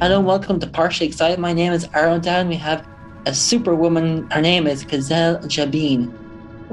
Hello, 0.00 0.20
welcome 0.20 0.58
to 0.60 0.66
Partially 0.66 1.06
Excited. 1.06 1.38
My 1.38 1.52
name 1.52 1.74
is 1.74 1.86
Aaron 1.92 2.22
Dan. 2.22 2.48
We 2.48 2.56
have 2.56 2.86
a 3.26 3.34
superwoman. 3.34 4.30
Her 4.30 4.40
name 4.40 4.66
is 4.66 4.84
Gazelle 4.84 5.40
Jabin. 5.40 6.23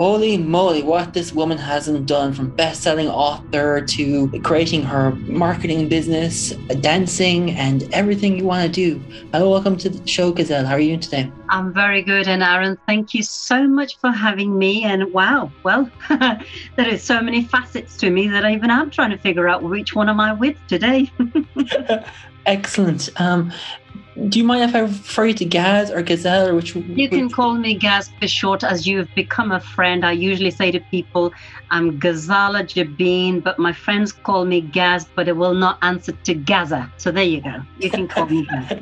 Holy 0.01 0.35
moly, 0.35 0.81
what 0.81 1.13
this 1.13 1.31
woman 1.31 1.59
hasn't 1.59 2.07
done 2.07 2.33
from 2.33 2.49
best-selling 2.49 3.07
author 3.07 3.81
to 3.81 4.41
creating 4.41 4.81
her 4.81 5.11
marketing 5.11 5.87
business, 5.89 6.53
dancing, 6.79 7.51
and 7.51 7.83
everything 7.93 8.35
you 8.35 8.43
want 8.43 8.65
to 8.65 8.71
do. 8.71 8.99
Hello, 9.31 9.51
welcome 9.51 9.77
to 9.77 9.89
the 9.89 10.07
show, 10.07 10.31
Gazelle. 10.31 10.65
How 10.65 10.73
are 10.73 10.79
you 10.79 10.97
today? 10.97 11.31
I'm 11.49 11.71
very 11.71 12.01
good, 12.01 12.27
and 12.27 12.41
Aaron, 12.41 12.79
thank 12.87 13.13
you 13.13 13.21
so 13.21 13.67
much 13.67 13.99
for 13.99 14.09
having 14.09 14.57
me. 14.57 14.85
And 14.85 15.13
wow, 15.13 15.51
well, 15.61 15.87
there 16.09 16.87
is 16.87 17.03
so 17.03 17.21
many 17.21 17.43
facets 17.43 17.95
to 17.97 18.09
me 18.09 18.27
that 18.27 18.43
even 18.43 18.71
I'm 18.71 18.89
trying 18.89 19.11
to 19.11 19.19
figure 19.19 19.47
out 19.47 19.61
which 19.61 19.93
one 19.93 20.09
am 20.09 20.19
I 20.19 20.33
with 20.33 20.57
today. 20.67 21.11
Excellent. 22.47 23.09
Um, 23.21 23.51
do 24.27 24.39
you 24.39 24.43
mind 24.43 24.69
if 24.69 24.75
I 24.75 24.79
refer 24.79 25.27
you 25.27 25.33
to 25.35 25.45
Gaz 25.45 25.89
or 25.89 26.01
Gazelle 26.01 26.49
or 26.49 26.55
which? 26.55 26.75
You 26.75 27.07
can 27.07 27.29
call 27.29 27.53
me 27.53 27.75
Gaz 27.75 28.09
for 28.19 28.27
short, 28.27 28.63
as 28.63 28.85
you've 28.85 29.13
become 29.15 29.51
a 29.51 29.59
friend. 29.59 30.05
I 30.05 30.11
usually 30.11 30.51
say 30.51 30.69
to 30.71 30.79
people, 30.79 31.31
I'm 31.69 31.99
Gazala 31.99 32.67
Jabin, 32.67 33.39
but 33.39 33.57
my 33.57 33.71
friends 33.71 34.11
call 34.11 34.43
me 34.45 34.61
Gaz, 34.61 35.05
but 35.15 35.29
it 35.29 35.37
will 35.37 35.53
not 35.53 35.77
answer 35.81 36.11
to 36.11 36.33
Gaza. 36.33 36.91
So 36.97 37.11
there 37.11 37.23
you 37.23 37.41
go. 37.41 37.61
You 37.79 37.89
can 37.89 38.07
call 38.07 38.25
me 38.25 38.45
Gaz. 38.45 38.79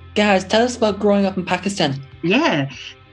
Gaz, 0.14 0.44
tell 0.44 0.64
us 0.64 0.76
about 0.76 0.98
growing 0.98 1.24
up 1.24 1.36
in 1.36 1.44
Pakistan. 1.44 1.94
Yeah. 2.22 2.68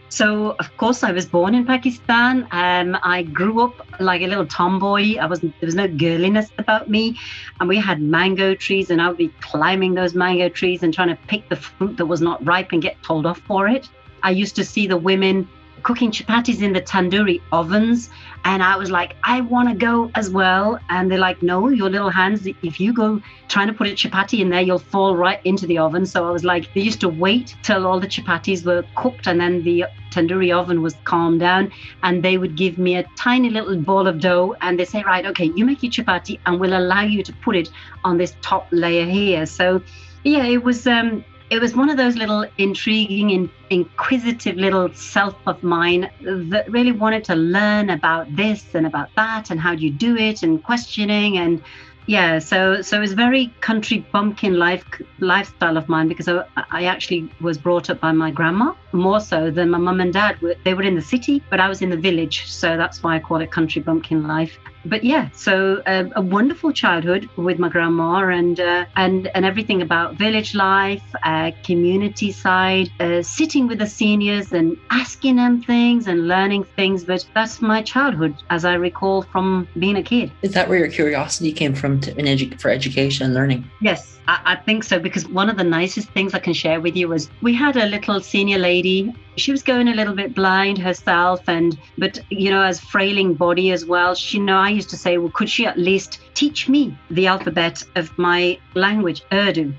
So, 0.10 0.56
of 0.60 0.76
course, 0.78 1.04
I 1.04 1.12
was 1.12 1.26
born 1.26 1.56
in 1.56 1.66
Pakistan. 1.66 2.48
Um, 2.52 2.98
I 3.04 3.24
grew 3.24 3.62
up 3.62 3.74
like 4.00 4.22
a 4.22 4.28
little 4.28 4.46
tomboy. 4.46 5.18
I 5.18 5.26
wasn't. 5.26 5.60
There 5.60 5.68
was 5.68 5.76
no 5.76 5.88
girliness 5.88 6.52
about 6.58 6.90
me, 6.90 7.18
and 7.60 7.68
we 7.68 7.78
had 7.78 8.02
mango 8.02 8.56
trees, 8.56 8.92
and 8.92 9.02
I 9.02 9.08
would 9.08 9.18
be 9.18 9.30
climbing 9.42 9.94
those 9.94 10.14
mango 10.14 10.48
trees 10.50 10.84
and 10.84 10.94
trying 10.94 11.10
to 11.10 11.18
pick 11.28 11.50
the 11.50 11.56
fruit 11.56 11.98
that 11.98 12.06
was 12.06 12.22
not 12.22 12.46
ripe 12.46 12.72
and 12.72 12.82
get 12.82 13.02
told 13.04 13.26
off 13.26 13.40
for 13.40 13.68
it. 13.68 13.90
I 14.24 14.32
used 14.32 14.56
to 14.56 14.64
see 14.64 14.88
the 14.88 14.98
women 14.98 15.48
cooking 15.84 16.12
chapatis 16.12 16.62
in 16.62 16.74
the 16.74 16.82
tandoori 16.82 17.42
ovens, 17.52 18.10
and 18.44 18.62
I 18.62 18.76
was 18.76 18.92
like, 18.92 19.16
I 19.24 19.42
want 19.42 19.70
to 19.70 19.76
go 19.76 20.12
as 20.16 20.30
well. 20.30 20.80
And 20.90 21.12
they're 21.12 21.20
like, 21.20 21.42
No, 21.42 21.70
your 21.70 21.90
little 21.90 22.10
hands. 22.10 22.46
If 22.46 22.80
you 22.80 22.94
go 22.94 23.22
trying 23.48 23.68
to 23.68 23.74
put 23.74 23.88
a 23.88 23.92
chapati 23.92 24.40
in 24.40 24.50
there, 24.50 24.62
you'll 24.62 24.80
fall 24.80 25.16
right 25.16 25.40
into 25.46 25.68
the 25.68 25.78
oven. 25.78 26.06
So 26.06 26.28
I 26.28 26.32
was 26.32 26.44
like, 26.44 26.74
they 26.74 26.82
used 26.82 27.02
to 27.02 27.10
wait 27.10 27.56
till 27.64 27.86
all 27.86 28.00
the 28.00 28.08
chapatis 28.08 28.66
were 28.66 28.84
cooked, 28.96 29.28
and 29.28 29.40
then 29.40 29.64
the 29.64 29.86
tandoori 30.12 30.56
oven 30.56 30.82
was 30.82 30.96
calmed 31.04 31.42
down 31.42 31.72
and 32.04 32.24
they 32.24 32.38
would 32.38 32.56
give 32.56 32.78
me 32.78 32.96
a 32.96 33.04
tiny 33.18 33.50
little 33.50 33.76
ball 33.78 34.08
of 34.08 34.20
dough 34.20 34.56
and 34.62 34.80
they 34.80 34.86
say 34.86 35.04
right 35.04 35.26
okay 35.26 35.52
you 35.56 35.66
make 35.66 35.84
your 35.84 35.92
chapati 35.92 36.40
and 36.46 36.58
we'll 36.58 36.78
allow 36.78 37.02
you 37.02 37.22
to 37.22 37.34
put 37.34 37.56
it 37.56 37.70
on 38.06 38.18
this 38.18 38.36
top 38.42 38.66
layer 38.72 39.06
here 39.06 39.46
so 39.46 39.82
yeah 40.24 40.46
it 40.46 40.64
was 40.64 40.88
um 40.88 41.24
it 41.50 41.62
was 41.62 41.76
one 41.76 41.90
of 41.90 41.98
those 41.98 42.16
little 42.16 42.46
intriguing 42.58 43.32
and 43.32 43.50
inquisitive 43.70 44.56
little 44.56 44.92
self 44.94 45.36
of 45.46 45.62
mine 45.62 46.10
that 46.22 46.70
really 46.70 46.92
wanted 46.92 47.24
to 47.26 47.36
learn 47.36 47.92
about 47.92 48.34
this 48.36 48.74
and 48.74 48.88
about 48.88 49.10
that 49.16 49.52
and 49.52 49.60
how 49.60 49.76
do 49.76 49.84
you 49.84 49.92
do 49.92 50.16
it 50.18 50.42
and 50.44 50.64
questioning 50.64 51.38
and 51.38 51.62
yeah 52.08 52.40
so 52.40 52.82
so 52.82 53.02
it's 53.02 53.14
very 53.14 53.48
country 53.62 54.06
bumpkin 54.12 54.58
life 54.58 54.86
lifestyle 55.20 55.78
of 55.78 55.88
mine 55.88 56.08
because 56.08 56.28
I, 56.28 56.44
I 56.72 56.86
actually 56.86 57.30
was 57.42 57.58
brought 57.58 57.90
up 57.90 58.00
by 58.00 58.12
my 58.12 58.32
grandma 58.32 58.74
more 58.92 59.20
so 59.20 59.50
than 59.52 59.70
my 59.70 59.80
mum 59.80 60.02
and 60.02 60.14
dad. 60.14 60.38
They 60.64 60.74
were 60.74 60.84
in 60.84 60.96
the 60.96 61.02
city 61.02 61.44
but 61.50 61.60
i 61.60 61.68
was 61.68 61.82
in 61.82 61.90
the 61.90 61.98
village 61.98 62.48
so 62.48 62.78
that's 62.78 63.04
why 63.04 63.16
i 63.16 63.20
call 63.20 63.42
it 63.42 63.52
country 63.52 63.82
bumpkin 63.82 64.28
life 64.28 64.58
but 64.86 65.04
yeah 65.04 65.30
so 65.34 65.82
uh, 65.86 66.06
a 66.16 66.22
wonderful 66.22 66.72
childhood 66.72 67.30
with 67.38 67.60
my 67.60 67.70
grandma 67.70 68.28
and 68.28 68.60
uh, 68.60 68.86
and 68.96 69.30
and 69.36 69.46
everything 69.46 69.82
about 69.82 70.16
village 70.16 70.54
life 70.54 71.04
uh, 71.24 71.52
community 71.64 72.32
side 72.32 72.90
uh, 73.00 73.22
sitting 73.22 73.68
with 73.68 73.80
the 73.80 73.88
seniors 73.88 74.52
and 74.52 74.78
asking 74.92 75.36
them 75.36 75.62
things 75.62 76.08
and 76.08 76.28
learning 76.28 76.64
things. 76.76 77.04
But 77.04 77.26
that's 77.34 77.62
my 77.62 77.82
childhood 77.82 78.36
as 78.50 78.66
i 78.66 78.74
recall 78.74 79.24
from 79.24 79.68
being 79.80 79.98
a 79.98 80.04
kid. 80.04 80.32
Is 80.42 80.54
that 80.54 80.70
where 80.70 80.80
your 80.80 80.90
curiosity 80.90 81.52
came 81.52 81.74
from 81.74 82.00
to, 82.02 82.18
in 82.18 82.26
edu- 82.26 82.60
for 82.60 82.70
education 82.70 83.26
and 83.26 83.34
learning? 83.34 83.70
Yes, 83.82 84.15
I, 84.28 84.42
I 84.46 84.56
think 84.56 84.84
so 84.84 85.00
because 85.00 85.28
one 85.28 85.50
of 85.50 85.58
the 85.58 85.64
nicest 85.64 86.10
things 86.10 86.34
I 86.34 86.40
can 86.40 86.54
share 86.54 86.82
with 86.82 86.96
you 86.96 87.08
was 87.10 87.30
we 87.42 87.54
had 87.54 87.78
a 87.78 87.86
little 87.86 88.20
senior 88.20 88.58
lady. 88.58 89.14
She 89.38 89.52
was 89.52 89.64
going 89.64 89.88
a 89.88 89.96
little 89.96 90.16
bit 90.16 90.34
blind 90.34 90.78
herself, 90.78 91.48
and 91.48 91.78
but 91.98 92.20
you 92.30 92.50
know, 92.50 92.62
as 92.62 92.80
frailing 92.80 93.34
body 93.34 93.72
as 93.72 93.86
well. 93.86 94.16
She, 94.16 94.38
you 94.38 94.44
know, 94.44 94.58
I 94.58 94.70
used 94.70 94.90
to 94.90 94.98
say, 94.98 95.18
well, 95.18 95.32
could 95.32 95.50
she 95.50 95.66
at 95.66 95.78
least 95.78 96.22
teach 96.34 96.68
me 96.70 96.98
the 97.10 97.28
alphabet 97.28 97.84
of 97.96 98.18
my 98.18 98.58
language, 98.74 99.24
Urdu? 99.32 99.74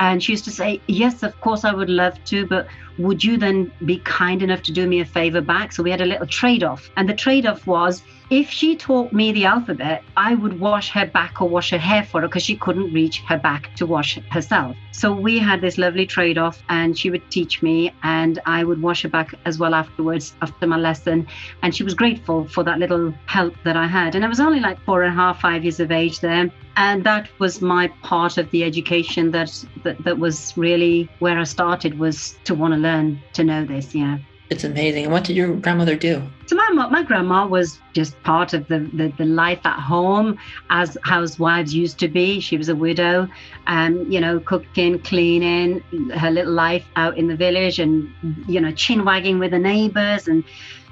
And 0.00 0.22
she 0.22 0.32
used 0.32 0.44
to 0.44 0.50
say, 0.50 0.80
Yes, 0.86 1.22
of 1.22 1.38
course, 1.40 1.64
I 1.64 1.74
would 1.74 1.90
love 1.90 2.22
to, 2.26 2.46
but 2.46 2.68
would 2.98 3.22
you 3.22 3.36
then 3.36 3.72
be 3.84 3.98
kind 3.98 4.42
enough 4.42 4.62
to 4.62 4.72
do 4.72 4.86
me 4.86 5.00
a 5.00 5.04
favor 5.04 5.40
back? 5.40 5.72
So 5.72 5.82
we 5.82 5.90
had 5.90 6.00
a 6.00 6.06
little 6.06 6.26
trade 6.26 6.62
off. 6.62 6.90
And 6.96 7.08
the 7.08 7.14
trade 7.14 7.46
off 7.46 7.66
was 7.66 8.02
if 8.30 8.50
she 8.50 8.76
taught 8.76 9.12
me 9.12 9.32
the 9.32 9.46
alphabet, 9.46 10.02
I 10.16 10.34
would 10.34 10.60
wash 10.60 10.90
her 10.90 11.06
back 11.06 11.40
or 11.40 11.48
wash 11.48 11.70
her 11.70 11.78
hair 11.78 12.04
for 12.04 12.20
her 12.20 12.28
because 12.28 12.42
she 12.42 12.56
couldn't 12.56 12.92
reach 12.92 13.20
her 13.22 13.38
back 13.38 13.74
to 13.76 13.86
wash 13.86 14.18
herself. 14.30 14.76
So 14.92 15.12
we 15.12 15.38
had 15.38 15.60
this 15.60 15.78
lovely 15.78 16.04
trade 16.06 16.36
off, 16.36 16.62
and 16.68 16.98
she 16.98 17.08
would 17.08 17.30
teach 17.30 17.62
me, 17.62 17.92
and 18.02 18.38
I 18.44 18.64
would 18.64 18.82
wash 18.82 19.02
her 19.02 19.08
back 19.08 19.34
as 19.46 19.58
well 19.58 19.74
afterwards 19.74 20.34
after 20.42 20.66
my 20.66 20.76
lesson. 20.76 21.26
And 21.62 21.74
she 21.74 21.84
was 21.84 21.94
grateful 21.94 22.46
for 22.48 22.62
that 22.64 22.78
little 22.78 23.14
help 23.26 23.54
that 23.64 23.76
I 23.76 23.86
had. 23.86 24.14
And 24.14 24.24
I 24.24 24.28
was 24.28 24.40
only 24.40 24.60
like 24.60 24.78
four 24.84 25.04
and 25.04 25.12
a 25.12 25.16
half, 25.16 25.40
five 25.40 25.64
years 25.64 25.80
of 25.80 25.90
age 25.90 26.20
there. 26.20 26.50
And 26.76 27.04
that 27.04 27.28
was 27.38 27.62
my 27.62 27.88
part 28.02 28.38
of 28.38 28.50
the 28.50 28.62
education 28.62 29.30
that, 29.30 29.64
that, 29.84 30.02
that 30.04 30.18
was 30.18 30.56
really 30.56 31.08
where 31.18 31.38
I 31.38 31.44
started 31.44 31.98
was 31.98 32.36
to 32.44 32.54
want 32.54 32.74
to 32.74 32.78
learn 32.78 33.20
to 33.32 33.44
know 33.44 33.64
this. 33.64 33.94
Yeah. 33.94 34.18
It's 34.50 34.64
amazing. 34.64 35.04
And 35.04 35.12
what 35.12 35.24
did 35.24 35.36
your 35.36 35.54
grandmother 35.56 35.94
do? 35.94 36.22
So 36.46 36.56
my 36.56 36.70
my 36.70 37.02
grandma 37.02 37.46
was 37.46 37.80
just 37.92 38.20
part 38.22 38.54
of 38.54 38.66
the, 38.68 38.78
the, 38.94 39.12
the 39.18 39.26
life 39.26 39.60
at 39.64 39.78
home 39.78 40.38
as 40.70 40.96
housewives 41.04 41.74
used 41.74 41.98
to 41.98 42.08
be. 42.08 42.40
She 42.40 42.56
was 42.56 42.70
a 42.70 42.74
widow, 42.74 43.28
um, 43.66 44.10
you 44.10 44.20
know, 44.20 44.40
cooking, 44.40 45.00
cleaning, 45.00 45.80
her 46.14 46.30
little 46.30 46.54
life 46.54 46.86
out 46.96 47.18
in 47.18 47.28
the 47.28 47.36
village, 47.36 47.78
and 47.78 48.10
you 48.48 48.60
know, 48.60 48.72
chin 48.72 49.04
wagging 49.04 49.38
with 49.38 49.50
the 49.50 49.58
neighbours 49.58 50.28
and 50.28 50.42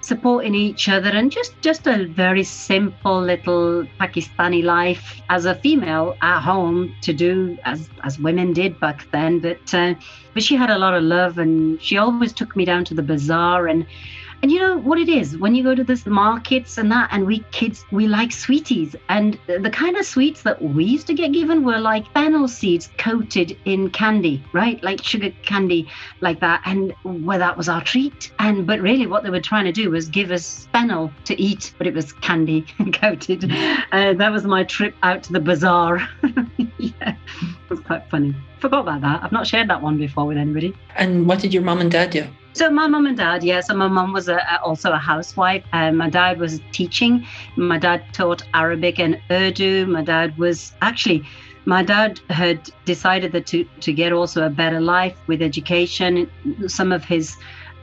supporting 0.03 0.55
each 0.55 0.91
other, 0.91 1.09
and 1.09 1.33
just 1.33 1.59
just 1.63 1.87
a 1.87 2.05
very 2.05 2.45
simple 2.45 3.23
little 3.23 3.87
Pakistani 3.99 4.63
life 4.63 5.23
as 5.31 5.47
a 5.47 5.55
female 5.55 6.15
at 6.21 6.41
home 6.41 6.95
to 7.01 7.15
do 7.15 7.57
as 7.65 7.89
as 8.05 8.19
women 8.19 8.53
did 8.53 8.79
back 8.81 9.11
then. 9.13 9.39
But 9.41 9.73
uh, 9.73 9.95
but 10.37 10.45
she 10.45 10.55
had 10.55 10.69
a 10.69 10.77
lot 10.77 10.93
of 10.93 11.03
love, 11.03 11.39
and 11.39 11.81
she 11.81 11.97
always 11.97 12.31
took 12.31 12.55
me 12.55 12.67
down 12.67 12.85
to 12.85 12.95
the 12.95 13.03
bazaar 13.03 13.67
and. 13.67 13.87
And 14.43 14.53
you 14.53 14.61
know 14.61 14.77
what 14.77 14.99
it 14.99 15.09
is 15.09 15.37
when 15.39 15.55
you 15.55 15.63
go 15.63 15.75
to 15.75 15.83
this 15.83 16.07
markets 16.07 16.79
and 16.79 16.91
that, 16.93 17.09
and 17.11 17.27
we 17.27 17.41
kids 17.51 17.85
we 17.91 18.07
like 18.07 18.33
sweeties, 18.33 18.95
and 19.09 19.39
the 19.47 19.71
kind 19.71 19.97
of 19.97 20.05
sweets 20.05 20.43
that 20.43 20.61
we 20.61 20.85
used 20.85 21.07
to 21.09 21.15
get 21.15 21.33
given 21.33 21.65
were 21.65 21.79
like 21.79 22.11
fennel 22.13 22.47
seeds 22.47 22.91
coated 22.99 23.57
in 23.65 23.91
candy, 23.91 24.45
right? 24.53 24.83
Like 24.83 25.03
sugar 25.03 25.31
candy, 25.43 25.89
like 26.21 26.41
that, 26.41 26.63
and 26.65 26.95
well, 27.05 27.39
that 27.39 27.57
was 27.57 27.69
our 27.69 27.83
treat. 27.83 28.33
And 28.39 28.67
but 28.67 28.81
really, 28.81 29.07
what 29.07 29.23
they 29.23 29.31
were 29.31 29.41
trying 29.41 29.65
to 29.65 29.73
do 29.73 29.91
was 29.91 30.09
give 30.09 30.31
us 30.31 30.69
fennel 30.73 31.11
to 31.25 31.41
eat, 31.41 31.73
but 31.79 31.87
it 31.87 31.95
was 31.95 32.13
candy 32.13 32.63
coated. 32.93 33.51
Uh, 33.93 34.13
that 34.15 34.31
was 34.31 34.45
my 34.45 34.65
trip 34.65 34.95
out 35.03 35.23
to 35.25 35.33
the 35.33 35.41
bazaar. 35.41 36.07
yeah, 36.79 37.17
it 37.17 37.71
was 37.71 37.81
quite 37.81 38.09
funny. 38.11 38.35
Forgot 38.61 38.81
about 38.81 39.01
that. 39.01 39.23
I've 39.23 39.33
not 39.33 39.47
shared 39.47 39.69
that 39.71 39.83
one 39.83 39.99
before 39.99 40.27
with 40.27 40.37
anybody. 40.37 40.75
And 40.97 41.27
what 41.27 41.41
did 41.41 41.53
your 41.53 41.63
mom 41.63 41.81
and 41.81 41.91
dad 41.91 42.11
do? 42.11 42.27
So 42.57 42.71
my 42.71 42.87
mum 42.87 43.05
and 43.05 43.19
dad, 43.19 43.45
yeah. 43.45 43.61
So 43.61 43.75
my 43.75 43.87
mum 43.87 44.15
was 44.15 44.31
a, 44.31 44.63
also 44.63 44.91
a 44.91 44.97
housewife, 44.97 45.63
and 45.75 45.99
my 45.99 46.09
dad 46.09 46.39
was 46.39 46.59
teaching. 46.73 47.27
My 47.57 47.77
dad 47.77 48.03
taught 48.15 48.45
Arabic 48.55 48.99
and 48.99 49.21
Urdu. 49.31 49.85
My 49.85 50.03
dad 50.03 50.39
was 50.39 50.73
actually, 50.81 51.23
my 51.67 51.83
dad 51.83 52.19
had 52.31 52.71
decided 52.87 53.33
that 53.33 53.45
to 53.49 53.67
to 53.81 53.93
get 53.93 54.11
also 54.11 54.47
a 54.47 54.49
better 54.49 54.81
life 54.81 55.19
with 55.27 55.43
education. 55.43 56.31
Some 56.67 56.93
of 56.93 57.05
his 57.05 57.37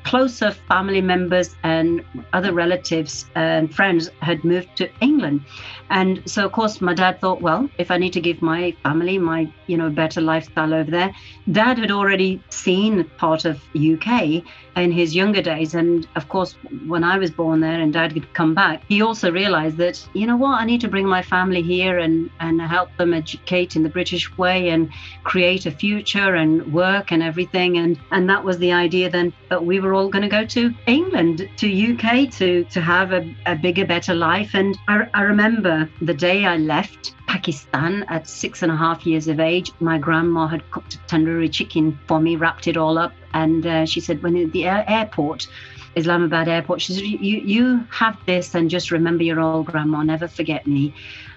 closer 0.03 0.51
family 0.51 1.01
members 1.01 1.55
and 1.63 2.03
other 2.33 2.53
relatives 2.53 3.25
and 3.35 3.73
friends 3.73 4.09
had 4.21 4.43
moved 4.43 4.75
to 4.77 4.89
England. 5.01 5.41
And 5.89 6.21
so 6.29 6.45
of 6.45 6.51
course 6.51 6.81
my 6.81 6.93
dad 6.93 7.19
thought, 7.21 7.41
well, 7.41 7.69
if 7.77 7.91
I 7.91 7.97
need 7.97 8.13
to 8.13 8.21
give 8.21 8.41
my 8.41 8.75
family 8.83 9.17
my, 9.17 9.51
you 9.67 9.77
know, 9.77 9.89
better 9.89 10.21
lifestyle 10.21 10.73
over 10.73 10.89
there. 10.89 11.13
Dad 11.51 11.77
had 11.77 11.91
already 11.91 12.41
seen 12.49 13.03
part 13.17 13.45
of 13.45 13.61
UK 13.75 14.43
in 14.75 14.91
his 14.91 15.15
younger 15.15 15.41
days. 15.41 15.73
And 15.73 16.07
of 16.15 16.27
course, 16.29 16.55
when 16.87 17.03
I 17.03 17.17
was 17.17 17.31
born 17.31 17.59
there 17.59 17.79
and 17.79 17.93
dad 17.93 18.13
could 18.13 18.33
come 18.33 18.53
back, 18.53 18.83
he 18.87 19.01
also 19.01 19.31
realized 19.31 19.77
that, 19.77 20.05
you 20.13 20.25
know 20.25 20.37
what, 20.37 20.59
I 20.59 20.65
need 20.65 20.81
to 20.81 20.87
bring 20.87 21.07
my 21.07 21.21
family 21.21 21.61
here 21.61 21.99
and, 21.99 22.29
and 22.39 22.61
help 22.61 22.95
them 22.97 23.13
educate 23.13 23.75
in 23.75 23.83
the 23.83 23.89
British 23.89 24.35
way 24.37 24.69
and 24.69 24.89
create 25.23 25.65
a 25.65 25.71
future 25.71 26.35
and 26.35 26.73
work 26.73 27.11
and 27.11 27.21
everything. 27.21 27.77
And, 27.77 27.99
and 28.11 28.29
that 28.29 28.43
was 28.43 28.57
the 28.57 28.71
idea 28.71 29.09
then 29.09 29.33
that 29.49 29.65
we 29.65 29.79
were 29.79 29.93
all 29.93 30.09
going 30.09 30.23
to 30.23 30.29
go 30.29 30.45
to 30.45 30.73
England, 30.87 31.49
to 31.57 31.93
UK 31.93 32.31
to, 32.31 32.63
to 32.65 32.81
have 32.81 33.13
a, 33.13 33.35
a 33.45 33.55
bigger, 33.55 33.85
better 33.85 34.13
life. 34.13 34.51
And 34.53 34.77
I, 34.87 35.07
I 35.13 35.21
remember 35.21 35.89
the 36.01 36.13
day 36.13 36.45
I 36.45 36.57
left 36.57 37.15
Pakistan 37.27 38.05
at 38.09 38.27
six 38.27 38.61
and 38.61 38.71
a 38.71 38.75
half 38.75 39.05
years 39.05 39.27
of 39.27 39.39
age. 39.39 39.71
My 39.79 39.97
grandma 39.97 40.47
had 40.47 40.69
cooked 40.71 40.95
a 40.95 40.97
tandoori 40.99 41.51
chicken 41.51 41.97
for 42.07 42.19
me, 42.19 42.35
wrapped 42.35 42.67
it 42.67 42.77
all 42.77 42.97
up, 42.97 43.13
and 43.33 43.65
uh, 43.65 43.85
she 43.85 43.99
said, 44.01 44.21
"When 44.23 44.49
the 44.51 44.65
air- 44.65 44.85
airport, 44.87 45.47
Islamabad 45.95 46.47
airport, 46.47 46.81
she 46.81 46.93
said, 46.93 47.03
"You 47.03 47.37
you 47.55 47.87
have 47.91 48.17
this, 48.25 48.55
and 48.55 48.69
just 48.69 48.91
remember 48.91 49.23
your 49.23 49.39
old 49.41 49.59
grandma. 49.59 50.03
Never 50.03 50.27
forget 50.27 50.65
me." 50.65 50.93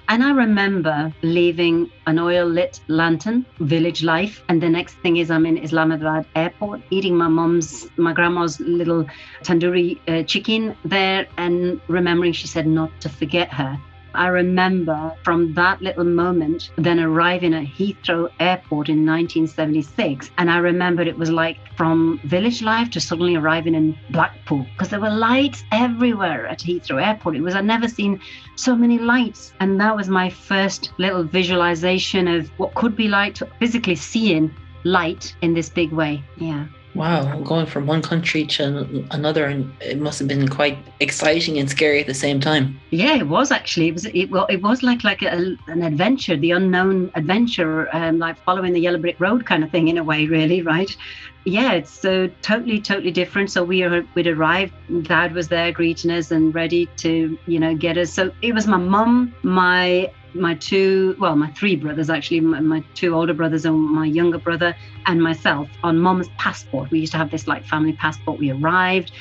And 0.09 0.23
I 0.23 0.31
remember 0.33 1.13
leaving 1.23 1.91
an 2.07 2.19
oil 2.19 2.47
lit 2.47 2.81
lantern, 2.89 3.47
village 3.61 4.03
life. 4.03 4.43
And 4.49 4.63
the 4.63 4.69
next 4.69 4.95
thing 5.03 5.17
is 5.17 5.31
I'm 5.31 5.47
in 5.47 5.57
Islamabad 5.59 6.27
airport 6.35 6.83
eating 6.91 7.17
my 7.17 7.29
mom's, 7.29 7.87
my 7.97 8.13
grandma's 8.13 8.61
little 8.61 9.07
tandoori 9.45 9.99
uh, 10.09 10.23
chicken 10.25 10.77
there 10.85 11.27
and 11.37 11.81
remembering 11.89 12.33
she 12.33 12.47
said 12.49 12.67
not 12.67 12.91
to 13.01 13.09
forget 13.09 13.53
her. 13.53 13.79
I 14.17 14.29
remember 14.29 15.15
from 15.23 15.55
that 15.55 15.83
little 15.83 16.05
moment 16.05 16.71
then 16.77 16.99
arriving 17.01 17.55
at 17.55 17.65
Heathrow 17.65 18.31
Airport 18.41 18.89
in 18.89 19.05
1976. 19.07 20.31
And 20.39 20.51
I 20.51 20.59
remember 20.59 21.03
it 21.03 21.19
was 21.19 21.31
like 21.31 21.59
from 21.77 22.21
village 22.25 22.63
life 22.63 22.91
to 22.91 23.01
suddenly 23.01 23.37
arriving 23.37 23.75
in 23.75 23.99
Blackpool 24.11 24.67
because 24.73 24.89
there 24.89 25.01
were 25.01 25.11
lights 25.11 25.65
everywhere 25.73 26.47
at 26.47 26.61
Heathrow 26.61 27.05
Airport. 27.05 27.37
It 27.37 27.43
was, 27.43 27.55
I'd 27.55 27.65
never 27.65 27.89
seen 27.89 28.21
so 28.57 28.75
many 28.75 28.99
lights. 28.99 29.53
And 29.61 29.81
that 29.81 29.95
was 29.95 30.09
my 30.09 30.31
first 30.31 30.93
little 30.99 31.23
visualization 31.23 32.29
of 32.29 32.49
what 32.59 32.75
could 32.75 32.97
be 32.97 33.09
like 33.09 33.37
physically 33.59 33.97
seeing 33.97 34.55
light 34.85 35.35
in 35.43 35.53
this 35.53 35.69
big 35.69 35.93
way. 35.93 36.25
Yeah. 36.37 36.67
Wow, 36.97 37.41
going 37.41 37.67
from 37.67 37.87
one 37.87 38.01
country 38.01 38.47
to 38.47 39.07
another, 39.11 39.45
and 39.45 39.71
it 39.83 39.99
must 39.99 40.19
have 40.19 40.29
been 40.29 40.49
quite 40.49 40.79
exciting 41.01 41.59
and 41.59 41.69
scary 41.69 42.01
at 42.01 42.07
the 42.07 42.15
same 42.15 42.41
time. 42.41 42.81
Yeah, 42.91 43.17
it 43.17 43.29
was 43.29 43.51
actually. 43.51 43.89
It 43.89 43.93
was. 43.93 44.07
It, 44.07 44.31
well, 44.31 44.47
it 44.47 44.63
was 44.63 44.83
like 44.83 45.05
like 45.05 45.21
a, 45.23 45.57
an 45.67 45.83
adventure, 45.83 46.37
the 46.37 46.53
unknown 46.53 47.11
adventure, 47.15 47.95
um, 47.95 48.19
like 48.19 48.39
following 48.45 48.73
the 48.73 48.81
yellow 48.81 48.99
brick 48.99 49.21
road 49.21 49.45
kind 49.45 49.63
of 49.63 49.71
thing 49.71 49.89
in 49.89 49.99
a 49.99 50.05
way, 50.05 50.27
really, 50.27 50.63
right? 50.63 50.97
Yeah, 51.45 51.75
it's 51.75 51.91
so 51.91 52.29
totally, 52.43 52.81
totally 52.81 53.13
different. 53.13 53.53
So 53.53 53.63
we 53.63 53.85
are, 53.85 54.05
we'd 54.15 54.27
arrived. 54.27 54.73
Dad 55.03 55.33
was 55.33 55.47
there 55.47 55.71
greeting 55.71 56.11
us 56.11 56.33
and 56.33 56.53
ready 56.53 56.87
to, 56.97 57.39
you 57.47 57.61
know, 57.61 57.77
get 57.77 57.97
us. 57.99 58.13
So 58.13 58.33
it 58.43 58.53
was 58.53 58.67
my 58.67 58.79
mum, 58.79 59.33
my 59.45 60.11
my 60.35 60.55
two, 60.55 61.17
well, 61.19 61.37
my 61.37 61.51
three 61.53 61.77
brothers 61.77 62.11
actually, 62.11 62.41
my, 62.41 62.61
my 62.61 62.85
two 62.95 63.15
older 63.15 63.35
brothers 63.35 63.65
and 63.65 63.79
my 63.79 64.07
younger 64.07 64.39
brother 64.39 64.75
and 65.07 65.23
myself 65.23 65.69
on 65.83 65.99
mom's 65.99 66.29
passport. 66.39 66.91
We 66.91 67.01
used 67.01 67.13
to 67.13 67.19
have 67.19 67.31
this 67.31 67.47
like 67.47 67.65
family 67.65 67.93
passport. 67.93 68.39
We 68.39 68.51
arrived, 68.51 69.13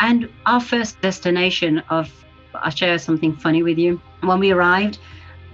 and 0.00 0.28
our 0.46 0.60
first 0.60 1.00
destination 1.00 1.78
of 1.90 2.10
I'll 2.54 2.70
share 2.70 2.98
something 2.98 3.34
funny 3.36 3.62
with 3.62 3.78
you. 3.78 4.00
When 4.20 4.38
we 4.38 4.52
arrived, 4.52 4.98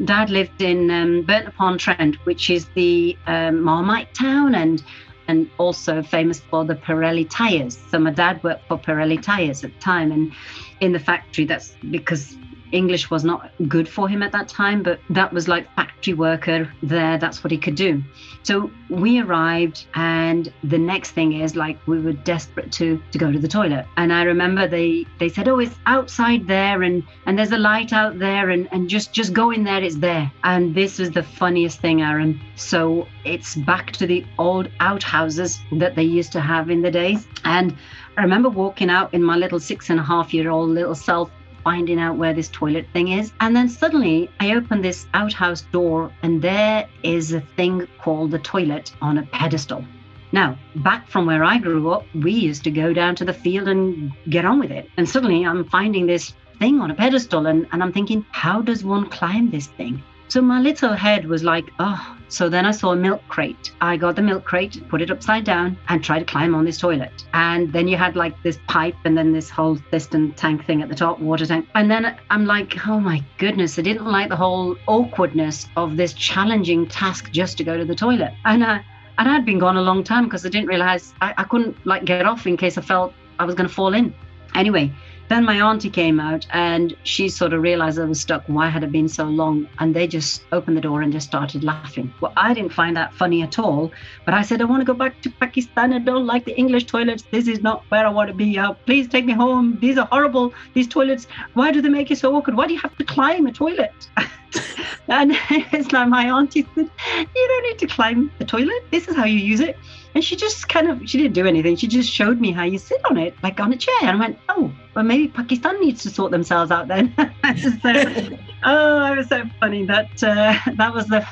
Dad 0.04 0.30
lived 0.30 0.62
in 0.62 0.90
um, 0.90 1.22
Burton 1.22 1.48
upon 1.48 1.78
Trent, 1.78 2.16
which 2.24 2.50
is 2.50 2.66
the 2.74 3.16
um, 3.26 3.62
Marmite 3.62 4.14
town 4.14 4.54
and 4.54 4.82
and 5.26 5.50
also 5.58 6.02
famous 6.02 6.40
for 6.40 6.64
the 6.64 6.74
Pirelli 6.74 7.28
tires. 7.28 7.78
So 7.90 7.98
my 7.98 8.10
dad 8.10 8.42
worked 8.42 8.66
for 8.66 8.78
Pirelli 8.78 9.20
tires 9.20 9.62
at 9.62 9.74
the 9.74 9.80
time, 9.80 10.12
and 10.12 10.32
in 10.80 10.92
the 10.92 10.98
factory. 10.98 11.44
That's 11.44 11.76
because 11.90 12.36
English 12.72 13.10
was 13.10 13.24
not 13.24 13.50
good 13.68 13.88
for 13.88 14.08
him 14.08 14.22
at 14.22 14.32
that 14.32 14.48
time, 14.48 14.82
but 14.82 15.00
that 15.10 15.32
was 15.32 15.48
like 15.48 15.72
factory 15.74 16.14
worker 16.14 16.70
there. 16.82 17.18
That's 17.18 17.42
what 17.42 17.50
he 17.50 17.58
could 17.58 17.74
do. 17.74 18.02
So 18.42 18.70
we 18.88 19.20
arrived, 19.20 19.86
and 19.94 20.52
the 20.64 20.78
next 20.78 21.10
thing 21.10 21.34
is 21.34 21.56
like 21.56 21.78
we 21.86 22.00
were 22.00 22.12
desperate 22.12 22.70
to 22.72 23.02
to 23.12 23.18
go 23.18 23.30
to 23.32 23.38
the 23.38 23.48
toilet. 23.48 23.86
And 23.96 24.12
I 24.12 24.22
remember 24.22 24.66
they 24.66 25.06
they 25.18 25.28
said, 25.28 25.48
"Oh, 25.48 25.58
it's 25.58 25.76
outside 25.86 26.46
there, 26.46 26.82
and 26.82 27.02
and 27.26 27.38
there's 27.38 27.52
a 27.52 27.58
light 27.58 27.92
out 27.92 28.18
there, 28.18 28.50
and 28.50 28.68
and 28.72 28.88
just 28.88 29.12
just 29.12 29.32
go 29.32 29.50
in 29.50 29.64
there. 29.64 29.82
It's 29.82 29.96
there." 29.96 30.30
And 30.44 30.74
this 30.74 30.98
was 30.98 31.10
the 31.10 31.22
funniest 31.22 31.80
thing, 31.80 32.02
Aaron. 32.02 32.40
So 32.56 33.06
it's 33.24 33.54
back 33.54 33.92
to 33.92 34.06
the 34.06 34.24
old 34.38 34.68
outhouses 34.80 35.58
that 35.72 35.94
they 35.94 36.04
used 36.04 36.32
to 36.32 36.40
have 36.40 36.70
in 36.70 36.82
the 36.82 36.90
days, 36.90 37.26
and 37.44 37.76
I 38.16 38.22
remember 38.22 38.48
walking 38.48 38.90
out 38.90 39.14
in 39.14 39.22
my 39.22 39.36
little 39.36 39.60
six 39.60 39.90
and 39.90 40.00
a 40.00 40.02
half 40.02 40.34
year 40.34 40.50
old 40.50 40.70
little 40.70 40.94
self 40.94 41.30
finding 41.68 42.00
out 42.00 42.16
where 42.16 42.32
this 42.32 42.48
toilet 42.48 42.86
thing 42.94 43.08
is. 43.08 43.30
And 43.40 43.54
then 43.54 43.68
suddenly 43.68 44.30
I 44.40 44.54
open 44.54 44.80
this 44.80 45.06
outhouse 45.12 45.60
door 45.70 46.10
and 46.22 46.40
there 46.40 46.88
is 47.02 47.34
a 47.34 47.42
thing 47.56 47.86
called 48.02 48.30
the 48.30 48.38
toilet 48.38 48.90
on 49.02 49.18
a 49.18 49.22
pedestal. 49.24 49.84
Now, 50.32 50.56
back 50.76 51.10
from 51.10 51.26
where 51.26 51.44
I 51.44 51.58
grew 51.58 51.90
up, 51.90 52.06
we 52.14 52.32
used 52.32 52.64
to 52.64 52.70
go 52.70 52.94
down 52.94 53.16
to 53.16 53.24
the 53.26 53.34
field 53.34 53.68
and 53.68 54.12
get 54.30 54.46
on 54.46 54.58
with 54.60 54.70
it. 54.70 54.88
And 54.96 55.06
suddenly 55.06 55.44
I'm 55.44 55.64
finding 55.66 56.06
this 56.06 56.32
thing 56.58 56.80
on 56.80 56.90
a 56.90 56.94
pedestal 56.94 57.44
and, 57.44 57.66
and 57.70 57.82
I'm 57.82 57.92
thinking, 57.92 58.24
how 58.30 58.62
does 58.62 58.82
one 58.82 59.04
climb 59.10 59.50
this 59.50 59.66
thing? 59.66 60.02
So 60.28 60.42
my 60.42 60.60
little 60.60 60.92
head 60.92 61.24
was 61.26 61.42
like, 61.42 61.72
oh. 61.78 62.16
So 62.28 62.50
then 62.50 62.66
I 62.66 62.72
saw 62.72 62.92
a 62.92 62.96
milk 62.96 63.22
crate. 63.28 63.72
I 63.80 63.96
got 63.96 64.14
the 64.14 64.20
milk 64.20 64.44
crate, 64.44 64.86
put 64.90 65.00
it 65.00 65.10
upside 65.10 65.44
down, 65.44 65.78
and 65.88 66.04
tried 66.04 66.18
to 66.18 66.24
climb 66.26 66.54
on 66.54 66.66
this 66.66 66.76
toilet. 66.76 67.24
And 67.32 67.72
then 67.72 67.88
you 67.88 67.96
had 67.96 68.14
like 68.14 68.34
this 68.42 68.58
pipe 68.68 68.96
and 69.06 69.16
then 69.16 69.32
this 69.32 69.48
whole 69.48 69.78
piston 69.90 70.32
tank 70.34 70.66
thing 70.66 70.82
at 70.82 70.90
the 70.90 70.94
top, 70.94 71.18
water 71.18 71.46
tank. 71.46 71.66
And 71.74 71.90
then 71.90 72.14
I'm 72.28 72.44
like, 72.44 72.86
oh 72.86 73.00
my 73.00 73.24
goodness, 73.38 73.78
I 73.78 73.82
didn't 73.82 74.04
like 74.04 74.28
the 74.28 74.36
whole 74.36 74.76
awkwardness 74.86 75.66
of 75.76 75.96
this 75.96 76.12
challenging 76.12 76.86
task 76.86 77.30
just 77.30 77.56
to 77.56 77.64
go 77.64 77.78
to 77.78 77.86
the 77.86 77.94
toilet. 77.94 78.34
And 78.44 78.62
I, 78.62 78.84
and 79.16 79.30
I'd 79.30 79.46
been 79.46 79.58
gone 79.58 79.78
a 79.78 79.82
long 79.82 80.04
time 80.04 80.24
because 80.24 80.44
I 80.44 80.50
didn't 80.50 80.68
realize 80.68 81.14
I, 81.22 81.32
I 81.38 81.44
couldn't 81.44 81.74
like 81.86 82.04
get 82.04 82.26
off 82.26 82.46
in 82.46 82.58
case 82.58 82.76
I 82.76 82.82
felt 82.82 83.14
I 83.38 83.46
was 83.46 83.54
going 83.54 83.68
to 83.68 83.74
fall 83.74 83.94
in. 83.94 84.12
Anyway, 84.54 84.92
Then 85.28 85.44
my 85.44 85.60
auntie 85.60 85.90
came 85.90 86.20
out 86.20 86.46
and 86.52 86.96
she 87.02 87.28
sort 87.28 87.52
of 87.52 87.60
realized 87.60 87.98
I 87.98 88.04
was 88.04 88.18
stuck. 88.20 88.44
Why 88.46 88.68
had 88.68 88.82
it 88.82 88.90
been 88.90 89.08
so 89.08 89.24
long? 89.24 89.68
And 89.78 89.94
they 89.94 90.06
just 90.06 90.42
opened 90.52 90.78
the 90.78 90.80
door 90.80 91.02
and 91.02 91.12
just 91.12 91.26
started 91.26 91.62
laughing. 91.62 92.12
Well, 92.20 92.32
I 92.36 92.54
didn't 92.54 92.72
find 92.72 92.96
that 92.96 93.12
funny 93.12 93.42
at 93.42 93.58
all. 93.58 93.92
But 94.24 94.32
I 94.32 94.40
said, 94.40 94.62
I 94.62 94.64
want 94.64 94.80
to 94.80 94.86
go 94.86 94.94
back 94.94 95.20
to 95.22 95.30
Pakistan. 95.30 95.92
I 95.92 95.98
don't 95.98 96.26
like 96.26 96.46
the 96.46 96.56
English 96.56 96.86
toilets. 96.86 97.24
This 97.30 97.46
is 97.46 97.60
not 97.62 97.84
where 97.90 98.06
I 98.06 98.10
want 98.10 98.28
to 98.28 98.34
be. 98.34 98.58
Uh, 98.58 98.72
please 98.72 99.06
take 99.06 99.26
me 99.26 99.34
home. 99.34 99.76
These 99.82 99.98
are 99.98 100.08
horrible. 100.10 100.54
These 100.72 100.88
toilets, 100.88 101.26
why 101.52 101.72
do 101.72 101.82
they 101.82 101.90
make 101.90 102.10
it 102.10 102.16
so 102.16 102.34
awkward? 102.34 102.56
Why 102.56 102.66
do 102.66 102.72
you 102.72 102.80
have 102.80 102.96
to 102.96 103.04
climb 103.04 103.46
a 103.46 103.52
toilet? 103.52 103.92
and 105.08 105.32
it's 105.50 105.92
like 105.92 106.08
my 106.08 106.30
auntie 106.30 106.66
said, 106.74 106.90
You 107.36 107.48
don't 107.48 107.62
need 107.64 107.78
to 107.80 107.86
climb 107.86 108.32
the 108.38 108.46
toilet. 108.46 108.82
This 108.90 109.08
is 109.08 109.14
how 109.14 109.26
you 109.26 109.38
use 109.38 109.60
it. 109.60 109.76
And 110.14 110.24
she 110.24 110.36
just 110.36 110.68
kind 110.68 110.90
of, 110.90 111.08
she 111.08 111.18
didn't 111.18 111.34
do 111.34 111.46
anything. 111.46 111.76
She 111.76 111.86
just 111.86 112.10
showed 112.10 112.40
me 112.40 112.50
how 112.50 112.64
you 112.64 112.78
sit 112.78 113.00
on 113.10 113.16
it, 113.18 113.34
like 113.42 113.60
on 113.60 113.72
a 113.72 113.76
chair. 113.76 113.94
And 114.00 114.10
I 114.10 114.16
went, 114.16 114.38
oh, 114.48 114.72
well, 114.94 115.04
maybe 115.04 115.28
Pakistan 115.28 115.80
needs 115.80 116.02
to 116.02 116.10
sort 116.10 116.32
themselves 116.32 116.70
out 116.70 116.88
then. 116.88 117.14
so, 117.56 117.92
oh, 118.64 119.12
it 119.12 119.16
was 119.16 119.28
so 119.28 119.44
funny. 119.60 119.84
That 119.84 120.22
uh, 120.24 120.58
that 120.76 120.92
was 120.92 121.06
the 121.06 121.24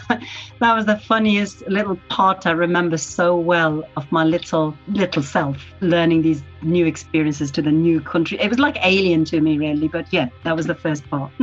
that 0.60 0.74
was 0.74 0.86
the 0.86 0.96
funniest 0.98 1.66
little 1.66 1.96
part 2.08 2.46
I 2.46 2.52
remember 2.52 2.96
so 2.96 3.36
well 3.36 3.82
of 3.96 4.10
my 4.12 4.24
little 4.24 4.76
little 4.88 5.22
self 5.22 5.56
learning 5.80 6.22
these 6.22 6.44
new 6.62 6.86
experiences 6.86 7.50
to 7.52 7.62
the 7.62 7.72
new 7.72 8.00
country. 8.00 8.38
It 8.40 8.50
was 8.50 8.58
like 8.58 8.76
alien 8.84 9.24
to 9.26 9.40
me, 9.40 9.58
really. 9.58 9.88
But 9.88 10.12
yeah, 10.12 10.28
that 10.44 10.54
was 10.54 10.66
the 10.66 10.74
first 10.74 11.08
part. 11.10 11.32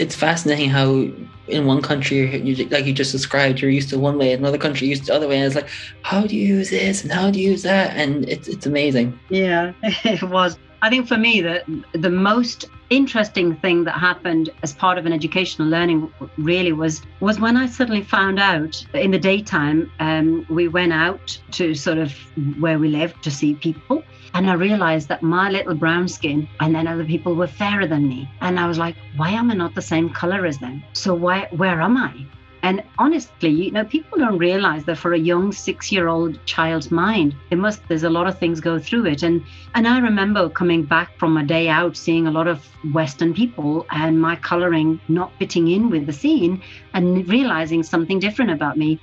it's 0.00 0.14
fascinating 0.14 0.70
how 0.70 1.06
in 1.48 1.66
one 1.66 1.82
country 1.82 2.40
you 2.40 2.64
like 2.66 2.86
you 2.86 2.92
just 2.92 3.12
described 3.12 3.60
you're 3.60 3.70
used 3.70 3.90
to 3.90 3.98
one 3.98 4.16
way 4.16 4.32
another 4.32 4.58
country 4.58 4.86
used 4.86 5.02
to 5.02 5.06
the 5.08 5.14
other 5.14 5.28
way 5.28 5.36
and 5.36 5.46
it's 5.46 5.54
like 5.54 5.68
how 6.02 6.26
do 6.26 6.36
you 6.36 6.46
use 6.56 6.70
this 6.70 7.02
and 7.02 7.12
how 7.12 7.30
do 7.30 7.40
you 7.40 7.50
use 7.50 7.62
that 7.62 7.96
and 7.96 8.28
it's 8.28 8.48
it's 8.48 8.66
amazing 8.66 9.18
Yeah, 9.28 9.72
it 9.82 10.22
was. 10.22 10.58
I 10.82 10.88
think 10.88 11.08
for 11.08 11.16
me, 11.16 11.40
the 11.40 11.62
the 11.92 12.10
most 12.10 12.64
interesting 12.88 13.56
thing 13.56 13.84
that 13.84 13.92
happened 13.92 14.50
as 14.62 14.72
part 14.72 14.98
of 14.98 15.06
an 15.06 15.12
educational 15.12 15.68
learning 15.68 16.12
really 16.38 16.72
was 16.72 17.02
was 17.20 17.38
when 17.38 17.56
I 17.56 17.66
suddenly 17.66 18.02
found 18.02 18.38
out 18.38 18.84
in 18.94 19.10
the 19.10 19.18
daytime 19.18 19.90
um, 20.00 20.46
we 20.48 20.68
went 20.68 20.92
out 20.92 21.38
to 21.52 21.74
sort 21.74 21.98
of 21.98 22.12
where 22.58 22.78
we 22.78 22.88
lived 22.88 23.22
to 23.24 23.30
see 23.30 23.54
people. 23.54 24.02
And 24.34 24.48
I 24.48 24.54
realized 24.54 25.08
that 25.08 25.22
my 25.22 25.50
little 25.50 25.74
brown 25.74 26.08
skin 26.08 26.48
and 26.60 26.74
then 26.74 26.86
other 26.86 27.04
people 27.04 27.34
were 27.34 27.46
fairer 27.46 27.86
than 27.86 28.08
me. 28.08 28.28
And 28.40 28.58
I 28.60 28.66
was 28.66 28.78
like, 28.78 28.96
why 29.16 29.30
am 29.30 29.50
I 29.50 29.54
not 29.54 29.74
the 29.74 29.82
same 29.82 30.10
color 30.10 30.46
as 30.46 30.58
them? 30.58 30.82
So 30.92 31.14
why 31.14 31.48
where 31.50 31.80
am 31.80 31.96
I? 31.96 32.26
And 32.62 32.82
honestly, 32.98 33.48
you 33.48 33.70
know, 33.70 33.84
people 33.84 34.18
don't 34.18 34.36
realize 34.36 34.84
that 34.84 34.98
for 34.98 35.14
a 35.14 35.18
young 35.18 35.50
six-year-old 35.50 36.44
child's 36.44 36.90
mind, 36.90 37.34
it 37.50 37.56
must 37.56 37.86
there's 37.88 38.02
a 38.02 38.10
lot 38.10 38.26
of 38.26 38.38
things 38.38 38.60
go 38.60 38.78
through 38.78 39.06
it. 39.06 39.22
And 39.22 39.42
and 39.74 39.88
I 39.88 39.98
remember 39.98 40.48
coming 40.50 40.84
back 40.84 41.18
from 41.18 41.36
a 41.36 41.44
day 41.44 41.68
out, 41.68 41.96
seeing 41.96 42.26
a 42.26 42.30
lot 42.30 42.46
of 42.46 42.66
Western 42.92 43.32
people 43.32 43.86
and 43.90 44.20
my 44.20 44.36
coloring 44.36 45.00
not 45.08 45.32
fitting 45.38 45.68
in 45.68 45.90
with 45.90 46.06
the 46.06 46.12
scene 46.12 46.62
and 46.92 47.26
realizing 47.28 47.82
something 47.82 48.18
different 48.18 48.50
about 48.50 48.76
me. 48.76 49.00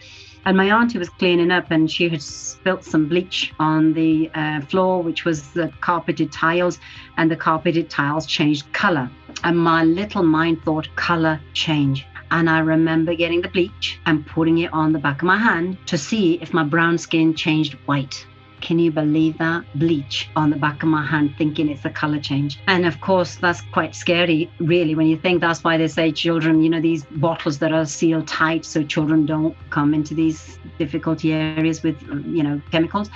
And 0.47 0.55
my 0.55 0.71
auntie 0.71 0.97
was 0.97 1.09
cleaning 1.09 1.51
up 1.51 1.71
and 1.71 1.91
she 1.91 2.07
had 2.07 2.21
spilt 2.21 2.85
some 2.85 3.09
bleach 3.09 3.53
on 3.59 3.91
the 3.91 4.31
uh, 4.33 4.61
floor, 4.61 5.03
which 5.03 5.25
was 5.25 5.51
the 5.51 5.69
carpeted 5.81 6.31
tiles, 6.31 6.79
and 7.17 7.29
the 7.29 7.35
carpeted 7.35 7.89
tiles 7.89 8.25
changed 8.25 8.71
color. 8.71 9.11
And 9.43 9.59
my 9.59 9.83
little 9.83 10.23
mind 10.23 10.63
thought, 10.63 10.87
color 10.95 11.41
change. 11.53 12.05
And 12.31 12.49
I 12.49 12.59
remember 12.59 13.13
getting 13.13 13.41
the 13.41 13.49
bleach 13.49 13.99
and 14.05 14.25
putting 14.25 14.59
it 14.59 14.71
on 14.71 14.93
the 14.93 14.99
back 14.99 15.21
of 15.21 15.25
my 15.25 15.37
hand 15.37 15.79
to 15.87 15.97
see 15.97 16.35
if 16.35 16.53
my 16.53 16.63
brown 16.63 16.97
skin 16.97 17.33
changed 17.33 17.73
white. 17.85 18.25
Can 18.61 18.79
you 18.79 18.91
believe 18.91 19.37
that? 19.37 19.65
Bleach 19.75 20.29
on 20.35 20.49
the 20.49 20.55
back 20.55 20.83
of 20.83 20.89
my 20.89 21.05
hand, 21.05 21.35
thinking 21.37 21.69
it's 21.69 21.85
a 21.85 21.89
color 21.89 22.19
change. 22.19 22.59
And 22.67 22.85
of 22.85 22.99
course, 23.01 23.35
that's 23.35 23.61
quite 23.61 23.95
scary, 23.95 24.49
really, 24.59 24.95
when 24.95 25.07
you 25.07 25.17
think 25.17 25.41
that's 25.41 25.63
why 25.63 25.77
they 25.77 25.87
say 25.87 26.11
children, 26.11 26.61
you 26.61 26.69
know, 26.69 26.81
these 26.81 27.03
bottles 27.05 27.59
that 27.59 27.71
are 27.71 27.85
sealed 27.85 28.27
tight 28.27 28.65
so 28.65 28.83
children 28.83 29.25
don't 29.25 29.55
come 29.69 29.93
into 29.93 30.13
these 30.13 30.57
difficulty 30.79 31.33
areas 31.33 31.83
with, 31.83 32.01
you 32.01 32.43
know, 32.43 32.61
chemicals. 32.71 33.09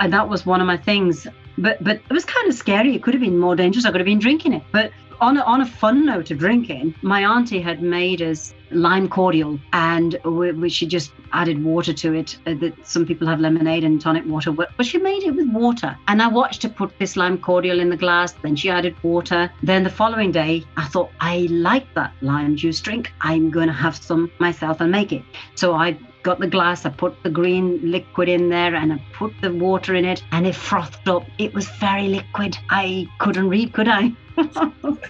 And 0.00 0.12
that 0.12 0.28
was 0.28 0.44
one 0.44 0.60
of 0.60 0.66
my 0.66 0.76
things. 0.76 1.26
But 1.58 1.82
but 1.82 1.96
it 1.96 2.12
was 2.12 2.24
kind 2.24 2.48
of 2.48 2.54
scary. 2.54 2.94
It 2.94 3.02
could 3.02 3.14
have 3.14 3.22
been 3.22 3.38
more 3.38 3.54
dangerous. 3.54 3.84
I 3.84 3.90
could 3.90 4.00
have 4.00 4.06
been 4.06 4.18
drinking 4.18 4.54
it. 4.54 4.62
But 4.72 4.92
on 5.20 5.36
a, 5.36 5.42
on 5.42 5.60
a 5.60 5.66
fun 5.66 6.06
note 6.06 6.30
of 6.30 6.38
drinking, 6.38 6.94
my 7.02 7.24
auntie 7.24 7.60
had 7.60 7.82
made 7.82 8.22
us 8.22 8.54
lime 8.70 9.08
cordial, 9.08 9.58
and 9.72 10.18
we, 10.24 10.52
we, 10.52 10.68
she 10.68 10.86
just 10.86 11.12
added 11.32 11.62
water 11.62 11.92
to 11.92 12.14
it. 12.14 12.38
Uh, 12.46 12.54
that 12.54 12.74
some 12.86 13.04
people 13.04 13.26
have 13.26 13.40
lemonade 13.40 13.84
and 13.84 14.00
tonic 14.00 14.24
water, 14.26 14.52
but 14.52 14.70
but 14.76 14.86
she 14.86 14.98
made 14.98 15.22
it 15.22 15.32
with 15.32 15.48
water. 15.50 15.96
And 16.08 16.22
I 16.22 16.28
watched 16.28 16.62
her 16.62 16.68
put 16.68 16.98
this 16.98 17.16
lime 17.16 17.38
cordial 17.38 17.80
in 17.80 17.90
the 17.90 17.96
glass. 17.96 18.32
Then 18.32 18.56
she 18.56 18.70
added 18.70 18.96
water. 19.02 19.50
Then 19.62 19.82
the 19.82 19.90
following 19.90 20.32
day, 20.32 20.64
I 20.76 20.86
thought 20.86 21.10
I 21.20 21.48
like 21.50 21.92
that 21.94 22.12
lime 22.20 22.56
juice 22.56 22.80
drink. 22.80 23.12
I'm 23.20 23.50
going 23.50 23.68
to 23.68 23.72
have 23.72 23.96
some 23.96 24.30
myself 24.38 24.80
and 24.80 24.90
make 24.90 25.12
it. 25.12 25.22
So 25.54 25.74
I 25.74 25.98
got 26.22 26.40
the 26.40 26.46
glass, 26.46 26.84
I 26.84 26.90
put 26.90 27.22
the 27.22 27.30
green 27.30 27.80
liquid 27.90 28.28
in 28.28 28.48
there 28.48 28.74
and 28.74 28.92
I 28.92 29.02
put 29.12 29.32
the 29.40 29.52
water 29.52 29.94
in 29.94 30.04
it 30.04 30.22
and 30.32 30.46
it 30.46 30.54
frothed 30.54 31.08
up. 31.08 31.24
It 31.38 31.54
was 31.54 31.68
very 31.68 32.08
liquid. 32.08 32.56
I 32.70 33.06
couldn't 33.18 33.48
read, 33.48 33.72
could 33.72 33.88
I? 33.88 34.12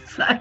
so, 0.09 0.38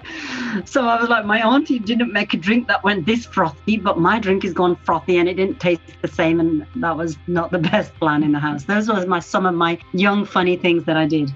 so 0.64 0.84
I 0.86 1.00
was 1.00 1.08
like, 1.08 1.24
my 1.24 1.40
auntie 1.46 1.78
didn't 1.78 2.12
make 2.12 2.34
a 2.34 2.36
drink 2.36 2.68
that 2.68 2.82
went 2.82 3.06
this 3.06 3.26
frothy, 3.26 3.76
but 3.76 3.98
my 3.98 4.18
drink 4.18 4.42
has 4.42 4.52
gone 4.52 4.76
frothy 4.76 5.18
and 5.18 5.28
it 5.28 5.34
didn't 5.34 5.60
taste 5.60 5.82
the 6.02 6.08
same. 6.08 6.40
And 6.40 6.66
that 6.76 6.96
was 6.96 7.16
not 7.26 7.50
the 7.50 7.58
best 7.70 7.94
plan 7.96 8.22
in 8.22 8.32
the 8.32 8.40
house. 8.40 8.64
Those 8.64 8.88
were 8.88 9.06
my 9.06 9.20
some 9.20 9.46
of 9.46 9.54
my 9.54 9.78
young 9.92 10.24
funny 10.24 10.56
things 10.56 10.84
that 10.84 10.96
I 10.96 11.06
did. 11.06 11.32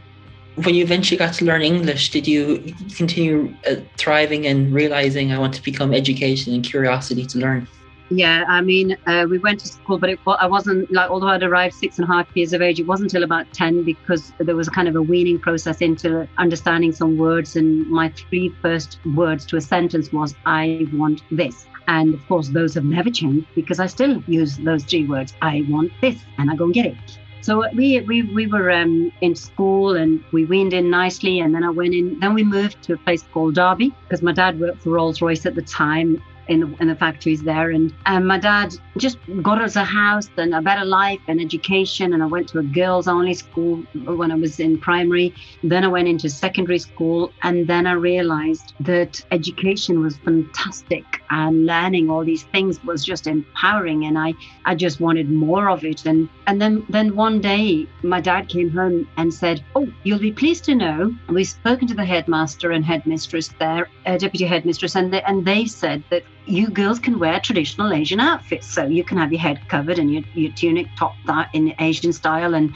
when 0.56 0.74
you 0.74 0.84
eventually 0.84 1.18
got 1.18 1.34
to 1.34 1.44
learn 1.44 1.62
english 1.62 2.10
did 2.10 2.28
you 2.28 2.62
continue 2.96 3.52
uh, 3.68 3.74
thriving 3.96 4.46
and 4.46 4.72
realizing 4.72 5.32
i 5.32 5.38
want 5.38 5.52
to 5.52 5.62
become 5.70 5.92
education 5.92 6.54
and 6.54 6.62
curiosity 6.64 7.26
to 7.26 7.38
learn 7.38 7.66
Yeah, 8.10 8.44
I 8.48 8.60
mean, 8.60 8.96
uh, 9.06 9.26
we 9.28 9.38
went 9.38 9.60
to 9.60 9.68
school, 9.68 9.98
but 9.98 10.10
it, 10.10 10.18
I 10.26 10.46
wasn't 10.46 10.92
like, 10.92 11.10
although 11.10 11.28
I'd 11.28 11.42
arrived 11.42 11.74
six 11.74 11.98
and 11.98 12.08
a 12.08 12.12
half 12.12 12.28
years 12.34 12.52
of 12.52 12.60
age, 12.60 12.78
it 12.78 12.86
wasn't 12.86 13.12
until 13.12 13.24
about 13.24 13.50
10 13.52 13.82
because 13.84 14.32
there 14.38 14.54
was 14.54 14.68
kind 14.68 14.88
of 14.88 14.96
a 14.96 15.02
weaning 15.02 15.38
process 15.38 15.80
into 15.80 16.28
understanding 16.36 16.92
some 16.92 17.16
words. 17.16 17.56
And 17.56 17.88
my 17.88 18.10
three 18.10 18.54
first 18.60 18.98
words 19.14 19.46
to 19.46 19.56
a 19.56 19.60
sentence 19.60 20.12
was, 20.12 20.34
I 20.44 20.86
want 20.92 21.22
this. 21.30 21.66
And 21.88 22.14
of 22.14 22.26
course, 22.28 22.48
those 22.48 22.74
have 22.74 22.84
never 22.84 23.10
changed 23.10 23.46
because 23.54 23.80
I 23.80 23.86
still 23.86 24.22
use 24.26 24.58
those 24.58 24.84
three 24.84 25.06
words. 25.06 25.34
I 25.42 25.64
want 25.68 25.92
this, 26.00 26.18
and 26.38 26.50
I 26.50 26.56
go 26.56 26.64
and 26.64 26.74
get 26.74 26.86
it. 26.86 26.96
So 27.42 27.68
we 27.74 28.00
we 28.00 28.22
we 28.22 28.46
were 28.46 28.70
um, 28.70 29.12
in 29.20 29.34
school 29.34 29.96
and 29.96 30.24
we 30.32 30.46
weaned 30.46 30.72
in 30.72 30.88
nicely, 30.88 31.40
and 31.40 31.54
then 31.54 31.62
I 31.62 31.68
went 31.68 31.92
in. 31.92 32.18
Then 32.20 32.32
we 32.32 32.42
moved 32.42 32.82
to 32.84 32.94
a 32.94 32.96
place 32.96 33.22
called 33.34 33.56
Derby 33.56 33.92
because 34.04 34.22
my 34.22 34.32
dad 34.32 34.58
worked 34.58 34.82
for 34.82 34.90
Rolls 34.90 35.20
Royce 35.20 35.44
at 35.44 35.54
the 35.54 35.60
time 35.60 36.22
in 36.48 36.60
the, 36.60 36.76
in 36.80 36.88
the 36.88 36.96
factories 36.96 37.42
there, 37.42 37.70
and 37.70 37.92
and 38.06 38.26
my 38.26 38.38
dad 38.38 38.74
just 38.98 39.18
got 39.42 39.60
us 39.60 39.76
a 39.76 39.84
house 39.84 40.28
and 40.36 40.54
a 40.54 40.62
better 40.62 40.84
life 40.84 41.20
and 41.28 41.40
education. 41.40 42.12
And 42.12 42.22
I 42.22 42.26
went 42.26 42.48
to 42.50 42.58
a 42.58 42.62
girls 42.62 43.08
only 43.08 43.34
school 43.34 43.76
when 44.04 44.30
I 44.30 44.36
was 44.36 44.60
in 44.60 44.78
primary. 44.78 45.34
Then 45.62 45.84
I 45.84 45.88
went 45.88 46.08
into 46.08 46.28
secondary 46.28 46.78
school, 46.78 47.32
and 47.42 47.66
then 47.66 47.86
I 47.86 47.92
realized 47.92 48.74
that 48.80 49.20
education 49.30 50.00
was 50.00 50.16
fantastic 50.18 51.04
and 51.30 51.66
learning 51.66 52.10
all 52.10 52.24
these 52.24 52.44
things 52.44 52.82
was 52.84 53.04
just 53.04 53.26
empowering, 53.26 54.04
and 54.04 54.18
I 54.18 54.34
I 54.64 54.74
just 54.74 55.00
wanted 55.00 55.30
more 55.30 55.68
of 55.70 55.84
it. 55.84 56.06
And 56.06 56.28
and 56.46 56.60
then 56.60 56.84
then 56.88 57.16
one 57.16 57.40
day 57.40 57.86
my 58.02 58.20
dad 58.20 58.48
came 58.48 58.70
home 58.70 59.08
and 59.16 59.32
said, 59.32 59.64
"Oh, 59.74 59.88
you'll 60.02 60.18
be 60.18 60.32
pleased 60.32 60.64
to 60.64 60.74
know 60.74 61.14
we've 61.28 61.48
spoken 61.48 61.88
to 61.88 61.94
the 61.94 62.04
headmaster 62.04 62.70
and 62.70 62.84
headmistress 62.84 63.48
there, 63.58 63.88
uh, 64.06 64.16
deputy 64.16 64.44
headmistress, 64.44 64.94
and 64.96 65.12
they, 65.12 65.22
and 65.22 65.44
they 65.44 65.66
said 65.66 66.04
that 66.10 66.22
you 66.46 66.68
girls 66.68 66.98
can 66.98 67.18
wear 67.18 67.40
traditional 67.40 67.92
Asian 67.92 68.20
outfits. 68.20 68.66
So 68.66 68.86
you 68.86 69.04
can 69.04 69.18
have 69.18 69.32
your 69.32 69.40
head 69.40 69.60
covered 69.68 69.98
and 69.98 70.12
your, 70.12 70.22
your 70.34 70.52
tunic 70.52 70.86
topped 70.96 71.28
out 71.28 71.46
in 71.52 71.74
Asian 71.78 72.12
style 72.12 72.54
and 72.54 72.74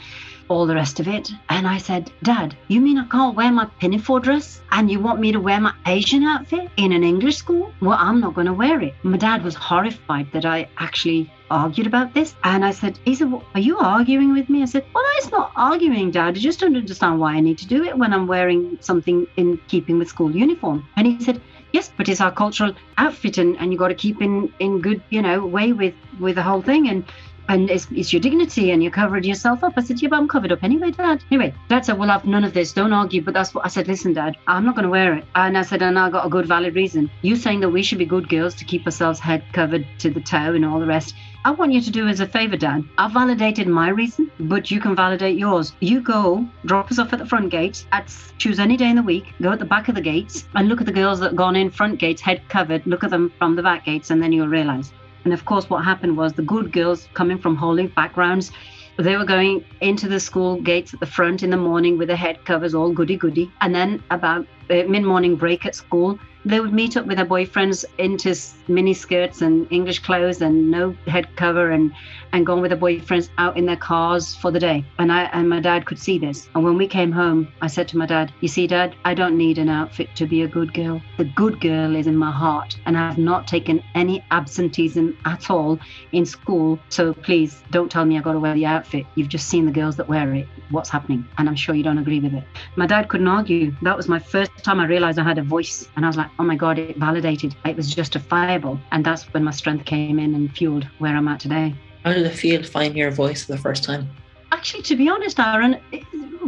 all 0.49 0.65
the 0.65 0.75
rest 0.75 0.99
of 0.99 1.07
it. 1.07 1.31
And 1.49 1.67
I 1.67 1.77
said, 1.77 2.11
Dad, 2.23 2.57
you 2.67 2.81
mean 2.81 2.97
I 2.97 3.05
can't 3.05 3.35
wear 3.35 3.51
my 3.51 3.65
pinafore 3.79 4.19
dress? 4.19 4.61
And 4.71 4.89
you 4.91 4.99
want 4.99 5.19
me 5.19 5.31
to 5.31 5.39
wear 5.39 5.61
my 5.61 5.73
Asian 5.85 6.23
outfit 6.23 6.69
in 6.77 6.91
an 6.91 7.03
English 7.03 7.37
school? 7.37 7.71
Well, 7.81 7.97
I'm 7.99 8.19
not 8.19 8.33
going 8.33 8.47
to 8.47 8.53
wear 8.53 8.81
it. 8.81 8.95
My 9.03 9.17
dad 9.17 9.43
was 9.43 9.55
horrified 9.55 10.31
that 10.33 10.45
I 10.45 10.67
actually 10.77 11.31
argued 11.51 11.87
about 11.87 12.13
this. 12.13 12.35
And 12.43 12.65
I 12.65 12.71
said, 12.71 12.99
he 13.05 13.15
said, 13.15 13.31
well, 13.31 13.43
are 13.53 13.59
you 13.59 13.77
arguing 13.77 14.33
with 14.33 14.49
me? 14.49 14.61
I 14.61 14.65
said, 14.65 14.85
well, 14.93 15.03
it's 15.17 15.31
not 15.31 15.51
arguing, 15.55 16.11
Dad. 16.11 16.29
I 16.29 16.39
just 16.39 16.59
don't 16.59 16.75
understand 16.75 17.19
why 17.19 17.33
I 17.33 17.39
need 17.39 17.57
to 17.59 17.67
do 17.67 17.83
it 17.83 17.97
when 17.97 18.13
I'm 18.13 18.27
wearing 18.27 18.77
something 18.81 19.27
in 19.37 19.57
keeping 19.67 19.97
with 19.99 20.09
school 20.09 20.35
uniform. 20.35 20.87
And 20.95 21.07
he 21.07 21.23
said, 21.23 21.41
yes, 21.73 21.91
but 21.97 22.09
it's 22.09 22.21
our 22.21 22.31
cultural 22.31 22.73
outfit 22.97 23.37
and, 23.37 23.57
and 23.57 23.71
you 23.71 23.77
got 23.77 23.89
to 23.89 23.95
keep 23.95 24.21
in, 24.21 24.51
in 24.59 24.81
good, 24.81 25.01
you 25.09 25.21
know, 25.21 25.45
way 25.45 25.73
with, 25.73 25.93
with 26.19 26.35
the 26.35 26.43
whole 26.43 26.61
thing. 26.61 26.89
And 26.89 27.03
and 27.49 27.69
it's, 27.69 27.87
it's 27.91 28.13
your 28.13 28.21
dignity 28.21 28.71
and 28.71 28.83
you 28.83 28.91
covered 28.91 29.25
yourself 29.25 29.63
up. 29.63 29.73
I 29.75 29.81
said, 29.81 30.01
yeah, 30.01 30.09
but 30.09 30.17
I'm 30.17 30.27
covered 30.27 30.51
up 30.51 30.63
anyway, 30.63 30.91
Dad. 30.91 31.23
Anyway, 31.31 31.53
Dad 31.67 31.83
said, 31.83 31.97
well, 31.97 32.11
I've 32.11 32.23
none 32.25 32.43
of 32.43 32.53
this. 32.53 32.71
Don't 32.71 32.93
argue. 32.93 33.21
But 33.21 33.33
that's 33.33 33.53
what 33.53 33.65
I 33.65 33.69
said. 33.69 33.87
Listen, 33.87 34.13
Dad, 34.13 34.37
I'm 34.47 34.63
not 34.63 34.75
going 34.75 34.83
to 34.83 34.89
wear 34.89 35.15
it. 35.15 35.25
And 35.35 35.57
I 35.57 35.63
said, 35.63 35.81
and 35.81 35.97
I 35.97 36.09
got 36.09 36.25
a 36.25 36.29
good 36.29 36.45
valid 36.45 36.75
reason. 36.75 37.09
You 37.23 37.35
saying 37.35 37.59
that 37.61 37.69
we 37.69 37.81
should 37.81 37.97
be 37.97 38.05
good 38.05 38.29
girls 38.29 38.53
to 38.55 38.65
keep 38.65 38.85
ourselves 38.85 39.19
head 39.19 39.43
covered 39.51 39.85
to 39.99 40.09
the 40.09 40.21
toe 40.21 40.53
and 40.53 40.63
all 40.63 40.79
the 40.79 40.85
rest. 40.85 41.15
I 41.45 41.51
want 41.51 41.71
you 41.71 41.81
to 41.81 41.89
do 41.89 42.07
as 42.07 42.19
a 42.19 42.27
favor, 42.27 42.57
Dad. 42.57 42.83
I've 42.97 43.13
validated 43.13 43.67
my 43.67 43.89
reason, 43.89 44.29
but 44.41 44.69
you 44.69 44.81
can 44.81 44.95
validate 44.95 45.37
yours. 45.37 45.71
You 45.79 46.01
go, 46.01 46.45
drop 46.65 46.91
us 46.91 46.99
off 46.99 47.13
at 47.13 47.19
the 47.19 47.25
front 47.25 47.49
gates, 47.49 47.87
at 47.93 48.13
choose 48.37 48.59
any 48.59 48.75
day 48.75 48.89
in 48.89 48.97
the 48.97 49.01
week, 49.01 49.33
go 49.41 49.51
at 49.53 49.59
the 49.59 49.65
back 49.65 49.87
of 49.87 49.95
the 49.95 50.01
gates, 50.01 50.45
and 50.55 50.67
look 50.67 50.81
at 50.81 50.85
the 50.85 50.91
girls 50.91 51.19
that 51.21 51.27
have 51.27 51.35
gone 51.37 51.55
in 51.55 51.69
front 51.71 51.97
gates, 51.97 52.21
head 52.21 52.41
covered, 52.49 52.85
look 52.85 53.05
at 53.05 53.09
them 53.09 53.31
from 53.37 53.55
the 53.55 53.63
back 53.63 53.85
gates, 53.85 54.11
and 54.11 54.21
then 54.21 54.33
you'll 54.33 54.49
realize. 54.49 54.91
And 55.23 55.33
of 55.33 55.45
course, 55.45 55.69
what 55.69 55.83
happened 55.83 56.17
was 56.17 56.33
the 56.33 56.41
good 56.41 56.71
girls 56.71 57.07
coming 57.13 57.37
from 57.37 57.55
holy 57.55 57.87
backgrounds, 57.87 58.51
they 58.97 59.15
were 59.15 59.25
going 59.25 59.63
into 59.81 60.09
the 60.09 60.19
school 60.19 60.61
gates 60.61 60.93
at 60.93 60.99
the 60.99 61.05
front 61.05 61.41
in 61.41 61.49
the 61.49 61.57
morning 61.57 61.97
with 61.97 62.09
their 62.09 62.17
head 62.17 62.43
covers, 62.45 62.75
all 62.75 62.91
goody 62.91 63.15
goody. 63.15 63.51
And 63.61 63.73
then 63.73 64.03
about 64.11 64.45
mid 64.69 65.03
morning 65.03 65.35
break 65.35 65.65
at 65.65 65.75
school, 65.75 66.19
they 66.45 66.59
would 66.61 66.73
meet 66.73 66.95
up 66.95 67.05
with 67.05 67.17
their 67.17 67.25
boyfriends 67.25 67.83
into 67.97 68.33
mini 68.71 68.93
skirts 68.93 69.41
and 69.41 69.67
English 69.71 69.99
clothes 69.99 70.41
and 70.41 70.71
no 70.71 70.95
head 71.07 71.27
cover 71.35 71.71
and 71.71 71.91
and 72.31 72.45
gone 72.45 72.61
with 72.61 72.69
their 72.69 72.79
boyfriends 72.79 73.29
out 73.39 73.57
in 73.57 73.65
their 73.65 73.75
cars 73.75 74.35
for 74.35 74.51
the 74.51 74.59
day. 74.59 74.85
And 74.99 75.11
I 75.11 75.23
and 75.33 75.49
my 75.49 75.59
dad 75.59 75.85
could 75.85 75.99
see 75.99 76.17
this. 76.19 76.47
And 76.55 76.63
when 76.63 76.77
we 76.77 76.87
came 76.87 77.11
home, 77.11 77.47
I 77.61 77.67
said 77.67 77.87
to 77.89 77.97
my 77.97 78.05
dad, 78.05 78.31
"You 78.39 78.47
see, 78.47 78.67
Dad, 78.67 78.95
I 79.03 79.13
don't 79.13 79.37
need 79.37 79.57
an 79.57 79.67
outfit 79.67 80.09
to 80.15 80.27
be 80.27 80.43
a 80.43 80.47
good 80.47 80.73
girl. 80.73 81.01
The 81.17 81.25
good 81.25 81.59
girl 81.59 81.95
is 81.95 82.07
in 82.07 82.15
my 82.15 82.31
heart, 82.31 82.77
and 82.85 82.97
I 82.97 83.07
have 83.07 83.17
not 83.17 83.47
taken 83.47 83.83
any 83.95 84.23
absenteeism 84.31 85.17
at 85.25 85.49
all 85.49 85.79
in 86.11 86.25
school. 86.25 86.79
So 86.89 87.13
please 87.13 87.63
don't 87.71 87.91
tell 87.91 88.05
me 88.05 88.17
I 88.17 88.21
got 88.21 88.33
to 88.33 88.39
wear 88.39 88.53
the 88.53 88.65
outfit. 88.65 89.05
You've 89.15 89.29
just 89.29 89.47
seen 89.47 89.65
the 89.65 89.71
girls 89.71 89.95
that 89.97 90.07
wear 90.07 90.33
it. 90.33 90.47
What's 90.69 90.89
happening? 90.89 91.25
And 91.37 91.49
I'm 91.49 91.55
sure 91.55 91.75
you 91.75 91.83
don't 91.83 91.97
agree 91.97 92.19
with 92.19 92.33
it." 92.33 92.43
My 92.75 92.85
dad 92.85 93.09
couldn't 93.09 93.27
argue. 93.27 93.75
That 93.81 93.97
was 93.97 94.07
my 94.07 94.19
first 94.19 94.51
time 94.63 94.79
I 94.79 94.85
realized 94.85 95.19
I 95.19 95.23
had 95.23 95.37
a 95.37 95.43
voice, 95.43 95.87
and 95.95 96.05
I 96.05 96.07
was 96.09 96.17
like, 96.17 96.29
"Oh 96.39 96.43
my 96.43 96.55
God!" 96.55 96.79
It 96.79 96.97
validated. 96.97 97.55
It 97.65 97.75
was 97.75 97.93
justifiable, 97.93 98.79
and 98.91 99.05
that's 99.05 99.23
when 99.33 99.43
my 99.43 99.51
strength 99.51 99.85
came 99.85 100.19
in 100.19 100.35
and 100.35 100.51
fueled 100.55 100.87
where 100.99 101.15
I'm 101.15 101.27
at 101.27 101.39
today. 101.39 101.75
How 102.03 102.13
did 102.13 102.25
it 102.25 102.35
feel 102.35 102.61
to 102.61 102.67
find 102.67 102.95
your 102.95 103.11
voice 103.11 103.45
for 103.45 103.51
the 103.51 103.57
first 103.57 103.83
time? 103.83 104.09
Actually, 104.51 104.83
to 104.83 104.95
be 104.95 105.09
honest, 105.09 105.39
Aaron, 105.39 105.77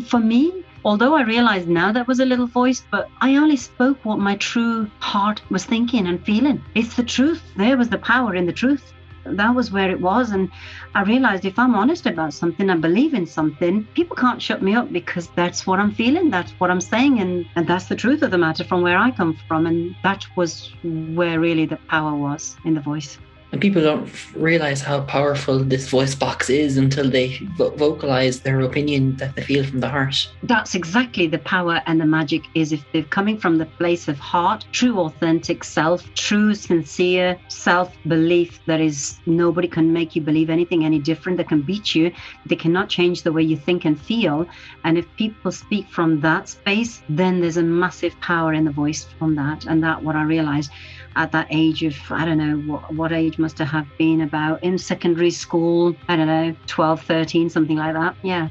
for 0.06 0.20
me, 0.20 0.64
although 0.84 1.14
I 1.16 1.24
realized 1.24 1.68
now 1.68 1.92
that 1.92 2.08
was 2.08 2.20
a 2.20 2.26
little 2.26 2.48
voice, 2.48 2.84
but 2.90 3.10
I 3.22 3.36
only 3.36 3.58
spoke 3.58 4.04
what 4.04 4.20
my 4.20 4.36
true 4.38 4.90
heart 5.00 5.42
was 5.52 5.66
thinking 5.66 6.08
and 6.08 6.24
feeling. 6.26 6.64
It's 6.74 6.96
the 6.96 7.04
truth. 7.04 7.44
There 7.58 7.78
was 7.78 7.90
the 7.90 8.00
power 8.00 8.34
in 8.36 8.46
the 8.46 8.54
truth. 8.54 8.94
That 9.26 9.56
was 9.56 9.72
where 9.72 9.90
it 9.90 10.00
was. 10.00 10.32
And 10.32 10.50
I 10.96 11.04
realized 11.04 11.46
if 11.46 11.58
I'm 11.58 11.76
honest 11.76 12.06
about 12.06 12.34
something, 12.34 12.70
I 12.70 12.76
believe 12.76 13.14
in 13.14 13.26
something, 13.26 13.86
people 13.94 14.16
can't 14.16 14.42
shut 14.42 14.62
me 14.62 14.76
up 14.76 14.92
because 14.92 15.30
that's 15.36 15.66
what 15.68 15.80
I'm 15.80 15.92
feeling, 15.92 16.30
that's 16.30 16.52
what 16.54 16.72
I'm 16.72 16.82
saying, 16.82 17.20
and, 17.20 17.46
and 17.56 17.68
that's 17.68 17.86
the 17.86 17.96
truth 17.96 18.22
of 18.22 18.32
the 18.32 18.38
matter 18.38 18.64
from 18.64 18.82
where 18.82 18.98
I 18.98 19.12
come 19.12 19.38
from. 19.48 19.66
And 19.66 19.96
that 20.04 20.26
was 20.36 20.72
where 20.84 21.40
really 21.40 21.66
the 21.66 21.78
power 21.90 22.16
was 22.16 22.56
in 22.66 22.74
the 22.74 22.82
voice. 22.82 23.18
And 23.52 23.60
people 23.60 23.82
don't 23.82 24.10
realize 24.34 24.82
how 24.82 25.02
powerful 25.02 25.60
this 25.60 25.90
voice 25.90 26.16
box 26.16 26.50
is 26.50 26.78
until 26.78 27.10
they 27.10 27.38
vo- 27.58 27.72
vocalize 27.72 28.42
their 28.42 28.62
opinion 28.62 29.18
that 29.18 29.36
they 29.36 29.42
feel 29.42 29.66
from 29.66 29.82
the 29.82 29.90
heart. 29.90 30.16
That's 30.44 30.74
exactly 30.74 31.28
the 31.28 31.40
power 31.40 31.82
and 31.86 32.00
the 32.00 32.06
magic 32.06 32.44
is 32.56 32.72
if 32.72 32.84
they're 32.94 33.04
coming 33.04 33.38
from 33.38 33.58
the 33.58 33.66
place 33.66 34.08
of 34.08 34.18
heart, 34.18 34.66
true 34.72 35.00
authentic 35.00 35.66
self, 35.66 36.02
true 36.16 36.56
sincere 36.56 37.38
self 37.50 37.94
belief 38.08 38.60
that 38.68 38.80
is 38.80 39.20
nobody 39.26 39.68
can 39.68 39.92
make 39.92 40.16
you 40.16 40.22
believe 40.22 40.50
anything 40.50 40.86
any 40.86 41.00
different, 41.00 41.38
that 41.38 41.50
can 41.50 41.62
beat 41.62 41.94
you, 41.94 42.12
they 42.46 42.56
cannot 42.56 42.88
change 42.88 43.24
the 43.24 43.34
way 43.34 43.44
you 43.44 43.58
think 43.58 43.84
and 43.84 44.00
feel. 44.00 44.46
And 44.86 44.98
if 44.98 45.06
people 45.18 45.52
speak 45.52 45.90
from 45.90 46.22
that 46.22 46.48
space, 46.48 47.02
then 47.10 47.42
there's 47.42 47.58
a 47.58 47.64
massive 47.64 48.18
power 48.22 48.54
in 48.54 48.64
the 48.64 48.72
voice 48.72 49.06
from 49.20 49.36
that. 49.36 49.66
And 49.66 49.84
that 49.84 50.02
what 50.02 50.16
I 50.16 50.24
realized 50.24 50.72
at 51.16 51.32
that 51.32 51.48
age 51.50 51.84
of 51.84 51.96
I 52.10 52.26
don't 52.26 52.38
know 52.38 52.58
what, 52.72 52.94
what 52.94 53.12
age 53.12 53.38
must 53.38 53.60
I 53.62 53.66
have 53.66 53.88
been 53.98 54.22
about 54.22 54.64
in 54.64 54.78
secondary 54.78 55.32
school 55.32 55.96
I 56.08 56.16
don't 56.16 56.28
know 56.28 56.56
12 56.68 57.02
13 57.02 57.50
something 57.50 57.78
like 57.78 57.94
that 57.94 58.16
yeah 58.24 58.50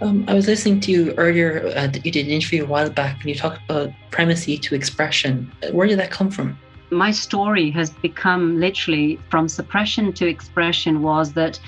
Um, 0.00 0.24
I 0.28 0.34
was 0.34 0.46
listening 0.46 0.80
to 0.80 0.90
you 0.90 1.14
earlier. 1.16 1.68
Uh, 1.68 1.86
that 1.86 2.04
you 2.04 2.10
did 2.10 2.26
an 2.26 2.32
interview 2.32 2.64
a 2.64 2.66
while 2.66 2.90
back, 2.90 3.14
and 3.20 3.28
you 3.30 3.36
talked 3.36 3.60
about 3.70 3.90
primacy 4.10 4.58
to 4.58 4.74
expression. 4.74 5.50
Where 5.70 5.86
did 5.86 5.98
that 6.00 6.10
come 6.10 6.30
from? 6.30 6.58
my 6.94 7.10
story 7.10 7.70
has 7.70 7.90
become 7.90 8.58
literally 8.60 9.18
from 9.30 9.48
suppression 9.48 10.12
to 10.12 10.26
expression 10.26 11.02
was 11.02 11.32
that 11.32 11.58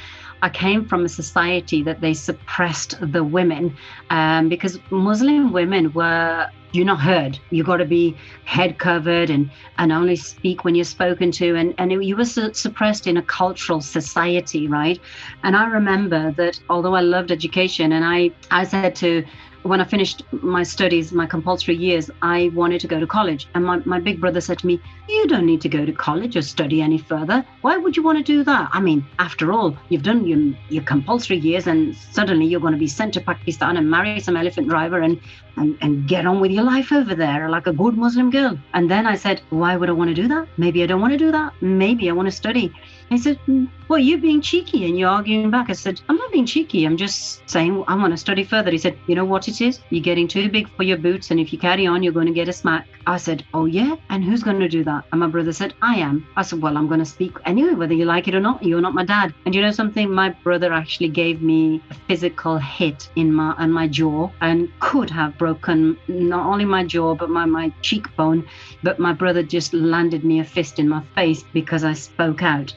I 0.43 0.49
came 0.49 0.85
from 0.85 1.05
a 1.05 1.09
society 1.09 1.83
that 1.83 2.01
they 2.01 2.15
suppressed 2.15 2.95
the 3.01 3.25
women 3.25 3.77
um, 4.11 4.49
because 4.49 4.79
Muslim 4.91 5.53
women 5.53 5.93
were 5.93 6.49
you're 6.73 6.85
not 6.85 7.01
heard. 7.01 7.39
You 7.51 7.65
got 7.65 7.79
to 7.79 7.85
be 7.85 8.17
head 8.45 8.79
covered 8.79 9.31
and 9.31 9.51
and 9.79 9.93
only 9.93 10.17
speak 10.17 10.65
when 10.65 10.75
you're 10.75 10.85
spoken 10.85 11.31
to, 11.33 11.57
and 11.57 11.75
and 11.79 11.91
you 12.05 12.17
were 12.17 12.25
su- 12.25 12.53
suppressed 12.53 13.07
in 13.07 13.17
a 13.17 13.23
cultural 13.23 13.81
society, 13.81 14.69
right? 14.69 15.01
And 15.43 15.57
I 15.57 15.67
remember 15.67 16.33
that 16.33 16.61
although 16.69 16.95
I 16.95 17.01
loved 17.01 17.33
education, 17.33 17.93
and 17.93 18.05
I 18.05 18.31
I 18.51 18.65
said 18.65 18.95
to 18.97 19.25
when 19.67 19.81
I 19.81 19.85
finished 19.85 20.23
my 20.33 20.63
studies, 20.63 21.13
my 21.13 21.27
compulsory 21.27 21.77
years, 21.77 22.11
I 22.23 22.51
wanted 22.55 22.81
to 22.83 22.87
go 22.87 23.01
to 23.01 23.07
college. 23.07 23.49
And 23.55 23.65
my, 23.65 23.79
my 23.85 23.99
big 23.99 24.21
brother 24.21 24.41
said 24.41 24.59
to 24.61 24.67
me, 24.67 24.81
You 25.09 25.27
don't 25.27 25.47
need 25.47 25.61
to 25.63 25.69
go 25.69 25.85
to 25.85 25.93
college 25.93 26.37
or 26.37 26.43
study 26.43 26.81
any 26.83 26.99
further. 26.99 27.45
Why 27.63 27.77
would 27.77 27.97
you 27.97 28.03
want 28.03 28.19
to 28.19 28.25
do 28.25 28.45
that? 28.45 28.69
I 28.73 28.81
mean, 28.81 29.05
after 29.19 29.53
all, 29.53 29.77
you've 29.89 30.03
done 30.03 30.27
your, 30.27 30.55
your 30.69 30.85
compulsory 30.85 31.39
years 31.39 31.67
and 31.67 31.95
suddenly 31.97 32.47
you're 32.47 32.61
going 32.61 32.73
to 32.73 32.79
be 32.79 32.87
sent 32.87 33.15
to 33.15 33.21
Pakistan 33.21 33.77
and 33.77 33.91
marry 33.91 34.21
some 34.21 34.37
elephant 34.37 34.69
driver 34.69 35.01
and, 35.01 35.21
and, 35.57 35.77
and 35.81 36.09
get 36.09 36.27
on 36.27 36.41
with 36.41 36.51
your 36.51 36.65
life 36.65 36.93
over 36.93 37.15
there 37.15 37.49
like 37.49 37.67
a 37.67 37.73
good 37.73 37.97
Muslim 37.97 38.31
girl. 38.31 38.59
And 38.75 38.91
then 38.91 39.07
I 39.07 39.17
said, 39.17 39.43
Why 39.51 39.77
would 39.77 39.89
I 39.89 39.93
want 39.93 40.09
to 40.09 40.15
do 40.15 40.29
that? 40.29 40.49
Maybe 40.57 40.83
I 40.83 40.87
don't 40.87 41.01
want 41.01 41.13
to 41.13 41.19
do 41.19 41.33
that. 41.33 41.53
Maybe 41.61 42.09
I 42.09 42.13
want 42.13 42.27
to 42.27 42.33
study. 42.33 42.73
He 43.09 43.19
said, 43.19 43.39
"Mm, 43.47 43.69
Well, 43.89 44.01
you're 44.01 44.19
being 44.19 44.41
cheeky 44.41 44.87
and 44.87 44.99
you're 44.99 45.09
arguing 45.09 45.49
back. 45.49 45.71
I 45.71 45.73
said, 45.73 46.01
I'm 46.09 46.17
not 46.17 46.33
being 46.33 46.45
cheeky. 46.45 46.85
I'm 46.85 46.97
just 46.97 47.49
saying 47.49 47.85
I 47.87 47.95
want 47.95 48.13
to 48.13 48.17
study 48.17 48.43
further. 48.43 48.73
He 48.73 48.79
said, 48.79 48.99
You 49.07 49.15
know 49.15 49.25
what 49.25 49.47
it 49.47 49.61
is? 49.61 49.79
You're 49.91 50.03
getting 50.03 50.27
too 50.27 50.51
big 50.51 50.69
for 50.71 50.83
your 50.83 50.99
boots. 50.99 51.31
And 51.31 51.39
if 51.39 51.53
you 51.53 51.59
carry 51.59 51.87
on, 51.87 52.03
you're 52.03 52.13
going 52.13 52.27
to 52.27 52.33
get 52.33 52.49
a 52.49 52.53
smack. 52.53 52.89
I 53.07 53.17
said, 53.17 53.45
Oh, 53.55 53.67
yeah? 53.67 53.95
And 54.11 54.25
who's 54.25 54.43
going 54.43 54.59
to 54.59 54.69
do 54.69 54.83
that? 54.83 55.05
And 55.13 55.21
my 55.21 55.29
brother 55.29 55.53
said, 55.53 55.75
I 55.83 55.95
am. 55.97 56.27
I 56.37 56.43
said, 56.43 56.61
Well, 56.61 56.77
I'm 56.77 56.89
going 56.89 56.99
to 56.99 57.07
speak 57.07 57.37
anyway, 57.45 57.75
whether 57.75 57.95
you 57.95 58.07
like 58.07 58.27
it 58.27 58.35
or 58.35 58.41
not. 58.41 58.61
You're 58.65 58.81
not 58.81 58.93
my 58.95 59.05
dad. 59.05 59.33
And 59.45 59.55
you 59.55 59.63
know 59.63 59.71
something? 59.71 60.11
My 60.11 60.31
brother 60.31 60.73
actually 60.73 61.11
gave 61.11 61.41
me 61.41 61.81
a 61.91 61.95
physical 61.95 62.59
hit 62.59 63.09
in 63.15 63.33
my 63.33 63.55
on 63.57 63.71
my 63.71 63.87
jaw 63.87 64.31
and 64.41 64.69
could 64.81 65.11
have 65.11 65.39
broken 65.39 65.97
not 66.09 66.45
only 66.45 66.65
my 66.65 66.85
jaw, 66.85 67.15
but 67.15 67.31
my, 67.31 67.45
my 67.45 67.73
cheekbone. 67.83 68.49
But 68.83 68.99
my 68.99 69.13
brother 69.13 69.45
just 69.45 69.73
landed 69.73 70.25
me 70.25 70.41
a 70.41 70.45
fist 70.45 70.81
in 70.81 70.89
my 70.89 71.05
face 71.15 71.45
because 71.53 71.85
I 71.85 71.93
spoke 71.93 72.43
out. 72.43 72.75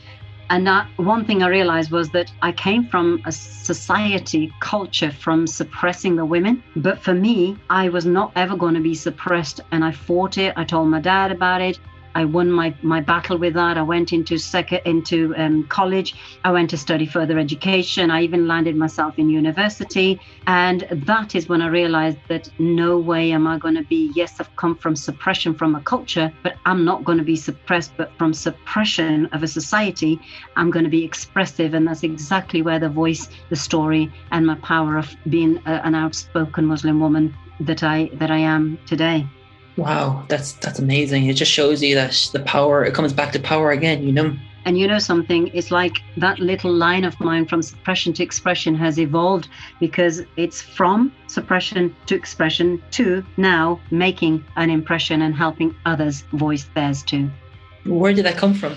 And 0.50 0.66
that 0.66 0.88
one 0.98 1.26
thing 1.26 1.44
I 1.44 1.48
realized 1.48 1.92
was 1.92 2.10
that 2.10 2.32
I 2.42 2.52
came 2.52 2.88
from 2.88 3.22
a 3.26 3.32
society 3.32 4.52
culture 4.60 5.12
from 5.12 5.46
suppressing 5.46 6.16
the 6.16 6.26
women. 6.26 6.64
But 6.76 7.00
for 7.00 7.14
me, 7.14 7.56
I 7.70 7.90
was 7.90 8.06
not 8.06 8.32
ever 8.36 8.56
going 8.56 8.74
to 8.74 8.82
be 8.82 8.96
suppressed. 8.96 9.62
And 9.72 9.86
I 9.86 9.92
fought 9.92 10.38
it. 10.38 10.54
I 10.58 10.64
told 10.64 10.88
my 10.88 11.00
dad 11.00 11.32
about 11.32 11.62
it. 11.62 11.80
I 12.16 12.26
won 12.26 12.52
my, 12.52 12.74
my 12.82 13.02
battle 13.02 13.38
with 13.38 13.54
that. 13.54 13.78
I 13.78 13.82
went 13.82 14.14
into 14.14 14.38
second 14.38 14.82
into 14.86 15.34
um, 15.38 15.66
college. 15.68 16.16
I 16.44 16.52
went 16.52 16.70
to 16.72 16.78
study 16.78 17.06
further 17.06 17.38
education. 17.38 18.12
I 18.12 18.22
even 18.24 18.48
landed 18.48 18.76
myself 18.76 19.18
in 19.18 19.30
university, 19.30 20.20
and 20.48 20.88
that 20.92 21.36
is 21.36 21.50
when 21.50 21.62
I 21.62 21.68
realized 21.68 22.18
that 22.28 22.50
no 22.60 22.98
way 22.98 23.32
am 23.32 23.48
I 23.48 23.58
going 23.58 23.76
to 23.76 23.84
be. 23.84 24.12
Yes, 24.16 24.40
I've 24.40 24.56
come 24.56 24.76
from 24.76 24.96
suppression 24.96 25.54
from 25.54 25.76
a 25.76 25.82
culture, 25.82 26.32
but 26.44 26.56
I'm 26.66 26.84
not 26.84 27.04
going 27.04 27.18
to 27.18 27.24
be 27.24 27.36
suppressed. 27.36 27.94
But 27.98 28.12
from 28.18 28.34
suppression 28.34 29.28
of 29.28 29.44
a 29.44 29.48
society, 29.48 30.20
I'm 30.56 30.72
going 30.72 30.86
to 30.86 30.92
be 30.92 31.04
expressive, 31.04 31.74
and 31.74 31.88
that's 31.88 32.04
exactly 32.04 32.62
where 32.62 32.80
the 32.80 32.90
voice, 32.90 33.30
the 33.50 33.56
story, 33.56 34.12
and 34.32 34.46
my 34.46 34.56
power 34.56 34.98
of 34.98 35.16
being 35.30 35.58
a, 35.66 35.86
an 35.86 35.96
outspoken 35.96 36.66
Muslim 36.66 37.00
woman 37.00 37.36
that 37.60 37.84
I 37.84 38.10
that 38.14 38.32
I 38.32 38.38
am 38.38 38.80
today. 38.86 39.28
Wow, 39.80 40.26
that's 40.28 40.52
that's 40.54 40.78
amazing. 40.78 41.28
It 41.28 41.36
just 41.36 41.52
shows 41.52 41.82
you 41.82 41.96
that 41.96 42.12
the 42.34 42.42
power. 42.42 42.84
It 42.84 42.94
comes 42.94 43.14
back 43.14 43.32
to 43.32 43.40
power 43.40 43.72
again. 43.72 44.04
You 44.04 44.12
know. 44.12 44.36
And 44.66 44.78
you 44.78 44.88
know 44.88 45.00
something, 45.00 45.48
it's 45.54 45.72
like 45.72 46.00
that 46.18 46.38
little 46.38 46.72
line 46.72 47.06
of 47.06 47.18
mine 47.22 47.46
from 47.48 47.62
suppression 47.62 48.12
to 48.14 48.24
expression 48.24 48.76
has 48.76 49.00
evolved 49.00 49.48
because 49.80 50.22
it's 50.36 50.62
from 50.62 51.14
suppression 51.28 51.96
to 52.08 52.16
expression 52.16 52.84
to 52.92 53.24
now 53.38 53.80
making 53.90 54.44
an 54.58 54.70
impression 54.70 55.22
and 55.22 55.34
helping 55.34 55.74
others 55.86 56.22
voice 56.34 56.68
theirs 56.76 57.02
too. 57.02 57.32
Where 57.86 58.14
did 58.14 58.26
that 58.26 58.36
come 58.36 58.54
from? 58.54 58.76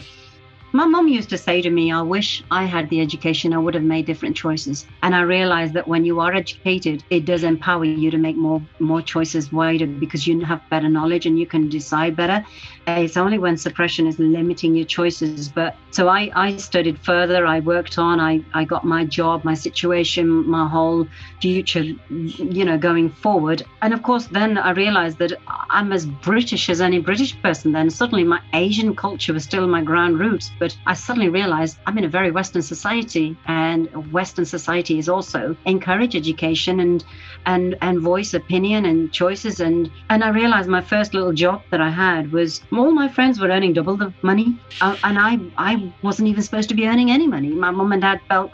My 0.75 0.87
mum 0.87 1.07
used 1.07 1.29
to 1.29 1.37
say 1.37 1.61
to 1.61 1.69
me, 1.69 1.93
I 1.93 2.01
wish 2.01 2.43
I 2.51 2.65
had 2.65 2.89
the 2.89 3.03
education, 3.03 3.53
I 3.53 3.59
would 3.59 3.75
have 3.75 3.83
made 3.83 4.07
different 4.07 4.35
choices. 4.35 4.87
And 5.03 5.15
I 5.15 5.21
realized 5.21 5.75
that 5.75 5.87
when 5.87 6.07
you 6.07 6.19
are 6.21 6.33
educated, 6.33 7.05
it 7.11 7.27
does 7.27 7.45
empower 7.45 7.85
you 7.85 8.11
to 8.11 8.17
make 8.17 8.37
more 8.37 8.63
more 8.79 9.03
choices 9.03 9.53
wider 9.53 9.87
because 9.87 10.27
you 10.27 10.41
have 10.41 10.63
better 10.71 10.89
knowledge 10.89 11.27
and 11.27 11.39
you 11.39 11.47
can 11.47 11.69
decide 11.69 12.17
better. 12.17 12.43
It's 12.87 13.17
only 13.17 13.39
when 13.39 13.57
suppression 13.57 14.07
is 14.07 14.19
limiting 14.19 14.75
your 14.75 14.87
choices. 14.87 15.49
But 15.49 15.77
so 15.91 16.09
I, 16.09 16.31
I 16.35 16.57
studied 16.57 16.99
further, 16.99 17.47
I 17.47 17.61
worked 17.61 17.99
on, 17.99 18.19
I, 18.19 18.45
I 18.55 18.65
got 18.65 18.85
my 18.85 19.05
job, 19.05 19.45
my 19.45 19.55
situation, 19.55 20.49
my 20.49 20.67
whole 20.69 21.07
future, 21.41 21.83
you 21.83 22.65
know, 22.65 22.79
going 22.79 23.11
forward. 23.11 23.63
And 23.83 23.95
of 23.95 24.03
course, 24.03 24.27
then 24.27 24.59
I 24.59 24.71
realized 24.71 25.19
that 25.19 25.33
I'm 25.47 25.93
as 25.93 26.07
British 26.07 26.69
as 26.69 26.81
any 26.81 26.99
British 26.99 27.41
person. 27.41 27.73
Then 27.73 27.91
suddenly 27.91 28.25
my 28.25 28.41
Asian 28.53 28.97
culture 28.97 29.33
was 29.33 29.45
still 29.45 29.67
my 29.67 29.83
ground 29.83 30.19
roots. 30.19 30.51
But 30.59 30.77
I 30.87 30.95
suddenly 30.95 31.29
realized 31.29 31.79
I'm 31.87 31.99
in 31.99 32.05
a 32.05 32.09
very 32.09 32.31
Western 32.31 32.63
society, 32.63 33.37
and 33.47 34.13
Western 34.13 34.45
society 34.45 34.99
is 34.99 35.09
also 35.09 35.57
encourage 35.67 36.17
education 36.17 36.81
and 36.81 37.05
and 37.47 37.77
and 37.81 38.01
voice 38.01 38.35
opinion 38.35 38.87
and 38.87 39.13
choices. 39.13 39.61
And 39.61 39.91
and 40.11 40.25
I 40.25 40.31
realized 40.31 40.69
my 40.69 40.81
first 40.81 41.15
little 41.15 41.33
job 41.33 41.63
that 41.71 41.81
I 41.81 41.91
had 41.91 42.33
was 42.33 42.61
all 42.79 42.91
my 42.93 43.09
friends 43.09 43.39
were 43.41 43.49
earning 43.49 43.73
double 43.73 43.97
the 43.97 44.13
money, 44.23 44.59
uh, 44.81 44.97
and 45.05 45.19
I 45.19 45.39
I 45.57 45.93
wasn't 46.03 46.29
even 46.29 46.43
supposed 46.43 46.69
to 46.71 46.75
be 46.75 46.87
earning 46.87 47.11
any 47.11 47.27
money. 47.27 47.49
My 47.49 47.71
mum 47.71 47.93
and 47.93 48.03
dad 48.03 48.21
felt 48.29 48.51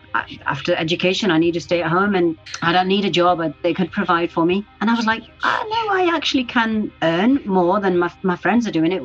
after 0.47 0.75
education 0.75 1.31
I 1.31 1.39
need 1.39 1.55
to 1.55 1.61
stay 1.61 1.83
at 1.83 1.91
home 1.91 2.15
and 2.15 2.37
I 2.63 2.73
don't 2.73 2.89
need 2.89 3.05
a 3.05 3.11
job. 3.11 3.41
uh, 3.41 3.51
They 3.63 3.75
could 3.75 3.91
provide 3.93 4.31
for 4.31 4.45
me, 4.45 4.65
and 4.81 4.91
I 4.91 4.95
was 4.95 5.07
like, 5.07 5.23
I 5.43 5.63
know 5.73 5.85
I 6.01 6.15
actually 6.17 6.45
can 6.45 6.91
earn 7.03 7.41
more 7.45 7.81
than 7.81 7.99
my 7.99 8.11
my 8.23 8.37
friends 8.37 8.67
are 8.67 8.73
doing 8.73 8.93
it. 8.93 9.03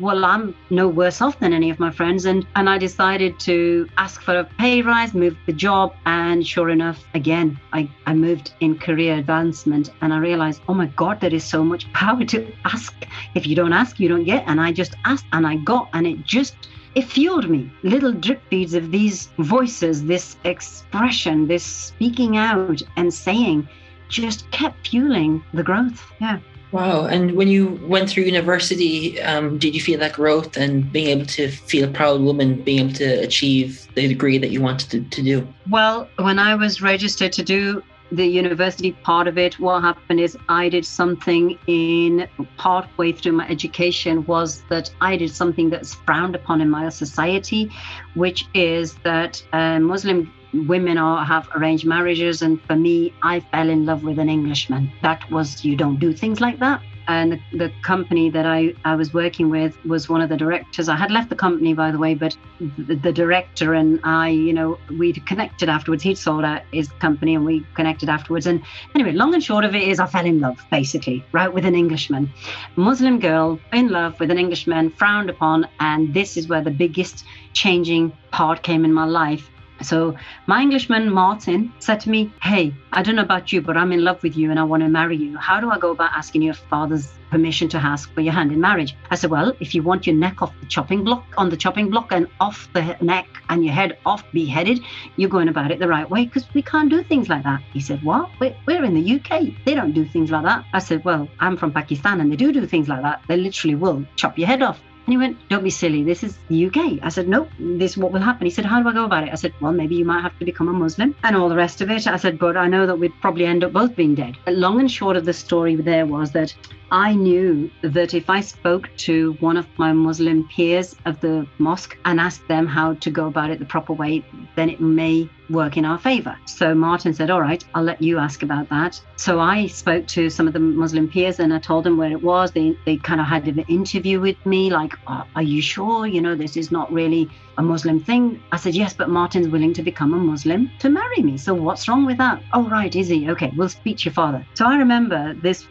Well, 0.00 0.24
I'm 0.24 0.54
no 0.70 0.88
worse 0.88 1.20
off 1.20 1.38
than 1.40 1.52
any 1.52 1.70
of 1.70 1.78
my 1.78 1.90
friends, 1.90 2.24
and 2.24 2.46
and 2.56 2.68
I 2.68 2.78
decided 2.78 3.38
to 3.40 3.88
ask 3.98 4.22
for 4.22 4.38
a 4.38 4.44
pay 4.58 4.82
rise, 4.82 5.14
move 5.14 5.36
the 5.46 5.52
job, 5.52 5.94
and 6.06 6.46
sure 6.46 6.70
enough, 6.70 7.04
again, 7.14 7.58
I 7.72 7.88
I 8.06 8.14
moved 8.14 8.52
in 8.60 8.78
career 8.78 9.14
advancement, 9.16 9.90
and 10.00 10.12
I 10.12 10.18
realized, 10.18 10.60
oh 10.68 10.74
my 10.74 10.86
God, 10.96 11.20
there 11.20 11.34
is 11.34 11.44
so 11.44 11.62
much 11.64 11.90
power 11.92 12.24
to 12.24 12.46
ask. 12.64 12.94
If 13.34 13.46
you 13.46 13.54
don't 13.56 13.72
ask, 13.72 13.98
you 14.00 14.08
don't 14.08 14.24
get, 14.24 14.44
and 14.52 14.60
I 14.60 14.70
just 14.70 14.94
asked, 15.06 15.24
and 15.32 15.46
I 15.46 15.56
got, 15.56 15.88
and 15.94 16.06
it 16.06 16.24
just 16.24 16.54
it 16.94 17.04
fueled 17.04 17.48
me. 17.48 17.72
Little 17.82 18.12
drip 18.12 18.42
feeds 18.50 18.74
of 18.74 18.90
these 18.90 19.30
voices, 19.38 20.04
this 20.04 20.36
expression, 20.44 21.48
this 21.48 21.64
speaking 21.64 22.36
out 22.36 22.82
and 22.96 23.12
saying 23.14 23.66
just 24.10 24.50
kept 24.50 24.86
fueling 24.86 25.42
the 25.54 25.62
growth. 25.62 26.04
Yeah. 26.20 26.40
Wow. 26.70 27.06
And 27.06 27.32
when 27.32 27.48
you 27.48 27.80
went 27.86 28.10
through 28.10 28.24
university, 28.24 29.20
um, 29.22 29.56
did 29.56 29.74
you 29.74 29.80
feel 29.80 29.98
that 30.00 30.12
growth 30.12 30.58
and 30.58 30.92
being 30.92 31.08
able 31.08 31.26
to 31.26 31.48
feel 31.48 31.88
a 31.88 31.92
proud 31.92 32.20
woman, 32.20 32.62
being 32.62 32.80
able 32.80 32.94
to 32.94 33.08
achieve 33.22 33.88
the 33.94 34.06
degree 34.06 34.36
that 34.36 34.50
you 34.50 34.60
wanted 34.60 34.90
to, 34.90 35.00
to 35.16 35.22
do? 35.22 35.48
Well, 35.70 36.08
when 36.18 36.38
I 36.38 36.54
was 36.54 36.82
registered 36.82 37.32
to 37.32 37.42
do 37.42 37.82
the 38.12 38.26
university 38.26 38.92
part 38.92 39.26
of 39.26 39.38
it, 39.38 39.58
what 39.58 39.82
happened 39.82 40.20
is 40.20 40.36
I 40.48 40.68
did 40.68 40.84
something 40.84 41.58
in 41.66 42.28
part 42.58 42.86
way 42.98 43.12
through 43.12 43.32
my 43.32 43.48
education 43.48 44.24
was 44.26 44.62
that 44.68 44.90
I 45.00 45.16
did 45.16 45.30
something 45.30 45.70
that's 45.70 45.94
frowned 45.94 46.34
upon 46.34 46.60
in 46.60 46.68
my 46.68 46.88
society, 46.90 47.70
which 48.14 48.46
is 48.54 48.94
that 49.04 49.42
uh, 49.52 49.78
Muslim 49.80 50.32
women 50.52 50.98
are 50.98 51.24
have 51.24 51.48
arranged 51.54 51.86
marriages 51.86 52.42
and 52.42 52.60
for 52.64 52.76
me 52.76 53.10
i 53.22 53.40
fell 53.40 53.70
in 53.70 53.86
love 53.86 54.04
with 54.04 54.18
an 54.18 54.28
englishman. 54.28 54.92
That 55.00 55.30
was 55.30 55.64
you 55.64 55.76
don't 55.76 55.98
do 55.98 56.12
things 56.12 56.42
like 56.42 56.58
that 56.58 56.82
and 57.08 57.32
the, 57.32 57.40
the 57.56 57.72
company 57.82 58.30
that 58.30 58.46
I, 58.46 58.74
I 58.84 58.94
was 58.94 59.12
working 59.12 59.50
with 59.50 59.82
was 59.84 60.08
one 60.08 60.20
of 60.20 60.28
the 60.28 60.36
directors. 60.36 60.88
I 60.88 60.96
had 60.96 61.10
left 61.10 61.28
the 61.28 61.36
company 61.36 61.74
by 61.74 61.90
the 61.90 61.98
way 61.98 62.14
but 62.14 62.36
the, 62.78 62.94
the 62.94 63.12
director 63.12 63.74
and 63.74 64.00
i 64.04 64.28
you 64.28 64.52
know 64.52 64.78
we'd 64.98 65.24
connected 65.26 65.68
afterwards. 65.68 66.02
He'd 66.02 66.18
sold 66.18 66.44
out 66.44 66.62
his 66.72 66.88
company 67.06 67.34
and 67.34 67.44
we 67.44 67.66
connected 67.74 68.08
afterwards. 68.08 68.46
And 68.46 68.62
anyway 68.94 69.12
long 69.12 69.34
and 69.34 69.42
short 69.42 69.64
of 69.64 69.74
it 69.74 69.82
is 69.82 70.00
i 70.00 70.06
fell 70.06 70.26
in 70.26 70.40
love 70.40 70.58
basically 70.70 71.24
right 71.32 71.52
with 71.52 71.64
an 71.64 71.74
englishman. 71.74 72.30
Muslim 72.76 73.20
girl 73.20 73.58
in 73.72 73.88
love 73.88 74.18
with 74.20 74.30
an 74.30 74.38
englishman 74.38 74.90
frowned 74.90 75.30
upon. 75.30 75.68
And 75.80 76.14
this 76.14 76.36
is 76.36 76.48
where 76.48 76.62
the 76.62 76.70
biggest 76.70 77.24
changing 77.52 78.12
part 78.30 78.62
came 78.62 78.84
in 78.84 78.92
my 78.92 79.04
life 79.04 79.50
so 79.84 80.16
my 80.46 80.60
Englishman 80.60 81.10
Martin 81.10 81.72
said 81.78 82.00
to 82.00 82.10
me, 82.10 82.32
Hey, 82.42 82.74
I 82.92 83.02
don't 83.02 83.16
know 83.16 83.22
about 83.22 83.52
you, 83.52 83.60
but 83.62 83.76
I'm 83.76 83.92
in 83.92 84.04
love 84.04 84.22
with 84.22 84.36
you 84.36 84.50
and 84.50 84.58
I 84.58 84.64
want 84.64 84.82
to 84.82 84.88
marry 84.88 85.16
you. 85.16 85.36
How 85.36 85.60
do 85.60 85.70
I 85.70 85.78
go 85.78 85.90
about 85.90 86.10
asking 86.14 86.42
your 86.42 86.54
father's 86.54 87.12
permission 87.30 87.68
to 87.70 87.78
ask 87.78 88.12
for 88.12 88.20
your 88.20 88.32
hand 88.32 88.52
in 88.52 88.60
marriage? 88.60 88.96
I 89.10 89.14
said, 89.14 89.30
Well, 89.30 89.54
if 89.60 89.74
you 89.74 89.82
want 89.82 90.06
your 90.06 90.16
neck 90.16 90.42
off 90.42 90.52
the 90.60 90.66
chopping 90.66 91.04
block 91.04 91.24
on 91.36 91.48
the 91.48 91.56
chopping 91.56 91.90
block 91.90 92.12
and 92.12 92.26
off 92.40 92.68
the 92.72 92.96
neck 93.00 93.26
and 93.48 93.64
your 93.64 93.74
head 93.74 93.98
off 94.04 94.24
beheaded, 94.32 94.80
you're 95.16 95.30
going 95.30 95.48
about 95.48 95.70
it 95.70 95.78
the 95.78 95.88
right 95.88 96.08
way 96.08 96.26
because 96.26 96.52
we 96.54 96.62
can't 96.62 96.90
do 96.90 97.02
things 97.02 97.28
like 97.28 97.44
that. 97.44 97.60
He 97.72 97.80
said, 97.80 98.02
What? 98.02 98.30
We're, 98.40 98.56
we're 98.66 98.84
in 98.84 98.94
the 98.94 99.14
UK. 99.16 99.64
They 99.64 99.74
don't 99.74 99.92
do 99.92 100.04
things 100.04 100.30
like 100.30 100.44
that. 100.44 100.64
I 100.72 100.78
said, 100.78 101.04
Well, 101.04 101.28
I'm 101.40 101.56
from 101.56 101.72
Pakistan 101.72 102.20
and 102.20 102.30
they 102.30 102.36
do 102.36 102.52
do 102.52 102.66
things 102.66 102.88
like 102.88 103.02
that. 103.02 103.22
They 103.28 103.36
literally 103.36 103.74
will 103.74 104.04
chop 104.16 104.38
your 104.38 104.48
head 104.48 104.62
off. 104.62 104.80
And 105.06 105.12
he 105.12 105.16
went, 105.16 105.36
Don't 105.48 105.64
be 105.64 105.70
silly. 105.70 106.04
This 106.04 106.22
is 106.22 106.38
the 106.48 106.66
UK. 106.66 106.98
I 107.02 107.08
said, 107.08 107.28
Nope, 107.28 107.50
this 107.58 107.92
is 107.92 107.98
what 107.98 108.12
will 108.12 108.20
happen. 108.20 108.46
He 108.46 108.50
said, 108.50 108.64
How 108.64 108.82
do 108.82 108.88
I 108.88 108.92
go 108.92 109.04
about 109.04 109.24
it? 109.24 109.32
I 109.32 109.34
said, 109.34 109.52
Well, 109.60 109.72
maybe 109.72 109.96
you 109.96 110.04
might 110.04 110.22
have 110.22 110.38
to 110.38 110.44
become 110.44 110.68
a 110.68 110.72
Muslim 110.72 111.14
and 111.24 111.34
all 111.34 111.48
the 111.48 111.56
rest 111.56 111.80
of 111.80 111.90
it. 111.90 112.06
I 112.06 112.16
said, 112.16 112.38
But 112.38 112.56
I 112.56 112.68
know 112.68 112.86
that 112.86 112.98
we'd 112.98 113.20
probably 113.20 113.46
end 113.46 113.64
up 113.64 113.72
both 113.72 113.96
being 113.96 114.14
dead. 114.14 114.36
But 114.44 114.54
Long 114.54 114.78
and 114.78 114.90
short 114.90 115.16
of 115.16 115.24
the 115.24 115.32
story 115.32 115.74
there 115.74 116.06
was 116.06 116.30
that 116.32 116.54
I 116.92 117.14
knew 117.14 117.70
that 117.80 118.12
if 118.12 118.28
I 118.28 118.42
spoke 118.42 118.90
to 118.98 119.32
one 119.40 119.56
of 119.56 119.66
my 119.78 119.94
Muslim 119.94 120.46
peers 120.48 120.94
of 121.06 121.18
the 121.20 121.46
mosque 121.56 121.96
and 122.04 122.20
asked 122.20 122.46
them 122.48 122.66
how 122.66 122.92
to 122.92 123.10
go 123.10 123.28
about 123.28 123.48
it 123.48 123.58
the 123.58 123.64
proper 123.64 123.94
way, 123.94 124.22
then 124.56 124.68
it 124.68 124.78
may 124.78 125.26
work 125.48 125.78
in 125.78 125.86
our 125.86 125.98
favor. 125.98 126.36
So 126.44 126.74
Martin 126.74 127.14
said, 127.14 127.30
All 127.30 127.40
right, 127.40 127.64
I'll 127.74 127.82
let 127.82 128.02
you 128.02 128.18
ask 128.18 128.42
about 128.42 128.68
that. 128.68 129.00
So 129.16 129.40
I 129.40 129.68
spoke 129.68 130.06
to 130.08 130.28
some 130.28 130.46
of 130.46 130.52
the 130.52 130.60
Muslim 130.60 131.08
peers 131.08 131.40
and 131.40 131.54
I 131.54 131.60
told 131.60 131.84
them 131.84 131.96
where 131.96 132.10
it 132.10 132.22
was. 132.22 132.52
They, 132.52 132.76
they 132.84 132.98
kind 132.98 133.22
of 133.22 133.26
had 133.26 133.48
an 133.48 133.60
interview 133.68 134.20
with 134.20 134.44
me, 134.44 134.70
like, 134.70 134.92
"Oh, 135.06 135.24
Are 135.34 135.42
you 135.42 135.62
sure? 135.62 136.06
You 136.06 136.20
know, 136.20 136.34
this 136.34 136.58
is 136.58 136.70
not 136.70 136.92
really 136.92 137.30
a 137.58 137.62
Muslim 137.62 138.00
thing. 138.00 138.42
I 138.52 138.56
said, 138.56 138.74
Yes, 138.74 138.92
but 138.92 139.08
Martin's 139.08 139.48
willing 139.48 139.72
to 139.74 139.82
become 139.82 140.14
a 140.14 140.16
Muslim 140.16 140.70
to 140.80 140.88
marry 140.88 141.22
me. 141.22 141.36
So 141.38 141.54
what's 141.54 141.88
wrong 141.88 142.06
with 142.06 142.18
that? 142.18 142.42
Oh, 142.52 142.68
right, 142.68 142.94
is 142.94 143.08
he? 143.08 143.30
Okay, 143.30 143.52
we'll 143.56 143.68
speak 143.68 143.98
to 143.98 144.04
your 144.06 144.14
father. 144.14 144.46
So 144.54 144.66
I 144.66 144.76
remember 144.76 145.34
this 145.34 145.64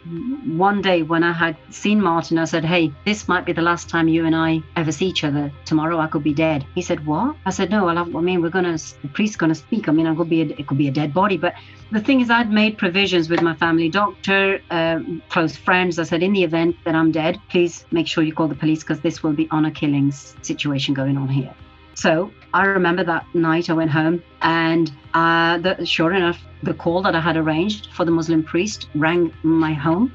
one 0.46 0.82
day 0.82 1.02
when 1.02 1.22
I 1.22 1.32
had 1.32 1.56
seen 1.70 2.00
Martin, 2.00 2.38
I 2.38 2.44
said, 2.44 2.64
Hey, 2.64 2.92
this 3.04 3.28
might 3.28 3.44
be 3.44 3.52
the 3.52 3.62
last 3.62 3.88
time 3.88 4.08
you 4.08 4.26
and 4.26 4.36
I 4.36 4.62
ever 4.76 4.92
see 4.92 5.06
each 5.06 5.24
other. 5.24 5.52
Tomorrow 5.64 5.98
I 5.98 6.06
could 6.06 6.24
be 6.24 6.34
dead. 6.34 6.66
He 6.74 6.82
said, 6.82 7.04
What? 7.06 7.36
I 7.46 7.50
said, 7.50 7.70
No, 7.70 7.88
I, 7.88 7.94
I 7.94 8.04
mean, 8.04 8.42
we're 8.42 8.50
going 8.50 8.64
to, 8.76 9.02
the 9.02 9.08
priest's 9.08 9.36
going 9.36 9.50
to 9.50 9.54
speak. 9.54 9.88
I 9.88 9.92
mean, 9.92 10.06
I 10.06 10.14
could 10.14 10.28
be, 10.28 10.42
a, 10.42 10.46
it 10.46 10.66
could 10.66 10.78
be 10.78 10.88
a 10.88 10.92
dead 10.92 11.12
body. 11.12 11.36
But 11.36 11.54
the 11.92 12.00
thing 12.00 12.22
is, 12.22 12.30
I'd 12.30 12.50
made 12.50 12.78
provisions 12.78 13.28
with 13.28 13.42
my 13.42 13.54
family 13.54 13.90
doctor, 13.90 14.60
uh, 14.70 15.00
close 15.28 15.56
friends. 15.56 15.98
I 15.98 16.04
said, 16.04 16.22
In 16.22 16.32
the 16.32 16.42
event 16.42 16.74
that 16.84 16.94
I'm 16.94 17.12
dead, 17.12 17.38
please 17.50 17.84
make 17.90 18.06
sure 18.06 18.24
you 18.24 18.32
call 18.32 18.48
the 18.48 18.54
police 18.54 18.80
because 18.80 19.00
this 19.00 19.22
will 19.22 19.34
be 19.34 19.46
honor 19.50 19.70
killings 19.70 20.34
situation 20.40 20.94
going 20.94 21.18
on 21.18 21.28
here. 21.28 21.54
So 21.94 22.32
I 22.54 22.64
remember 22.64 23.04
that 23.04 23.26
night 23.34 23.68
I 23.68 23.74
went 23.74 23.90
home 23.90 24.22
and 24.40 24.90
uh, 25.12 25.58
the, 25.58 25.84
sure 25.84 26.14
enough, 26.14 26.40
the 26.62 26.72
call 26.72 27.02
that 27.02 27.14
I 27.14 27.20
had 27.20 27.36
arranged 27.36 27.88
for 27.92 28.06
the 28.06 28.10
Muslim 28.10 28.42
priest 28.42 28.88
rang 28.94 29.30
my 29.42 29.74
home. 29.74 30.12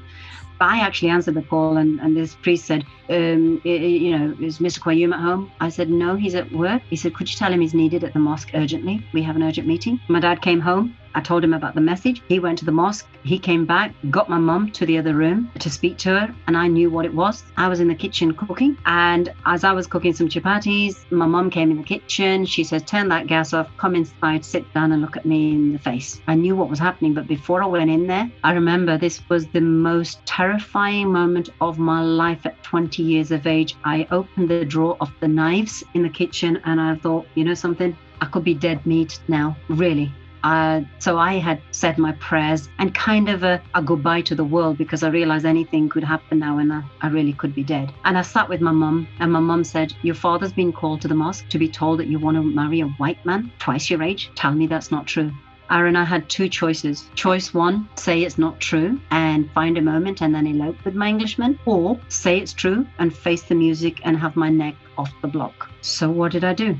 I 0.60 0.80
actually 0.80 1.10
answered 1.10 1.34
the 1.34 1.42
call 1.42 1.76
and, 1.76 2.00
and 2.00 2.16
this 2.16 2.34
priest 2.34 2.64
said, 2.66 2.84
um, 3.10 3.60
you 3.62 4.18
know, 4.18 4.36
is 4.44 4.58
Mr. 4.58 4.80
Qayyum 4.80 5.14
at 5.14 5.20
home? 5.20 5.52
I 5.60 5.68
said, 5.68 5.88
no, 5.88 6.16
he's 6.16 6.34
at 6.34 6.50
work. 6.50 6.82
He 6.90 6.96
said, 6.96 7.14
could 7.14 7.30
you 7.30 7.36
tell 7.36 7.52
him 7.52 7.60
he's 7.60 7.74
needed 7.74 8.02
at 8.02 8.12
the 8.12 8.18
mosque 8.18 8.50
urgently? 8.54 9.06
We 9.12 9.22
have 9.22 9.36
an 9.36 9.44
urgent 9.44 9.68
meeting. 9.68 10.00
My 10.08 10.18
dad 10.18 10.42
came 10.42 10.58
home. 10.58 10.96
I 11.18 11.20
told 11.20 11.42
him 11.42 11.52
about 11.52 11.74
the 11.74 11.80
message. 11.80 12.22
He 12.28 12.38
went 12.38 12.60
to 12.60 12.64
the 12.64 12.70
mosque. 12.70 13.08
He 13.24 13.40
came 13.40 13.66
back, 13.66 13.92
got 14.08 14.30
my 14.30 14.38
mum 14.38 14.70
to 14.70 14.86
the 14.86 14.98
other 14.98 15.14
room 15.14 15.50
to 15.58 15.68
speak 15.68 15.98
to 15.98 16.10
her, 16.10 16.34
and 16.46 16.56
I 16.56 16.68
knew 16.68 16.90
what 16.90 17.04
it 17.04 17.12
was. 17.12 17.42
I 17.56 17.66
was 17.66 17.80
in 17.80 17.88
the 17.88 17.94
kitchen 17.96 18.34
cooking, 18.34 18.78
and 18.86 19.34
as 19.44 19.64
I 19.64 19.72
was 19.72 19.88
cooking 19.88 20.12
some 20.12 20.28
chapatis, 20.28 21.10
my 21.10 21.26
mum 21.26 21.50
came 21.50 21.72
in 21.72 21.78
the 21.78 21.82
kitchen. 21.82 22.46
She 22.46 22.62
says, 22.62 22.84
Turn 22.84 23.08
that 23.08 23.26
gas 23.26 23.52
off, 23.52 23.68
come 23.78 23.96
inside, 23.96 24.44
sit 24.44 24.72
down, 24.74 24.92
and 24.92 25.02
look 25.02 25.16
at 25.16 25.26
me 25.26 25.50
in 25.50 25.72
the 25.72 25.80
face. 25.80 26.20
I 26.28 26.36
knew 26.36 26.54
what 26.54 26.70
was 26.70 26.78
happening, 26.78 27.14
but 27.14 27.26
before 27.26 27.64
I 27.64 27.66
went 27.66 27.90
in 27.90 28.06
there, 28.06 28.30
I 28.44 28.52
remember 28.52 28.96
this 28.96 29.20
was 29.28 29.48
the 29.48 29.60
most 29.60 30.24
terrifying 30.24 31.10
moment 31.10 31.48
of 31.60 31.80
my 31.80 32.00
life 32.00 32.46
at 32.46 32.62
20 32.62 33.02
years 33.02 33.32
of 33.32 33.44
age. 33.44 33.74
I 33.82 34.06
opened 34.12 34.50
the 34.50 34.64
drawer 34.64 34.96
of 35.00 35.10
the 35.18 35.26
knives 35.26 35.82
in 35.94 36.04
the 36.04 36.10
kitchen, 36.10 36.60
and 36.64 36.80
I 36.80 36.94
thought, 36.94 37.26
you 37.34 37.42
know 37.42 37.54
something? 37.54 37.96
I 38.20 38.26
could 38.26 38.44
be 38.44 38.54
dead 38.54 38.86
meat 38.86 39.18
now, 39.26 39.56
really. 39.68 40.12
Uh, 40.44 40.82
so 40.98 41.18
I 41.18 41.34
had 41.34 41.60
said 41.70 41.98
my 41.98 42.12
prayers 42.12 42.68
and 42.78 42.94
kind 42.94 43.28
of 43.28 43.42
a, 43.42 43.60
a 43.74 43.82
goodbye 43.82 44.22
to 44.22 44.34
the 44.34 44.44
world 44.44 44.78
because 44.78 45.02
I 45.02 45.08
realized 45.08 45.44
anything 45.46 45.88
could 45.88 46.04
happen 46.04 46.38
now 46.38 46.58
and 46.58 46.72
I, 46.72 46.82
I 47.00 47.08
really 47.08 47.32
could 47.32 47.54
be 47.54 47.64
dead. 47.64 47.92
And 48.04 48.16
I 48.16 48.22
sat 48.22 48.48
with 48.48 48.60
my 48.60 48.72
mum, 48.72 49.08
and 49.20 49.32
my 49.32 49.40
mum 49.40 49.64
said, 49.64 49.92
Your 50.02 50.14
father's 50.14 50.52
been 50.52 50.72
called 50.72 51.00
to 51.02 51.08
the 51.08 51.14
mosque 51.14 51.48
to 51.48 51.58
be 51.58 51.68
told 51.68 51.98
that 52.00 52.08
you 52.08 52.18
want 52.18 52.36
to 52.36 52.42
marry 52.42 52.80
a 52.80 52.86
white 52.86 53.24
man 53.24 53.50
twice 53.58 53.90
your 53.90 54.02
age. 54.02 54.30
Tell 54.34 54.52
me 54.52 54.66
that's 54.66 54.90
not 54.90 55.06
true. 55.06 55.32
Aaron, 55.70 55.96
I 55.96 56.04
had 56.04 56.30
two 56.30 56.48
choices. 56.48 57.10
Choice 57.14 57.52
one, 57.52 57.88
say 57.94 58.22
it's 58.22 58.38
not 58.38 58.58
true 58.58 58.98
and 59.10 59.50
find 59.52 59.76
a 59.76 59.82
moment 59.82 60.22
and 60.22 60.34
then 60.34 60.46
elope 60.46 60.82
with 60.84 60.94
my 60.94 61.08
Englishman, 61.08 61.58
or 61.66 62.00
say 62.08 62.38
it's 62.38 62.54
true 62.54 62.86
and 62.98 63.14
face 63.14 63.42
the 63.42 63.54
music 63.54 64.00
and 64.04 64.16
have 64.16 64.34
my 64.34 64.48
neck 64.48 64.76
off 64.96 65.12
the 65.20 65.28
block. 65.28 65.68
So 65.82 66.10
what 66.10 66.32
did 66.32 66.44
I 66.44 66.54
do? 66.54 66.74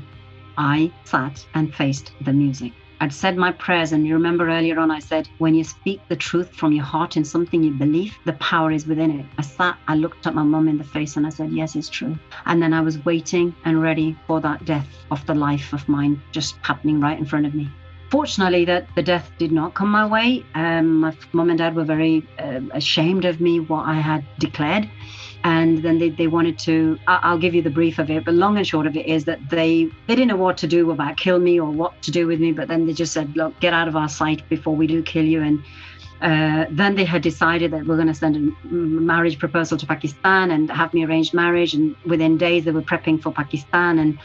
I 0.57 0.91
sat 1.03 1.45
and 1.53 1.73
faced 1.73 2.11
the 2.21 2.33
music. 2.33 2.73
I'd 3.01 3.13
said 3.13 3.37
my 3.37 3.53
prayers, 3.53 3.93
and 3.93 4.05
you 4.05 4.13
remember 4.13 4.49
earlier 4.49 4.77
on, 4.77 4.91
I 4.91 4.99
said, 4.99 5.29
when 5.37 5.55
you 5.55 5.63
speak 5.63 6.01
the 6.09 6.17
truth 6.17 6.53
from 6.53 6.73
your 6.73 6.83
heart 6.83 7.15
in 7.15 7.23
something 7.23 7.63
you 7.63 7.71
believe, 7.71 8.17
the 8.25 8.33
power 8.33 8.71
is 8.71 8.85
within 8.85 9.19
it. 9.19 9.25
I 9.37 9.41
sat, 9.41 9.77
I 9.87 9.95
looked 9.95 10.27
at 10.27 10.35
my 10.35 10.43
mum 10.43 10.67
in 10.67 10.77
the 10.77 10.83
face, 10.83 11.15
and 11.15 11.25
I 11.25 11.29
said, 11.29 11.51
Yes, 11.51 11.77
it's 11.77 11.87
true. 11.87 12.17
And 12.45 12.61
then 12.61 12.73
I 12.73 12.81
was 12.81 13.03
waiting 13.05 13.55
and 13.63 13.81
ready 13.81 14.17
for 14.27 14.41
that 14.41 14.65
death 14.65 14.87
of 15.11 15.25
the 15.25 15.33
life 15.33 15.71
of 15.71 15.87
mine 15.87 16.21
just 16.31 16.57
happening 16.61 16.99
right 16.99 17.17
in 17.17 17.25
front 17.25 17.45
of 17.45 17.55
me. 17.55 17.69
Fortunately, 18.11 18.65
that 18.65 18.87
the 18.95 19.03
death 19.03 19.31
did 19.37 19.51
not 19.51 19.75
come 19.75 19.89
my 19.89 20.05
way. 20.05 20.43
Um, 20.55 20.99
my 20.99 21.15
mum 21.31 21.49
and 21.49 21.59
dad 21.59 21.75
were 21.75 21.85
very 21.85 22.27
uh, 22.39 22.59
ashamed 22.73 23.23
of 23.23 23.39
me, 23.39 23.59
what 23.59 23.87
I 23.87 23.93
had 23.93 24.25
declared 24.39 24.89
and 25.43 25.81
then 25.83 25.97
they, 25.99 26.09
they 26.09 26.27
wanted 26.27 26.59
to 26.59 26.97
i'll 27.07 27.37
give 27.37 27.55
you 27.55 27.61
the 27.61 27.69
brief 27.69 27.97
of 27.97 28.09
it 28.09 28.25
but 28.25 28.33
long 28.33 28.57
and 28.57 28.67
short 28.67 28.85
of 28.85 28.95
it 28.97 29.05
is 29.05 29.23
that 29.25 29.39
they 29.49 29.85
they 30.07 30.15
didn't 30.15 30.27
know 30.27 30.35
what 30.35 30.57
to 30.57 30.67
do 30.67 30.91
about 30.91 31.15
kill 31.17 31.39
me 31.39 31.59
or 31.59 31.69
what 31.69 32.01
to 32.01 32.11
do 32.11 32.27
with 32.27 32.39
me 32.39 32.51
but 32.51 32.67
then 32.67 32.85
they 32.85 32.93
just 32.93 33.13
said 33.13 33.35
look 33.37 33.57
get 33.59 33.73
out 33.73 33.87
of 33.87 33.95
our 33.95 34.09
sight 34.09 34.47
before 34.49 34.75
we 34.75 34.87
do 34.87 35.01
kill 35.01 35.25
you. 35.25 35.41
And 35.41 35.63
uh, 36.21 36.65
then 36.69 36.95
they 36.95 37.05
had 37.05 37.21
decided 37.21 37.71
that 37.71 37.85
we're 37.85 37.95
going 37.95 38.07
to 38.07 38.13
send 38.13 38.35
a 38.35 38.73
marriage 38.73 39.39
proposal 39.39 39.77
to 39.77 39.85
pakistan 39.85 40.51
and 40.51 40.69
have 40.69 40.93
me 40.93 41.05
arranged 41.05 41.33
marriage 41.33 41.73
and 41.73 41.95
within 42.05 42.37
days 42.37 42.65
they 42.65 42.71
were 42.71 42.81
prepping 42.81 43.21
for 43.21 43.31
pakistan. 43.31 43.99
And 43.99 44.19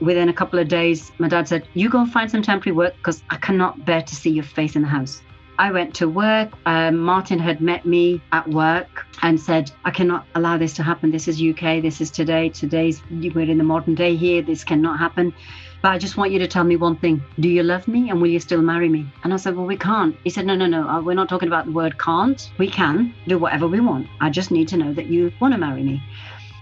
within 0.00 0.28
a 0.28 0.32
couple 0.32 0.58
of 0.58 0.68
days 0.68 1.12
my 1.18 1.28
dad 1.28 1.48
said 1.48 1.68
you 1.74 1.88
go 1.88 2.00
and 2.00 2.12
find 2.12 2.30
some 2.30 2.42
temporary 2.42 2.76
work 2.76 2.94
because 2.98 3.24
i 3.30 3.36
cannot 3.36 3.84
bear 3.84 4.00
to 4.00 4.14
see 4.14 4.30
your 4.30 4.44
face 4.44 4.76
in 4.76 4.82
the 4.82 4.88
house 4.88 5.22
I 5.58 5.72
went 5.72 5.94
to 5.96 6.08
work. 6.08 6.50
Um, 6.66 6.98
Martin 6.98 7.40
had 7.40 7.60
met 7.60 7.84
me 7.84 8.20
at 8.30 8.48
work 8.48 9.06
and 9.22 9.40
said, 9.40 9.72
I 9.84 9.90
cannot 9.90 10.24
allow 10.36 10.56
this 10.56 10.72
to 10.74 10.84
happen. 10.84 11.10
This 11.10 11.26
is 11.26 11.42
UK. 11.42 11.82
This 11.82 12.00
is 12.00 12.10
today. 12.12 12.48
Today's, 12.48 13.02
we're 13.10 13.50
in 13.50 13.58
the 13.58 13.64
modern 13.64 13.96
day 13.96 14.14
here. 14.14 14.40
This 14.40 14.62
cannot 14.62 15.00
happen. 15.00 15.34
But 15.82 15.92
I 15.92 15.98
just 15.98 16.16
want 16.16 16.30
you 16.30 16.38
to 16.38 16.46
tell 16.46 16.64
me 16.64 16.76
one 16.76 16.96
thing. 16.96 17.22
Do 17.40 17.48
you 17.48 17.62
love 17.64 17.88
me 17.88 18.10
and 18.10 18.20
will 18.20 18.28
you 18.28 18.40
still 18.40 18.62
marry 18.62 18.88
me? 18.88 19.06
And 19.24 19.34
I 19.34 19.36
said, 19.36 19.56
Well, 19.56 19.66
we 19.66 19.76
can't. 19.76 20.16
He 20.24 20.30
said, 20.30 20.46
No, 20.46 20.54
no, 20.54 20.66
no. 20.66 20.88
Uh, 20.88 21.00
we're 21.00 21.14
not 21.14 21.28
talking 21.28 21.48
about 21.48 21.66
the 21.66 21.72
word 21.72 21.98
can't. 21.98 22.50
We 22.58 22.68
can 22.68 23.14
do 23.26 23.38
whatever 23.38 23.66
we 23.66 23.80
want. 23.80 24.08
I 24.20 24.30
just 24.30 24.50
need 24.50 24.68
to 24.68 24.76
know 24.76 24.92
that 24.94 25.06
you 25.06 25.32
want 25.40 25.54
to 25.54 25.58
marry 25.58 25.82
me. 25.82 26.02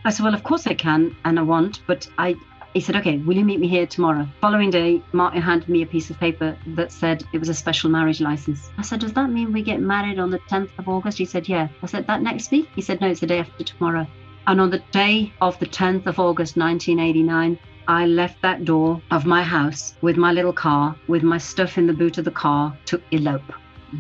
I 0.05 0.11
said, 0.11 0.25
Well, 0.25 0.35
of 0.35 0.43
course 0.43 0.67
I 0.67 0.75
can 0.75 1.17
and 1.25 1.39
I 1.39 1.43
want, 1.43 1.81
but 1.87 2.09
I, 2.19 2.37
he 2.75 2.81
said, 2.81 2.97
Okay, 2.97 3.19
will 3.19 3.37
you 3.37 3.45
meet 3.45 3.61
me 3.61 3.69
here 3.69 3.87
tomorrow? 3.87 4.29
Following 4.41 4.71
day, 4.71 5.03
Martin 5.13 5.43
handed 5.43 5.69
me 5.69 5.83
a 5.83 5.87
piece 5.87 6.11
of 6.11 6.19
paper 6.19 6.57
that 6.69 6.93
said 6.93 7.25
it 7.33 7.39
was 7.39 7.49
a 7.49 7.55
special 7.55 7.91
marriage 7.91 8.21
license. 8.21 8.71
I 8.79 8.83
said, 8.83 9.01
Does 9.01 9.13
that 9.15 9.31
mean 9.31 9.53
we 9.53 9.63
get 9.63 9.81
married 9.81 10.19
on 10.19 10.31
the 10.31 10.39
10th 10.51 10.71
of 10.79 10.89
August? 10.89 11.19
He 11.19 11.25
said, 11.25 11.49
Yeah. 11.49 11.69
I 11.83 11.87
said, 11.87 12.07
That 12.07 12.23
next 12.23 12.51
week? 12.51 12.69
He 12.75 12.83
said, 12.83 13.01
No, 13.01 13.09
it's 13.09 13.21
the 13.21 13.27
day 13.27 13.39
after 13.39 13.65
tomorrow. 13.65 14.07
And 14.47 14.61
on 14.61 14.71
the 14.71 14.83
day 14.93 15.33
of 15.41 15.59
the 15.59 15.67
10th 15.67 16.07
of 16.07 16.21
August, 16.21 16.57
1989, 16.57 17.59
I 17.89 18.07
left 18.07 18.43
that 18.43 18.65
door 18.65 19.01
of 19.11 19.27
my 19.27 19.43
house 19.43 19.95
with 20.03 20.17
my 20.17 20.33
little 20.33 20.53
car, 20.53 20.97
with 21.09 21.23
my 21.23 21.39
stuff 21.39 21.79
in 21.79 21.87
the 21.87 21.93
boot 21.93 22.19
of 22.19 22.25
the 22.25 22.31
car 22.31 22.77
to 22.87 23.01
elope 23.11 23.53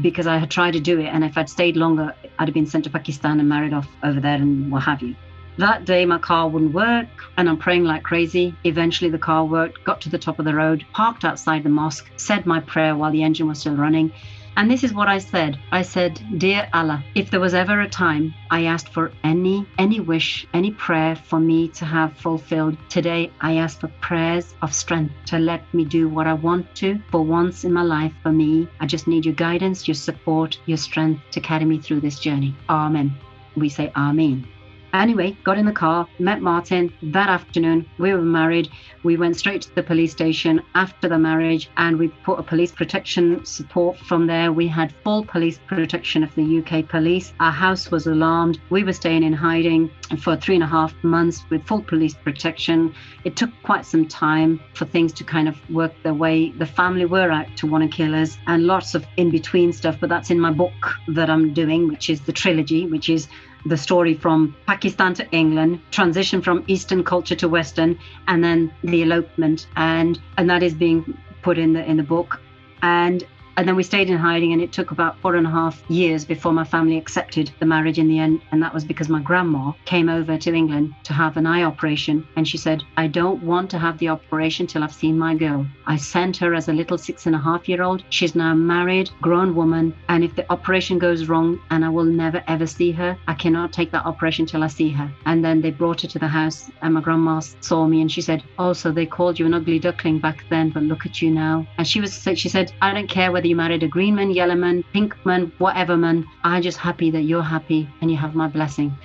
because 0.03 0.27
I 0.27 0.39
had 0.39 0.51
tried 0.51 0.73
to 0.73 0.81
do 0.81 0.99
it. 1.01 1.07
And 1.07 1.25
if 1.25 1.39
I'd 1.39 1.49
stayed 1.49 1.77
longer, 1.77 2.15
I'd 2.39 2.49
have 2.49 2.55
been 2.55 2.67
sent 2.67 2.85
to 2.85 2.91
Pakistan 2.91 3.41
and 3.41 3.49
married 3.49 3.73
off 3.73 3.89
over 4.03 4.21
there 4.21 4.35
and 4.35 4.71
what 4.71 4.83
have 4.83 5.03
you. 5.03 5.15
That 5.59 5.87
day, 5.87 6.05
my 6.05 6.19
car 6.19 6.49
wouldn't 6.49 6.75
work, 6.75 7.09
and 7.39 7.49
I'm 7.49 7.57
praying 7.57 7.85
like 7.85 8.03
crazy. 8.03 8.55
Eventually, 8.65 9.11
the 9.11 9.19
car 9.19 9.45
worked, 9.45 9.85
got 9.85 10.03
to 10.03 10.11
the 10.11 10.19
top 10.19 10.39
of 10.39 10.45
the 10.45 10.55
road, 10.55 10.85
parked 10.93 11.25
outside 11.25 11.63
the 11.63 11.71
mosque, 11.71 12.11
said 12.17 12.45
my 12.45 12.61
prayer 12.61 12.95
while 12.95 13.11
the 13.11 13.23
engine 13.23 13.49
was 13.49 13.61
still 13.61 13.75
running. 13.75 14.13
And 14.59 14.71
this 14.71 14.85
is 14.85 14.95
what 14.95 15.09
I 15.09 15.19
said. 15.19 15.59
I 15.71 15.83
said, 15.83 16.21
Dear 16.39 16.69
Allah, 16.73 17.05
if 17.15 17.31
there 17.31 17.41
was 17.41 17.53
ever 17.53 17.81
a 17.81 17.89
time 17.89 18.35
I 18.51 18.65
asked 18.65 18.89
for 18.89 19.13
any 19.23 19.67
any 19.79 20.01
wish, 20.01 20.47
any 20.55 20.71
prayer 20.71 21.15
for 21.15 21.39
me 21.39 21.69
to 21.69 21.85
have 21.85 22.17
fulfilled, 22.17 22.77
today 22.89 23.31
I 23.41 23.57
ask 23.57 23.81
for 23.81 23.89
prayers 24.01 24.55
of 24.63 24.75
strength 24.75 25.15
to 25.27 25.39
let 25.39 25.63
me 25.75 25.85
do 25.85 26.09
what 26.09 26.27
I 26.27 26.33
want 26.33 26.75
to 26.77 26.99
for 27.11 27.23
once 27.23 27.65
in 27.65 27.73
my 27.73 27.83
life 27.83 28.15
for 28.23 28.33
me. 28.33 28.67
I 28.81 28.87
just 28.87 29.07
need 29.07 29.27
your 29.27 29.35
guidance, 29.35 29.87
your 29.87 29.95
support, 29.95 30.59
your 30.65 30.79
strength 30.79 31.21
to 31.33 31.41
carry 31.41 31.67
me 31.67 31.79
through 31.79 32.01
this 32.01 32.19
journey. 32.19 32.57
Amen. 32.71 33.15
We 33.57 33.69
say 33.69 33.93
Amen. 33.95 34.47
Anyway, 34.95 35.37
got 35.45 35.59
in 35.59 35.67
the 35.67 35.73
car, 35.73 36.07
met 36.19 36.41
Martin 36.41 36.93
that 37.03 37.29
afternoon. 37.29 37.87
We 37.99 38.13
were 38.13 38.23
married. 38.23 38.69
We 39.03 39.17
went 39.17 39.37
straight 39.37 39.63
to 39.63 39.75
the 39.75 39.83
police 39.83 40.13
station 40.13 40.63
after 40.75 41.09
the 41.09 41.19
marriage 41.19 41.71
and 41.77 41.99
we 41.99 42.09
put 42.25 42.39
a 42.39 42.43
police 42.43 42.73
protection 42.73 43.45
support 43.45 43.99
from 43.99 44.27
there. 44.27 44.53
We 44.53 44.67
had 44.69 44.95
full 45.05 45.25
police 45.25 45.61
protection 45.67 46.23
of 46.23 46.35
the 46.35 46.59
UK 46.59 46.89
police. 46.89 47.33
Our 47.41 47.53
house 47.53 47.91
was 47.91 48.07
alarmed. 48.07 48.59
We 48.71 48.85
were 48.85 48.93
staying 48.93 49.23
in 49.23 49.33
hiding 49.33 49.91
for 50.21 50.37
three 50.37 50.55
and 50.55 50.65
a 50.65 50.69
half 50.69 50.95
months 51.03 51.45
with 51.51 51.67
full 51.67 51.83
police 51.83 52.15
protection. 52.15 52.95
It 53.25 53.37
took 53.37 53.51
quite 53.63 53.85
some 53.85 54.07
time 54.09 54.61
for 54.75 54.85
things 54.87 55.13
to 55.15 55.25
kind 55.25 55.49
of 55.49 55.57
work 55.71 55.93
their 56.03 56.15
way. 56.15 56.53
The 56.53 56.67
family 56.67 57.05
were 57.05 57.31
out 57.31 57.49
to 57.57 57.67
want 57.67 57.91
to 57.91 57.97
kill 57.97 58.15
us 58.15 58.39
and 58.47 58.67
lots 58.67 58.95
of 58.95 59.07
in 59.17 59.31
between 59.31 59.73
stuff, 59.73 59.99
but 60.01 60.09
that's 60.09 60.31
in 60.31 60.41
my 60.41 60.53
book 60.53 60.95
that 61.09 61.29
I'm 61.29 61.53
doing, 61.53 61.89
which 61.89 62.09
is 62.11 62.21
the 62.23 62.33
trilogy, 62.33 62.87
which 62.87 63.09
is 63.09 63.29
the 63.69 63.77
story 63.77 64.15
from 64.15 64.55
Pakistan 64.67 65.15
to 65.15 65.31
England, 65.31 65.81
transition 65.91 66.41
from 66.43 66.65
Eastern 66.67 67.03
culture 67.05 67.35
to 67.37 67.49
Western, 67.49 67.99
and 68.29 68.43
then 68.43 68.73
the 68.83 69.03
elopement, 69.03 69.67
and 69.77 70.21
and 70.37 70.49
that 70.51 70.63
is 70.63 70.75
being 70.75 71.17
put 71.43 71.59
in 71.59 71.73
the 71.73 71.85
in 71.85 71.97
the 71.97 72.03
book. 72.03 72.41
And 72.83 73.25
and 73.57 73.67
then 73.67 73.77
we 73.77 73.83
stayed 73.83 74.11
in 74.11 74.19
hiding, 74.19 74.53
and 74.53 74.61
it 74.61 74.73
took 74.73 74.91
about 74.91 75.19
four 75.21 75.37
and 75.37 75.47
a 75.47 75.51
half 75.51 75.83
years 75.89 76.25
before 76.25 76.53
my 76.53 76.65
family 76.65 76.99
accepted 76.99 77.51
the 77.59 77.67
marriage 77.67 77.99
in 77.99 78.09
the 78.09 78.19
end. 78.19 78.43
And 78.53 78.63
that 78.63 78.75
was 78.75 78.85
because 78.85 79.09
my 79.09 79.21
grandma 79.21 79.73
came 79.85 80.09
over 80.09 80.37
to 80.37 80.55
England 80.55 80.95
to 81.05 81.13
have 81.13 81.37
an 81.37 81.47
eye 81.47 81.63
operation. 81.63 82.27
And 82.37 82.47
she 82.47 82.59
said, 82.59 82.83
I 82.97 83.07
don't 83.07 83.43
want 83.43 83.71
to 83.71 83.79
have 83.79 83.99
the 83.99 84.09
operation 84.09 84.67
till 84.67 84.83
I've 84.83 84.93
seen 84.93 85.19
my 85.19 85.35
girl. 85.35 85.67
I 85.87 85.97
sent 85.97 86.37
her 86.39 86.55
as 86.55 86.69
a 86.69 86.73
little 86.73 86.99
six 86.99 87.27
and 87.27 87.35
a 87.35 87.39
half 87.39 87.69
year 87.69 87.83
old. 87.83 88.03
She's 88.11 88.35
now 88.35 88.55
married, 88.55 89.11
grown 89.23 89.55
woman. 89.55 89.95
And 90.09 90.23
if 90.23 90.35
the 90.35 90.51
operation 90.53 90.99
goes 90.99 91.29
wrong 91.29 91.61
and 91.71 91.85
I 91.85 91.89
will 91.89 92.05
never 92.05 92.43
ever 92.49 92.67
see 92.67 92.93
her, 92.93 93.17
I 93.27 93.35
cannot 93.35 93.73
take 93.73 93.91
that 93.93 94.05
operation 94.05 94.47
till 94.47 94.65
I 94.65 94.69
see 94.69 94.91
her. 94.91 95.11
And 95.25 95.45
then 95.45 95.61
they 95.61 95.71
brought 95.71 96.03
her 96.03 96.09
to 96.09 96.19
the 96.19 96.29
house, 96.29 96.71
and 96.83 96.95
my 96.95 97.01
grandma 97.01 97.41
saw 97.61 97.87
me 97.87 98.01
and 98.01 98.11
she 98.11 98.21
said, 98.21 98.43
Oh, 98.59 98.73
so 98.73 98.91
they 98.91 99.07
called 99.07 99.39
you 99.39 99.47
an 99.47 99.55
ugly 99.55 99.79
duckling 99.79 100.19
back 100.19 100.45
then, 100.51 100.71
but 100.71 100.83
look 100.83 101.07
at 101.07 101.23
you 101.23 101.31
now. 101.31 101.67
And 101.79 101.87
she 101.87 102.01
was, 102.01 102.27
she 102.35 102.49
said, 102.49 102.73
I 102.83 102.93
don't 102.93 103.09
care 103.09 103.33
whether 103.33 103.46
you 103.47 103.57
married 103.57 103.83
a 103.83 103.89
green 103.89 104.15
man, 104.15 104.31
yellow 104.31 104.55
man, 104.55 104.85
pink 104.93 105.15
man, 105.25 105.53
whatever 105.59 105.97
man. 105.97 106.27
I'm 106.45 106.63
just 106.63 106.79
happy 106.79 107.11
that 107.11 107.23
you're 107.23 107.43
happy 107.43 107.89
and 108.01 108.11
you 108.11 108.17
have 108.17 108.35
my 108.35 108.49
blessing. 108.49 108.97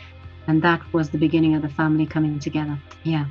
And 0.47 0.62
that 0.63 0.82
was 0.93 1.10
the 1.10 1.17
beginning 1.17 1.56
of 1.56 1.62
the 1.62 1.69
family 1.69 2.06
coming 2.06 2.39
together. 2.39 2.77
Yeah. 3.04 3.25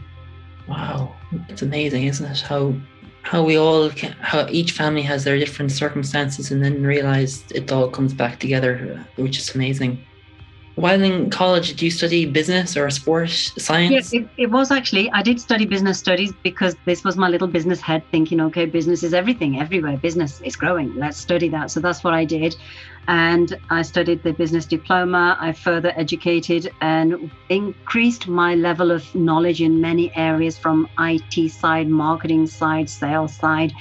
Wow, 0.69 1.15
it's 1.49 1.63
amazing, 1.63 2.05
isn't 2.05 2.31
it? 2.31 2.41
How 2.41 2.75
how 3.23 3.43
we 3.43 3.57
all 3.57 3.91
can, 3.91 4.13
how 4.13 4.47
each 4.49 4.73
family 4.73 5.03
has 5.03 5.25
their 5.25 5.39
different 5.39 5.73
circumstances, 5.73 6.51
and 6.51 6.65
then 6.65 6.83
realize 6.83 7.45
it 7.55 7.71
all 7.71 7.89
comes 7.89 8.15
back 8.15 8.39
together, 8.39 9.05
which 9.17 9.39
is 9.39 9.55
amazing. 9.55 10.03
While 10.81 11.03
in 11.03 11.29
college, 11.29 11.69
did 11.69 11.83
you 11.83 11.91
study 11.91 12.25
business 12.25 12.75
or 12.75 12.89
sport 12.89 13.29
science? 13.29 13.93
Yes, 13.93 14.13
it, 14.15 14.27
it 14.39 14.51
was 14.51 14.71
actually. 14.71 15.11
I 15.11 15.21
did 15.21 15.39
study 15.39 15.67
business 15.67 15.99
studies 15.99 16.33
because 16.43 16.75
this 16.87 17.05
was 17.05 17.19
my 17.19 17.29
little 17.29 17.49
business 17.49 17.83
head 17.83 18.03
thinking, 18.11 18.41
okay, 18.41 18.65
business 18.65 19.03
is 19.03 19.13
everything, 19.13 19.61
everywhere. 19.61 19.99
Business 19.99 20.41
is 20.41 20.57
growing. 20.57 20.95
Let's 20.97 21.19
study 21.19 21.51
that. 21.51 21.71
So 21.71 21.81
that's 21.81 22.03
what 22.03 22.15
I 22.15 22.25
did. 22.25 22.57
And 23.09 23.59
I 23.69 23.83
studied 23.83 24.23
the 24.23 24.33
business 24.33 24.65
diploma. 24.65 25.37
I 25.39 25.53
further 25.53 25.93
educated 25.97 26.71
and 26.81 27.31
increased 27.51 28.27
my 28.27 28.55
level 28.55 28.91
of 28.91 29.15
knowledge 29.15 29.61
in 29.61 29.83
many 29.83 30.17
areas 30.17 30.57
from 30.57 30.89
IT 30.99 31.51
side, 31.51 31.89
marketing 31.89 32.47
side, 32.47 32.89
sales 32.89 33.35
side. 33.35 33.75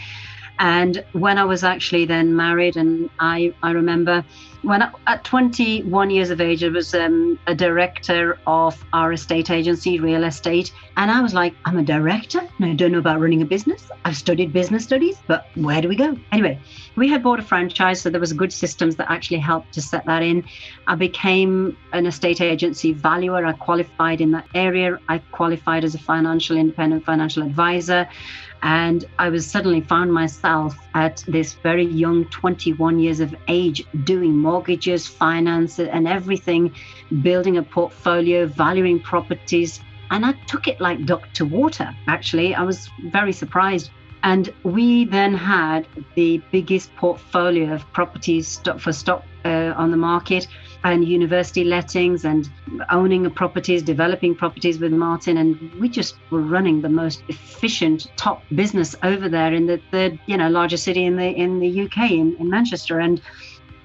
And 0.60 1.04
when 1.14 1.38
I 1.38 1.46
was 1.46 1.64
actually 1.64 2.06
then 2.06 2.36
married, 2.36 2.76
and 2.76 3.10
I, 3.20 3.54
I 3.64 3.72
remember 3.72 4.26
when 4.62 4.84
I, 4.84 4.92
at 5.08 5.24
21 5.24 6.10
years 6.10 6.30
of 6.30 6.42
age, 6.42 6.64
I 6.64 6.68
was 6.68 6.94
um, 6.94 7.40
a 7.48 7.56
director 7.56 8.38
of 8.46 8.84
our 8.92 9.14
estate 9.14 9.50
agency, 9.50 10.00
real 10.00 10.26
estate. 10.26 10.74
And 10.98 11.10
I 11.10 11.22
was 11.22 11.34
like, 11.34 11.54
I'm 11.64 11.78
a 11.78 11.84
director 11.84 12.40
and 12.40 12.70
I 12.70 12.74
don't 12.74 12.92
know 12.92 12.98
about 12.98 13.22
running 13.22 13.42
a 13.42 13.46
business. 13.46 13.90
I've 14.04 14.18
studied 14.18 14.52
business 14.52 14.84
studies, 14.84 15.18
but 15.28 15.48
where 15.56 15.82
do 15.82 15.88
we 15.88 15.96
go? 15.96 16.18
Anyway, 16.34 16.60
we 16.98 17.08
had 17.08 17.24
bought 17.24 17.40
a 17.40 17.44
franchise, 17.44 18.02
so 18.02 18.10
there 18.10 18.20
was 18.20 18.34
good 18.34 18.52
systems 18.52 18.98
that 18.98 19.10
actually 19.10 19.40
helped 19.40 19.74
to 19.76 19.82
set 19.82 20.06
that 20.08 20.24
in. 20.24 20.44
I 20.88 20.96
became 20.96 21.78
an 21.94 22.06
estate 22.06 22.42
agency 22.42 22.92
valuer. 22.92 23.46
I 23.46 23.54
qualified 23.54 24.20
in 24.20 24.32
that 24.32 24.48
area. 24.54 25.00
I 25.08 25.20
qualified 25.32 25.86
as 25.86 25.96
a 25.96 26.00
financial 26.00 26.58
independent 26.58 27.06
financial 27.06 27.44
advisor. 27.44 28.10
And 28.62 29.06
I 29.18 29.30
was 29.30 29.46
suddenly 29.46 29.82
found 29.82 30.14
myself 30.14 30.76
at 30.94 31.24
this 31.28 31.54
very 31.54 31.86
young 31.86 32.26
21 32.26 33.00
years 33.00 33.20
of 33.20 33.34
age 33.48 33.86
doing 34.04 34.36
mortgages, 34.38 35.08
finance, 35.08 35.80
and 35.80 36.08
everything, 36.08 36.74
building 37.22 37.58
a 37.58 37.64
portfolio, 37.64 38.46
valuing 38.46 39.00
properties. 39.00 39.80
And 40.12 40.26
I 40.26 40.34
took 40.48 40.68
it 40.68 40.82
like 40.82 41.06
duck 41.06 41.32
to 41.34 41.46
water, 41.46 41.96
actually. 42.08 42.54
I 42.56 42.64
was 42.64 42.90
very 43.12 43.32
surprised. 43.32 43.92
And 44.24 44.54
we 44.64 45.06
then 45.06 45.34
had 45.34 45.88
the 46.16 46.42
biggest 46.52 46.94
portfolio 46.98 47.74
of 47.74 47.92
properties 47.94 48.60
for 48.78 48.92
stock 48.92 49.24
uh, 49.46 49.74
on 49.78 49.92
the 49.92 49.98
market 49.98 50.48
and 50.84 51.08
university 51.08 51.64
lettings 51.64 52.24
and 52.24 52.50
owning 52.90 53.30
properties, 53.32 53.84
developing 53.84 54.36
properties 54.36 54.80
with 54.80 54.94
Martin. 54.94 55.38
And 55.38 55.74
we 55.76 55.90
just 55.90 56.16
were 56.30 56.42
running 56.42 56.82
the 56.82 56.90
most 56.90 57.24
efficient 57.28 58.08
top 58.16 58.44
business 58.56 58.96
over 59.04 59.28
there 59.28 59.54
in 59.54 59.68
the 59.68 59.82
third, 59.92 60.20
you 60.26 60.38
know, 60.38 60.50
largest 60.50 60.84
city 60.84 61.06
in 61.06 61.18
the 61.18 61.28
in 61.28 61.60
the 61.60 61.82
UK 61.82 62.12
in, 62.12 62.36
in 62.40 62.50
Manchester. 62.50 63.00
And 63.00 63.22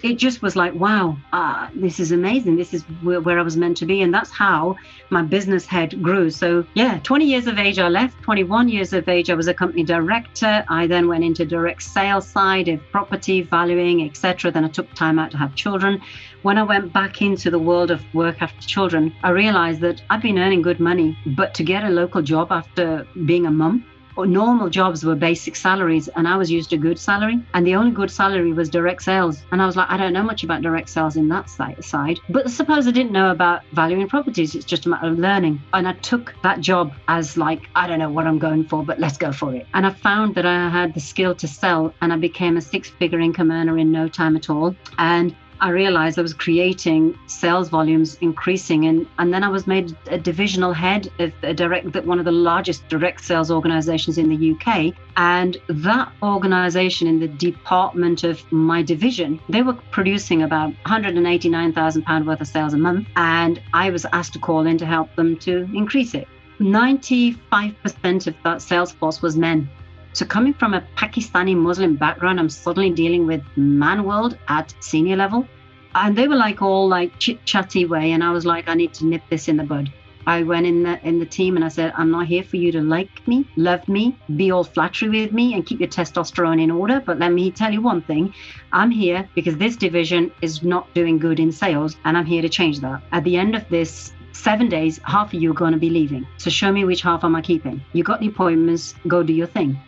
it 0.05 0.19
just 0.19 0.43
was 0.43 0.55
like, 0.55 0.75
wow, 0.75 1.17
ah, 1.33 1.71
this 1.75 1.99
is 1.99 2.13
amazing. 2.13 2.57
This 2.57 2.75
is 2.75 2.83
where, 3.01 3.23
where, 3.23 3.39
I 3.39 3.43
was 3.43 3.57
meant 3.57 3.79
to 3.79 3.87
be. 3.87 4.03
And 4.03 4.13
that's 4.13 4.31
how 4.31 4.77
my 5.09 5.23
business 5.23 5.65
head 5.65 6.03
grew. 6.03 6.29
So, 6.29 6.67
yeah, 6.75 7.01
20 7.03 7.25
years 7.25 7.47
of 7.47 7.59
age, 7.59 7.79
I 7.79 7.89
left. 7.89 8.23
21 8.23 8.69
years 8.69 8.93
of 8.93 9.09
age, 9.09 9.31
I 9.31 9.35
was 9.35 9.49
a 9.49 9.55
company 9.55 9.83
director. 9.83 10.63
I 10.69 10.87
then 10.87 11.09
went 11.09 11.25
into 11.25 11.47
direct 11.47 11.83
sales 11.83 12.29
side 12.29 12.69
of 12.69 12.83
property, 12.93 13.41
valuing, 13.41 14.07
etc. 14.07 14.51
Then 14.51 14.67
I 14.67 14.69
took 14.69 14.93
time 14.93 15.19
out 15.19 15.31
to 15.31 15.39
have 15.39 15.55
children. 15.55 16.03
When 16.43 16.59
I 16.59 16.65
went 16.65 16.93
back 16.93 17.23
into 17.23 17.51
the 17.51 17.59
world 17.59 17.91
of 17.91 18.03
work 18.13 18.43
after 18.43 18.61
children, 18.61 19.11
I 19.23 19.31
realized 19.31 19.81
that 19.81 20.03
I'd 20.11 20.21
been 20.21 20.39
earning 20.39 20.61
good 20.61 20.81
money, 20.81 21.17
but 21.29 21.55
to 21.55 21.65
get 21.65 21.83
a 21.83 21.89
local 21.89 22.21
job 22.21 22.53
after 22.53 23.07
being 23.25 23.47
a 23.47 23.51
mum 23.51 23.87
normal 24.17 24.71
jobs 24.71 25.05
were 25.05 25.15
basic 25.15 25.57
salaries 25.57 26.09
and 26.09 26.29
I 26.29 26.37
was 26.37 26.51
used 26.51 26.71
to 26.71 26.77
good 26.77 26.99
salary 26.99 27.43
and 27.55 27.67
the 27.67 27.75
only 27.75 27.91
good 27.91 28.11
salary 28.11 28.53
was 28.53 28.69
direct 28.69 29.03
sales. 29.03 29.43
And 29.53 29.61
I 29.61 29.67
was 29.67 29.77
like 29.77 29.91
I 29.91 29.97
don't 29.97 30.13
know 30.13 30.23
much 30.23 30.45
about 30.45 30.63
direct 30.63 30.89
sales 30.89 31.17
in 31.17 31.29
that 31.29 31.51
side. 31.51 32.21
But 32.29 32.51
suppose 32.51 32.87
I 32.87 32.93
didn't 32.93 33.13
know 33.13 33.31
about 33.31 33.63
valuing 33.73 34.09
properties 34.09 34.55
it's 34.55 34.65
just 34.65 34.87
a 34.87 34.89
matter 34.89 35.09
of 35.09 35.19
learning. 35.19 35.61
And 35.73 35.89
I 35.89 35.93
took 35.95 36.35
that 36.43 36.61
job 36.61 36.95
as 37.09 37.37
like 37.37 37.63
I 37.75 37.87
don't 37.87 37.99
know 37.99 38.11
what 38.11 38.27
I'm 38.27 38.39
going 38.39 38.65
for 38.65 38.85
but 38.85 39.01
let's 39.01 39.19
go 39.19 39.33
for 39.33 39.55
it. 39.55 39.67
And 39.75 39.87
I 39.87 39.91
found 39.91 40.35
that 40.37 40.47
I 40.47 40.69
had 40.69 40.95
the 40.95 41.01
skill 41.01 41.35
to 41.35 41.49
sell 41.49 41.93
and 42.01 42.13
I 42.13 42.17
became 42.17 42.57
a 42.57 42.61
six 42.61 42.91
figure 42.91 43.21
income 43.21 43.51
earner 43.51 43.79
in 43.79 43.91
no 43.91 44.09
time 44.09 44.37
at 44.37 44.49
all. 44.49 44.77
And 44.99 45.35
I 45.61 45.71
realized 45.71 46.19
I 46.19 46.23
was 46.23 46.35
creating 46.35 47.19
sales 47.27 47.69
volumes 47.69 48.17
increasing, 48.21 48.87
and, 48.87 49.07
and 49.19 49.33
then 49.33 49.43
I 49.45 49.49
was 49.49 49.67
made 49.67 49.97
a 50.09 50.19
divisional 50.19 50.73
head 50.73 51.11
of 51.19 51.33
a 51.43 51.55
direct, 51.55 51.95
one 52.05 52.19
of 52.19 52.25
the 52.25 52.33
largest 52.33 52.89
direct 52.89 53.25
sales 53.25 53.51
organizations 53.51 54.19
in 54.19 54.29
the 54.29 54.53
UK. 54.53 54.95
And 55.17 55.57
that 55.69 56.13
organization 56.23 57.07
in 57.07 57.21
the 57.21 57.29
department 57.29 58.25
of 58.25 58.41
my 58.53 58.83
division, 58.83 59.41
they 59.49 59.63
were 59.63 59.75
producing 59.91 60.43
about 60.43 60.69
189,000 60.87 62.03
pound 62.03 62.27
worth 62.27 62.41
of 62.41 62.49
sales 62.49 62.75
a 62.75 62.79
month, 62.79 63.09
and 63.17 63.61
I 63.73 63.91
was 63.91 64.05
asked 64.13 64.33
to 64.35 64.39
call 64.39 64.67
in 64.67 64.79
to 64.79 64.87
help 64.87 65.15
them 65.17 65.37
to 65.39 65.69
increase 65.73 66.15
it. 66.15 66.29
95% 66.61 68.27
of 68.27 68.35
that 68.45 68.63
sales 68.63 68.93
force 68.93 69.21
was 69.21 69.37
men. 69.37 69.69
So, 70.15 70.25
coming 70.25 70.55
from 70.55 70.75
a 70.75 70.81
Pakistani 70.97 71.57
Muslim 71.57 71.97
background, 71.97 72.39
I'm 72.39 72.49
suddenly 72.49 72.91
dealing 72.91 73.27
with 73.27 73.43
man 73.57 74.05
world 74.05 74.39
at 74.47 74.73
senior 74.79 75.17
level. 75.17 75.49
And 75.97 76.17
they 76.17 76.29
were 76.29 76.37
like 76.37 76.63
all 76.63 76.87
like 76.89 77.19
chit 77.19 77.45
chatty 77.45 77.85
way. 77.85 78.13
And 78.13 78.23
I 78.23 78.31
was 78.31 78.47
like, 78.47 78.69
I 78.69 78.75
need 78.75 78.95
to 78.95 79.07
nip 79.07 79.23
this 79.29 79.49
in 79.49 79.57
the 79.57 79.65
bud. 79.65 79.93
I 80.27 80.45
went 80.45 80.67
in 80.67 80.85
the 80.85 81.05
in 81.07 81.19
the 81.19 81.27
team 81.27 81.57
and 81.57 81.65
I 81.65 81.69
said, 81.69 81.93
I'm 81.97 82.13
not 82.13 82.27
here 82.27 82.45
for 82.45 82.57
you 82.57 82.71
to 82.73 82.81
like 82.81 83.27
me, 83.27 83.45
love 83.57 83.89
me, 83.89 84.17
be 84.37 84.53
all 84.53 84.63
flattery 84.63 85.09
with 85.09 85.33
me, 85.33 85.55
and 85.55 85.67
keep 85.67 85.81
your 85.81 85.89
testosterone 85.89 86.63
in 86.63 86.71
order. 86.71 87.03
But 87.05 87.19
let 87.19 87.33
me 87.33 87.51
tell 87.51 87.73
you 87.73 87.83
one 87.83 88.01
thing: 88.03 88.33
I'm 88.73 88.93
here 88.93 89.29
because 89.35 89.57
this 89.57 89.77
division 89.77 90.31
is 90.43 90.63
not 90.63 90.95
doing 90.95 91.19
good 91.19 91.41
in 91.41 91.51
sales, 91.51 91.97
and 92.05 92.17
I'm 92.17 92.25
here 92.25 92.41
to 92.41 92.49
change 92.49 92.79
that. 92.81 93.03
At 93.11 93.25
the 93.25 93.37
end 93.37 93.57
of 93.57 93.69
this 93.69 94.13
seven 94.33 94.69
days, 94.69 95.01
half 95.05 95.35
of 95.35 95.43
you 95.43 95.51
are 95.51 95.61
going 95.63 95.73
to 95.73 95.79
be 95.79 95.91
leaving. 95.91 96.25
So 96.39 96.51
show 96.51 96.71
me 96.71 96.85
which 96.85 97.03
half 97.03 97.25
am 97.25 97.35
I 97.35 97.43
keeping. 97.43 97.83
You 97.93 98.05
got 98.05 98.21
the 98.21 98.29
appointments, 98.29 98.95
go 99.09 99.23
do 99.23 99.33
your 99.33 99.49
thing. 99.49 99.79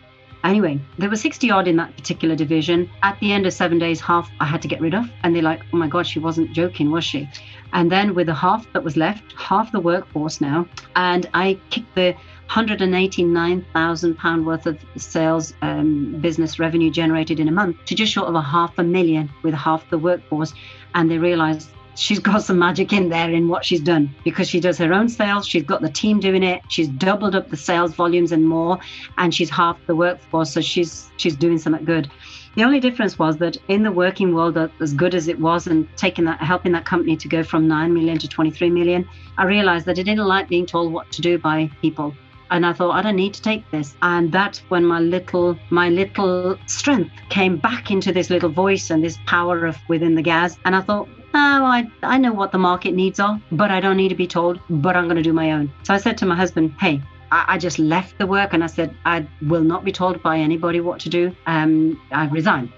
Anyway, 0.43 0.79
there 0.97 1.09
were 1.09 1.15
60 1.15 1.51
odd 1.51 1.67
in 1.67 1.75
that 1.77 1.95
particular 1.95 2.35
division. 2.35 2.89
At 3.03 3.19
the 3.19 3.31
end 3.33 3.45
of 3.45 3.53
seven 3.53 3.79
days, 3.79 3.99
half 3.99 4.29
I 4.39 4.45
had 4.45 4.61
to 4.61 4.67
get 4.67 4.79
rid 4.79 4.93
of. 4.93 5.09
And 5.23 5.35
they're 5.35 5.43
like, 5.43 5.61
oh 5.73 5.77
my 5.77 5.87
God, 5.87 6.07
she 6.07 6.19
wasn't 6.19 6.53
joking, 6.53 6.91
was 6.91 7.03
she? 7.03 7.29
And 7.73 7.91
then 7.91 8.13
with 8.13 8.27
the 8.27 8.33
half 8.33 8.71
that 8.73 8.83
was 8.83 8.95
left, 8.95 9.33
half 9.33 9.71
the 9.71 9.79
workforce 9.79 10.39
now, 10.39 10.67
and 10.95 11.29
I 11.33 11.59
kicked 11.69 11.93
the 11.95 12.13
189,000 12.47 14.15
pound 14.15 14.45
worth 14.45 14.65
of 14.65 14.79
sales 14.95 15.53
um, 15.61 16.17
business 16.21 16.59
revenue 16.59 16.89
generated 16.89 17.41
in 17.41 17.49
a 17.49 17.51
month 17.51 17.83
to 17.85 17.95
just 17.95 18.13
short 18.13 18.29
of 18.29 18.35
a 18.35 18.41
half 18.41 18.77
a 18.77 18.83
million 18.83 19.29
with 19.43 19.53
half 19.53 19.89
the 19.89 19.97
workforce. 19.97 20.53
And 20.95 21.11
they 21.11 21.17
realized 21.17 21.69
she's 21.97 22.19
got 22.19 22.43
some 22.43 22.59
magic 22.59 22.93
in 22.93 23.09
there 23.09 23.29
in 23.29 23.47
what 23.49 23.65
she's 23.65 23.81
done 23.81 24.13
because 24.23 24.47
she 24.47 24.59
does 24.59 24.77
her 24.77 24.93
own 24.93 25.09
sales. 25.09 25.47
She's 25.47 25.63
got 25.63 25.81
the 25.81 25.89
team 25.89 26.19
doing 26.19 26.43
it. 26.43 26.61
She's 26.69 26.87
doubled 26.87 27.35
up 27.35 27.49
the 27.49 27.57
sales 27.57 27.93
volumes 27.93 28.31
and 28.31 28.45
more, 28.45 28.79
and 29.17 29.33
she's 29.33 29.49
half 29.49 29.77
the 29.87 29.95
workforce. 29.95 30.53
So 30.53 30.61
she's 30.61 31.09
she's 31.17 31.35
doing 31.35 31.57
something 31.57 31.83
good. 31.83 32.09
The 32.55 32.63
only 32.63 32.79
difference 32.79 33.19
was 33.19 33.37
that 33.37 33.57
in 33.67 33.83
the 33.83 33.91
working 33.91 34.33
world, 34.33 34.57
uh, 34.57 34.69
as 34.79 34.93
good 34.93 35.13
as 35.13 35.27
it 35.27 35.39
was, 35.39 35.67
and 35.67 35.87
taking 35.97 36.25
that, 36.25 36.39
helping 36.39 36.71
that 36.71 36.85
company 36.85 37.15
to 37.17 37.27
go 37.27 37.43
from 37.43 37.67
nine 37.67 37.93
million 37.93 38.17
to 38.19 38.27
23 38.27 38.69
million, 38.69 39.07
I 39.37 39.45
realized 39.45 39.85
that 39.85 39.99
I 39.99 40.03
didn't 40.03 40.25
like 40.25 40.47
being 40.47 40.65
told 40.65 40.93
what 40.93 41.11
to 41.11 41.21
do 41.21 41.37
by 41.37 41.69
people 41.81 42.15
and 42.49 42.65
I 42.65 42.73
thought 42.73 42.91
I 42.91 43.01
don't 43.01 43.15
need 43.15 43.33
to 43.33 43.41
take 43.41 43.69
this. 43.71 43.95
And 44.01 44.31
that's 44.31 44.59
when 44.69 44.85
my 44.85 44.99
little 44.99 45.57
my 45.69 45.89
little 45.89 46.57
strength 46.65 47.11
came 47.29 47.57
back 47.57 47.91
into 47.91 48.11
this 48.11 48.29
little 48.29 48.49
voice 48.49 48.89
and 48.89 49.03
this 49.03 49.17
power 49.25 49.65
of 49.65 49.77
within 49.89 50.15
the 50.15 50.21
Gaz. 50.21 50.57
And 50.65 50.75
I 50.75 50.81
thought, 50.81 51.09
oh, 51.33 51.65
I, 51.65 51.89
I 52.03 52.17
know 52.17 52.33
what 52.33 52.51
the 52.51 52.57
market 52.57 52.93
needs 52.93 53.19
are, 53.19 53.41
but 53.51 53.71
I 53.71 53.79
don't 53.79 53.97
need 53.97 54.09
to 54.09 54.15
be 54.15 54.27
told, 54.27 54.59
but 54.69 54.95
I'm 54.95 55.05
going 55.05 55.17
to 55.17 55.23
do 55.23 55.33
my 55.33 55.51
own. 55.51 55.71
So 55.83 55.93
I 55.93 55.97
said 55.97 56.17
to 56.19 56.25
my 56.25 56.35
husband, 56.35 56.73
hey, 56.79 57.01
I, 57.31 57.57
just 57.57 57.77
left 57.77 58.17
the 58.17 58.25
work 58.25 58.53
and 58.53 58.63
I 58.63 58.67
said, 58.67 58.95
I 59.05 59.27
will 59.41 59.63
not 59.63 59.83
be 59.83 59.91
told 59.91 60.23
by 60.23 60.37
anybody 60.37 60.79
what 60.79 60.99
to 61.01 61.09
do. 61.09 61.35
Um, 61.45 61.99
I 62.11 62.27
resigned 62.27 62.71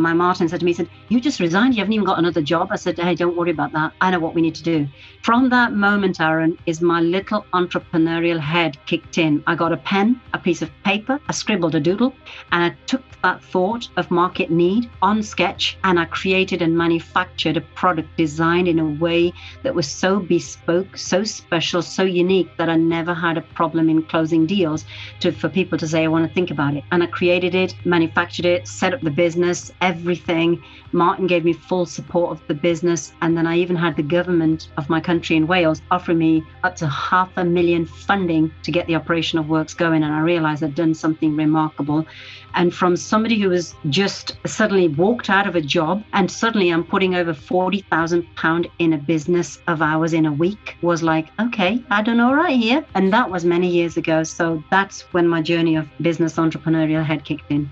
my 0.00 0.12
Martin 0.12 0.48
said 0.48 0.60
to 0.60 0.66
me, 0.66 0.72
he 0.72 0.76
said, 0.76 0.88
You 1.08 1.20
just 1.20 1.40
resigned. 1.40 1.74
You 1.74 1.80
haven't 1.80 1.92
even 1.92 2.06
got 2.06 2.18
another 2.18 2.42
job. 2.42 2.68
I 2.70 2.76
said, 2.76 2.98
Hey, 2.98 3.14
don't 3.14 3.36
worry 3.36 3.50
about 3.50 3.72
that. 3.72 3.92
I 4.00 4.10
know 4.10 4.18
what 4.18 4.34
we 4.34 4.42
need 4.42 4.54
to 4.56 4.62
do. 4.62 4.88
From 5.22 5.48
that 5.50 5.72
moment, 5.72 6.20
Aaron, 6.20 6.58
is 6.66 6.80
my 6.80 7.00
little 7.00 7.44
entrepreneurial 7.52 8.40
head 8.40 8.78
kicked 8.86 9.18
in. 9.18 9.42
I 9.46 9.54
got 9.54 9.72
a 9.72 9.76
pen, 9.76 10.20
a 10.34 10.38
piece 10.38 10.62
of 10.62 10.70
paper, 10.84 11.20
I 11.28 11.32
scribbled 11.32 11.74
a 11.74 11.80
doodle, 11.80 12.14
and 12.52 12.64
I 12.64 12.76
took 12.86 13.02
that 13.22 13.42
thought 13.42 13.88
of 13.96 14.10
market 14.10 14.50
need 14.50 14.88
on 15.02 15.22
sketch 15.22 15.76
and 15.84 15.98
I 15.98 16.04
created 16.04 16.62
and 16.62 16.76
manufactured 16.76 17.56
a 17.56 17.60
product 17.60 18.16
designed 18.16 18.68
in 18.68 18.78
a 18.78 18.88
way 18.88 19.32
that 19.62 19.74
was 19.74 19.88
so 19.88 20.20
bespoke, 20.20 20.96
so 20.96 21.24
special, 21.24 21.82
so 21.82 22.04
unique 22.04 22.56
that 22.58 22.68
I 22.68 22.76
never 22.76 23.14
had 23.14 23.36
a 23.36 23.42
problem 23.42 23.88
in 23.88 24.02
closing 24.02 24.46
deals 24.46 24.84
to 25.20 25.32
for 25.32 25.48
people 25.48 25.78
to 25.78 25.88
say, 25.88 26.04
I 26.04 26.08
want 26.08 26.28
to 26.28 26.34
think 26.34 26.50
about 26.50 26.74
it. 26.74 26.84
And 26.92 27.02
I 27.02 27.06
created 27.06 27.54
it, 27.54 27.74
manufactured 27.84 28.46
it, 28.46 28.68
set 28.68 28.94
up 28.94 29.00
the 29.00 29.10
business, 29.10 29.72
everything. 29.88 30.62
Martin 30.92 31.26
gave 31.26 31.44
me 31.44 31.54
full 31.54 31.86
support 31.86 32.30
of 32.30 32.46
the 32.46 32.54
business. 32.54 33.12
And 33.22 33.36
then 33.36 33.46
I 33.46 33.56
even 33.56 33.74
had 33.74 33.96
the 33.96 34.02
government 34.02 34.68
of 34.76 34.90
my 34.90 35.00
country 35.00 35.34
in 35.36 35.46
Wales 35.46 35.80
offering 35.90 36.18
me 36.18 36.44
up 36.62 36.76
to 36.76 36.86
half 36.86 37.30
a 37.36 37.44
million 37.44 37.86
funding 37.86 38.52
to 38.64 38.70
get 38.70 38.86
the 38.86 38.96
operational 38.96 39.44
works 39.44 39.72
going. 39.72 40.02
And 40.02 40.12
I 40.12 40.20
realized 40.20 40.62
I'd 40.62 40.74
done 40.74 40.94
something 40.94 41.34
remarkable. 41.34 42.06
And 42.54 42.74
from 42.74 42.96
somebody 42.96 43.38
who 43.40 43.48
was 43.48 43.74
just 43.88 44.36
suddenly 44.46 44.88
walked 44.88 45.30
out 45.30 45.46
of 45.46 45.56
a 45.56 45.60
job 45.60 46.02
and 46.12 46.30
suddenly 46.30 46.70
I'm 46.70 46.84
putting 46.84 47.14
over 47.14 47.32
40,000 47.32 48.26
pound 48.36 48.68
in 48.78 48.92
a 48.92 48.98
business 48.98 49.58
of 49.68 49.80
ours 49.80 50.12
in 50.12 50.26
a 50.26 50.32
week 50.32 50.76
was 50.82 51.02
like, 51.02 51.28
okay, 51.40 51.82
I 51.90 52.02
don't 52.02 52.16
know 52.18 52.34
right 52.34 52.58
here. 52.58 52.84
And 52.94 53.12
that 53.12 53.30
was 53.30 53.44
many 53.44 53.68
years 53.68 53.96
ago. 53.96 54.22
So 54.22 54.62
that's 54.70 55.02
when 55.12 55.26
my 55.28 55.40
journey 55.40 55.76
of 55.76 55.88
business 56.00 56.36
entrepreneurial 56.36 57.04
had 57.04 57.24
kicked 57.24 57.50
in. 57.50 57.70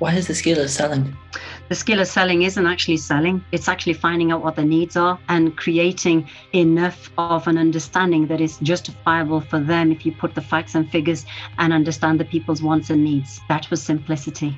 What 0.00 0.14
is 0.14 0.28
the 0.28 0.34
skill 0.34 0.58
of 0.58 0.70
selling? 0.70 1.14
The 1.68 1.74
skill 1.74 2.00
of 2.00 2.08
selling 2.08 2.40
isn't 2.40 2.66
actually 2.66 2.96
selling, 2.96 3.44
it's 3.52 3.68
actually 3.68 3.92
finding 3.92 4.32
out 4.32 4.42
what 4.42 4.56
the 4.56 4.64
needs 4.64 4.96
are 4.96 5.18
and 5.28 5.54
creating 5.58 6.26
enough 6.54 7.10
of 7.18 7.46
an 7.46 7.58
understanding 7.58 8.26
that 8.28 8.40
is 8.40 8.56
justifiable 8.62 9.42
for 9.42 9.60
them 9.60 9.92
if 9.92 10.06
you 10.06 10.12
put 10.12 10.34
the 10.34 10.40
facts 10.40 10.74
and 10.74 10.90
figures 10.90 11.26
and 11.58 11.74
understand 11.74 12.18
the 12.18 12.24
people's 12.24 12.62
wants 12.62 12.88
and 12.88 13.04
needs. 13.04 13.42
That 13.50 13.68
was 13.68 13.82
simplicity. 13.82 14.56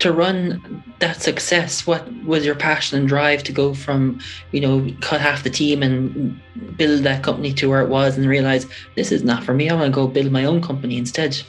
To 0.00 0.12
run 0.12 0.82
that 0.98 1.22
success, 1.22 1.86
what 1.86 2.12
was 2.24 2.44
your 2.44 2.56
passion 2.56 2.98
and 2.98 3.06
drive 3.06 3.44
to 3.44 3.52
go 3.52 3.74
from, 3.74 4.18
you 4.50 4.60
know, 4.60 4.92
cut 5.00 5.20
half 5.20 5.44
the 5.44 5.50
team 5.50 5.84
and 5.84 6.40
build 6.76 7.04
that 7.04 7.22
company 7.22 7.52
to 7.54 7.70
where 7.70 7.80
it 7.80 7.88
was 7.88 8.18
and 8.18 8.26
realize 8.26 8.66
this 8.96 9.12
is 9.12 9.22
not 9.22 9.44
for 9.44 9.54
me? 9.54 9.70
I 9.70 9.74
want 9.74 9.86
to 9.86 9.92
go 9.92 10.08
build 10.08 10.32
my 10.32 10.44
own 10.44 10.60
company 10.60 10.96
instead. 10.96 11.40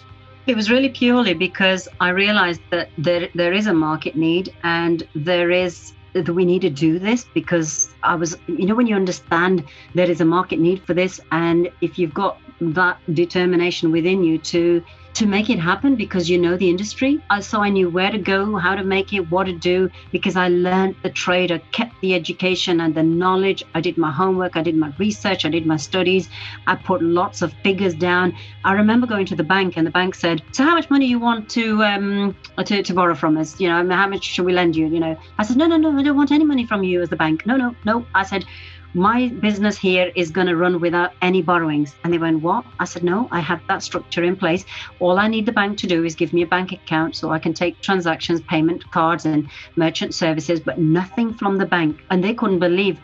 It 0.47 0.55
was 0.55 0.69
really 0.69 0.89
purely 0.89 1.33
because 1.33 1.87
I 1.99 2.09
realized 2.09 2.61
that 2.69 2.89
there, 2.99 3.29
there 3.33 3.51
is 3.51 3.65
a 3.65 3.73
market 3.73 4.15
need 4.15 4.53
and 4.63 5.07
there 5.15 5.49
is 5.49 5.93
that 6.13 6.29
we 6.29 6.45
need 6.45 6.61
to 6.61 6.69
do 6.69 6.99
this 6.99 7.25
because 7.33 7.89
I 8.03 8.15
was, 8.15 8.37
you 8.47 8.65
know, 8.65 8.75
when 8.75 8.87
you 8.87 8.95
understand 8.95 9.65
there 9.95 10.09
is 10.09 10.21
a 10.21 10.25
market 10.25 10.59
need 10.59 10.83
for 10.83 10.93
this, 10.93 11.19
and 11.31 11.69
if 11.81 11.99
you've 11.99 12.13
got 12.13 12.39
that 12.61 12.99
determination 13.13 13.91
within 13.91 14.23
you 14.23 14.37
to 14.37 14.83
to 15.15 15.25
make 15.25 15.49
it 15.49 15.59
happen 15.59 15.95
because 15.95 16.29
you 16.29 16.37
know 16.37 16.57
the 16.57 16.69
industry. 16.69 17.21
Uh, 17.29 17.41
So 17.41 17.61
I 17.61 17.69
knew 17.69 17.89
where 17.89 18.11
to 18.11 18.17
go, 18.17 18.57
how 18.57 18.75
to 18.75 18.83
make 18.83 19.13
it, 19.13 19.31
what 19.31 19.45
to 19.45 19.53
do, 19.53 19.89
because 20.11 20.35
I 20.35 20.49
learned 20.49 20.95
the 21.03 21.09
trade. 21.09 21.51
I 21.51 21.59
kept 21.71 21.93
the 22.01 22.13
education 22.13 22.81
and 22.81 22.93
the 22.93 23.03
knowledge. 23.03 23.63
I 23.73 23.81
did 23.81 23.97
my 23.97 24.11
homework, 24.11 24.57
I 24.57 24.61
did 24.61 24.75
my 24.75 24.91
research, 24.99 25.45
I 25.45 25.49
did 25.49 25.65
my 25.65 25.77
studies. 25.77 26.29
I 26.67 26.75
put 26.75 27.01
lots 27.01 27.41
of 27.41 27.53
figures 27.63 27.95
down. 27.95 28.33
I 28.63 28.73
remember 28.73 29.07
going 29.07 29.25
to 29.27 29.35
the 29.35 29.43
bank 29.55 29.77
and 29.77 29.87
the 29.87 29.91
bank 29.99 30.15
said, 30.15 30.41
"So 30.51 30.63
how 30.63 30.75
much 30.75 30.89
money 30.89 31.05
you 31.05 31.19
want 31.19 31.49
to 31.57 31.83
um 31.83 32.35
to, 32.65 32.83
to 32.83 32.93
borrow 32.93 33.15
from 33.15 33.37
us? 33.37 33.59
You 33.59 33.69
know, 33.69 33.95
how 33.95 34.07
much 34.07 34.23
should 34.23 34.45
we 34.45 34.53
lend 34.53 34.75
you? 34.75 34.87
You 34.87 34.99
know?" 34.99 35.15
I 35.39 35.43
said, 35.43 35.57
"No, 35.57 35.67
no, 35.67 35.77
no, 35.77 35.97
I 35.97 36.03
don't 36.03 36.17
want 36.17 36.31
any 36.31 36.45
money 36.45 36.65
from 36.65 36.83
you 36.83 37.01
as 37.01 37.09
the 37.09 37.15
bank. 37.25 37.45
No, 37.45 37.55
no, 37.55 37.75
no." 37.85 38.05
I 38.13 38.23
said, 38.23 38.43
my 38.95 39.27
business 39.27 39.77
here 39.77 40.11
is 40.15 40.31
going 40.31 40.47
to 40.47 40.55
run 40.55 40.79
without 40.79 41.11
any 41.21 41.41
borrowings. 41.41 41.93
And 42.03 42.13
they 42.13 42.17
went, 42.17 42.41
What? 42.41 42.65
I 42.79 42.85
said, 42.85 43.03
No, 43.03 43.27
I 43.29 43.41
have 43.41 43.61
that 43.67 43.83
structure 43.83 44.23
in 44.23 44.37
place. 44.37 44.63
All 44.99 45.19
I 45.19 45.27
need 45.27 45.45
the 45.45 45.51
bank 45.51 45.77
to 45.79 45.87
do 45.87 46.05
is 46.05 46.15
give 46.15 46.31
me 46.31 46.41
a 46.43 46.47
bank 46.47 46.71
account 46.71 47.15
so 47.15 47.31
I 47.31 47.39
can 47.39 47.53
take 47.53 47.81
transactions, 47.81 48.41
payment 48.41 48.89
cards, 48.91 49.25
and 49.25 49.49
merchant 49.75 50.15
services, 50.15 50.61
but 50.61 50.79
nothing 50.79 51.33
from 51.33 51.57
the 51.57 51.65
bank. 51.65 51.99
And 52.09 52.23
they 52.23 52.33
couldn't 52.33 52.59
believe. 52.59 52.97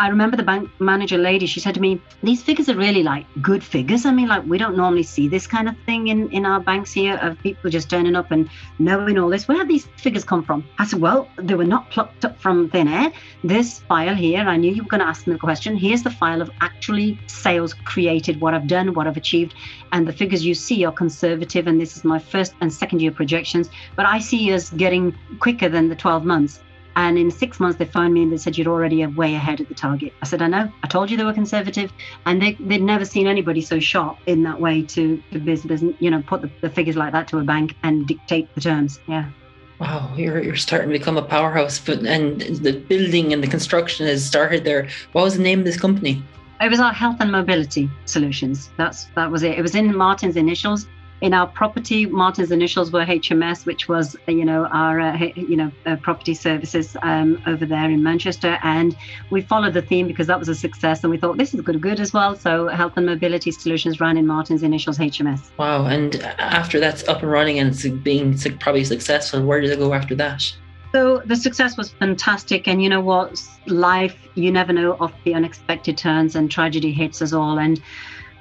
I 0.00 0.08
remember 0.08 0.36
the 0.36 0.44
bank 0.44 0.70
manager 0.78 1.18
lady, 1.18 1.46
she 1.46 1.58
said 1.58 1.74
to 1.74 1.80
me, 1.80 2.00
These 2.22 2.42
figures 2.42 2.68
are 2.68 2.76
really 2.76 3.02
like 3.02 3.26
good 3.42 3.64
figures. 3.64 4.06
I 4.06 4.12
mean, 4.12 4.28
like, 4.28 4.44
we 4.46 4.56
don't 4.56 4.76
normally 4.76 5.02
see 5.02 5.26
this 5.26 5.46
kind 5.46 5.68
of 5.68 5.74
thing 5.86 6.08
in, 6.08 6.30
in 6.30 6.46
our 6.46 6.60
banks 6.60 6.92
here 6.92 7.18
of 7.20 7.36
people 7.40 7.68
just 7.68 7.90
turning 7.90 8.14
up 8.14 8.30
and 8.30 8.48
knowing 8.78 9.18
all 9.18 9.28
this. 9.28 9.48
Where 9.48 9.58
have 9.58 9.66
these 9.66 9.86
figures 9.96 10.22
come 10.22 10.44
from? 10.44 10.64
I 10.78 10.86
said, 10.86 11.00
Well, 11.00 11.28
they 11.36 11.54
were 11.54 11.64
not 11.64 11.90
plucked 11.90 12.24
up 12.24 12.40
from 12.40 12.70
thin 12.70 12.86
air. 12.86 13.12
This 13.42 13.80
file 13.80 14.14
here, 14.14 14.40
I 14.40 14.56
knew 14.56 14.72
you 14.72 14.84
were 14.84 14.88
going 14.88 15.00
to 15.00 15.06
ask 15.06 15.26
me 15.26 15.32
the 15.32 15.38
question. 15.40 15.76
Here's 15.76 16.04
the 16.04 16.10
file 16.10 16.42
of 16.42 16.50
actually 16.60 17.18
sales 17.26 17.74
created, 17.74 18.40
what 18.40 18.54
I've 18.54 18.68
done, 18.68 18.94
what 18.94 19.08
I've 19.08 19.16
achieved. 19.16 19.54
And 19.90 20.06
the 20.06 20.12
figures 20.12 20.46
you 20.46 20.54
see 20.54 20.84
are 20.84 20.92
conservative. 20.92 21.66
And 21.66 21.80
this 21.80 21.96
is 21.96 22.04
my 22.04 22.20
first 22.20 22.54
and 22.60 22.72
second 22.72 23.02
year 23.02 23.10
projections. 23.10 23.68
But 23.96 24.06
I 24.06 24.20
see 24.20 24.52
us 24.52 24.70
getting 24.70 25.12
quicker 25.40 25.68
than 25.68 25.88
the 25.88 25.96
12 25.96 26.24
months. 26.24 26.60
And 26.98 27.16
in 27.16 27.30
six 27.30 27.60
months, 27.60 27.78
they 27.78 27.84
phoned 27.84 28.12
me 28.12 28.24
and 28.24 28.32
they 28.32 28.36
said, 28.36 28.58
You're 28.58 28.72
already 28.72 29.06
way 29.06 29.36
ahead 29.36 29.60
of 29.60 29.68
the 29.68 29.74
target. 29.74 30.12
I 30.20 30.26
said, 30.26 30.42
I 30.42 30.48
know. 30.48 30.68
I 30.82 30.88
told 30.88 31.12
you 31.12 31.16
they 31.16 31.22
were 31.22 31.32
conservative. 31.32 31.92
And 32.26 32.42
they, 32.42 32.54
they'd 32.54 32.82
never 32.82 33.04
seen 33.04 33.28
anybody 33.28 33.60
so 33.60 33.78
sharp 33.78 34.18
in 34.26 34.42
that 34.42 34.60
way 34.60 34.82
to, 34.82 35.22
to 35.30 35.38
business, 35.38 35.80
you 36.00 36.10
know, 36.10 36.24
put 36.26 36.42
the, 36.42 36.50
the 36.60 36.68
figures 36.68 36.96
like 36.96 37.12
that 37.12 37.28
to 37.28 37.38
a 37.38 37.44
bank 37.44 37.76
and 37.84 38.08
dictate 38.08 38.52
the 38.56 38.60
terms. 38.60 38.98
Yeah. 39.06 39.30
Wow, 39.78 40.12
you're 40.16 40.42
you're 40.42 40.56
starting 40.56 40.90
to 40.90 40.98
become 40.98 41.16
a 41.16 41.22
powerhouse, 41.22 41.78
but 41.78 42.00
and 42.00 42.40
the 42.40 42.72
building 42.72 43.32
and 43.32 43.44
the 43.44 43.46
construction 43.46 44.08
has 44.08 44.26
started 44.26 44.64
there. 44.64 44.88
What 45.12 45.22
was 45.22 45.36
the 45.36 45.42
name 45.44 45.60
of 45.60 45.64
this 45.66 45.78
company? 45.78 46.20
It 46.60 46.68
was 46.68 46.80
our 46.80 46.92
health 46.92 47.18
and 47.20 47.30
mobility 47.30 47.88
solutions. 48.06 48.70
That's 48.76 49.04
that 49.14 49.30
was 49.30 49.44
it. 49.44 49.56
It 49.56 49.62
was 49.62 49.76
in 49.76 49.96
Martin's 49.96 50.34
initials. 50.34 50.88
In 51.20 51.34
our 51.34 51.48
property, 51.48 52.06
Martin's 52.06 52.52
initials 52.52 52.92
were 52.92 53.04
HMS, 53.04 53.66
which 53.66 53.88
was 53.88 54.16
you 54.28 54.44
know 54.44 54.66
our 54.66 55.00
uh, 55.00 55.18
you 55.34 55.56
know 55.56 55.72
uh, 55.84 55.96
property 55.96 56.32
services 56.32 56.96
um, 57.02 57.42
over 57.46 57.66
there 57.66 57.90
in 57.90 58.04
Manchester, 58.04 58.58
and 58.62 58.96
we 59.30 59.40
followed 59.40 59.74
the 59.74 59.82
theme 59.82 60.06
because 60.06 60.28
that 60.28 60.38
was 60.38 60.48
a 60.48 60.54
success, 60.54 61.02
and 61.02 61.10
we 61.10 61.18
thought 61.18 61.36
this 61.36 61.54
is 61.54 61.60
good 61.60 61.80
good 61.80 61.98
as 61.98 62.12
well. 62.12 62.36
So 62.36 62.68
health 62.68 62.92
and 62.96 63.06
mobility 63.06 63.50
solutions 63.50 63.98
ran 63.98 64.16
in 64.16 64.26
Martin's 64.28 64.62
initials 64.62 64.98
HMS. 64.98 65.50
Wow, 65.58 65.86
and 65.86 66.22
after 66.38 66.78
that's 66.78 67.06
up 67.08 67.22
and 67.22 67.30
running 67.30 67.58
and 67.58 67.70
it's 67.70 67.86
being 67.88 68.38
probably 68.60 68.84
successful, 68.84 69.44
where 69.44 69.60
did 69.60 69.70
it 69.70 69.80
go 69.80 69.94
after 69.94 70.14
that? 70.14 70.44
So 70.92 71.20
the 71.26 71.36
success 71.36 71.76
was 71.76 71.90
fantastic, 71.90 72.68
and 72.68 72.80
you 72.80 72.88
know 72.88 73.00
what? 73.00 73.42
Life, 73.66 74.16
you 74.36 74.52
never 74.52 74.72
know 74.72 74.96
of 75.00 75.12
the 75.24 75.34
unexpected 75.34 75.98
turns, 75.98 76.36
and 76.36 76.48
tragedy 76.48 76.92
hits 76.92 77.20
us 77.20 77.32
all. 77.32 77.58
And 77.58 77.80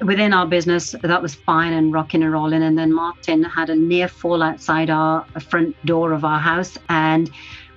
within 0.01 0.33
our 0.33 0.45
business, 0.45 0.95
that 1.01 1.21
was 1.21 1.35
fine 1.35 1.73
and 1.73 1.93
rocking 1.93 2.23
and 2.23 2.31
rolling. 2.31 2.63
And 2.63 2.77
then 2.77 2.93
Martin 2.93 3.43
had 3.43 3.69
a 3.69 3.75
near 3.75 4.07
fall 4.07 4.43
outside 4.43 4.89
our 4.89 5.25
front 5.49 5.75
door 5.85 6.13
of 6.13 6.23
our 6.23 6.39
house, 6.39 6.77
and 6.89 7.29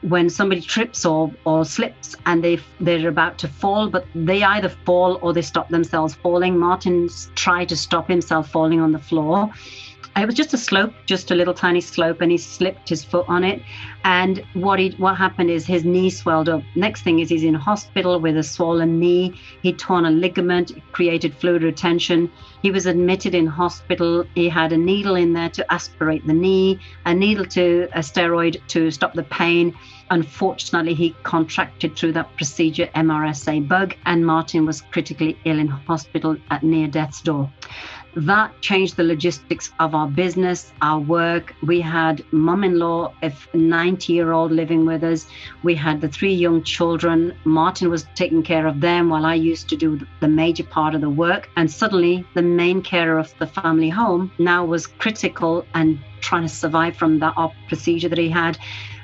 when 0.02 0.30
somebody 0.30 0.60
trips 0.60 1.04
or, 1.04 1.30
or 1.44 1.64
slips 1.64 2.16
and 2.24 2.42
they 2.42 2.58
they're 2.80 3.08
about 3.08 3.38
to 3.38 3.48
fall, 3.48 3.88
but 3.88 4.06
they 4.14 4.42
either 4.42 4.68
fall 4.68 5.18
or 5.22 5.32
they 5.32 5.42
stop 5.42 5.68
themselves 5.68 6.14
falling. 6.14 6.58
Martin's 6.58 7.30
tried 7.34 7.68
to 7.68 7.76
stop 7.76 8.08
himself 8.08 8.50
falling 8.50 8.80
on 8.80 8.92
the 8.92 8.98
floor. 8.98 9.50
It 10.16 10.26
was 10.26 10.34
just 10.34 10.52
a 10.52 10.58
slope, 10.58 10.92
just 11.06 11.30
a 11.30 11.34
little 11.34 11.54
tiny 11.54 11.80
slope, 11.80 12.20
and 12.20 12.30
he 12.30 12.36
slipped 12.36 12.88
his 12.88 13.04
foot 13.04 13.24
on 13.28 13.44
it. 13.44 13.62
And 14.04 14.44
what 14.54 14.78
he 14.78 14.90
what 14.98 15.16
happened 15.16 15.50
is 15.50 15.64
his 15.64 15.84
knee 15.84 16.10
swelled 16.10 16.48
up. 16.48 16.62
Next 16.74 17.02
thing 17.02 17.20
is 17.20 17.28
he's 17.28 17.44
in 17.44 17.54
hospital 17.54 18.20
with 18.20 18.36
a 18.36 18.42
swollen 18.42 18.98
knee. 18.98 19.34
He 19.62 19.72
torn 19.72 20.04
a 20.04 20.10
ligament, 20.10 20.72
created 20.92 21.34
fluid 21.34 21.62
retention. 21.62 22.30
He 22.60 22.70
was 22.70 22.86
admitted 22.86 23.34
in 23.34 23.46
hospital. 23.46 24.24
He 24.34 24.48
had 24.48 24.72
a 24.72 24.76
needle 24.76 25.14
in 25.14 25.32
there 25.32 25.50
to 25.50 25.72
aspirate 25.72 26.26
the 26.26 26.34
knee, 26.34 26.80
a 27.06 27.14
needle 27.14 27.46
to 27.46 27.88
a 27.94 28.00
steroid 28.00 28.60
to 28.68 28.90
stop 28.90 29.14
the 29.14 29.22
pain. 29.22 29.74
Unfortunately, 30.10 30.92
he 30.92 31.14
contracted 31.22 31.96
through 31.96 32.12
that 32.12 32.36
procedure 32.36 32.88
MRSA 32.96 33.68
bug, 33.68 33.94
and 34.06 34.26
Martin 34.26 34.66
was 34.66 34.82
critically 34.82 35.38
ill 35.44 35.58
in 35.58 35.68
hospital 35.68 36.36
at 36.50 36.64
near 36.64 36.88
death's 36.88 37.22
door 37.22 37.50
that 38.16 38.60
changed 38.60 38.96
the 38.96 39.04
logistics 39.04 39.70
of 39.78 39.94
our 39.94 40.08
business, 40.08 40.72
our 40.82 40.98
work. 41.00 41.54
We 41.62 41.80
had 41.80 42.24
mum-in-law, 42.32 43.14
a 43.22 43.30
90-year-old 43.30 44.52
living 44.52 44.84
with 44.84 45.04
us. 45.04 45.26
We 45.62 45.74
had 45.74 46.00
the 46.00 46.08
three 46.08 46.32
young 46.32 46.62
children. 46.62 47.34
Martin 47.44 47.88
was 47.90 48.06
taking 48.14 48.42
care 48.42 48.66
of 48.66 48.80
them 48.80 49.10
while 49.10 49.26
I 49.26 49.34
used 49.34 49.68
to 49.70 49.76
do 49.76 50.00
the 50.20 50.28
major 50.28 50.64
part 50.64 50.94
of 50.94 51.00
the 51.00 51.10
work. 51.10 51.48
And 51.56 51.70
suddenly, 51.70 52.24
the 52.34 52.42
main 52.42 52.82
carer 52.82 53.18
of 53.18 53.32
the 53.38 53.46
family 53.46 53.88
home 53.88 54.32
now 54.38 54.64
was 54.64 54.86
critical 54.86 55.64
and 55.74 55.98
trying 56.20 56.42
to 56.42 56.48
survive 56.48 56.96
from 56.96 57.18
that 57.20 57.34
procedure 57.68 58.08
that 58.08 58.18
he 58.18 58.28
had. 58.28 58.58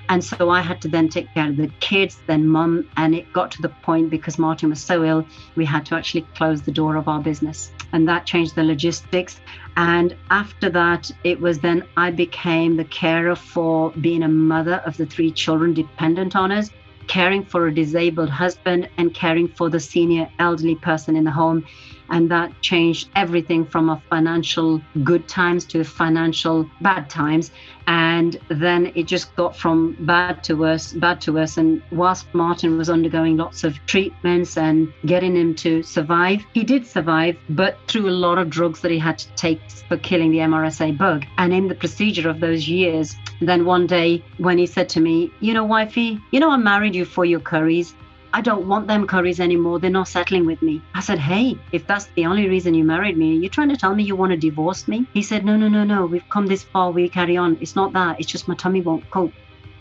And 0.08 0.22
so 0.24 0.50
I 0.50 0.60
had 0.60 0.80
to 0.82 0.88
then 0.88 1.08
take 1.08 1.32
care 1.34 1.48
of 1.48 1.56
the 1.56 1.70
kids, 1.80 2.18
then 2.26 2.46
mum. 2.46 2.88
And 2.96 3.14
it 3.14 3.32
got 3.32 3.50
to 3.52 3.62
the 3.62 3.68
point 3.68 4.10
because 4.10 4.38
Martin 4.38 4.70
was 4.70 4.80
so 4.80 5.04
ill, 5.04 5.26
we 5.56 5.64
had 5.64 5.84
to 5.86 5.96
actually 5.96 6.22
close 6.34 6.62
the 6.62 6.72
door 6.72 6.96
of 6.96 7.08
our 7.08 7.20
business. 7.20 7.72
And 7.92 8.08
that 8.08 8.26
changed 8.26 8.54
the 8.54 8.62
logistics. 8.62 9.40
And 9.76 10.16
after 10.30 10.70
that, 10.70 11.10
it 11.24 11.40
was 11.40 11.58
then 11.58 11.84
I 11.96 12.10
became 12.10 12.76
the 12.76 12.84
carer 12.84 13.36
for 13.36 13.90
being 14.00 14.22
a 14.22 14.28
mother 14.28 14.82
of 14.86 14.96
the 14.96 15.06
three 15.06 15.32
children 15.32 15.74
dependent 15.74 16.36
on 16.36 16.52
us, 16.52 16.70
caring 17.08 17.44
for 17.44 17.66
a 17.66 17.74
disabled 17.74 18.30
husband, 18.30 18.88
and 18.98 19.14
caring 19.14 19.48
for 19.48 19.68
the 19.68 19.80
senior 19.80 20.30
elderly 20.38 20.76
person 20.76 21.16
in 21.16 21.24
the 21.24 21.30
home. 21.30 21.64
And 22.10 22.30
that 22.30 22.60
changed 22.60 23.08
everything 23.16 23.66
from 23.66 23.88
a 23.90 24.02
financial 24.08 24.80
good 25.04 25.28
times 25.28 25.64
to 25.66 25.84
financial 25.84 26.70
bad 26.80 27.10
times. 27.10 27.50
And 27.86 28.38
then 28.48 28.92
it 28.94 29.04
just 29.04 29.34
got 29.36 29.56
from 29.56 29.96
bad 30.00 30.42
to 30.44 30.54
worse, 30.54 30.92
bad 30.92 31.20
to 31.22 31.32
worse. 31.32 31.56
And 31.56 31.82
whilst 31.92 32.26
Martin 32.34 32.78
was 32.78 32.90
undergoing 32.90 33.36
lots 33.36 33.64
of 33.64 33.78
treatments 33.86 34.56
and 34.56 34.92
getting 35.04 35.36
him 35.36 35.54
to 35.56 35.82
survive, 35.82 36.42
he 36.52 36.64
did 36.64 36.86
survive, 36.86 37.36
but 37.50 37.78
through 37.86 38.08
a 38.08 38.10
lot 38.10 38.38
of 38.38 38.50
drugs 38.50 38.80
that 38.80 38.90
he 38.90 38.98
had 38.98 39.18
to 39.18 39.28
take 39.34 39.60
for 39.88 39.96
killing 39.96 40.30
the 40.32 40.38
MRSA 40.38 40.98
bug. 40.98 41.24
And 41.38 41.52
in 41.52 41.68
the 41.68 41.74
procedure 41.74 42.28
of 42.28 42.40
those 42.40 42.68
years, 42.68 43.14
then 43.40 43.64
one 43.64 43.86
day 43.86 44.24
when 44.38 44.58
he 44.58 44.66
said 44.66 44.88
to 44.90 45.00
me, 45.00 45.30
You 45.40 45.54
know, 45.54 45.64
wifey, 45.64 46.20
you 46.30 46.40
know, 46.40 46.50
I 46.50 46.56
married 46.56 46.94
you 46.94 47.04
for 47.04 47.24
your 47.24 47.40
curries. 47.40 47.94
I 48.32 48.40
don't 48.40 48.66
want 48.66 48.86
them 48.86 49.06
curries 49.06 49.40
anymore. 49.40 49.78
They're 49.78 49.90
not 49.90 50.08
settling 50.08 50.46
with 50.46 50.62
me. 50.62 50.82
I 50.94 51.00
said, 51.00 51.18
Hey, 51.18 51.58
if 51.72 51.86
that's 51.86 52.06
the 52.14 52.26
only 52.26 52.48
reason 52.48 52.74
you 52.74 52.84
married 52.84 53.16
me, 53.16 53.32
are 53.32 53.40
you're 53.40 53.50
trying 53.50 53.68
to 53.70 53.76
tell 53.76 53.94
me 53.94 54.04
you 54.04 54.16
want 54.16 54.32
to 54.32 54.36
divorce 54.36 54.88
me? 54.88 55.06
He 55.14 55.22
said, 55.22 55.44
No, 55.44 55.56
no, 55.56 55.68
no, 55.68 55.84
no. 55.84 56.06
We've 56.06 56.28
come 56.28 56.46
this 56.46 56.62
far. 56.62 56.90
We 56.90 57.08
carry 57.08 57.36
on. 57.36 57.58
It's 57.60 57.76
not 57.76 57.92
that. 57.92 58.20
It's 58.20 58.30
just 58.30 58.48
my 58.48 58.54
tummy 58.54 58.80
won't 58.80 59.08
cope. 59.10 59.32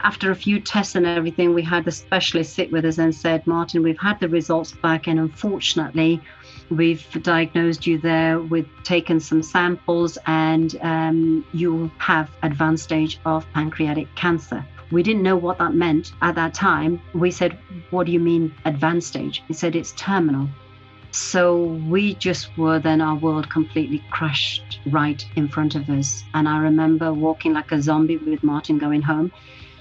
After 0.01 0.29
a 0.29 0.35
few 0.35 0.59
tests 0.59 0.95
and 0.95 1.05
everything, 1.05 1.53
we 1.53 1.63
had 1.63 1.83
the 1.83 1.91
specialist 1.91 2.53
sit 2.53 2.71
with 2.71 2.85
us 2.85 2.99
and 2.99 3.13
said, 3.15 3.47
Martin, 3.47 3.81
we've 3.81 3.99
had 3.99 4.19
the 4.19 4.29
results 4.29 4.71
back, 4.71 5.07
and 5.07 5.19
unfortunately, 5.19 6.21
we've 6.69 7.07
diagnosed 7.23 7.87
you 7.87 7.97
there 7.97 8.39
with 8.39 8.67
taken 8.83 9.19
some 9.19 9.41
samples, 9.41 10.17
and 10.27 10.75
um, 10.81 11.45
you 11.53 11.89
have 11.97 12.29
advanced 12.43 12.83
stage 12.83 13.19
of 13.25 13.51
pancreatic 13.53 14.13
cancer. 14.15 14.63
We 14.91 15.03
didn't 15.03 15.23
know 15.23 15.35
what 15.35 15.57
that 15.59 15.73
meant 15.73 16.11
at 16.21 16.35
that 16.35 16.53
time. 16.53 17.01
We 17.13 17.31
said, 17.31 17.57
What 17.89 18.05
do 18.05 18.11
you 18.11 18.19
mean 18.19 18.53
advanced 18.65 19.07
stage? 19.07 19.43
He 19.47 19.53
said, 19.53 19.75
It's 19.75 19.93
terminal. 19.93 20.47
So 21.11 21.63
we 21.87 22.15
just 22.15 22.57
were 22.57 22.77
then 22.77 22.99
our 22.99 23.15
world 23.15 23.49
completely 23.49 24.03
crushed 24.11 24.79
right 24.87 25.25
in 25.35 25.47
front 25.47 25.75
of 25.75 25.89
us. 25.89 26.23
And 26.33 26.47
I 26.47 26.57
remember 26.57 27.13
walking 27.13 27.53
like 27.53 27.71
a 27.71 27.81
zombie 27.81 28.17
with 28.17 28.43
Martin 28.43 28.77
going 28.77 29.01
home. 29.01 29.31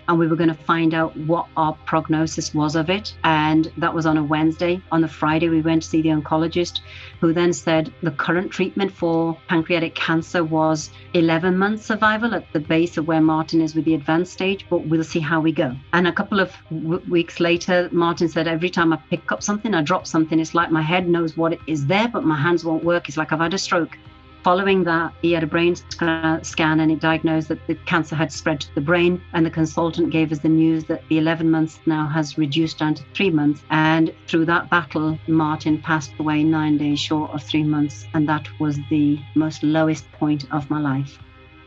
And 0.09 0.19
we 0.19 0.27
were 0.27 0.37
going 0.37 0.49
to 0.49 0.55
find 0.55 0.95
out 0.95 1.17
what 1.17 1.47
our 1.57 1.73
prognosis 1.87 2.55
was 2.55 2.77
of 2.77 2.91
it. 2.91 3.15
And 3.25 3.73
that 3.77 3.95
was 3.95 4.07
on 4.07 4.17
a 4.17 4.23
Wednesday. 4.23 4.83
On 4.93 5.01
the 5.01 5.09
Friday, 5.09 5.49
we 5.49 5.61
went 5.61 5.83
to 5.83 5.89
see 5.89 6.03
the 6.03 6.11
oncologist, 6.11 6.81
who 7.21 7.33
then 7.33 7.53
said 7.53 7.93
the 8.03 8.11
current 8.11 8.51
treatment 8.51 8.93
for 8.93 9.37
pancreatic 9.49 9.95
cancer 9.95 10.45
was 10.45 10.91
11 11.15 11.57
months 11.57 11.87
survival 11.87 12.35
at 12.35 12.53
the 12.53 12.61
base 12.61 12.97
of 12.97 13.07
where 13.07 13.21
Martin 13.21 13.61
is 13.61 13.75
with 13.75 13.85
the 13.85 13.95
advanced 13.95 14.33
stage, 14.33 14.67
but 14.69 14.87
we'll 14.87 15.05
see 15.05 15.21
how 15.21 15.41
we 15.41 15.53
go. 15.53 15.75
And 15.93 16.07
a 16.07 16.13
couple 16.13 16.41
of 16.41 16.53
w- 16.71 17.03
weeks 17.09 17.41
later, 17.41 17.89
Martin 17.93 18.29
said, 18.29 18.47
Every 18.47 18.71
time 18.71 18.93
I 18.93 18.97
pick 19.11 19.31
up 19.33 19.43
something, 19.43 19.75
I 19.75 19.83
drop 19.83 20.07
something, 20.07 20.39
it's 20.39 20.55
like 20.55 20.71
my 20.71 20.83
head 20.83 21.09
knows 21.09 21.37
what 21.37 21.59
is 21.67 21.87
there, 21.87 22.09
but 22.09 22.25
my 22.25 22.37
hands 22.37 22.65
won't 22.65 22.85
work. 22.85 23.09
It's 23.09 23.17
like 23.17 23.33
I've 23.33 23.41
had 23.41 23.55
a 23.55 23.59
stroke. 23.59 23.97
Following 24.45 24.85
that, 24.85 25.15
he 25.23 25.33
had 25.33 25.43
a 25.43 25.47
brain 25.47 25.75
scan 25.75 26.81
and 26.81 26.93
it 26.93 27.01
diagnosed 27.01 27.49
that 27.49 27.67
the 27.67 27.77
cancer 27.87 28.15
had 28.15 28.31
spread 28.31 28.61
to 28.61 28.75
the 28.75 28.81
brain. 28.83 29.23
And 29.33 29.47
the 29.47 29.51
consultant 29.51 30.11
gave 30.11 30.31
us 30.33 30.41
the 30.41 30.51
news 30.51 30.85
that 30.85 31.03
the 31.09 31.17
11 31.17 31.51
months 31.51 31.81
now 31.87 32.07
has 32.09 32.37
reduced 32.37 32.79
down 32.79 32.95
to 32.97 33.03
three 33.15 33.31
months. 33.31 33.63
And 33.71 34.15
through 34.29 34.45
that 34.45 34.69
battle, 34.69 35.19
Martin 35.29 35.81
passed 35.81 36.13
away 36.19 36.45
nine 36.45 36.77
days 36.77 37.01
short 37.01 37.31
of 37.31 37.43
three 37.43 37.63
months. 37.65 38.05
And 38.13 38.29
that 38.29 38.47
was 38.61 38.79
the 38.91 39.19
most 39.35 39.63
lowest 39.63 40.13
point 40.13 40.45
of 40.53 40.69
my 40.69 40.79
life. 40.79 41.19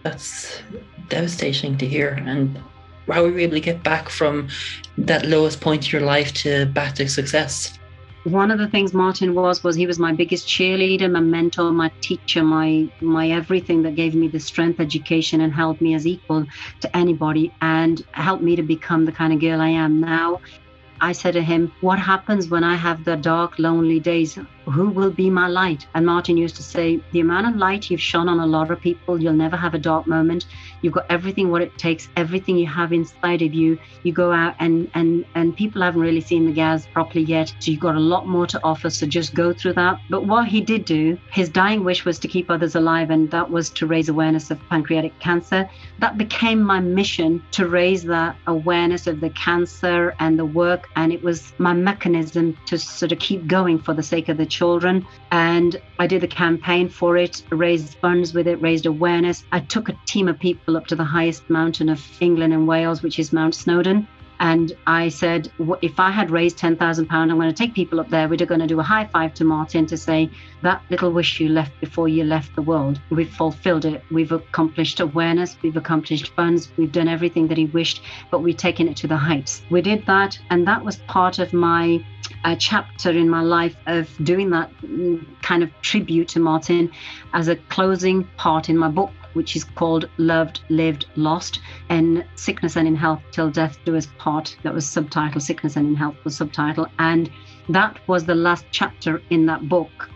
That's 0.04 0.62
devastating 1.10 1.80
to 1.80 1.88
hear. 1.88 2.22
And 2.28 2.62
how 3.08 3.24
were 3.24 3.32
you 3.32 3.40
able 3.40 3.56
to 3.56 3.60
get 3.60 3.82
back 3.82 4.08
from 4.08 4.50
that 5.00 5.26
lowest 5.26 5.62
point 5.62 5.88
of 5.88 5.92
your 5.92 6.04
life 6.04 6.32
to 6.36 6.68
back 6.68 6.94
to 6.96 7.10
success? 7.10 7.80
One 8.24 8.52
of 8.52 8.60
the 8.60 8.68
things 8.68 8.94
Martin 8.94 9.34
was 9.34 9.64
was 9.64 9.76
he 9.76 9.88
was 9.88 10.00
my 10.00 10.12
biggest 10.12 10.48
cheerleader, 10.48 11.10
my 11.10 11.20
mentor, 11.20 11.72
my 11.72 11.92
teacher, 12.02 12.44
my 12.44 12.90
my 13.02 13.30
everything 13.30 13.84
that 13.84 13.96
gave 13.96 14.16
me 14.16 14.28
the 14.28 14.40
strength, 14.40 14.80
education, 14.80 15.42
and 15.42 15.54
held 15.54 15.80
me 15.82 15.94
as 15.94 16.06
equal 16.06 16.46
to 16.82 16.98
anybody, 16.98 17.54
and 17.62 18.06
helped 18.12 18.44
me 18.44 18.56
to 18.56 18.64
become 18.64 19.06
the 19.06 19.12
kind 19.12 19.34
of 19.34 19.40
girl 19.40 19.62
I 19.62 19.70
am 19.70 20.02
now. 20.02 20.42
I 21.00 21.12
said 21.12 21.34
to 21.36 21.42
him, 21.42 21.72
What 21.82 22.00
happens 22.00 22.50
when 22.50 22.64
I 22.64 22.76
have 22.76 23.04
the 23.04 23.16
dark, 23.16 23.60
lonely 23.60 24.00
days? 24.00 24.38
Who 24.72 24.90
will 24.90 25.12
be 25.12 25.30
my 25.30 25.48
light? 25.48 25.88
And 25.94 26.06
Martin 26.06 26.38
used 26.38 26.56
to 26.58 26.64
say, 26.64 27.00
The 27.12 27.22
amount 27.22 27.48
of 27.48 27.56
light 27.56 27.90
you've 27.90 28.02
shone 28.02 28.28
on 28.28 28.40
a 28.40 28.46
lot 28.46 28.72
of 28.72 28.82
people, 28.82 29.22
you'll 29.22 29.34
never 29.34 29.56
have 29.56 29.74
a 29.74 29.80
dark 29.80 30.08
moment. 30.08 30.46
You've 30.82 30.94
got 30.94 31.06
everything 31.10 31.50
what 31.50 31.62
it 31.62 31.78
takes, 31.78 32.10
everything 32.16 32.58
you 32.58 32.68
have 32.68 32.94
inside 32.94 33.42
of 33.42 33.54
you. 33.54 33.80
You 34.04 34.14
go 34.14 34.32
out 34.32 34.56
and 34.60 34.90
and 34.94 35.26
and 35.36 35.56
people 35.56 35.82
haven't 35.82 36.02
really 36.02 36.22
seen 36.22 36.46
the 36.46 36.52
Gaz 36.52 36.86
properly 36.94 37.24
yet. 37.24 37.54
So 37.60 37.72
you've 37.72 37.80
got 37.80 37.96
a 37.96 38.00
lot 38.00 38.28
more 38.28 38.46
to 38.48 38.60
offer. 38.64 38.90
So 38.90 39.08
just 39.08 39.34
go 39.34 39.54
through 39.54 39.74
that. 39.74 40.00
But 40.10 40.26
what 40.26 40.48
he 40.48 40.62
did 40.62 40.86
do, 40.86 41.18
his 41.32 41.50
dying 41.50 41.84
wish 41.84 42.06
was 42.06 42.20
to 42.20 42.28
keep 42.28 42.50
others 42.50 42.76
alive, 42.76 43.10
and 43.10 43.32
that 43.32 43.50
was 43.50 43.70
to 43.72 43.88
raise 43.88 44.10
awareness 44.10 44.52
of 44.52 44.60
pancreatic 44.70 45.18
cancer. 45.20 45.70
That 46.00 46.18
became 46.18 46.62
my 46.62 46.80
mission 46.80 47.42
to 47.52 47.68
raise 47.68 48.04
that 48.04 48.36
awareness 48.48 49.08
of 49.08 49.20
the 49.20 49.30
cancer 49.32 50.14
and 50.20 50.38
the 50.38 50.46
work 50.46 50.90
and 50.96 51.14
it 51.14 51.24
was 51.24 51.54
my 51.58 51.74
mechanism 51.74 52.58
to 52.66 52.78
sort 52.78 53.12
of 53.12 53.20
keep 53.20 53.48
going 53.48 53.80
for 53.80 53.94
the 53.94 54.04
sake 54.04 54.30
of 54.30 54.38
the 54.38 54.46
children. 54.58 55.06
And 55.32 55.80
I 56.00 56.08
did 56.08 56.24
a 56.24 56.28
campaign 56.28 56.90
for 56.90 57.18
it, 57.18 57.44
raised 57.50 57.98
funds 58.00 58.34
with 58.34 58.48
it, 58.48 58.62
raised 58.62 58.86
awareness. 58.86 59.44
I 59.52 59.60
took 59.60 59.90
a 59.90 60.00
team 60.06 60.28
of 60.28 60.40
people 60.40 60.78
up 60.78 60.88
to 60.88 60.96
the 60.96 61.04
highest 61.04 61.50
mountain 61.50 61.90
of 61.90 62.00
England 62.20 62.54
and 62.54 62.68
Wales, 62.68 63.04
which 63.04 63.20
is 63.20 63.32
Mount 63.32 63.56
Snowdon. 63.56 64.08
And 64.40 64.76
I 64.86 65.10
said, 65.10 65.52
if 65.82 66.00
I 66.00 66.12
had 66.12 66.32
raised 66.32 66.58
£10,000, 66.58 67.08
I'm 67.10 67.28
going 67.30 67.50
to 67.50 67.54
take 67.54 67.74
people 67.74 68.00
up 68.00 68.10
there. 68.10 68.28
We're 68.28 68.46
going 68.46 68.62
to 68.62 68.68
do 68.68 68.80
a 68.80 68.84
high 68.84 69.06
five 69.06 69.34
to 69.36 69.44
Martin 69.44 69.86
to 69.88 69.98
say, 69.98 70.30
that 70.62 70.82
little 70.90 71.12
wish 71.12 71.40
you 71.40 71.50
left 71.50 71.80
before 71.80 72.08
you 72.08 72.24
left 72.24 72.56
the 72.56 72.62
world, 72.62 73.00
we've 73.10 73.30
fulfilled 73.30 73.86
it. 73.86 74.04
We've 74.12 74.32
accomplished 74.32 75.00
awareness, 75.00 75.58
we've 75.62 75.78
accomplished 75.78 76.34
funds, 76.36 76.70
we've 76.78 76.92
done 76.92 77.08
everything 77.08 77.48
that 77.48 77.58
he 77.58 77.66
wished, 77.66 78.02
but 78.32 78.40
we've 78.40 78.58
taken 78.58 78.88
it 78.88 78.98
to 78.98 79.08
the 79.08 79.18
heights. 79.18 79.62
We 79.70 79.82
did 79.82 80.06
that. 80.06 80.40
And 80.50 80.68
that 80.68 80.84
was 80.84 80.98
part 81.08 81.40
of 81.40 81.54
my 81.54 82.04
uh, 82.44 82.56
chapter 82.56 83.10
in 83.10 83.30
my 83.30 83.42
life 83.42 83.76
of 83.88 84.10
doing 84.24 84.50
that 84.52 84.72
mm, 84.82 85.26
kind 85.42 85.64
of 85.64 85.72
tribute 85.82 86.28
to 86.30 86.40
Martin 86.40 86.92
as 87.34 87.48
a 87.48 87.56
closing 87.56 88.24
part 88.38 88.70
in 88.70 88.78
my 88.78 88.90
book 88.90 89.12
which 89.38 89.56
is 89.56 89.64
called 89.64 90.10
Loved, 90.18 90.62
Lived, 90.70 91.06
Lost, 91.16 91.62
and 91.90 92.26
Sickness 92.36 92.76
and 92.76 92.88
in 92.88 92.96
Health 92.96 93.22
Till 93.32 93.50
Death 93.50 93.78
Do 93.86 93.96
Us 93.96 94.08
Part. 94.18 94.58
That 94.64 94.74
was 94.74 94.90
subtitle, 94.90 95.40
Sickness 95.40 95.78
and 95.78 95.88
in 95.88 95.96
Health 95.96 96.16
was 96.26 96.36
subtitle. 96.36 96.88
And 97.00 97.30
that 97.70 98.00
was 98.08 98.26
the 98.26 98.36
last 98.36 98.66
chapter 98.72 99.22
in 99.30 99.46
that 99.46 99.70
book. 99.70 100.10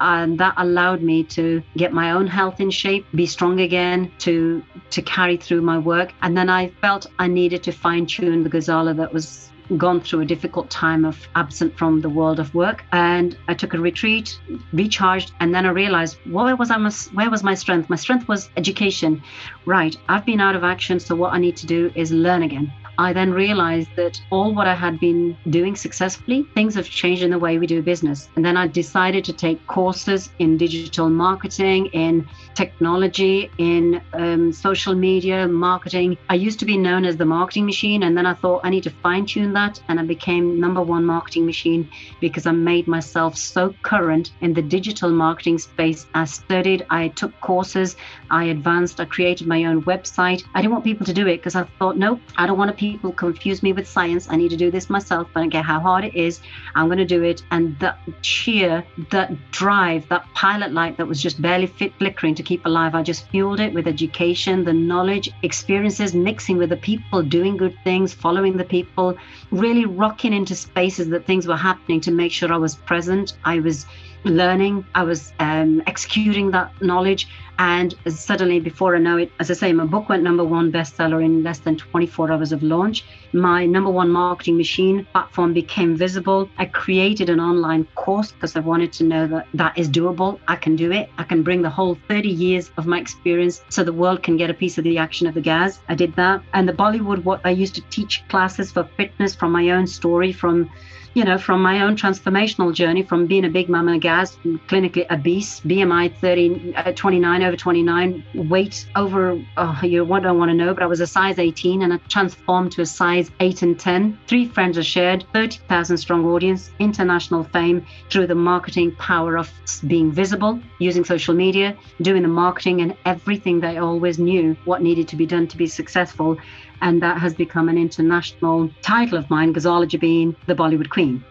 And 0.00 0.38
that 0.38 0.54
allowed 0.56 1.02
me 1.02 1.22
to 1.24 1.62
get 1.76 1.92
my 1.92 2.10
own 2.10 2.26
health 2.26 2.60
in 2.60 2.70
shape, 2.70 3.06
be 3.14 3.26
strong 3.26 3.60
again, 3.60 4.10
to 4.18 4.62
to 4.90 5.00
carry 5.02 5.36
through 5.36 5.62
my 5.62 5.78
work. 5.78 6.12
And 6.20 6.36
then 6.36 6.50
I 6.50 6.68
felt 6.80 7.06
I 7.18 7.28
needed 7.28 7.62
to 7.62 7.72
fine 7.72 8.04
tune 8.04 8.42
the 8.42 8.50
Ghazala 8.50 8.96
that 8.96 9.12
was 9.12 9.50
gone 9.76 10.00
through 10.00 10.20
a 10.20 10.24
difficult 10.24 10.68
time 10.70 11.04
of 11.04 11.28
absent 11.34 11.76
from 11.76 12.00
the 12.00 12.08
world 12.08 12.38
of 12.38 12.54
work 12.54 12.84
and 12.92 13.36
I 13.48 13.54
took 13.54 13.74
a 13.74 13.78
retreat 13.78 14.38
recharged 14.72 15.32
and 15.40 15.54
then 15.54 15.64
I 15.66 15.70
realized 15.70 16.16
where 16.30 16.56
was 16.56 16.70
I 16.70 16.78
where 17.14 17.30
was 17.30 17.42
my 17.42 17.54
strength? 17.54 17.88
My 17.88 17.96
strength 17.96 18.28
was 18.28 18.50
education. 18.56 19.22
Right 19.64 19.96
I've 20.08 20.26
been 20.26 20.40
out 20.40 20.56
of 20.56 20.64
action 20.64 21.00
so 21.00 21.14
what 21.14 21.32
I 21.32 21.38
need 21.38 21.56
to 21.56 21.66
do 21.66 21.90
is 21.94 22.12
learn 22.12 22.42
again 22.42 22.72
I 22.98 23.12
then 23.12 23.32
realized 23.32 23.90
that 23.96 24.20
all 24.30 24.54
what 24.54 24.66
I 24.66 24.74
had 24.74 25.00
been 25.00 25.36
doing 25.50 25.76
successfully, 25.76 26.46
things 26.54 26.74
have 26.74 26.88
changed 26.88 27.22
in 27.22 27.30
the 27.30 27.38
way 27.38 27.58
we 27.58 27.66
do 27.66 27.82
business. 27.82 28.28
And 28.36 28.44
then 28.44 28.56
I 28.56 28.66
decided 28.66 29.24
to 29.24 29.32
take 29.32 29.66
courses 29.66 30.30
in 30.38 30.56
digital 30.56 31.08
marketing, 31.08 31.86
in 31.86 32.28
technology, 32.54 33.50
in 33.58 34.00
um, 34.12 34.52
social 34.52 34.94
media 34.94 35.48
marketing. 35.48 36.16
I 36.28 36.34
used 36.34 36.58
to 36.60 36.64
be 36.64 36.76
known 36.76 37.04
as 37.04 37.16
the 37.16 37.24
marketing 37.24 37.66
machine, 37.66 38.04
and 38.04 38.16
then 38.16 38.26
I 38.26 38.34
thought 38.34 38.60
I 38.64 38.70
need 38.70 38.84
to 38.84 38.90
fine 38.90 39.26
tune 39.26 39.52
that. 39.54 39.80
And 39.88 39.98
I 39.98 40.04
became 40.04 40.60
number 40.60 40.82
one 40.82 41.04
marketing 41.04 41.46
machine 41.46 41.88
because 42.20 42.46
I 42.46 42.52
made 42.52 42.86
myself 42.86 43.36
so 43.36 43.74
current 43.82 44.32
in 44.40 44.54
the 44.54 44.62
digital 44.62 45.10
marketing 45.10 45.58
space. 45.58 46.06
I 46.14 46.24
studied, 46.24 46.86
I 46.90 47.08
took 47.08 47.38
courses, 47.40 47.96
I 48.30 48.44
advanced, 48.44 49.00
I 49.00 49.04
created 49.04 49.46
my 49.46 49.64
own 49.64 49.82
website. 49.84 50.44
I 50.54 50.60
didn't 50.60 50.72
want 50.72 50.84
people 50.84 51.06
to 51.06 51.12
do 51.12 51.26
it 51.26 51.38
because 51.38 51.54
I 51.54 51.64
thought, 51.78 51.96
no, 51.96 52.20
I 52.36 52.46
don't 52.46 52.58
want 52.58 52.70
to 52.70 52.76
people 52.84 53.12
confuse 53.12 53.62
me 53.62 53.72
with 53.72 53.86
science. 53.88 54.28
I 54.30 54.36
need 54.36 54.50
to 54.50 54.56
do 54.64 54.70
this 54.70 54.90
myself. 54.90 55.28
but 55.32 55.42
I 55.42 55.48
care 55.48 55.62
how 55.62 55.80
hard 55.80 56.04
it 56.04 56.14
is. 56.14 56.40
I'm 56.74 56.86
going 56.86 56.98
to 56.98 57.12
do 57.16 57.22
it. 57.22 57.42
And 57.50 57.78
that 57.78 57.98
cheer, 58.22 58.84
that 59.10 59.30
drive, 59.50 60.08
that 60.08 60.24
pilot 60.34 60.72
light 60.72 60.96
that 60.98 61.06
was 61.06 61.22
just 61.22 61.40
barely 61.40 61.66
flickering 61.66 62.34
to 62.34 62.42
keep 62.42 62.66
alive, 62.66 62.94
I 62.94 63.02
just 63.02 63.28
fueled 63.28 63.60
it 63.60 63.72
with 63.72 63.86
education, 63.86 64.64
the 64.64 64.72
knowledge, 64.72 65.30
experiences, 65.42 66.14
mixing 66.14 66.56
with 66.58 66.70
the 66.70 66.76
people, 66.76 67.22
doing 67.22 67.56
good 67.56 67.76
things, 67.84 68.12
following 68.12 68.56
the 68.56 68.64
people, 68.76 69.16
really 69.50 69.86
rocking 69.86 70.32
into 70.32 70.54
spaces 70.54 71.08
that 71.08 71.26
things 71.26 71.46
were 71.46 71.56
happening 71.56 72.00
to 72.02 72.10
make 72.10 72.32
sure 72.32 72.52
I 72.52 72.58
was 72.58 72.74
present. 72.74 73.34
I 73.44 73.60
was 73.60 73.86
learning, 74.24 74.84
I 74.94 75.02
was 75.02 75.32
um, 75.38 75.82
executing 75.86 76.50
that 76.52 76.72
knowledge. 76.82 77.28
And 77.58 77.94
suddenly, 78.08 78.58
before 78.58 78.96
I 78.96 78.98
know 78.98 79.16
it, 79.16 79.30
as 79.38 79.48
I 79.48 79.54
say, 79.54 79.72
my 79.72 79.84
book 79.84 80.08
went 80.08 80.24
number 80.24 80.42
one 80.42 80.72
bestseller 80.72 81.24
in 81.24 81.44
less 81.44 81.60
than 81.60 81.76
24 81.76 82.32
hours 82.32 82.50
of 82.50 82.64
launch. 82.64 83.04
My 83.32 83.64
number 83.64 83.90
one 83.90 84.10
marketing 84.10 84.56
machine 84.56 85.06
platform 85.12 85.52
became 85.52 85.94
visible. 85.94 86.50
I 86.58 86.64
created 86.64 87.30
an 87.30 87.38
online 87.38 87.84
course 87.94 88.32
because 88.32 88.56
I 88.56 88.60
wanted 88.60 88.92
to 88.94 89.04
know 89.04 89.28
that 89.28 89.46
that 89.54 89.78
is 89.78 89.88
doable. 89.88 90.40
I 90.48 90.56
can 90.56 90.74
do 90.74 90.90
it. 90.90 91.10
I 91.16 91.22
can 91.22 91.44
bring 91.44 91.62
the 91.62 91.70
whole 91.70 91.96
30 92.08 92.28
years 92.28 92.72
of 92.76 92.86
my 92.86 92.98
experience 92.98 93.62
so 93.68 93.84
the 93.84 93.92
world 93.92 94.24
can 94.24 94.36
get 94.36 94.50
a 94.50 94.54
piece 94.54 94.76
of 94.76 94.84
the 94.84 94.98
action 94.98 95.28
of 95.28 95.34
the 95.34 95.40
Gaz. 95.40 95.78
I 95.88 95.94
did 95.94 96.14
that. 96.16 96.42
And 96.54 96.68
the 96.68 96.72
Bollywood, 96.72 97.22
what 97.22 97.40
I 97.44 97.50
used 97.50 97.76
to 97.76 97.82
teach 97.82 98.24
classes 98.28 98.72
for 98.72 98.82
fitness 98.96 99.34
from 99.34 99.52
my 99.52 99.70
own 99.70 99.86
story, 99.86 100.32
from 100.32 100.70
you 101.14 101.24
know, 101.24 101.38
from 101.38 101.62
my 101.62 101.82
own 101.82 101.96
transformational 101.96 102.74
journey 102.74 103.02
from 103.02 103.26
being 103.26 103.44
a 103.44 103.48
big 103.48 103.68
mama 103.68 103.98
Gaz, 103.98 104.36
clinically 104.66 105.06
obese, 105.10 105.60
BMI 105.60 106.16
30, 106.16 106.74
uh, 106.74 106.92
29 106.92 107.42
over 107.42 107.56
29, 107.56 108.24
weight 108.48 108.86
over, 108.96 109.40
oh, 109.56 109.80
you 109.82 110.04
I 110.04 110.32
want 110.32 110.50
to 110.50 110.54
know, 110.54 110.74
but 110.74 110.82
I 110.82 110.86
was 110.86 111.00
a 111.00 111.06
size 111.06 111.38
18 111.38 111.82
and 111.82 111.92
I 111.92 111.98
transformed 112.08 112.72
to 112.72 112.82
a 112.82 112.86
size 112.86 113.30
8 113.38 113.62
and 113.62 113.78
10. 113.78 114.18
Three 114.26 114.46
friends 114.48 114.76
are 114.76 114.82
shared, 114.82 115.24
30,000 115.32 115.96
strong 115.96 116.24
audience, 116.26 116.72
international 116.80 117.44
fame 117.44 117.86
through 118.10 118.26
the 118.26 118.34
marketing 118.34 118.92
power 118.96 119.36
of 119.36 119.52
being 119.86 120.10
visible, 120.10 120.60
using 120.80 121.04
social 121.04 121.34
media, 121.34 121.76
doing 122.02 122.22
the 122.22 122.28
marketing 122.28 122.80
and 122.80 122.96
everything 123.04 123.60
they 123.60 123.78
always 123.78 124.18
knew 124.18 124.56
what 124.64 124.82
needed 124.82 125.06
to 125.08 125.16
be 125.16 125.26
done 125.26 125.46
to 125.46 125.56
be 125.56 125.66
successful 125.66 126.36
and 126.80 127.02
that 127.02 127.18
has 127.18 127.34
become 127.34 127.68
an 127.68 127.78
international 127.78 128.70
title 128.82 129.18
of 129.18 129.28
mine, 129.30 129.54
Ghazala 129.54 129.86
Jabeen, 129.88 130.34
the 130.46 130.54
Bollywood 130.54 130.90
Queen. 130.90 131.24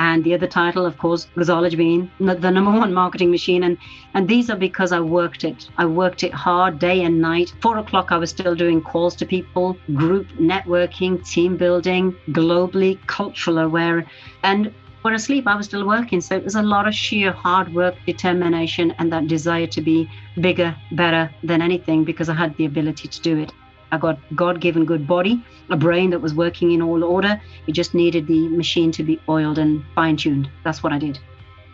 And 0.00 0.22
the 0.22 0.32
other 0.32 0.46
title, 0.46 0.86
of 0.86 0.96
course, 0.96 1.26
Ghazala 1.36 1.70
Jabeen, 1.70 2.08
the 2.40 2.50
number 2.50 2.70
one 2.70 2.94
marketing 2.94 3.32
machine. 3.32 3.64
And, 3.64 3.76
and 4.14 4.28
these 4.28 4.48
are 4.48 4.56
because 4.56 4.92
I 4.92 5.00
worked 5.00 5.42
it. 5.42 5.68
I 5.76 5.86
worked 5.86 6.22
it 6.22 6.32
hard 6.32 6.78
day 6.78 7.02
and 7.02 7.20
night. 7.20 7.52
Four 7.60 7.78
o'clock, 7.78 8.12
I 8.12 8.16
was 8.16 8.30
still 8.30 8.54
doing 8.54 8.80
calls 8.80 9.16
to 9.16 9.26
people, 9.26 9.76
group 9.94 10.28
networking, 10.34 11.28
team 11.28 11.56
building, 11.56 12.14
globally, 12.28 13.04
cultural 13.08 13.58
aware. 13.58 14.06
And 14.44 14.72
when 15.02 15.14
asleep, 15.14 15.48
I 15.48 15.56
was 15.56 15.66
still 15.66 15.86
working. 15.86 16.20
So 16.20 16.36
it 16.36 16.44
was 16.44 16.54
a 16.54 16.62
lot 16.62 16.86
of 16.86 16.94
sheer 16.94 17.32
hard 17.32 17.74
work, 17.74 17.96
determination, 18.06 18.92
and 18.98 19.12
that 19.12 19.26
desire 19.26 19.66
to 19.66 19.80
be 19.80 20.08
bigger, 20.40 20.76
better 20.92 21.28
than 21.42 21.60
anything 21.60 22.04
because 22.04 22.28
I 22.28 22.34
had 22.34 22.56
the 22.56 22.66
ability 22.66 23.08
to 23.08 23.20
do 23.20 23.38
it. 23.38 23.52
I 23.92 23.98
got 23.98 24.18
God 24.34 24.60
given 24.60 24.84
good 24.84 25.06
body, 25.06 25.42
a 25.70 25.76
brain 25.76 26.10
that 26.10 26.20
was 26.20 26.34
working 26.34 26.72
in 26.72 26.82
all 26.82 27.02
order. 27.04 27.40
It 27.66 27.72
just 27.72 27.94
needed 27.94 28.26
the 28.26 28.48
machine 28.48 28.92
to 28.92 29.02
be 29.02 29.20
oiled 29.28 29.58
and 29.58 29.84
fine 29.94 30.16
tuned. 30.16 30.50
That's 30.64 30.82
what 30.82 30.92
I 30.92 30.98
did. 30.98 31.18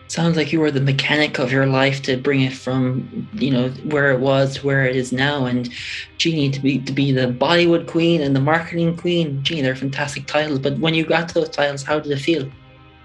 Sounds 0.09 0.37
like 0.37 0.53
you 0.53 0.61
were 0.61 0.71
the 0.71 0.81
mechanic 0.81 1.39
of 1.39 1.51
your 1.51 1.67
life 1.67 2.03
to 2.03 2.17
bring 2.17 2.43
it 2.43 2.53
from, 2.53 3.29
you 3.33 3.51
know, 3.51 3.71
where 3.85 4.13
it 4.13 4.21
was 4.21 4.57
to 4.57 4.67
where 4.67 4.85
it 4.85 4.95
is 4.95 5.13
now. 5.13 5.47
And 5.47 5.71
Jeannie 6.19 6.51
to 6.51 6.61
be 6.61 6.79
to 6.79 6.93
be 6.93 7.11
the 7.11 7.27
Bollywood 7.27 7.87
queen 7.87 8.21
and 8.21 8.37
the 8.37 8.41
marketing 8.41 8.97
queen. 8.97 9.43
Gee, 9.43 9.63
they're 9.63 9.75
fantastic 9.75 10.27
titles. 10.27 10.59
But 10.59 10.79
when 10.79 10.95
you 10.95 11.05
got 11.05 11.33
those 11.33 11.49
titles, 11.49 11.83
how 11.83 12.01
did 12.01 12.13
it 12.13 12.19
feel? 12.19 12.51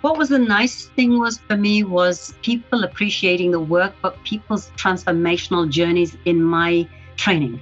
what 0.01 0.17
was 0.17 0.29
the 0.29 0.39
nice 0.39 0.87
thing 0.95 1.19
was 1.19 1.39
for 1.39 1.57
me 1.57 1.83
was 1.83 2.33
people 2.41 2.83
appreciating 2.83 3.51
the 3.51 3.59
work, 3.59 3.93
but 4.01 4.21
people's 4.23 4.71
transformational 4.71 5.69
journeys 5.69 6.15
in 6.25 6.41
my 6.41 6.87
training. 7.17 7.59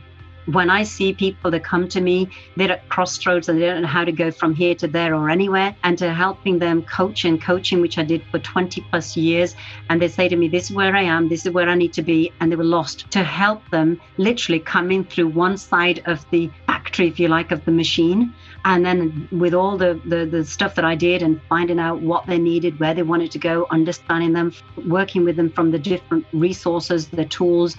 When 0.48 0.70
I 0.70 0.84
see 0.84 1.14
people 1.14 1.52
that 1.52 1.64
come 1.66 1.90
to 1.90 2.00
me, 2.00 2.30
they're 2.56 2.72
at 2.72 2.88
crossroads 2.88 3.50
and 3.50 3.62
they 3.62 3.66
don't 3.66 3.82
know 3.82 3.88
how 3.88 4.06
to 4.06 4.14
go 4.14 4.32
from 4.32 4.56
here 4.56 4.76
to 4.76 4.88
there 4.88 5.14
or 5.14 5.30
anywhere, 5.30 5.76
and 5.84 5.98
to 5.98 6.14
helping 6.14 6.60
them 6.60 6.84
coach 6.84 7.26
and 7.26 7.42
coaching, 7.42 7.82
which 7.82 7.98
I 7.98 8.04
did 8.04 8.24
for 8.32 8.40
20 8.40 8.80
plus 8.90 9.18
years. 9.18 9.56
And 9.90 10.02
they 10.02 10.08
say 10.08 10.30
to 10.30 10.38
me, 10.38 10.48
This 10.48 10.70
is 10.70 10.76
where 10.76 10.96
I 10.96 11.04
am, 11.04 11.28
this 11.28 11.46
is 11.46 11.52
where 11.52 11.68
I 11.68 11.76
need 11.76 11.92
to 11.94 12.02
be. 12.02 12.32
And 12.40 12.50
they 12.50 12.56
were 12.56 12.64
lost 12.64 13.12
to 13.12 13.24
help 13.24 13.70
them 13.72 14.00
literally 14.18 14.60
coming 14.60 15.04
through 15.04 15.28
one 15.28 15.58
side 15.58 16.02
of 16.06 16.26
the 16.32 16.50
factory, 16.66 17.08
if 17.10 17.20
you 17.20 17.28
like, 17.28 17.52
of 17.52 17.66
the 17.66 17.72
machine. 17.72 18.34
And 18.66 18.86
then 18.86 19.28
with 19.32 19.54
all 19.54 19.78
the, 19.78 20.00
the, 20.06 20.26
the 20.26 20.46
stuff 20.46 20.76
that 20.76 20.86
I 20.86 20.96
did 20.96 21.22
and 21.22 21.42
finding 21.50 21.80
out 21.80 22.02
what 22.02 22.26
they 22.26 22.38
needed, 22.38 22.80
where 22.80 22.94
they 22.94 23.04
wanted 23.04 23.32
to 23.32 23.40
go, 23.40 23.68
understanding 23.72 24.34
them, 24.34 24.54
working 24.88 25.24
with 25.24 25.36
them 25.36 25.50
from 25.50 25.72
the 25.72 25.80
different 25.80 26.26
resources, 26.34 27.08
the 27.08 27.26
tools, 27.26 27.76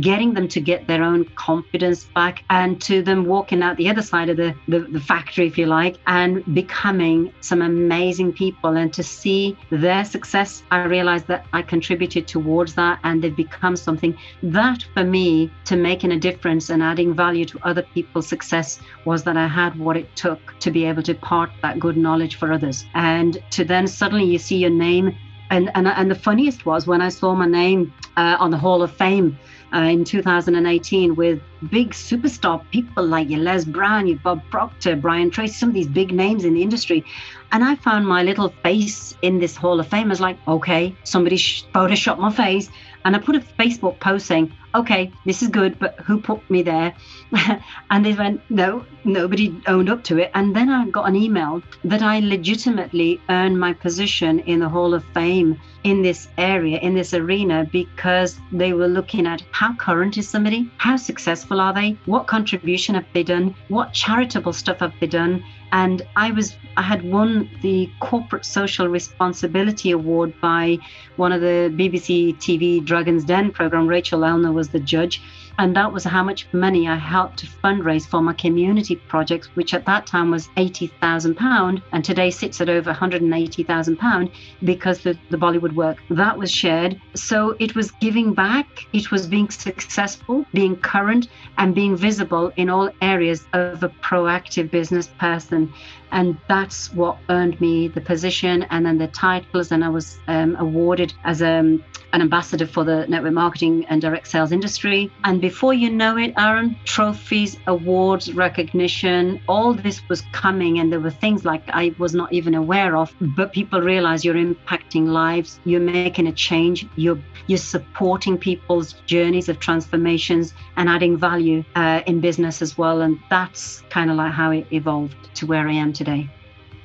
getting 0.00 0.34
them 0.34 0.48
to 0.48 0.60
get 0.60 0.86
their 0.86 1.02
own 1.02 1.24
confidence 1.36 2.04
back 2.14 2.44
and 2.50 2.80
to 2.82 3.02
them 3.02 3.24
walking 3.24 3.62
out 3.62 3.76
the 3.76 3.88
other 3.88 4.02
side 4.02 4.28
of 4.28 4.36
the, 4.36 4.54
the, 4.68 4.80
the 4.80 5.00
factory, 5.00 5.46
if 5.46 5.56
you 5.56 5.66
like, 5.66 5.96
and 6.06 6.44
becoming 6.54 7.32
some 7.40 7.62
amazing 7.62 8.32
people. 8.32 8.76
And 8.76 8.92
to 8.92 9.02
see 9.02 9.56
their 9.70 10.04
success, 10.04 10.62
I 10.70 10.84
realized 10.84 11.26
that 11.28 11.46
I 11.52 11.62
contributed 11.62 12.26
towards 12.26 12.74
that 12.74 12.98
and 13.04 13.22
they've 13.22 13.36
become 13.36 13.76
something 13.76 14.16
that 14.42 14.84
for 14.94 15.04
me 15.04 15.50
to 15.66 15.76
making 15.76 16.12
a 16.12 16.18
difference 16.18 16.70
and 16.70 16.82
adding 16.82 17.14
value 17.14 17.44
to 17.44 17.58
other 17.62 17.82
people's 17.82 18.26
success 18.26 18.80
was 19.04 19.22
that 19.24 19.36
I 19.36 19.46
had 19.46 19.78
what 19.78 19.96
it 19.96 20.14
took 20.16 20.58
to 20.60 20.70
be 20.70 20.84
able 20.84 21.02
to 21.02 21.14
part 21.14 21.50
that 21.62 21.78
good 21.78 21.96
knowledge 21.96 22.36
for 22.36 22.52
others. 22.52 22.84
And 22.94 23.42
to 23.50 23.64
then 23.64 23.86
suddenly 23.86 24.24
you 24.24 24.38
see 24.38 24.56
your 24.56 24.70
name. 24.70 25.16
And, 25.50 25.70
and, 25.74 25.86
and 25.86 26.10
the 26.10 26.16
funniest 26.16 26.66
was 26.66 26.86
when 26.86 27.00
I 27.00 27.08
saw 27.08 27.34
my 27.34 27.46
name 27.46 27.92
uh, 28.16 28.36
on 28.40 28.50
the 28.50 28.58
Hall 28.58 28.82
of 28.82 28.90
Fame 28.90 29.38
uh, 29.72 29.78
in 29.78 30.04
2018 30.04 31.14
with 31.14 31.40
big 31.70 31.90
superstar 31.90 32.62
people 32.70 33.06
like 33.06 33.28
your 33.28 33.40
Les 33.40 33.64
Brown, 33.64 34.06
your 34.06 34.18
Bob 34.18 34.42
Proctor, 34.50 34.96
Brian 34.96 35.30
Tracy, 35.30 35.54
some 35.54 35.68
of 35.68 35.74
these 35.74 35.86
big 35.86 36.12
names 36.12 36.44
in 36.44 36.54
the 36.54 36.62
industry. 36.62 37.04
And 37.52 37.62
I 37.62 37.76
found 37.76 38.06
my 38.06 38.22
little 38.22 38.48
face 38.62 39.16
in 39.22 39.38
this 39.38 39.54
Hall 39.54 39.78
of 39.78 39.86
Fame. 39.86 40.06
I 40.06 40.10
was 40.10 40.20
like, 40.20 40.38
okay, 40.48 40.94
somebody 41.04 41.36
photoshopped 41.36 42.18
my 42.18 42.32
face. 42.32 42.68
And 43.04 43.14
I 43.14 43.18
put 43.18 43.36
a 43.36 43.40
Facebook 43.40 44.00
post 44.00 44.26
saying, 44.26 44.52
okay, 44.76 45.10
this 45.24 45.42
is 45.42 45.48
good, 45.48 45.78
but 45.78 45.98
who 46.00 46.20
put 46.20 46.48
me 46.50 46.62
there? 46.62 46.94
and 47.90 48.04
they 48.04 48.12
went, 48.12 48.40
no, 48.50 48.84
nobody 49.04 49.58
owned 49.66 49.88
up 49.88 50.04
to 50.04 50.18
it. 50.18 50.30
And 50.34 50.54
then 50.54 50.68
I 50.68 50.88
got 50.90 51.08
an 51.08 51.16
email 51.16 51.62
that 51.84 52.02
I 52.02 52.20
legitimately 52.20 53.20
earned 53.28 53.58
my 53.58 53.72
position 53.72 54.40
in 54.40 54.60
the 54.60 54.68
Hall 54.68 54.94
of 54.94 55.04
Fame 55.14 55.58
in 55.84 56.02
this 56.02 56.28
area, 56.36 56.78
in 56.78 56.94
this 56.94 57.14
arena, 57.14 57.66
because 57.72 58.38
they 58.52 58.72
were 58.72 58.88
looking 58.88 59.26
at 59.26 59.42
how 59.52 59.74
current 59.74 60.18
is 60.18 60.28
somebody, 60.28 60.70
how 60.76 60.96
successful 60.96 61.60
are 61.60 61.72
they, 61.72 61.96
what 62.06 62.26
contribution 62.26 62.94
have 62.94 63.06
they 63.12 63.22
done, 63.22 63.54
what 63.68 63.92
charitable 63.92 64.52
stuff 64.52 64.80
have 64.80 64.92
they 65.00 65.06
done. 65.06 65.42
And 65.72 66.02
I 66.16 66.30
was, 66.30 66.56
I 66.76 66.82
had 66.82 67.02
won 67.02 67.50
the 67.60 67.90
Corporate 68.00 68.44
Social 68.44 68.88
Responsibility 68.88 69.90
Award 69.90 70.32
by 70.40 70.78
one 71.16 71.32
of 71.32 71.40
the 71.40 71.72
BBC 71.74 72.36
TV 72.36 72.84
Dragon's 72.84 73.24
Den 73.24 73.50
program. 73.50 73.86
Rachel 73.86 74.20
Elnaugh 74.20 74.54
was 74.54 74.68
the 74.68 74.80
judge. 74.80 75.20
And 75.58 75.74
that 75.74 75.92
was 75.92 76.04
how 76.04 76.22
much 76.22 76.46
money 76.52 76.86
I 76.88 76.96
helped 76.96 77.38
to 77.38 77.46
fundraise 77.46 78.06
for 78.06 78.20
my 78.20 78.34
community 78.34 78.96
projects, 78.96 79.48
which 79.54 79.72
at 79.72 79.86
that 79.86 80.06
time 80.06 80.30
was 80.30 80.48
£80,000 80.56 81.82
and 81.92 82.04
today 82.04 82.30
sits 82.30 82.60
at 82.60 82.68
over 82.68 82.92
£180,000 82.92 84.30
because 84.64 85.00
the, 85.00 85.18
the 85.30 85.38
Bollywood 85.38 85.74
work 85.74 85.98
that 86.10 86.36
was 86.36 86.52
shared. 86.52 87.00
So 87.14 87.56
it 87.58 87.74
was 87.74 87.90
giving 87.92 88.34
back, 88.34 88.66
it 88.92 89.10
was 89.10 89.26
being 89.26 89.48
successful, 89.50 90.44
being 90.52 90.76
current, 90.76 91.28
and 91.58 91.74
being 91.74 91.96
visible 91.96 92.52
in 92.56 92.68
all 92.68 92.90
areas 93.00 93.46
of 93.52 93.82
a 93.82 93.88
proactive 93.88 94.70
business 94.70 95.08
person. 95.18 95.72
And 96.12 96.36
that's 96.48 96.92
what 96.92 97.18
earned 97.28 97.60
me 97.60 97.88
the 97.88 98.00
position 98.00 98.64
and 98.70 98.86
then 98.86 98.98
the 98.98 99.08
titles. 99.08 99.72
And 99.72 99.84
I 99.84 99.88
was 99.88 100.18
um, 100.28 100.56
awarded 100.56 101.12
as 101.24 101.42
a, 101.42 101.46
an 101.48 101.82
ambassador 102.12 102.66
for 102.66 102.84
the 102.84 103.06
network 103.08 103.32
marketing 103.32 103.84
and 103.86 104.00
direct 104.00 104.28
sales 104.28 104.52
industry. 104.52 105.10
And 105.24 105.40
before 105.40 105.74
you 105.74 105.90
know 105.90 106.16
it, 106.16 106.32
Aaron, 106.38 106.76
trophies, 106.84 107.58
awards, 107.66 108.32
recognition, 108.32 109.40
all 109.48 109.74
this 109.74 110.00
was 110.08 110.22
coming. 110.32 110.78
And 110.78 110.92
there 110.92 111.00
were 111.00 111.10
things 111.10 111.44
like 111.44 111.62
I 111.68 111.94
was 111.98 112.14
not 112.14 112.32
even 112.32 112.54
aware 112.54 112.96
of, 112.96 113.14
but 113.20 113.52
people 113.52 113.80
realize 113.80 114.24
you're 114.24 114.34
impacting 114.34 115.08
lives, 115.08 115.60
you're 115.64 115.80
making 115.80 116.26
a 116.26 116.32
change, 116.32 116.86
you're, 116.96 117.18
you're 117.46 117.58
supporting 117.58 118.38
people's 118.38 118.94
journeys 119.06 119.48
of 119.48 119.58
transformations 119.58 120.54
and 120.76 120.88
adding 120.88 121.16
value 121.16 121.64
uh, 121.74 122.02
in 122.06 122.20
business 122.20 122.62
as 122.62 122.78
well. 122.78 123.02
And 123.02 123.18
that's 123.30 123.82
kind 123.90 124.10
of 124.10 124.16
like 124.16 124.32
how 124.32 124.50
it 124.50 124.66
evolved 124.72 125.16
to 125.34 125.46
where 125.46 125.68
I 125.68 125.72
am 125.72 125.92
today. 125.96 126.28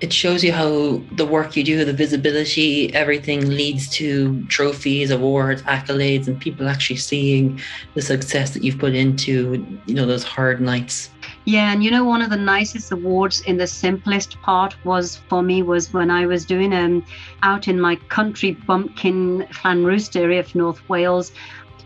It 0.01 0.11
shows 0.11 0.43
you 0.43 0.51
how 0.51 0.99
the 1.11 1.27
work 1.27 1.55
you 1.55 1.63
do, 1.63 1.85
the 1.85 1.93
visibility, 1.93 2.91
everything 2.95 3.47
leads 3.51 3.87
to 3.89 4.43
trophies, 4.45 5.11
awards, 5.11 5.61
accolades, 5.63 6.27
and 6.27 6.41
people 6.41 6.67
actually 6.67 6.95
seeing 6.95 7.61
the 7.93 8.01
success 8.01 8.49
that 8.55 8.63
you've 8.63 8.79
put 8.79 8.95
into, 8.95 9.63
you 9.85 9.93
know, 9.93 10.07
those 10.07 10.23
hard 10.23 10.59
nights. 10.59 11.11
Yeah, 11.45 11.71
and 11.71 11.83
you 11.83 11.91
know, 11.91 12.03
one 12.03 12.23
of 12.23 12.31
the 12.31 12.37
nicest 12.37 12.91
awards 12.91 13.41
in 13.41 13.57
the 13.57 13.67
simplest 13.67 14.41
part 14.41 14.75
was 14.85 15.17
for 15.29 15.43
me 15.43 15.61
was 15.61 15.93
when 15.93 16.09
I 16.09 16.25
was 16.25 16.45
doing 16.45 16.73
um 16.73 17.05
out 17.43 17.67
in 17.67 17.79
my 17.79 17.95
country 18.09 18.51
bumpkin 18.53 19.45
Llanrwst 19.51 20.19
area 20.19 20.39
of 20.39 20.55
North 20.55 20.81
Wales. 20.89 21.31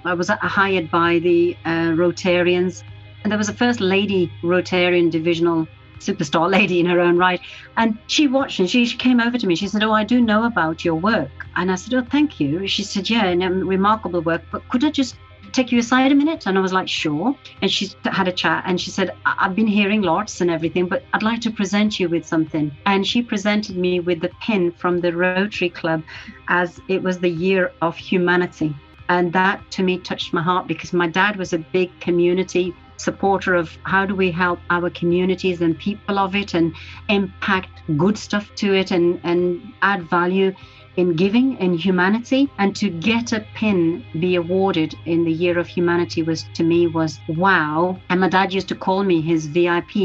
I 0.06 0.14
was 0.14 0.30
hired 0.30 0.90
by 0.90 1.20
the 1.20 1.58
uh, 1.66 1.96
Rotarians, 2.02 2.84
and 3.24 3.32
there 3.32 3.38
was 3.38 3.50
a 3.50 3.54
first 3.54 3.82
lady 3.82 4.32
Rotarian 4.42 5.12
divisional 5.12 5.68
superstar 6.06 6.50
lady 6.50 6.80
in 6.80 6.86
her 6.86 7.00
own 7.00 7.18
right. 7.18 7.42
And 7.78 7.98
she 8.08 8.28
watched 8.28 8.60
and 8.60 8.70
she, 8.70 8.86
she 8.86 8.98
came 8.98 9.20
over 9.20 9.38
to 9.38 9.48
me. 9.48 9.56
She 9.56 9.68
said, 9.68 9.84
Oh, 9.84 9.92
I 9.92 10.04
do 10.04 10.22
know 10.22 10.46
about 10.46 10.86
your 10.86 10.96
work. 10.96 11.32
And 11.56 11.72
I 11.72 11.76
said, 11.76 11.94
Oh, 11.94 12.06
thank 12.10 12.40
you. 12.40 12.68
She 12.68 12.84
said, 12.84 13.10
Yeah, 13.10 13.26
and, 13.26 13.44
um, 13.44 13.68
remarkable 13.68 14.22
work. 14.22 14.44
But 14.52 14.68
could 14.70 14.84
I 14.84 14.92
just 14.92 15.18
take 15.52 15.72
you 15.72 15.80
aside 15.80 16.12
a 16.12 16.16
minute? 16.16 16.48
And 16.48 16.58
I 16.58 16.62
was 16.62 16.74
like, 16.74 16.88
Sure. 16.88 17.36
And 17.62 17.72
she 17.72 17.92
had 18.06 18.28
a 18.28 18.32
chat 18.32 18.64
and 18.66 18.80
she 18.80 18.92
said, 18.92 19.16
I've 19.26 19.56
been 19.56 19.68
hearing 19.68 20.02
lots 20.02 20.42
and 20.42 20.52
everything, 20.52 20.88
but 20.88 21.04
I'd 21.14 21.24
like 21.24 21.42
to 21.42 21.52
present 21.52 22.00
you 22.00 22.10
with 22.10 22.26
something. 22.26 22.72
And 22.86 23.06
she 23.06 23.22
presented 23.22 23.78
me 23.78 24.00
with 24.00 24.22
the 24.22 24.32
pin 24.42 24.72
from 24.72 25.00
the 25.00 25.16
Rotary 25.16 25.70
Club 25.70 26.04
as 26.48 26.80
it 26.88 27.02
was 27.02 27.20
the 27.20 27.30
year 27.30 27.72
of 27.82 27.96
humanity. 27.96 28.76
And 29.08 29.32
that 29.34 29.62
to 29.72 29.84
me 29.84 30.00
touched 30.00 30.34
my 30.34 30.42
heart 30.42 30.68
because 30.68 30.92
my 30.92 31.08
dad 31.08 31.36
was 31.36 31.54
a 31.54 31.60
big 31.60 32.00
community 32.00 32.74
supporter 32.98 33.56
of 33.56 33.78
how 33.84 34.06
do 34.06 34.16
we 34.16 34.32
help 34.32 34.60
our 34.70 34.90
communities 34.90 35.62
and 35.62 35.78
people 35.78 36.20
of 36.20 36.36
it 36.36 36.54
and 36.54 36.74
impact 37.10 37.70
good 37.98 38.18
stuff 38.18 38.54
to 38.56 38.74
it 38.74 38.92
and, 38.92 39.20
and 39.24 39.62
add 39.82 40.04
value 40.10 40.54
in 40.98 41.16
giving 41.16 41.58
and 41.60 41.80
humanity. 41.80 42.50
And 42.58 42.76
to 42.78 42.90
get 42.90 43.34
a 43.34 43.46
pin 43.54 44.04
be 44.20 44.36
awarded 44.36 44.96
in 45.06 45.26
the 45.26 45.32
year 45.32 45.60
of 45.60 45.68
humanity 45.68 46.24
was 46.24 46.46
to 46.54 46.64
me 46.64 46.88
was 46.88 47.20
wow. 47.28 48.00
And 48.10 48.22
my 48.22 48.30
dad 48.30 48.54
used 48.54 48.70
to 48.70 48.76
call 48.76 49.04
me 49.04 49.22
his 49.22 49.48
vip 49.48 49.96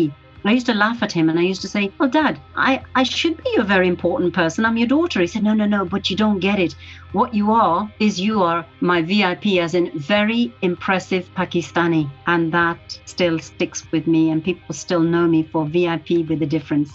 I 0.45 0.53
used 0.53 0.67
to 0.67 0.75
laugh 0.75 1.03
at 1.03 1.13
him 1.13 1.29
and 1.29 1.39
I 1.39 1.43
used 1.43 1.63
to 1.63 1.69
say, 1.69 1.93
Well, 1.99 2.09
Dad, 2.09 2.41
I, 2.57 2.83
I 2.95 3.03
should 3.03 3.43
be 3.43 3.57
a 3.59 3.63
very 3.63 3.89
important 3.89 4.33
person. 4.33 4.65
I'm 4.65 4.77
your 4.77 4.89
daughter. 4.89 5.21
He 5.21 5.27
said, 5.27 5.43
No, 5.43 5.53
no, 5.53 5.67
no, 5.67 5.85
but 5.85 6.09
you 6.09 6.17
don't 6.17 6.41
get 6.41 6.59
it. 6.59 6.75
What 7.13 7.35
you 7.35 7.53
are 7.53 7.91
is 7.99 8.21
you 8.21 8.43
are 8.43 8.65
my 8.81 9.03
VIP, 9.03 9.59
as 9.59 9.75
in 9.75 9.91
very 9.99 10.53
impressive 10.63 11.29
Pakistani. 11.35 12.11
And 12.27 12.53
that 12.53 12.99
still 13.05 13.39
sticks 13.39 13.91
with 13.93 14.07
me, 14.07 14.31
and 14.31 14.43
people 14.43 14.75
still 14.75 15.01
know 15.01 15.27
me 15.27 15.43
for 15.43 15.67
VIP 15.67 16.29
with 16.29 16.43
a 16.43 16.47
difference. 16.47 16.91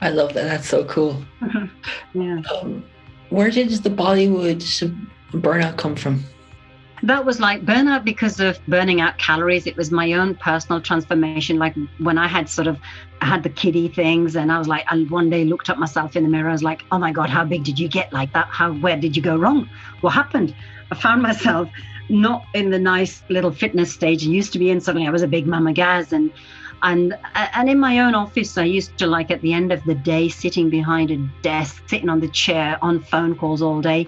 I 0.00 0.10
love 0.10 0.32
that. 0.34 0.44
That's 0.44 0.68
so 0.68 0.84
cool. 0.84 1.22
Yeah. 2.12 2.40
Um, 2.52 2.84
where 3.28 3.50
did 3.50 3.70
the 3.70 3.90
Bollywood 3.90 4.62
burnout 5.30 5.76
come 5.76 5.94
from? 5.94 6.24
That 7.02 7.24
was 7.24 7.40
like 7.40 7.64
burnout 7.64 8.04
because 8.04 8.40
of 8.40 8.64
burning 8.66 9.00
out 9.00 9.16
calories. 9.18 9.66
It 9.66 9.76
was 9.76 9.90
my 9.90 10.12
own 10.12 10.34
personal 10.34 10.80
transformation. 10.80 11.58
Like 11.58 11.74
when 11.98 12.18
I 12.18 12.28
had 12.28 12.48
sort 12.48 12.66
of 12.66 12.78
I 13.22 13.26
had 13.26 13.42
the 13.42 13.50
kiddie 13.50 13.88
things, 13.88 14.36
and 14.36 14.50
I 14.52 14.58
was 14.58 14.68
like, 14.68 14.84
and 14.90 15.10
one 15.10 15.30
day 15.30 15.44
looked 15.44 15.70
at 15.70 15.78
myself 15.78 16.16
in 16.16 16.22
the 16.22 16.28
mirror. 16.28 16.48
I 16.48 16.52
was 16.52 16.62
like, 16.62 16.82
oh 16.92 16.98
my 16.98 17.12
god, 17.12 17.30
how 17.30 17.44
big 17.44 17.64
did 17.64 17.78
you 17.78 17.88
get 17.88 18.12
like 18.12 18.32
that? 18.32 18.48
How 18.48 18.72
where 18.72 18.96
did 18.96 19.16
you 19.16 19.22
go 19.22 19.36
wrong? 19.36 19.68
What 20.00 20.10
happened? 20.10 20.54
I 20.90 20.94
found 20.94 21.22
myself 21.22 21.68
not 22.08 22.44
in 22.54 22.70
the 22.70 22.78
nice 22.78 23.22
little 23.28 23.52
fitness 23.52 23.92
stage 23.92 24.26
I 24.26 24.30
used 24.30 24.52
to 24.52 24.58
be 24.58 24.70
in. 24.70 24.80
Suddenly, 24.80 25.06
I 25.06 25.10
was 25.10 25.22
a 25.22 25.28
big 25.28 25.46
mama 25.46 25.72
Gaz, 25.72 26.12
and 26.12 26.30
and 26.82 27.16
and 27.34 27.70
in 27.70 27.78
my 27.78 28.00
own 28.00 28.14
office, 28.14 28.58
I 28.58 28.64
used 28.64 28.98
to 28.98 29.06
like 29.06 29.30
at 29.30 29.40
the 29.40 29.54
end 29.54 29.72
of 29.72 29.82
the 29.84 29.94
day, 29.94 30.28
sitting 30.28 30.68
behind 30.68 31.10
a 31.10 31.16
desk, 31.42 31.82
sitting 31.88 32.10
on 32.10 32.20
the 32.20 32.28
chair, 32.28 32.78
on 32.82 33.00
phone 33.00 33.34
calls 33.36 33.62
all 33.62 33.80
day 33.80 34.06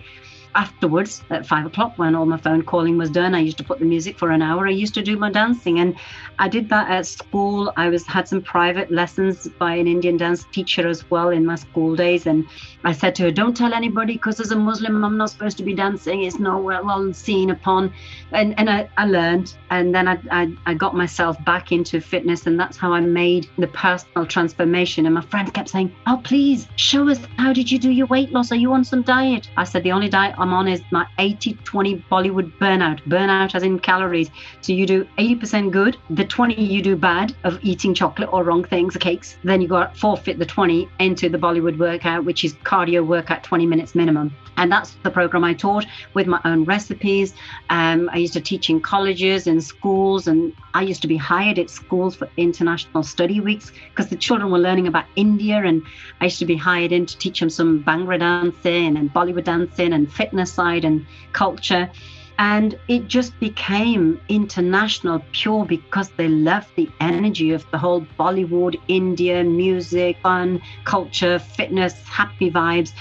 afterwards 0.54 1.22
at 1.30 1.46
five 1.46 1.66
o'clock 1.66 1.98
when 1.98 2.14
all 2.14 2.26
my 2.26 2.36
phone 2.36 2.62
calling 2.62 2.98
was 2.98 3.10
done, 3.10 3.34
I 3.34 3.40
used 3.40 3.58
to 3.58 3.64
put 3.64 3.78
the 3.78 3.84
music 3.84 4.18
for 4.18 4.30
an 4.30 4.42
hour. 4.42 4.66
I 4.66 4.70
used 4.70 4.94
to 4.94 5.02
do 5.02 5.16
my 5.16 5.30
dancing, 5.30 5.78
and 5.80 5.96
I 6.38 6.48
did 6.48 6.68
that 6.68 6.90
at 6.90 7.06
school. 7.06 7.72
I 7.76 7.88
was 7.88 8.06
had 8.06 8.28
some 8.28 8.42
private 8.42 8.90
lessons 8.90 9.48
by 9.58 9.74
an 9.74 9.86
Indian 9.86 10.16
dance 10.16 10.46
teacher 10.52 10.86
as 10.88 11.08
well 11.10 11.30
in 11.30 11.46
my 11.46 11.54
school 11.56 11.96
days, 11.96 12.26
and 12.26 12.46
I 12.84 12.92
said 12.92 13.14
to 13.16 13.24
her, 13.24 13.30
"Don't 13.30 13.56
tell 13.56 13.72
anybody, 13.72 14.14
because 14.14 14.40
as 14.40 14.50
a 14.50 14.56
Muslim, 14.56 15.04
I'm 15.04 15.16
not 15.16 15.30
supposed 15.30 15.56
to 15.58 15.62
be 15.64 15.74
dancing. 15.74 16.22
It's 16.22 16.38
not 16.38 16.62
well, 16.62 17.12
seen 17.12 17.50
upon." 17.50 17.92
And 18.32 18.54
and 18.58 18.68
I, 18.68 18.88
I 18.96 19.06
learned, 19.06 19.54
and 19.70 19.94
then 19.94 20.08
I, 20.08 20.18
I 20.30 20.52
I 20.66 20.74
got 20.74 20.94
myself 20.94 21.42
back 21.44 21.72
into 21.72 22.00
fitness, 22.00 22.46
and 22.46 22.58
that's 22.58 22.76
how 22.76 22.92
I 22.92 23.00
made 23.00 23.48
the 23.58 23.68
personal 23.68 24.26
transformation. 24.26 25.06
And 25.06 25.14
my 25.14 25.22
friend 25.22 25.52
kept 25.52 25.70
saying, 25.70 25.92
"Oh, 26.06 26.20
please 26.22 26.68
show 26.76 27.08
us 27.08 27.18
how 27.36 27.52
did 27.52 27.70
you 27.70 27.78
do 27.78 27.90
your 27.90 28.06
weight 28.06 28.32
loss? 28.32 28.52
Are 28.52 28.56
you 28.56 28.72
on 28.72 28.84
some 28.84 29.02
diet?" 29.02 29.48
I 29.56 29.64
said, 29.64 29.82
"The 29.82 29.92
only 29.92 30.08
diet 30.08 30.34
I'm 30.42 30.52
on 30.52 30.66
is 30.66 30.82
my 30.90 31.06
80-20 31.20 32.02
Bollywood 32.10 32.52
burnout. 32.58 33.00
Burnout 33.06 33.54
as 33.54 33.62
in 33.62 33.78
calories. 33.78 34.28
So 34.60 34.72
you 34.72 34.86
do 34.86 35.06
80% 35.16 35.70
good, 35.70 35.96
the 36.10 36.24
20 36.24 36.60
you 36.60 36.82
do 36.82 36.96
bad 36.96 37.32
of 37.44 37.60
eating 37.62 37.94
chocolate 37.94 38.28
or 38.32 38.42
wrong 38.42 38.64
things, 38.64 38.96
cakes. 38.96 39.36
Then 39.44 39.60
you 39.60 39.68
got 39.68 39.96
forfeit 39.96 40.40
the 40.40 40.46
20 40.46 40.88
into 40.98 41.28
the 41.28 41.38
Bollywood 41.38 41.78
workout, 41.78 42.24
which 42.24 42.44
is 42.44 42.54
cardio 42.54 43.06
workout 43.06 43.44
20 43.44 43.66
minutes 43.66 43.94
minimum. 43.94 44.34
And 44.56 44.70
that's 44.70 44.94
the 45.02 45.10
program 45.10 45.44
I 45.44 45.54
taught 45.54 45.86
with 46.14 46.26
my 46.26 46.40
own 46.44 46.64
recipes. 46.64 47.34
Um, 47.70 48.10
I 48.12 48.18
used 48.18 48.34
to 48.34 48.40
teach 48.40 48.68
in 48.68 48.80
colleges 48.80 49.46
and 49.46 49.62
schools, 49.62 50.26
and 50.26 50.52
I 50.74 50.82
used 50.82 51.02
to 51.02 51.08
be 51.08 51.16
hired 51.16 51.58
at 51.58 51.70
schools 51.70 52.14
for 52.14 52.28
international 52.36 53.02
study 53.02 53.40
weeks 53.40 53.72
because 53.90 54.10
the 54.10 54.16
children 54.16 54.50
were 54.50 54.58
learning 54.58 54.88
about 54.88 55.06
India, 55.16 55.56
and 55.56 55.82
I 56.20 56.24
used 56.24 56.38
to 56.40 56.44
be 56.44 56.56
hired 56.56 56.92
in 56.92 57.06
to 57.06 57.16
teach 57.16 57.40
them 57.40 57.48
some 57.48 57.82
Bhangra 57.82 58.18
dancing 58.18 58.96
and 58.96 59.12
Bollywood 59.12 59.44
dancing 59.44 59.92
and 59.94 60.12
fitness 60.32 60.52
side 60.52 60.84
and 60.84 61.06
culture. 61.32 61.90
And 62.38 62.78
it 62.88 63.06
just 63.06 63.38
became 63.38 64.20
international 64.28 65.22
pure 65.32 65.66
because 65.66 66.08
they 66.16 66.28
loved 66.28 66.68
the 66.76 66.88
energy 67.00 67.52
of 67.52 67.70
the 67.70 67.78
whole 67.78 68.06
Bollywood, 68.18 68.80
India, 68.88 69.44
music, 69.44 70.16
fun, 70.22 70.60
culture, 70.84 71.38
fitness, 71.38 71.94
happy 72.04 72.50
vibes 72.50 72.92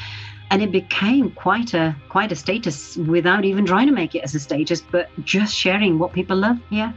and 0.52 0.62
it 0.62 0.72
became 0.72 1.32
quite 1.32 1.74
a 1.74 1.96
quite 2.10 2.32
a 2.34 2.36
status 2.36 2.98
without 2.98 3.46
even 3.46 3.66
trying 3.66 3.88
to 3.88 3.94
make 3.94 4.16
it 4.16 4.24
as 4.26 4.36
a 4.36 4.40
status 4.40 4.82
but 4.92 5.08
just 5.24 5.56
sharing 5.56 5.98
what 5.98 6.12
people 6.12 6.36
love 6.36 6.58
yeah 6.70 6.92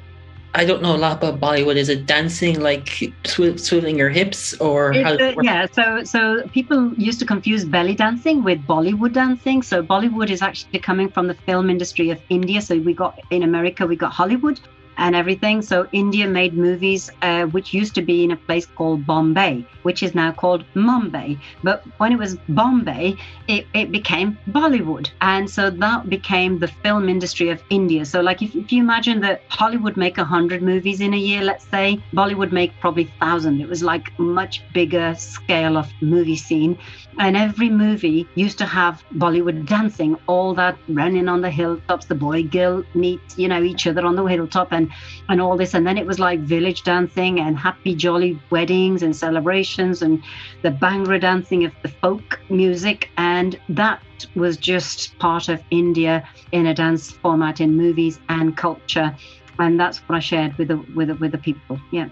I 0.57 0.65
don't 0.65 0.83
know 0.83 0.95
a 0.95 0.99
lot 0.99 1.17
about 1.17 1.41
Bollywood. 1.41 1.77
Is 1.77 1.89
it 1.89 2.07
dancing 2.07 2.61
like 2.61 2.87
swi- 3.25 3.59
swiveling 3.59 3.99
your 3.99 4.09
hips, 4.09 4.55
or 4.61 4.93
how? 4.93 5.15
Uh, 5.15 5.35
yeah 5.43 5.67
so 5.73 6.05
so 6.05 6.47
people 6.49 6.95
used 6.95 7.19
to 7.19 7.27
confuse 7.27 7.65
belly 7.65 7.95
dancing 7.95 8.43
with 8.43 8.59
bollywood 8.67 9.13
dancing 9.13 9.63
so 9.63 9.83
bollywood 9.83 10.31
is 10.31 10.43
actually 10.43 10.79
coming 10.79 11.09
from 11.09 11.27
the 11.27 11.35
film 11.35 11.71
industry 11.71 12.11
of 12.11 12.21
india 12.29 12.61
so 12.61 12.79
we 12.79 12.95
got 12.95 13.19
in 13.31 13.43
america 13.43 13.87
we 13.87 13.97
got 13.97 14.13
hollywood 14.13 14.61
and 14.97 15.15
everything. 15.15 15.63
So 15.63 15.87
India 15.93 16.27
made 16.27 16.55
movies 16.57 17.11
uh, 17.23 17.45
which 17.47 17.73
used 17.73 17.95
to 17.97 18.03
be 18.03 18.25
in 18.25 18.31
a 18.31 18.37
place 18.37 18.67
called 18.67 19.07
Bombay, 19.07 19.67
which 19.83 20.03
is 20.03 20.15
now 20.15 20.33
called 20.33 20.65
Mumbai. 20.75 21.39
But 21.63 21.85
when 21.99 22.13
it 22.13 22.19
was 22.19 22.37
Bombay, 22.49 23.17
it, 23.49 23.67
it 23.75 23.91
became 23.93 24.39
Bollywood. 24.51 25.11
And 25.21 25.49
so 25.49 25.71
that 25.71 26.09
became 26.09 26.59
the 26.59 26.69
film 26.69 27.09
industry 27.09 27.49
of 27.51 27.63
India. 27.71 28.05
So 28.05 28.21
like 28.21 28.43
if, 28.43 28.55
if 28.55 28.73
you 28.73 28.83
imagine 28.83 29.21
that 29.21 29.43
Hollywood 29.49 29.97
make 29.97 30.19
a 30.19 30.25
hundred 30.25 30.63
movies 30.63 31.01
in 31.01 31.15
a 31.15 31.19
year, 31.19 31.43
let's 31.43 31.67
say, 31.71 32.03
Bollywood 32.13 32.53
make 32.53 32.73
probably 32.81 33.11
thousand. 33.21 33.61
It 33.61 33.69
was 33.69 33.83
like 33.83 34.11
much 34.19 34.63
bigger 34.73 35.15
scale 35.17 35.77
of 35.77 35.89
movie 36.01 36.37
scene. 36.37 36.79
And 37.19 37.37
every 37.37 37.71
movie 37.71 38.27
used 38.35 38.59
to 38.59 38.67
have 38.67 39.03
Bollywood 39.15 39.67
dancing, 39.67 40.17
all 40.27 40.55
that 40.55 40.77
running 40.89 41.29
on 41.29 41.41
the 41.41 41.51
hilltops, 41.51 42.07
the 42.07 42.15
boy 42.15 42.43
girl 42.45 42.83
meet, 42.95 43.21
you 43.37 43.49
know, 43.49 43.63
each 43.63 43.87
other 43.87 44.05
on 44.05 44.17
the 44.17 44.25
hilltop 44.25 44.73
and 44.73 44.84
and 45.29 45.41
all 45.41 45.57
this. 45.57 45.75
And 45.75 45.87
then 45.87 45.99
it 45.99 46.07
was 46.07 46.19
like 46.19 46.41
village 46.41 46.83
dancing 46.83 47.41
and 47.41 47.59
happy 47.59 47.95
jolly 47.95 48.39
weddings 48.51 49.03
and 49.03 49.15
celebrations 49.15 50.03
and 50.03 50.23
the 50.63 50.71
Bhangra 50.71 51.21
dancing 51.21 51.65
of 51.65 51.73
the 51.83 51.89
folk 51.89 52.41
music. 52.51 53.11
And 53.17 53.59
that 53.69 54.03
was 54.35 54.57
just 54.57 55.19
part 55.19 55.49
of 55.49 55.63
India 55.71 56.27
in 56.53 56.67
a 56.67 56.75
dance 56.75 57.11
format 57.11 57.61
in 57.61 57.77
movies 57.77 58.19
and 58.29 58.57
culture. 58.57 59.15
And 59.59 59.79
that's 59.79 59.99
what 60.09 60.17
I 60.17 60.21
shared 60.21 60.57
with 60.59 60.69
the 60.69 60.77
with 60.95 61.09
the, 61.09 61.15
with 61.15 61.33
the 61.33 61.39
people. 61.39 61.79
Yeah. 61.91 62.09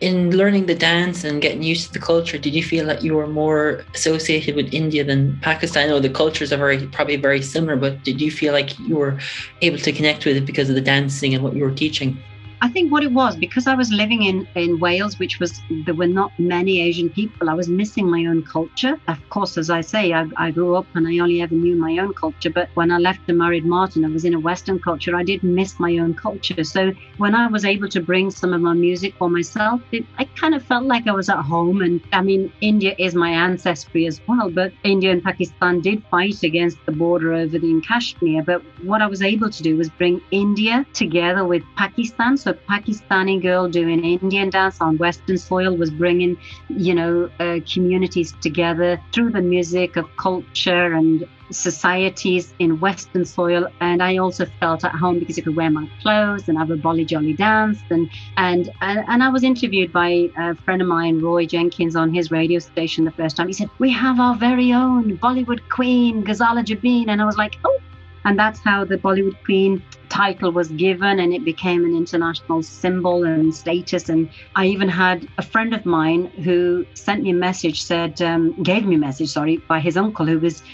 In 0.00 0.36
learning 0.36 0.66
the 0.66 0.74
dance 0.74 1.24
and 1.24 1.40
getting 1.40 1.62
used 1.62 1.86
to 1.86 1.92
the 1.92 1.98
culture, 1.98 2.38
did 2.38 2.54
you 2.54 2.62
feel 2.62 2.84
that 2.86 3.02
you 3.02 3.14
were 3.14 3.26
more 3.26 3.84
associated 3.94 4.54
with 4.54 4.72
India 4.72 5.02
than 5.02 5.38
Pakistan? 5.40 5.84
I 5.84 5.88
know 5.88 6.00
the 6.00 6.10
cultures 6.10 6.52
are 6.52 6.58
very 6.58 6.86
probably 6.88 7.16
very 7.16 7.42
similar, 7.42 7.76
but 7.76 8.04
did 8.04 8.20
you 8.20 8.30
feel 8.30 8.52
like 8.52 8.78
you 8.78 8.96
were 8.96 9.18
able 9.62 9.78
to 9.78 9.92
connect 9.92 10.26
with 10.26 10.36
it 10.36 10.46
because 10.46 10.68
of 10.68 10.74
the 10.74 10.80
dancing 10.80 11.34
and 11.34 11.42
what 11.42 11.54
you 11.54 11.64
were 11.64 11.70
teaching? 11.70 12.18
I 12.62 12.68
think 12.68 12.90
what 12.90 13.02
it 13.02 13.12
was 13.12 13.36
because 13.36 13.66
I 13.66 13.74
was 13.74 13.92
living 13.92 14.22
in 14.22 14.48
in 14.54 14.78
Wales, 14.78 15.18
which 15.18 15.38
was 15.38 15.60
there 15.84 15.94
were 15.94 16.06
not 16.06 16.32
many 16.38 16.80
Asian 16.80 17.10
people. 17.10 17.50
I 17.50 17.54
was 17.54 17.68
missing 17.68 18.10
my 18.10 18.24
own 18.26 18.42
culture. 18.44 18.98
Of 19.08 19.18
course, 19.28 19.58
as 19.58 19.68
I 19.68 19.82
say, 19.82 20.12
I, 20.12 20.26
I 20.36 20.50
grew 20.50 20.74
up 20.74 20.86
and 20.94 21.06
I 21.06 21.18
only 21.18 21.42
ever 21.42 21.54
knew 21.54 21.76
my 21.76 21.98
own 21.98 22.14
culture. 22.14 22.50
But 22.50 22.70
when 22.74 22.90
I 22.90 22.98
left 22.98 23.20
and 23.28 23.38
married 23.38 23.66
Martin, 23.66 24.04
I 24.04 24.08
was 24.08 24.24
in 24.24 24.34
a 24.34 24.40
Western 24.40 24.78
culture. 24.78 25.14
I 25.14 25.22
did 25.22 25.42
miss 25.42 25.78
my 25.78 25.98
own 25.98 26.14
culture. 26.14 26.64
So 26.64 26.92
when 27.18 27.34
I 27.34 27.46
was 27.48 27.64
able 27.64 27.88
to 27.88 28.00
bring 28.00 28.30
some 28.30 28.54
of 28.54 28.60
my 28.62 28.72
music 28.72 29.14
for 29.18 29.28
myself, 29.28 29.82
it, 29.92 30.04
I 30.18 30.24
kind 30.24 30.54
of 30.54 30.62
felt 30.62 30.84
like 30.84 31.06
I 31.06 31.12
was 31.12 31.28
at 31.28 31.42
home. 31.42 31.82
And 31.82 32.00
I 32.12 32.22
mean, 32.22 32.50
India 32.62 32.94
is 32.98 33.14
my 33.14 33.30
ancestry 33.30 34.06
as 34.06 34.20
well. 34.26 34.50
But 34.50 34.72
India 34.82 35.12
and 35.12 35.22
Pakistan 35.22 35.80
did 35.80 36.02
fight 36.10 36.42
against 36.42 36.78
the 36.86 36.92
border 36.92 37.34
over 37.34 37.58
the 37.58 37.66
in 37.70 37.82
Kashmir. 37.82 38.42
But 38.42 38.62
what 38.82 39.02
I 39.02 39.06
was 39.06 39.20
able 39.22 39.50
to 39.50 39.62
do 39.62 39.76
was 39.76 39.90
bring 39.90 40.20
India 40.30 40.86
together 40.94 41.44
with 41.44 41.62
Pakistan. 41.76 42.36
So 42.46 42.52
Pakistani 42.52 43.42
girl 43.42 43.68
doing 43.68 44.04
Indian 44.04 44.50
dance 44.50 44.80
on 44.80 44.98
Western 44.98 45.36
soil 45.36 45.76
was 45.76 45.90
bringing, 45.90 46.36
you 46.68 46.94
know, 46.94 47.28
uh, 47.40 47.58
communities 47.68 48.34
together 48.40 49.00
through 49.10 49.32
the 49.32 49.42
music 49.42 49.96
of 49.96 50.04
culture 50.16 50.94
and 50.94 51.26
societies 51.50 52.54
in 52.60 52.78
Western 52.78 53.24
soil. 53.24 53.66
And 53.80 54.00
I 54.00 54.18
also 54.18 54.46
felt 54.60 54.84
at 54.84 54.92
home 54.92 55.18
because 55.18 55.36
I 55.40 55.42
could 55.42 55.56
wear 55.56 55.72
my 55.72 55.90
clothes 56.02 56.48
and 56.48 56.56
have 56.56 56.70
a 56.70 56.76
bolly 56.76 57.04
jolly 57.04 57.32
dance. 57.32 57.80
And, 57.90 58.08
and, 58.36 58.70
and 58.80 59.24
I 59.24 59.28
was 59.28 59.42
interviewed 59.42 59.92
by 59.92 60.30
a 60.38 60.54
friend 60.54 60.80
of 60.80 60.86
mine, 60.86 61.18
Roy 61.20 61.46
Jenkins, 61.46 61.96
on 61.96 62.14
his 62.14 62.30
radio 62.30 62.60
station 62.60 63.04
the 63.04 63.10
first 63.10 63.36
time. 63.36 63.48
He 63.48 63.54
said, 63.54 63.70
We 63.80 63.90
have 63.90 64.20
our 64.20 64.36
very 64.36 64.72
own 64.72 65.18
Bollywood 65.18 65.68
queen, 65.68 66.22
Ghazala 66.22 66.64
Jabeen. 66.64 67.08
And 67.08 67.20
I 67.20 67.24
was 67.24 67.36
like, 67.36 67.56
Oh, 67.64 67.80
and 68.26 68.36
that's 68.36 68.58
how 68.58 68.84
the 68.84 68.98
Bollywood 68.98 69.36
Queen 69.44 69.80
title 70.08 70.50
was 70.50 70.68
given, 70.68 71.20
and 71.20 71.32
it 71.32 71.44
became 71.44 71.84
an 71.84 71.96
international 71.96 72.60
symbol 72.60 73.22
and 73.22 73.54
status. 73.54 74.08
And 74.08 74.28
I 74.56 74.66
even 74.66 74.88
had 74.88 75.28
a 75.38 75.42
friend 75.42 75.72
of 75.72 75.86
mine 75.86 76.26
who 76.44 76.84
sent 76.94 77.22
me 77.22 77.30
a 77.30 77.34
message, 77.34 77.84
said, 77.84 78.20
um, 78.20 78.60
gave 78.64 78.84
me 78.84 78.96
a 78.96 78.98
message, 78.98 79.28
sorry, 79.28 79.58
by 79.68 79.78
his 79.78 79.96
uncle, 79.96 80.26
who 80.26 80.40
was 80.40 80.64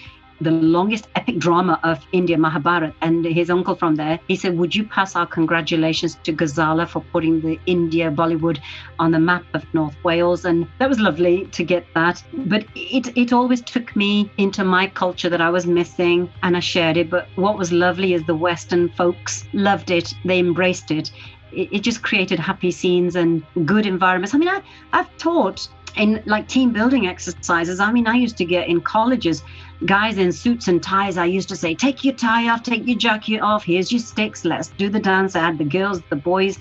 the 0.43 0.51
longest 0.51 1.09
epic 1.15 1.39
drama 1.39 1.79
of 1.83 2.05
India, 2.13 2.37
Mahabharat, 2.37 2.95
and 3.01 3.25
his 3.25 3.51
uncle 3.51 3.75
from 3.75 3.97
there. 3.97 4.19
He 4.29 4.37
said, 4.37 4.57
Would 4.59 4.75
you 4.75 4.85
pass 4.85 5.17
our 5.17 5.27
congratulations 5.27 6.17
to 6.25 6.33
Ghazala 6.33 6.89
for 6.89 7.01
putting 7.13 7.41
the 7.41 7.59
India 7.67 8.11
Bollywood 8.11 8.59
on 8.99 9.11
the 9.11 9.19
map 9.19 9.45
of 9.55 9.65
North 9.75 9.97
Wales? 10.05 10.45
And 10.45 10.67
that 10.79 10.89
was 10.89 11.01
lovely 11.01 11.47
to 11.47 11.65
get 11.65 11.87
that. 11.95 12.23
But 12.33 12.67
it, 12.75 13.17
it 13.17 13.33
always 13.33 13.63
took 13.63 13.95
me 13.97 14.31
into 14.39 14.65
my 14.65 14.87
culture 14.87 15.29
that 15.29 15.41
I 15.41 15.51
was 15.51 15.67
missing 15.67 16.31
and 16.43 16.57
I 16.57 16.61
shared 16.61 16.97
it. 16.97 17.11
But 17.11 17.29
what 17.37 17.59
was 17.59 17.73
lovely 17.73 18.15
is 18.15 18.25
the 18.25 18.35
Western 18.35 18.89
folks 18.91 19.45
loved 19.53 19.91
it, 19.91 20.13
they 20.25 20.39
embraced. 20.39 20.91
It, 20.91 21.11
it 21.53 21.81
just 21.81 22.03
created 22.03 22.39
happy 22.39 22.71
scenes 22.71 23.15
and 23.15 23.43
good 23.67 23.87
environments. 23.87 24.35
I 24.35 24.39
mean, 24.39 24.49
I, 24.49 24.63
I've 24.93 25.17
taught 25.19 25.69
in 25.97 26.23
like 26.27 26.49
team 26.49 26.73
building 26.73 27.07
exercises. 27.07 27.81
I 27.81 27.93
mean, 27.93 28.07
I 28.07 28.15
used 28.15 28.37
to 28.39 28.45
get 28.45 28.69
in 28.69 28.81
colleges, 28.81 29.43
guys 29.87 30.19
in 30.19 30.33
suits 30.33 30.69
and 30.69 30.83
ties. 30.83 31.17
I 31.17 31.27
used 31.27 31.49
to 31.51 31.57
say, 31.57 31.75
take 31.75 32.05
your 32.05 32.15
tie 32.15 32.49
off, 32.49 32.63
take 32.63 32.87
your 32.87 32.99
jacket 32.99 33.41
off, 33.41 33.65
here's 33.65 33.93
your 33.93 34.01
sticks, 34.01 34.45
let's 34.45 34.69
do 34.69 34.89
the 34.89 35.01
dance. 35.01 35.37
I 35.37 35.41
had 35.41 35.59
the 35.59 35.65
girls, 35.65 36.03
the 36.09 36.17
boys, 36.17 36.59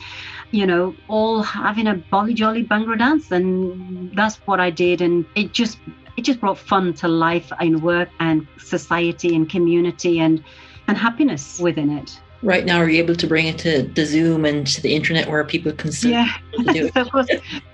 you 0.51 0.65
know, 0.65 0.95
all 1.07 1.41
having 1.41 1.88
a 1.88 1.95
bolly 1.95 2.34
jolly 2.34 2.63
Bhangra 2.63 2.97
dance. 2.97 3.32
And 3.32 4.15
that's 4.15 4.38
what 4.47 4.59
I 4.59 4.69
did. 4.69 5.01
And 5.01 5.25
it 5.36 5.53
just, 5.53 5.77
it 6.17 6.23
just 6.23 6.39
brought 6.39 6.57
fun 6.57 6.93
to 6.95 7.07
life 7.07 7.51
in 7.59 7.82
work 7.82 8.09
and 8.19 8.47
society 8.57 9.36
and 9.36 9.49
community 9.49 10.19
and, 10.19 10.43
and 10.88 10.97
happiness 10.97 11.59
within 11.59 11.89
it. 11.97 12.19
Right 12.43 12.65
now, 12.65 12.77
are 12.77 12.89
you 12.89 12.97
able 12.97 13.15
to 13.15 13.27
bring 13.27 13.45
it 13.45 13.59
to 13.59 13.83
the 13.83 14.05
Zoom 14.05 14.45
and 14.45 14.65
to 14.67 14.81
the 14.81 14.95
internet 14.95 15.29
where 15.29 15.43
people 15.43 15.71
can 15.73 15.91
see 15.91 16.11
Yeah, 16.11 16.31
do 16.73 16.87
it? 16.87 16.95
of 16.95 17.11
course, 17.11 17.27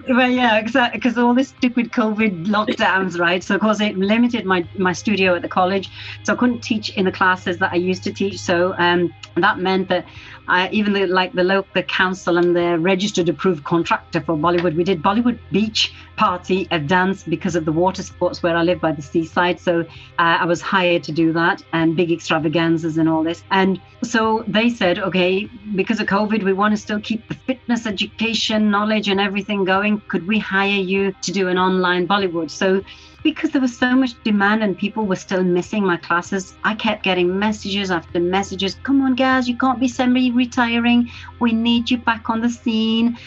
well, 0.09 0.29
yeah, 0.29 0.57
exactly, 0.57 0.99
because 0.99 1.17
all 1.17 1.33
this 1.33 1.49
stupid 1.49 1.91
COVID 1.93 2.47
lockdowns, 2.47 3.17
right? 3.17 3.41
So 3.41 3.55
of 3.55 3.61
course 3.61 3.79
it 3.79 3.97
limited 3.97 4.45
my 4.45 4.67
my 4.77 4.91
studio 4.91 5.35
at 5.35 5.41
the 5.41 5.47
college, 5.47 5.89
so 6.23 6.33
I 6.33 6.35
couldn't 6.35 6.61
teach 6.61 6.89
in 6.97 7.05
the 7.05 7.11
classes 7.11 7.57
that 7.59 7.71
I 7.71 7.77
used 7.77 8.03
to 8.03 8.13
teach. 8.13 8.39
So 8.39 8.75
um, 8.77 9.13
that 9.35 9.59
meant 9.59 9.87
that 9.87 10.05
I, 10.47 10.69
even 10.69 10.93
the, 10.93 11.05
like 11.07 11.33
the 11.33 11.43
local 11.43 11.83
council 11.83 12.37
and 12.37 12.55
the 12.55 12.79
registered 12.79 13.29
approved 13.29 13.63
contractor 13.63 14.21
for 14.21 14.35
Bollywood, 14.35 14.75
we 14.75 14.83
did 14.83 15.01
Bollywood 15.01 15.39
Beach 15.51 15.93
Party 16.15 16.67
of 16.71 16.87
dance 16.87 17.23
because 17.23 17.55
of 17.55 17.65
the 17.65 17.71
water 17.71 18.01
sports 18.01 18.41
where 18.41 18.55
I 18.55 18.63
live 18.63 18.81
by 18.81 18.91
the 18.91 19.01
seaside. 19.01 19.59
So 19.59 19.81
uh, 19.81 19.83
I 20.17 20.45
was 20.45 20.61
hired 20.61 21.03
to 21.03 21.11
do 21.11 21.33
that 21.33 21.63
and 21.73 21.95
big 21.95 22.11
extravaganzas 22.11 22.97
and 22.97 23.07
all 23.07 23.23
this. 23.23 23.43
And 23.51 23.79
so 24.03 24.43
they 24.47 24.69
said, 24.69 24.99
okay, 24.99 25.49
because 25.75 25.99
of 25.99 26.07
COVID, 26.07 26.43
we 26.43 26.53
want 26.53 26.73
to 26.73 26.77
still 26.77 26.99
keep 26.99 27.27
the 27.27 27.33
fitness 27.33 27.85
education, 27.85 28.71
knowledge, 28.71 29.09
and 29.09 29.19
everything 29.19 29.63
going. 29.63 30.01
Could 30.07 30.27
we 30.27 30.39
hire 30.39 30.69
you 30.69 31.13
to 31.21 31.31
do 31.31 31.47
an 31.49 31.57
online 31.57 32.07
Bollywood? 32.07 32.49
So 32.49 32.83
because 33.23 33.51
there 33.51 33.61
was 33.61 33.75
so 33.77 33.95
much 33.95 34.21
demand 34.23 34.63
and 34.63 34.77
people 34.77 35.05
were 35.05 35.15
still 35.15 35.43
missing 35.43 35.83
my 35.83 35.97
classes, 35.97 36.55
I 36.63 36.75
kept 36.75 37.03
getting 37.03 37.37
messages 37.37 37.91
after 37.91 38.19
messages. 38.19 38.75
Come 38.83 39.01
on, 39.01 39.15
guys, 39.15 39.47
you 39.47 39.57
can't 39.57 39.79
be 39.79 39.87
semi 39.87 40.31
retiring. 40.31 41.09
We 41.39 41.51
need 41.51 41.89
you 41.91 41.97
back 41.97 42.29
on 42.29 42.41
the 42.41 42.49
scene. 42.49 43.17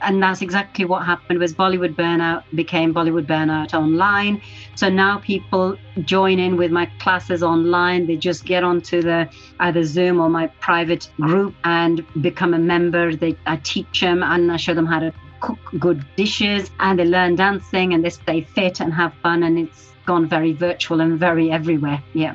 And 0.00 0.20
that's 0.20 0.42
exactly 0.42 0.84
what 0.84 1.04
happened 1.04 1.38
was 1.38 1.54
Bollywood 1.54 1.94
Burnout 1.94 2.42
became 2.56 2.92
Bollywood 2.92 3.26
Burnout 3.26 3.72
online. 3.72 4.42
So 4.74 4.88
now 4.88 5.18
people 5.18 5.76
join 6.04 6.40
in 6.40 6.56
with 6.56 6.72
my 6.72 6.86
classes 6.98 7.42
online. 7.42 8.06
They 8.06 8.16
just 8.16 8.44
get 8.44 8.64
onto 8.64 9.00
the 9.00 9.28
either 9.60 9.84
Zoom 9.84 10.20
or 10.20 10.28
my 10.28 10.48
private 10.60 11.08
group 11.20 11.54
and 11.62 12.04
become 12.20 12.52
a 12.52 12.58
member. 12.58 13.14
They 13.14 13.36
I 13.46 13.56
teach 13.56 14.00
them 14.00 14.24
and 14.24 14.50
I 14.50 14.56
show 14.56 14.74
them 14.74 14.86
how 14.86 14.98
to 14.98 15.12
cook 15.42 15.58
good 15.78 16.02
dishes 16.16 16.70
and 16.80 16.98
they 16.98 17.04
learn 17.04 17.36
dancing 17.36 17.92
and 17.92 18.04
they 18.04 18.10
stay 18.10 18.40
fit 18.40 18.80
and 18.80 18.94
have 18.94 19.12
fun 19.22 19.42
and 19.42 19.58
it's 19.58 19.90
gone 20.06 20.26
very 20.26 20.52
virtual 20.52 21.00
and 21.00 21.18
very 21.18 21.50
everywhere. 21.50 22.02
Yeah. 22.14 22.34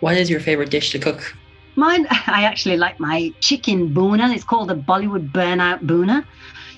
What 0.00 0.16
is 0.16 0.28
your 0.28 0.40
favorite 0.40 0.70
dish 0.70 0.90
to 0.90 0.98
cook? 0.98 1.34
Mine, 1.76 2.06
I 2.10 2.44
actually 2.44 2.76
like 2.76 3.00
my 3.00 3.32
chicken 3.40 3.94
bhuna. 3.94 4.34
It's 4.34 4.44
called 4.44 4.68
the 4.68 4.74
Bollywood 4.74 5.30
Burnout 5.32 5.80
Boona. 5.80 6.24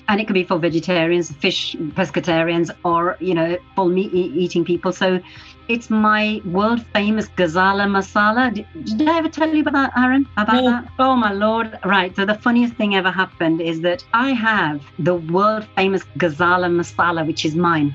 And 0.07 0.21
it 0.21 0.27
could 0.27 0.35
be 0.35 0.43
for 0.43 0.59
vegetarians, 0.59 1.31
fish 1.31 1.75
pescatarians, 1.75 2.69
or, 2.83 3.17
you 3.19 3.33
know, 3.33 3.57
full 3.75 3.89
meat 3.89 4.13
eating 4.13 4.63
people. 4.63 4.93
So 4.93 5.19
it's 5.67 5.89
my 5.89 6.41
world 6.45 6.85
famous 6.93 7.27
Ghazala 7.29 7.85
masala. 7.87 8.53
Did, 8.53 8.65
did 8.97 9.07
I 9.07 9.17
ever 9.17 9.29
tell 9.29 9.53
you 9.53 9.61
about 9.61 9.73
that, 9.73 9.91
Aaron? 9.97 10.27
About 10.37 10.63
No. 10.63 10.69
that? 10.71 10.87
Oh, 10.99 11.15
my 11.15 11.31
Lord. 11.31 11.77
Right. 11.83 12.15
So 12.15 12.25
the 12.25 12.35
funniest 12.35 12.75
thing 12.75 12.95
ever 12.95 13.11
happened 13.11 13.61
is 13.61 13.81
that 13.81 14.03
I 14.13 14.31
have 14.31 14.81
the 14.99 15.15
world 15.15 15.67
famous 15.75 16.03
Ghazala 16.17 16.69
masala, 16.69 17.25
which 17.25 17.45
is 17.45 17.55
mine. 17.55 17.93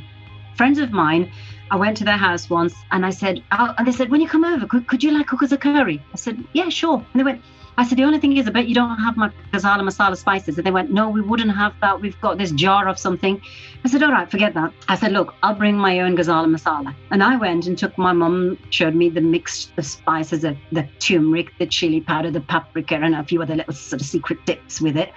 Friends 0.56 0.78
of 0.78 0.90
mine, 0.92 1.30
I 1.70 1.76
went 1.76 1.96
to 1.98 2.04
their 2.04 2.16
house 2.16 2.50
once 2.50 2.74
and 2.90 3.06
I 3.06 3.10
said, 3.10 3.42
oh, 3.52 3.74
and 3.78 3.86
they 3.86 3.92
said, 3.92 4.10
when 4.10 4.20
you 4.20 4.28
come 4.28 4.44
over, 4.44 4.66
could, 4.66 4.86
could 4.88 5.02
you 5.02 5.12
like 5.12 5.28
cook 5.28 5.42
us 5.42 5.52
a 5.52 5.56
curry? 5.56 6.02
I 6.12 6.16
said, 6.16 6.42
yeah, 6.52 6.68
sure. 6.68 6.96
And 7.12 7.20
they 7.20 7.24
went, 7.24 7.42
I 7.80 7.84
said, 7.84 7.96
the 7.96 8.04
only 8.04 8.18
thing 8.18 8.36
is, 8.36 8.46
I 8.46 8.50
bet 8.50 8.68
you 8.68 8.74
don't 8.74 8.98
have 8.98 9.16
my 9.16 9.30
Ghazala 9.54 9.80
masala 9.80 10.14
spices. 10.14 10.58
And 10.58 10.66
they 10.66 10.70
went, 10.70 10.90
no, 10.90 11.08
we 11.08 11.22
wouldn't 11.22 11.56
have 11.56 11.72
that. 11.80 11.98
We've 11.98 12.20
got 12.20 12.36
this 12.36 12.50
jar 12.50 12.86
of 12.86 12.98
something. 12.98 13.40
I 13.86 13.88
said, 13.88 14.02
all 14.02 14.12
right, 14.12 14.30
forget 14.30 14.52
that. 14.52 14.74
I 14.88 14.96
said, 14.96 15.12
look, 15.12 15.34
I'll 15.42 15.54
bring 15.54 15.78
my 15.78 16.00
own 16.00 16.14
Ghazala 16.14 16.46
masala. 16.54 16.94
And 17.10 17.22
I 17.22 17.36
went 17.36 17.66
and 17.66 17.78
took 17.78 17.96
my 17.96 18.12
mum, 18.12 18.58
showed 18.68 18.94
me 18.94 19.08
the 19.08 19.22
mixed 19.22 19.74
the 19.76 19.82
spices, 19.82 20.44
of 20.44 20.58
the 20.72 20.86
turmeric, 20.98 21.56
the 21.58 21.64
chili 21.64 22.02
powder, 22.02 22.30
the 22.30 22.42
paprika, 22.42 22.96
and 22.96 23.14
a 23.14 23.24
few 23.24 23.40
other 23.40 23.56
little 23.56 23.72
sort 23.72 24.02
of 24.02 24.06
secret 24.06 24.44
dips 24.44 24.82
with 24.82 24.98
it. 24.98 25.14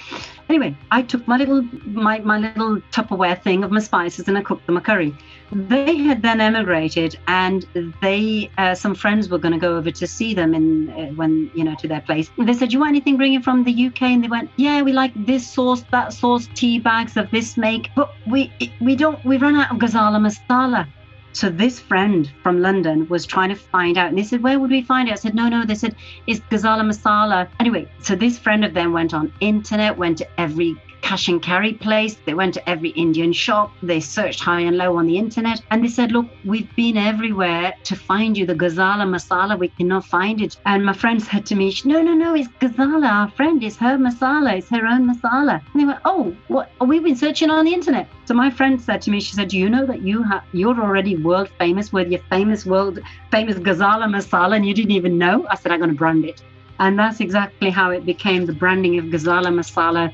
Anyway, 0.47 0.73
I 0.91 1.01
took 1.01 1.27
my 1.27 1.35
little 1.35 1.63
my, 1.85 2.19
my 2.19 2.37
little 2.37 2.79
Tupperware 2.91 3.41
thing 3.41 3.65
of 3.65 3.71
my 3.71 3.79
spices 3.79 4.27
and 4.29 4.37
I 4.37 4.41
cooked 4.41 4.67
them 4.67 4.77
a 4.77 4.81
curry. 4.81 5.13
They 5.51 5.97
had 5.97 6.21
then 6.21 6.41
emigrated, 6.41 7.17
and 7.27 7.67
they 8.01 8.49
uh, 8.57 8.73
some 8.73 8.95
friends 8.95 9.29
were 9.29 9.37
going 9.37 9.53
to 9.53 9.59
go 9.59 9.77
over 9.77 9.91
to 9.91 10.07
see 10.07 10.33
them 10.33 10.55
in 10.55 10.89
uh, 10.89 11.07
when 11.13 11.51
you 11.53 11.63
know 11.63 11.75
to 11.75 11.87
their 11.87 12.01
place. 12.01 12.31
And 12.37 12.49
they 12.53 12.59
said, 12.59 12.69
"Do 12.69 12.73
"You 12.73 12.79
want 12.81 12.89
anything 12.89 13.17
bringing 13.17 13.41
from 13.41 13.63
the 13.63 13.87
UK?" 13.87 14.01
And 14.03 14.23
they 14.23 14.27
went, 14.27 14.51
"Yeah, 14.57 14.83
we 14.83 14.93
like 14.93 15.13
this 15.25 15.47
sauce, 15.47 15.83
that 15.91 16.13
sauce, 16.13 16.47
tea 16.53 16.77
bags 16.77 17.17
of 17.17 17.31
this 17.31 17.57
make, 17.57 17.89
but 17.95 18.13
we 18.27 18.51
we 18.79 18.95
don't 18.95 19.23
we 19.25 19.37
run 19.37 19.55
out 19.55 19.71
of 19.71 19.77
Ghazala 19.77 20.19
masala." 20.27 20.85
So 21.31 21.49
this 21.49 21.79
friend 21.79 22.31
from 22.43 22.61
London 22.61 23.07
was 23.09 23.25
trying 23.25 23.49
to 23.49 23.55
find 23.55 23.97
out, 23.97 24.09
and 24.09 24.17
they 24.19 24.23
said, 24.23 24.43
"Where 24.43 24.59
would 24.59 24.69
we 24.69 24.83
find 24.83 25.09
it?" 25.09 25.13
I 25.13 25.15
said, 25.15 25.33
"No, 25.33 25.49
no." 25.49 25.65
They 25.65 25.79
said, 25.83 25.95
"It's 26.27 26.41
Ghazala 26.51 26.83
masala." 26.91 27.47
Anyway, 27.59 27.87
so 28.01 28.15
this 28.15 28.37
friend 28.37 28.63
of 28.63 28.75
them 28.75 28.93
went 28.93 29.15
on 29.15 29.33
internet, 29.39 29.97
went 29.97 30.19
to 30.19 30.27
every 30.39 30.75
cash 31.03 31.27
and 31.27 31.41
carry 31.41 31.73
place. 31.73 32.15
They 32.25 32.33
went 32.33 32.53
to 32.55 32.69
every 32.73 32.91
Indian 33.05 33.33
shop. 33.33 33.71
They 33.83 33.99
searched 33.99 34.39
high 34.39 34.61
and 34.61 34.77
low 34.77 34.97
on 34.97 35.05
the 35.05 35.17
internet, 35.17 35.61
and 35.69 35.83
they 35.83 35.89
said, 35.89 36.11
"Look, 36.11 36.27
we've 36.51 36.73
been 36.75 36.97
everywhere 36.97 37.73
to 37.89 37.95
find 37.95 38.37
you 38.37 38.45
the 38.45 38.55
Ghazala 38.63 39.05
masala. 39.15 39.59
We 39.59 39.67
cannot 39.67 40.05
find 40.05 40.41
it." 40.41 40.57
And 40.65 40.85
my 40.85 40.93
friend 40.93 41.21
said 41.21 41.45
to 41.47 41.55
me, 41.55 41.67
"No, 41.85 42.01
no, 42.01 42.13
no. 42.13 42.33
It's 42.33 42.47
Ghazala. 42.63 43.09
Our 43.17 43.29
friend. 43.37 43.63
It's 43.63 43.77
her 43.85 43.97
masala. 43.97 44.57
It's 44.57 44.69
her 44.69 44.85
own 44.93 45.03
masala." 45.11 45.55
And 45.71 45.81
they 45.81 45.87
went, 45.91 45.99
"Oh, 46.05 46.33
what? 46.47 46.71
We've 46.91 47.03
been 47.09 47.21
searching 47.25 47.49
on 47.49 47.65
the 47.65 47.73
internet." 47.79 48.07
So 48.25 48.33
my 48.33 48.49
friend 48.49 48.81
said 48.87 49.01
to 49.03 49.11
me, 49.11 49.19
she 49.19 49.35
said, 49.35 49.49
"Do 49.49 49.57
you 49.63 49.69
know 49.75 49.85
that 49.91 50.01
you 50.09 50.23
have 50.23 50.43
you're 50.53 50.81
already 50.87 51.17
world 51.17 51.49
famous 51.59 51.91
with 51.91 52.09
your 52.15 52.23
famous 52.35 52.65
world 52.65 52.99
famous 53.29 53.57
Ghazala 53.67 54.07
masala, 54.17 54.55
and 54.55 54.65
you 54.65 54.73
didn't 54.73 54.97
even 55.01 55.17
know?" 55.17 55.45
I 55.51 55.55
said, 55.55 55.71
"I'm 55.71 55.79
going 55.79 55.95
to 55.97 56.03
brand 56.05 56.23
it." 56.31 56.41
And 56.79 56.97
that's 56.97 57.19
exactly 57.19 57.69
how 57.69 57.91
it 57.91 58.03
became 58.05 58.45
the 58.45 58.53
branding 58.61 58.97
of 58.99 59.05
Ghazala 59.05 59.51
masala 59.59 60.11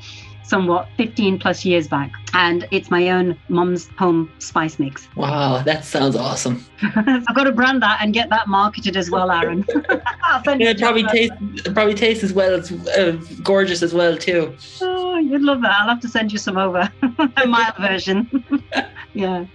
somewhat 0.49 0.89
15 0.97 1.39
plus 1.39 1.63
years 1.63 1.87
back. 1.87 2.11
And 2.33 2.67
it's 2.71 2.89
my 2.89 3.09
own 3.09 3.37
mom's 3.49 3.87
home 3.97 4.31
spice 4.39 4.79
mix. 4.79 5.07
Wow, 5.15 5.61
that 5.63 5.85
sounds 5.85 6.15
awesome. 6.15 6.65
I've 6.81 7.35
got 7.35 7.43
to 7.43 7.51
brand 7.51 7.81
that 7.81 7.99
and 8.01 8.13
get 8.13 8.29
that 8.29 8.47
marketed 8.47 8.97
as 8.97 9.09
well, 9.09 9.31
Aaron. 9.31 9.65
Yeah, 10.45 10.69
it 10.69 10.77
probably 10.79 11.03
tastes 11.05 11.35
probably 11.73 11.95
tastes 11.95 12.23
as 12.23 12.33
well 12.33 12.53
as 12.53 12.71
uh, 12.71 13.19
gorgeous 13.41 13.81
as 13.81 13.95
well 13.95 14.15
too. 14.15 14.55
Oh, 14.79 15.17
you'd 15.17 15.41
love 15.41 15.61
that. 15.61 15.71
I'll 15.71 15.87
have 15.87 15.99
to 16.01 16.07
send 16.07 16.31
you 16.31 16.37
some 16.37 16.55
over. 16.55 16.91
A 17.37 17.47
mild 17.47 17.75
version. 17.77 18.43
yeah. 19.13 19.45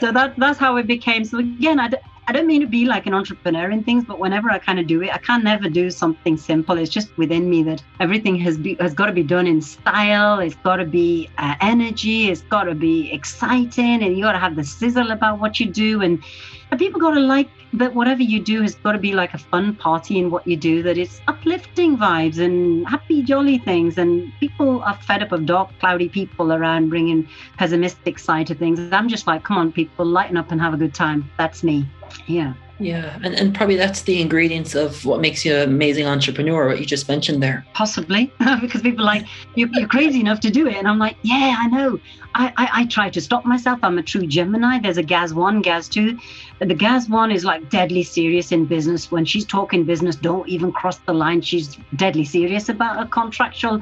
So 0.00 0.10
that 0.12 0.34
that's 0.38 0.58
how 0.58 0.76
it 0.76 0.86
became. 0.86 1.26
So 1.26 1.38
again, 1.40 1.78
I, 1.78 1.90
I 2.28 2.32
don't 2.32 2.46
mean 2.46 2.60
to 2.60 2.66
be 2.66 2.84
like 2.84 3.06
an 3.06 3.14
entrepreneur 3.14 3.70
in 3.70 3.82
things, 3.82 4.04
but 4.04 4.18
whenever 4.18 4.50
I 4.50 4.58
kind 4.58 4.78
of 4.78 4.86
do 4.86 5.00
it, 5.02 5.14
I 5.14 5.16
can't 5.16 5.42
never 5.42 5.66
do 5.70 5.90
something 5.90 6.36
simple. 6.36 6.76
It's 6.76 6.90
just 6.90 7.08
within 7.16 7.48
me 7.48 7.62
that 7.62 7.82
everything 8.00 8.36
has 8.40 8.58
be, 8.58 8.74
has 8.80 8.92
got 8.92 9.06
to 9.06 9.12
be 9.12 9.22
done 9.22 9.46
in 9.46 9.62
style. 9.62 10.38
It's 10.38 10.56
got 10.56 10.76
to 10.76 10.84
be 10.84 11.30
uh, 11.38 11.54
energy. 11.62 12.28
It's 12.28 12.42
got 12.42 12.64
to 12.64 12.74
be 12.74 13.10
exciting, 13.12 14.02
and 14.02 14.14
you 14.14 14.22
got 14.22 14.32
to 14.32 14.38
have 14.38 14.56
the 14.56 14.64
sizzle 14.64 15.10
about 15.10 15.38
what 15.40 15.58
you 15.58 15.70
do. 15.70 16.02
And, 16.02 16.22
and 16.70 16.78
people 16.78 17.00
got 17.00 17.12
to 17.12 17.20
like 17.20 17.48
that. 17.72 17.94
Whatever 17.94 18.22
you 18.22 18.40
do 18.40 18.60
has 18.60 18.74
got 18.74 18.92
to 18.92 18.98
be 18.98 19.14
like 19.14 19.32
a 19.32 19.38
fun 19.38 19.74
party 19.74 20.18
in 20.18 20.30
what 20.30 20.46
you 20.46 20.58
do. 20.58 20.82
That 20.82 20.98
it's 20.98 21.22
uplifting 21.28 21.96
vibes 21.96 22.38
and 22.38 22.86
happy, 22.86 23.22
jolly 23.22 23.56
things. 23.56 23.96
And 23.96 24.30
people 24.38 24.82
are 24.82 24.96
fed 24.96 25.22
up 25.22 25.32
of 25.32 25.46
dark, 25.46 25.70
cloudy 25.80 26.10
people 26.10 26.52
around 26.52 26.90
bringing 26.90 27.26
pessimistic 27.56 28.18
side 28.18 28.48
to 28.48 28.54
things. 28.54 28.78
I'm 28.92 29.08
just 29.08 29.26
like, 29.26 29.44
come 29.44 29.56
on, 29.56 29.72
people, 29.72 30.04
lighten 30.04 30.36
up 30.36 30.52
and 30.52 30.60
have 30.60 30.74
a 30.74 30.76
good 30.76 30.92
time. 30.92 31.30
That's 31.38 31.64
me. 31.64 31.86
Yeah. 32.26 32.54
Yeah, 32.80 33.18
and, 33.24 33.34
and 33.34 33.54
probably 33.54 33.74
that's 33.74 34.02
the 34.02 34.20
ingredients 34.20 34.76
of 34.76 35.04
what 35.04 35.20
makes 35.20 35.44
you 35.44 35.54
an 35.54 35.68
amazing 35.68 36.06
entrepreneur, 36.06 36.68
what 36.68 36.78
you 36.78 36.86
just 36.86 37.08
mentioned 37.08 37.42
there. 37.42 37.66
Possibly, 37.74 38.32
because 38.60 38.82
people 38.82 39.02
are 39.02 39.06
like, 39.06 39.26
you're, 39.56 39.68
you're 39.72 39.88
crazy 39.88 40.20
enough 40.20 40.38
to 40.40 40.50
do 40.50 40.68
it. 40.68 40.76
And 40.76 40.86
I'm 40.86 40.98
like, 40.98 41.16
yeah, 41.22 41.56
I 41.58 41.66
know. 41.66 41.98
I, 42.34 42.52
I, 42.56 42.68
I 42.72 42.86
try 42.86 43.10
to 43.10 43.20
stop 43.20 43.44
myself. 43.44 43.80
I'm 43.82 43.98
a 43.98 44.02
true 44.02 44.26
Gemini. 44.26 44.78
There's 44.78 44.96
a 44.96 45.02
Gaz 45.02 45.34
1, 45.34 45.60
Gaz 45.62 45.88
2. 45.88 46.16
The 46.60 46.74
Gaz 46.74 47.08
1 47.08 47.32
is 47.32 47.44
like 47.44 47.68
deadly 47.68 48.04
serious 48.04 48.52
in 48.52 48.64
business. 48.64 49.10
When 49.10 49.24
she's 49.24 49.44
talking 49.44 49.84
business, 49.84 50.14
don't 50.14 50.48
even 50.48 50.70
cross 50.70 50.98
the 50.98 51.12
line. 51.12 51.40
She's 51.40 51.76
deadly 51.96 52.24
serious 52.24 52.68
about 52.68 53.02
a 53.02 53.08
contractual 53.08 53.80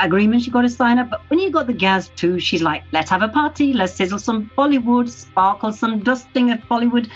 agreement 0.00 0.46
you 0.46 0.52
got 0.52 0.62
to 0.62 0.70
sign 0.70 0.98
up. 0.98 1.10
But 1.10 1.20
when 1.28 1.38
you 1.38 1.50
got 1.50 1.68
the 1.68 1.74
Gaz 1.74 2.10
2, 2.16 2.40
she's 2.40 2.62
like, 2.62 2.82
let's 2.90 3.10
have 3.10 3.22
a 3.22 3.28
party. 3.28 3.72
Let's 3.72 3.92
sizzle 3.92 4.18
some 4.18 4.50
Bollywood, 4.58 5.08
sparkle 5.08 5.72
some 5.72 6.00
dusting 6.00 6.50
of 6.50 6.58
Bollywood, 6.60 7.08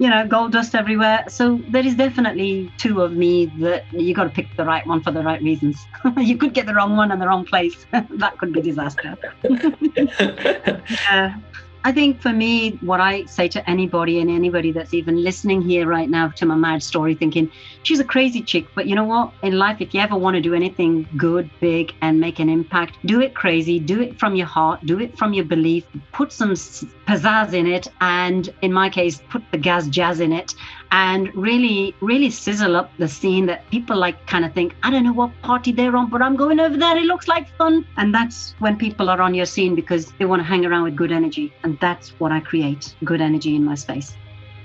you 0.00 0.08
know, 0.08 0.26
gold 0.26 0.52
dust 0.52 0.74
everywhere. 0.74 1.22
So 1.28 1.62
there 1.68 1.86
is 1.86 1.94
definitely 1.94 2.72
two 2.78 3.02
of 3.02 3.12
me 3.12 3.52
that 3.58 3.84
you 3.92 4.14
got 4.14 4.24
to 4.24 4.30
pick 4.30 4.56
the 4.56 4.64
right 4.64 4.84
one 4.86 5.02
for 5.02 5.12
the 5.12 5.22
right 5.22 5.42
reasons. 5.42 5.76
you 6.16 6.38
could 6.38 6.54
get 6.54 6.64
the 6.64 6.74
wrong 6.74 6.96
one 6.96 7.12
in 7.12 7.18
the 7.18 7.26
wrong 7.26 7.44
place. 7.44 7.76
that 7.92 8.38
could 8.38 8.52
be 8.52 8.62
disaster. 8.62 9.14
Yeah. 11.10 11.34
I 11.82 11.92
think 11.92 12.20
for 12.20 12.32
me, 12.32 12.72
what 12.82 13.00
I 13.00 13.24
say 13.24 13.48
to 13.48 13.70
anybody 13.70 14.20
and 14.20 14.30
anybody 14.30 14.70
that's 14.70 14.92
even 14.92 15.22
listening 15.24 15.62
here 15.62 15.86
right 15.86 16.10
now 16.10 16.28
to 16.28 16.44
my 16.44 16.54
mad 16.54 16.82
story, 16.82 17.14
thinking 17.14 17.50
she's 17.84 18.00
a 18.00 18.04
crazy 18.04 18.42
chick, 18.42 18.66
but 18.74 18.86
you 18.86 18.94
know 18.94 19.04
what? 19.04 19.32
In 19.42 19.58
life, 19.58 19.80
if 19.80 19.94
you 19.94 20.00
ever 20.00 20.14
want 20.14 20.34
to 20.34 20.42
do 20.42 20.52
anything 20.52 21.08
good, 21.16 21.50
big, 21.58 21.94
and 22.02 22.20
make 22.20 22.38
an 22.38 22.50
impact, 22.50 22.98
do 23.06 23.22
it 23.22 23.34
crazy, 23.34 23.78
do 23.78 24.02
it 24.02 24.18
from 24.18 24.36
your 24.36 24.46
heart, 24.46 24.84
do 24.84 25.00
it 25.00 25.16
from 25.16 25.32
your 25.32 25.46
belief, 25.46 25.86
put 26.12 26.32
some 26.32 26.50
pizzazz 26.50 27.54
in 27.54 27.66
it, 27.66 27.88
and 28.02 28.52
in 28.60 28.74
my 28.74 28.90
case, 28.90 29.22
put 29.30 29.42
the 29.50 29.58
Gaz 29.58 29.88
jazz 29.88 30.20
in 30.20 30.32
it, 30.32 30.54
and 30.92 31.34
really, 31.34 31.94
really 32.00 32.30
sizzle 32.30 32.74
up 32.74 32.90
the 32.98 33.06
scene 33.06 33.46
that 33.46 33.68
people 33.70 33.96
like 33.96 34.26
kind 34.26 34.44
of 34.44 34.52
think, 34.52 34.74
I 34.82 34.90
don't 34.90 35.04
know 35.04 35.12
what 35.12 35.30
party 35.42 35.72
they're 35.72 35.94
on, 35.96 36.10
but 36.10 36.20
I'm 36.20 36.36
going 36.36 36.58
over 36.58 36.76
there. 36.76 36.96
It 36.96 37.04
looks 37.04 37.28
like 37.28 37.48
fun. 37.56 37.86
And 37.96 38.12
that's 38.12 38.54
when 38.58 38.76
people 38.76 39.08
are 39.08 39.20
on 39.20 39.34
your 39.34 39.46
scene 39.46 39.74
because 39.74 40.12
they 40.18 40.24
want 40.24 40.40
to 40.40 40.44
hang 40.44 40.66
around 40.66 40.84
with 40.84 40.96
good 40.96 41.12
energy. 41.12 41.52
And 41.62 41.78
that's 41.80 42.10
what 42.18 42.32
I 42.32 42.40
create 42.40 42.94
good 43.04 43.20
energy 43.20 43.54
in 43.54 43.64
my 43.64 43.76
space. 43.76 44.16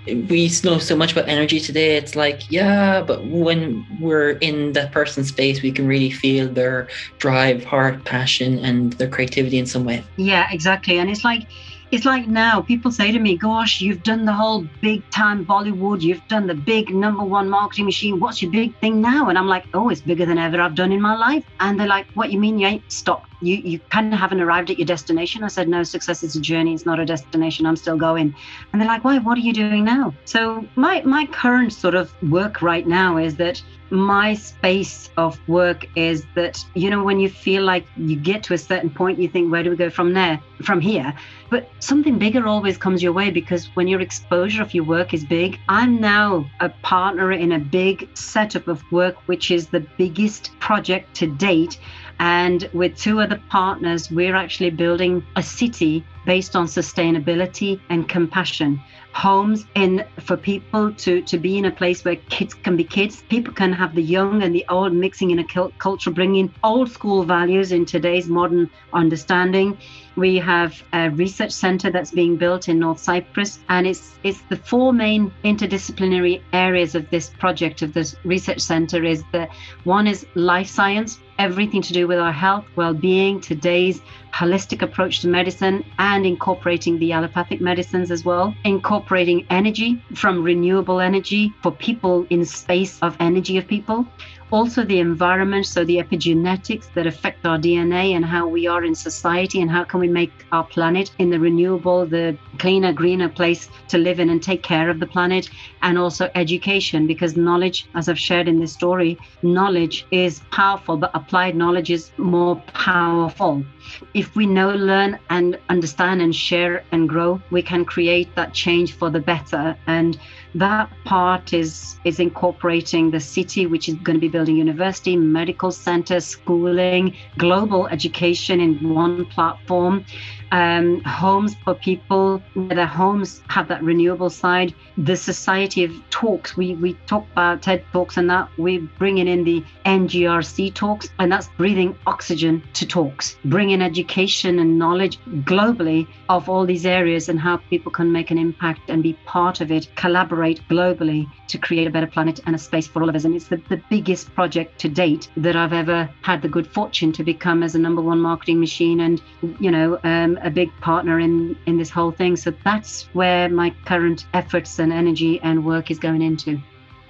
we 0.08 0.52
know 0.64 0.78
so 0.80 0.96
much 0.96 1.12
about 1.12 1.28
energy 1.28 1.60
today. 1.60 1.98
It's 1.98 2.16
like, 2.16 2.52
yeah, 2.52 3.02
but 3.02 3.26
when 3.26 3.86
we're 4.00 4.32
in 4.32 4.74
that 4.74 4.92
person's 4.92 5.30
space, 5.30 5.62
we 5.62 5.72
can 5.72 5.88
really 5.88 6.12
feel 6.12 6.48
their 6.48 6.88
drive, 7.20 7.64
heart, 7.64 8.04
passion, 8.06 8.60
and 8.60 8.94
their 8.94 9.10
creativity 9.10 9.58
in 9.58 9.66
some 9.66 9.86
way. 9.86 10.04
Yeah, 10.18 10.48
exactly. 10.52 10.98
And 11.00 11.10
it's 11.10 11.24
like 11.24 11.48
it's 11.92 12.06
like 12.06 12.28
now 12.28 12.62
people 12.62 12.92
say 12.92 13.12
to 13.12 13.20
me, 13.20 13.38
Gosh, 13.38 13.82
you've 13.82 14.04
done 14.04 14.26
the 14.26 14.34
whole 14.34 14.68
big 14.82 15.08
time 15.12 15.46
Bollywood, 15.46 16.02
you've 16.02 16.28
done 16.28 16.48
the 16.48 16.56
big 16.56 16.94
number 16.94 17.24
one 17.24 17.50
marketing 17.50 17.86
machine. 17.86 18.20
What's 18.20 18.42
your 18.42 18.52
big 18.52 18.76
thing 18.80 19.02
now? 19.02 19.30
And 19.30 19.38
I'm 19.38 19.48
like, 19.48 19.66
Oh, 19.74 19.90
it's 19.90 20.02
bigger 20.02 20.26
than 20.26 20.38
ever 20.38 20.60
I've 20.60 20.76
done 20.76 20.92
in 20.92 21.02
my 21.02 21.16
life. 21.16 21.46
And 21.60 21.80
they're 21.80 21.88
like, 21.88 22.08
What 22.14 22.32
you 22.32 22.40
mean 22.40 22.60
you 22.60 22.68
ain't 22.68 22.92
stopped? 22.92 23.30
You 23.42 23.58
you 23.58 23.80
kind 23.80 24.14
of 24.14 24.20
haven't 24.20 24.42
arrived 24.42 24.70
at 24.70 24.78
your 24.78 24.86
destination. 24.86 25.44
I 25.44 25.48
said, 25.48 25.68
No, 25.68 25.84
success 25.84 26.24
is 26.24 26.36
a 26.36 26.42
journey, 26.42 26.74
it's 26.74 26.86
not 26.86 27.00
a 27.00 27.06
destination. 27.06 27.66
I'm 27.66 27.76
still 27.76 27.98
going. 27.98 28.36
And 28.72 28.82
they're 28.82 28.88
like, 28.88 29.04
Why, 29.04 29.18
what 29.20 29.38
are 29.38 29.42
you 29.42 29.54
doing 29.54 29.84
now? 29.84 30.14
So 30.26 30.66
my 30.76 31.02
my 31.02 31.26
current 31.28 31.74
sort 31.74 31.96
of 31.96 32.12
work 32.24 32.62
right 32.62 32.88
now 32.88 33.18
is 33.18 33.36
that 33.38 33.62
my 33.90 34.34
space 34.34 35.10
of 35.18 35.40
work 35.48 35.86
is 35.96 36.26
that 36.34 36.64
you 36.74 36.90
know 36.90 37.04
when 37.04 37.20
you 37.20 37.30
feel 37.30 37.64
like 37.64 37.86
you 37.96 38.16
get 38.16 38.42
to 38.44 38.54
a 38.54 38.58
certain 38.58 38.90
point 38.90 39.20
you 39.20 39.28
think 39.28 39.52
where 39.52 39.64
do 39.64 39.70
we 39.70 39.76
go 39.76 39.90
from 39.90 40.14
there 40.14 40.42
from 40.64 40.82
here 40.82 41.14
but 41.52 41.70
something 41.80 42.18
bigger 42.18 42.48
always 42.48 42.78
comes 42.78 43.04
your 43.04 43.14
way 43.14 43.30
because 43.30 43.68
when 43.76 43.88
your 43.88 44.02
exposure 44.02 44.62
of 44.64 44.74
your 44.74 44.84
work 44.84 45.14
is 45.14 45.24
big 45.24 45.60
i'm 45.70 46.02
now 46.02 46.50
a 46.62 46.70
partner 46.82 47.32
in 47.32 47.52
a 47.52 47.60
big 47.60 48.10
setup 48.16 48.68
of 48.68 48.82
work 48.92 49.16
which 49.28 49.52
is 49.52 49.68
the 49.68 49.82
biggest 49.98 50.52
project 50.60 51.16
to 51.16 51.28
date 51.28 51.80
and 52.20 52.70
with 52.74 52.98
two 52.98 53.20
other 53.20 53.42
partners 53.50 54.10
we're 54.12 54.36
actually 54.36 54.70
building 54.70 55.26
a 55.36 55.44
city 55.44 56.06
based 56.26 56.56
on 56.56 56.66
sustainability 56.66 57.80
and 57.90 58.10
compassion. 58.10 58.82
Homes 59.14 59.66
in 59.76 60.04
for 60.20 60.36
people 60.36 60.92
to 60.94 61.22
to 61.22 61.38
be 61.38 61.58
in 61.58 61.66
a 61.66 61.72
place 61.72 62.04
where 62.04 62.18
kids 62.30 62.54
can 62.54 62.76
be 62.76 62.84
kids. 62.84 63.24
People 63.30 63.54
can 63.54 63.72
have 63.72 63.96
the 63.96 64.02
young 64.02 64.44
and 64.44 64.54
the 64.54 64.66
old 64.68 64.92
mixing 64.94 65.32
in 65.32 65.40
a 65.40 65.70
culture 65.78 66.12
bringing 66.12 66.54
old 66.64 66.92
school 66.92 67.24
values 67.24 67.72
in 67.72 67.86
today's 67.86 68.28
modern 68.28 68.70
understanding. 68.92 69.78
We 70.18 70.38
have 70.38 70.84
a 70.92 71.10
research 71.12 71.52
center 71.52 71.92
that's 71.92 72.12
being 72.12 72.36
built 72.36 72.68
in 72.68 72.80
north 72.80 73.00
cyprus 73.00 73.60
and 73.70 73.88
it's 73.88 74.16
it's 74.24 74.42
the 74.50 74.58
four 74.58 74.92
main 74.92 75.32
interdisciplinary 75.44 76.42
areas 76.52 76.96
of 76.96 77.10
this 77.10 77.30
project 77.30 77.82
of 77.84 77.94
this 77.94 78.16
research 78.26 78.60
center 78.60 79.04
is 79.04 79.24
that 79.32 79.50
one 79.84 80.08
is 80.08 80.26
life 80.36 80.68
science 80.68 81.20
everything 81.40 81.82
to 81.82 81.94
do 81.94 82.08
with 82.08 82.20
our 82.20 82.32
health 82.32 82.66
well-being 82.76 83.42
today's 83.42 84.02
holistic 84.34 84.82
approach 84.82 85.22
to 85.22 85.28
medicine 85.28 85.84
and 86.00 86.26
incorporating 86.26 87.00
the 87.00 87.12
allopathic 87.12 87.62
medicines 87.62 88.12
as 88.12 88.26
well, 88.26 88.54
incorporating 88.66 89.46
energy 89.50 90.02
from 90.14 90.44
renewable 90.44 91.00
energy 91.00 91.54
for 91.62 91.72
people 91.72 92.26
in 92.30 92.44
space 92.46 93.00
of 93.02 93.16
energy 93.20 93.58
of 93.58 93.68
people. 93.68 94.06
Also, 94.52 94.86
the 94.86 95.00
environment, 95.00 95.66
so 95.66 95.84
the 95.84 95.98
epigenetics 95.98 96.94
that 96.94 97.08
affect 97.08 97.46
our 97.46 97.58
DNA 97.58 98.16
and 98.16 98.24
how 98.24 98.48
we 98.48 98.68
are 98.68 98.86
in 98.86 98.94
society, 98.94 99.60
and 99.62 99.72
how 99.72 99.84
can 99.84 100.00
we 100.00 100.08
make 100.08 100.32
our 100.52 100.64
planet 100.64 101.12
in 101.18 101.32
the 101.32 101.40
renewable, 101.40 102.06
the 102.06 102.38
cleaner, 102.60 102.94
greener 102.94 103.28
place 103.28 103.70
to 103.88 103.98
live 103.98 104.20
in 104.20 104.30
and 104.30 104.44
take 104.44 104.62
care 104.62 104.90
of 104.90 105.00
the 105.00 105.08
planet, 105.08 105.50
and 105.82 105.98
also 105.98 106.30
education, 106.36 107.08
because 107.08 107.36
knowledge, 107.36 107.88
as 107.96 108.08
I've 108.08 108.20
shared 108.20 108.48
in 108.48 108.60
this 108.60 108.72
story, 108.72 109.18
knowledge 109.42 110.06
is 110.12 110.42
powerful, 110.52 110.96
but 110.96 111.12
applied 111.16 111.56
knowledge 111.56 111.90
is 111.90 112.12
more 112.18 112.56
powerful. 112.68 113.66
If 114.14 114.36
we 114.36 114.46
know, 114.46 114.72
learn, 114.72 115.20
and 115.30 115.60
understand, 115.70 116.22
and 116.22 116.36
share 116.36 116.84
and 116.92 117.08
grow, 117.08 117.42
we 117.52 117.62
can 117.62 117.86
create 117.86 118.34
that 118.36 118.54
change 118.54 118.94
for 118.94 119.10
the 119.10 119.20
better. 119.20 119.76
And 119.88 120.18
that 120.56 120.90
part 121.04 121.54
is 121.54 122.00
is 122.06 122.20
incorporating 122.20 123.12
the 123.12 123.20
city 123.20 123.66
which 123.66 123.90
is 123.90 123.96
going 123.96 124.16
to 124.16 124.22
be 124.22 124.30
building 124.30 124.56
university 124.56 125.18
medical 125.18 125.72
center 125.72 126.20
schooling 126.20 127.14
global 127.38 127.88
education 127.88 128.62
in 128.62 128.94
one 128.94 129.26
platform 129.26 130.06
um, 130.52 131.02
homes 131.02 131.56
for 131.64 131.76
people 131.76 132.42
their 132.56 132.86
homes 132.86 133.42
have 133.50 133.68
that 133.68 133.84
renewable 133.84 134.30
side. 134.30 134.74
The 134.98 135.16
society 135.16 135.84
of 135.84 135.92
talks 136.10 136.56
we 136.56 136.76
we 136.76 136.94
talk 137.08 137.26
about 137.32 137.62
ted 137.62 137.84
talks 137.92 138.18
and 138.18 138.30
that 138.30 138.50
We're 138.58 138.82
bringing 138.98 139.28
in 139.28 139.44
the 139.44 139.64
ngrc 139.86 140.74
talks 140.74 141.10
and 141.20 141.32
that's 141.32 141.48
breathing 141.58 141.98
oxygen 142.08 142.64
to 142.74 142.86
talks 142.86 143.38
bringing 143.46 143.82
education 143.82 144.60
and 144.60 144.80
knowledge 144.80 145.20
globally 145.44 146.08
of 146.30 146.50
all 146.50 146.66
these 146.66 146.86
areas 146.86 147.30
and 147.30 147.40
how 147.40 147.58
people 147.58 147.92
can 147.92 148.12
make 148.12 148.32
an 148.32 148.38
impact 148.38 148.90
and 148.90 149.04
be 149.04 149.14
part 149.26 149.62
of 149.62 149.72
it 149.72 149.88
collaborate 149.96 150.62
globally 150.70 151.26
to 151.48 151.58
create 151.58 151.88
a 151.88 151.90
better 151.90 152.08
planet 152.08 152.40
and 152.46 152.56
a 152.56 152.58
space 152.58 152.88
for 152.88 153.02
all 153.02 153.10
of 153.10 153.16
us. 153.16 153.26
And 153.26 153.36
it's 153.36 153.48
the, 153.48 153.62
the 153.70 153.82
biggest 153.90 154.34
project 154.34 154.80
to 154.80 154.90
date 154.90 155.30
that 155.38 155.56
i've 155.56 155.74
ever 155.74 156.10
had 156.22 156.42
the 156.42 156.48
good 156.48 156.68
fortune 156.68 157.12
to 157.12 157.24
become 157.24 157.64
as 157.64 157.76
a 157.76 157.80
number 157.80 158.02
one 158.02 158.20
marketing 158.20 158.60
machine 158.60 159.02
and 159.02 159.22
you 159.60 159.72
know 159.72 160.00
um, 160.04 160.35
a 160.42 160.50
big 160.50 160.72
partner 160.82 161.20
in 161.20 161.58
in 161.66 161.78
this 161.78 161.90
whole 161.90 162.12
thing 162.12 162.36
so 162.36 162.54
that's 162.64 163.04
where 163.14 163.50
my 163.50 163.70
current 163.86 164.26
efforts 164.34 164.80
and 164.80 164.92
energy 164.92 165.40
and 165.42 165.66
work 165.66 165.92
is 165.92 166.00
going 166.00 166.22
into 166.22 166.60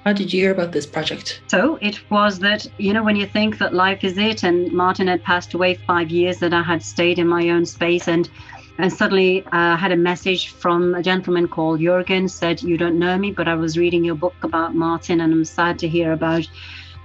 how 0.05 0.13
did 0.13 0.31
you 0.31 0.41
hear 0.41 0.51
about 0.51 0.71
this 0.71 0.85
project? 0.85 1.41
So 1.47 1.79
it 1.81 1.99
was 2.11 2.37
that, 2.37 2.67
you 2.77 2.93
know, 2.93 3.01
when 3.01 3.15
you 3.15 3.25
think 3.25 3.57
that 3.57 3.73
life 3.73 4.03
is 4.03 4.19
it, 4.19 4.43
and 4.43 4.71
Martin 4.71 5.07
had 5.07 5.23
passed 5.23 5.55
away 5.55 5.73
five 5.73 6.11
years, 6.11 6.37
that 6.37 6.53
I 6.53 6.61
had 6.61 6.83
stayed 6.83 7.17
in 7.17 7.27
my 7.27 7.49
own 7.49 7.65
space 7.65 8.07
and 8.07 8.29
and 8.77 8.91
suddenly 8.91 9.43
I 9.51 9.73
uh, 9.73 9.77
had 9.77 9.91
a 9.91 9.97
message 9.97 10.49
from 10.49 10.95
a 10.95 11.01
gentleman 11.01 11.47
called 11.47 11.79
Jurgen 11.79 12.27
said, 12.27 12.61
You 12.61 12.77
don't 12.77 12.99
know 12.99 13.17
me, 13.17 13.31
but 13.31 13.47
I 13.47 13.55
was 13.55 13.77
reading 13.77 14.03
your 14.03 14.15
book 14.15 14.35
about 14.43 14.75
Martin 14.75 15.21
and 15.21 15.33
I'm 15.33 15.45
sad 15.45 15.79
to 15.79 15.87
hear 15.87 16.11
about 16.11 16.47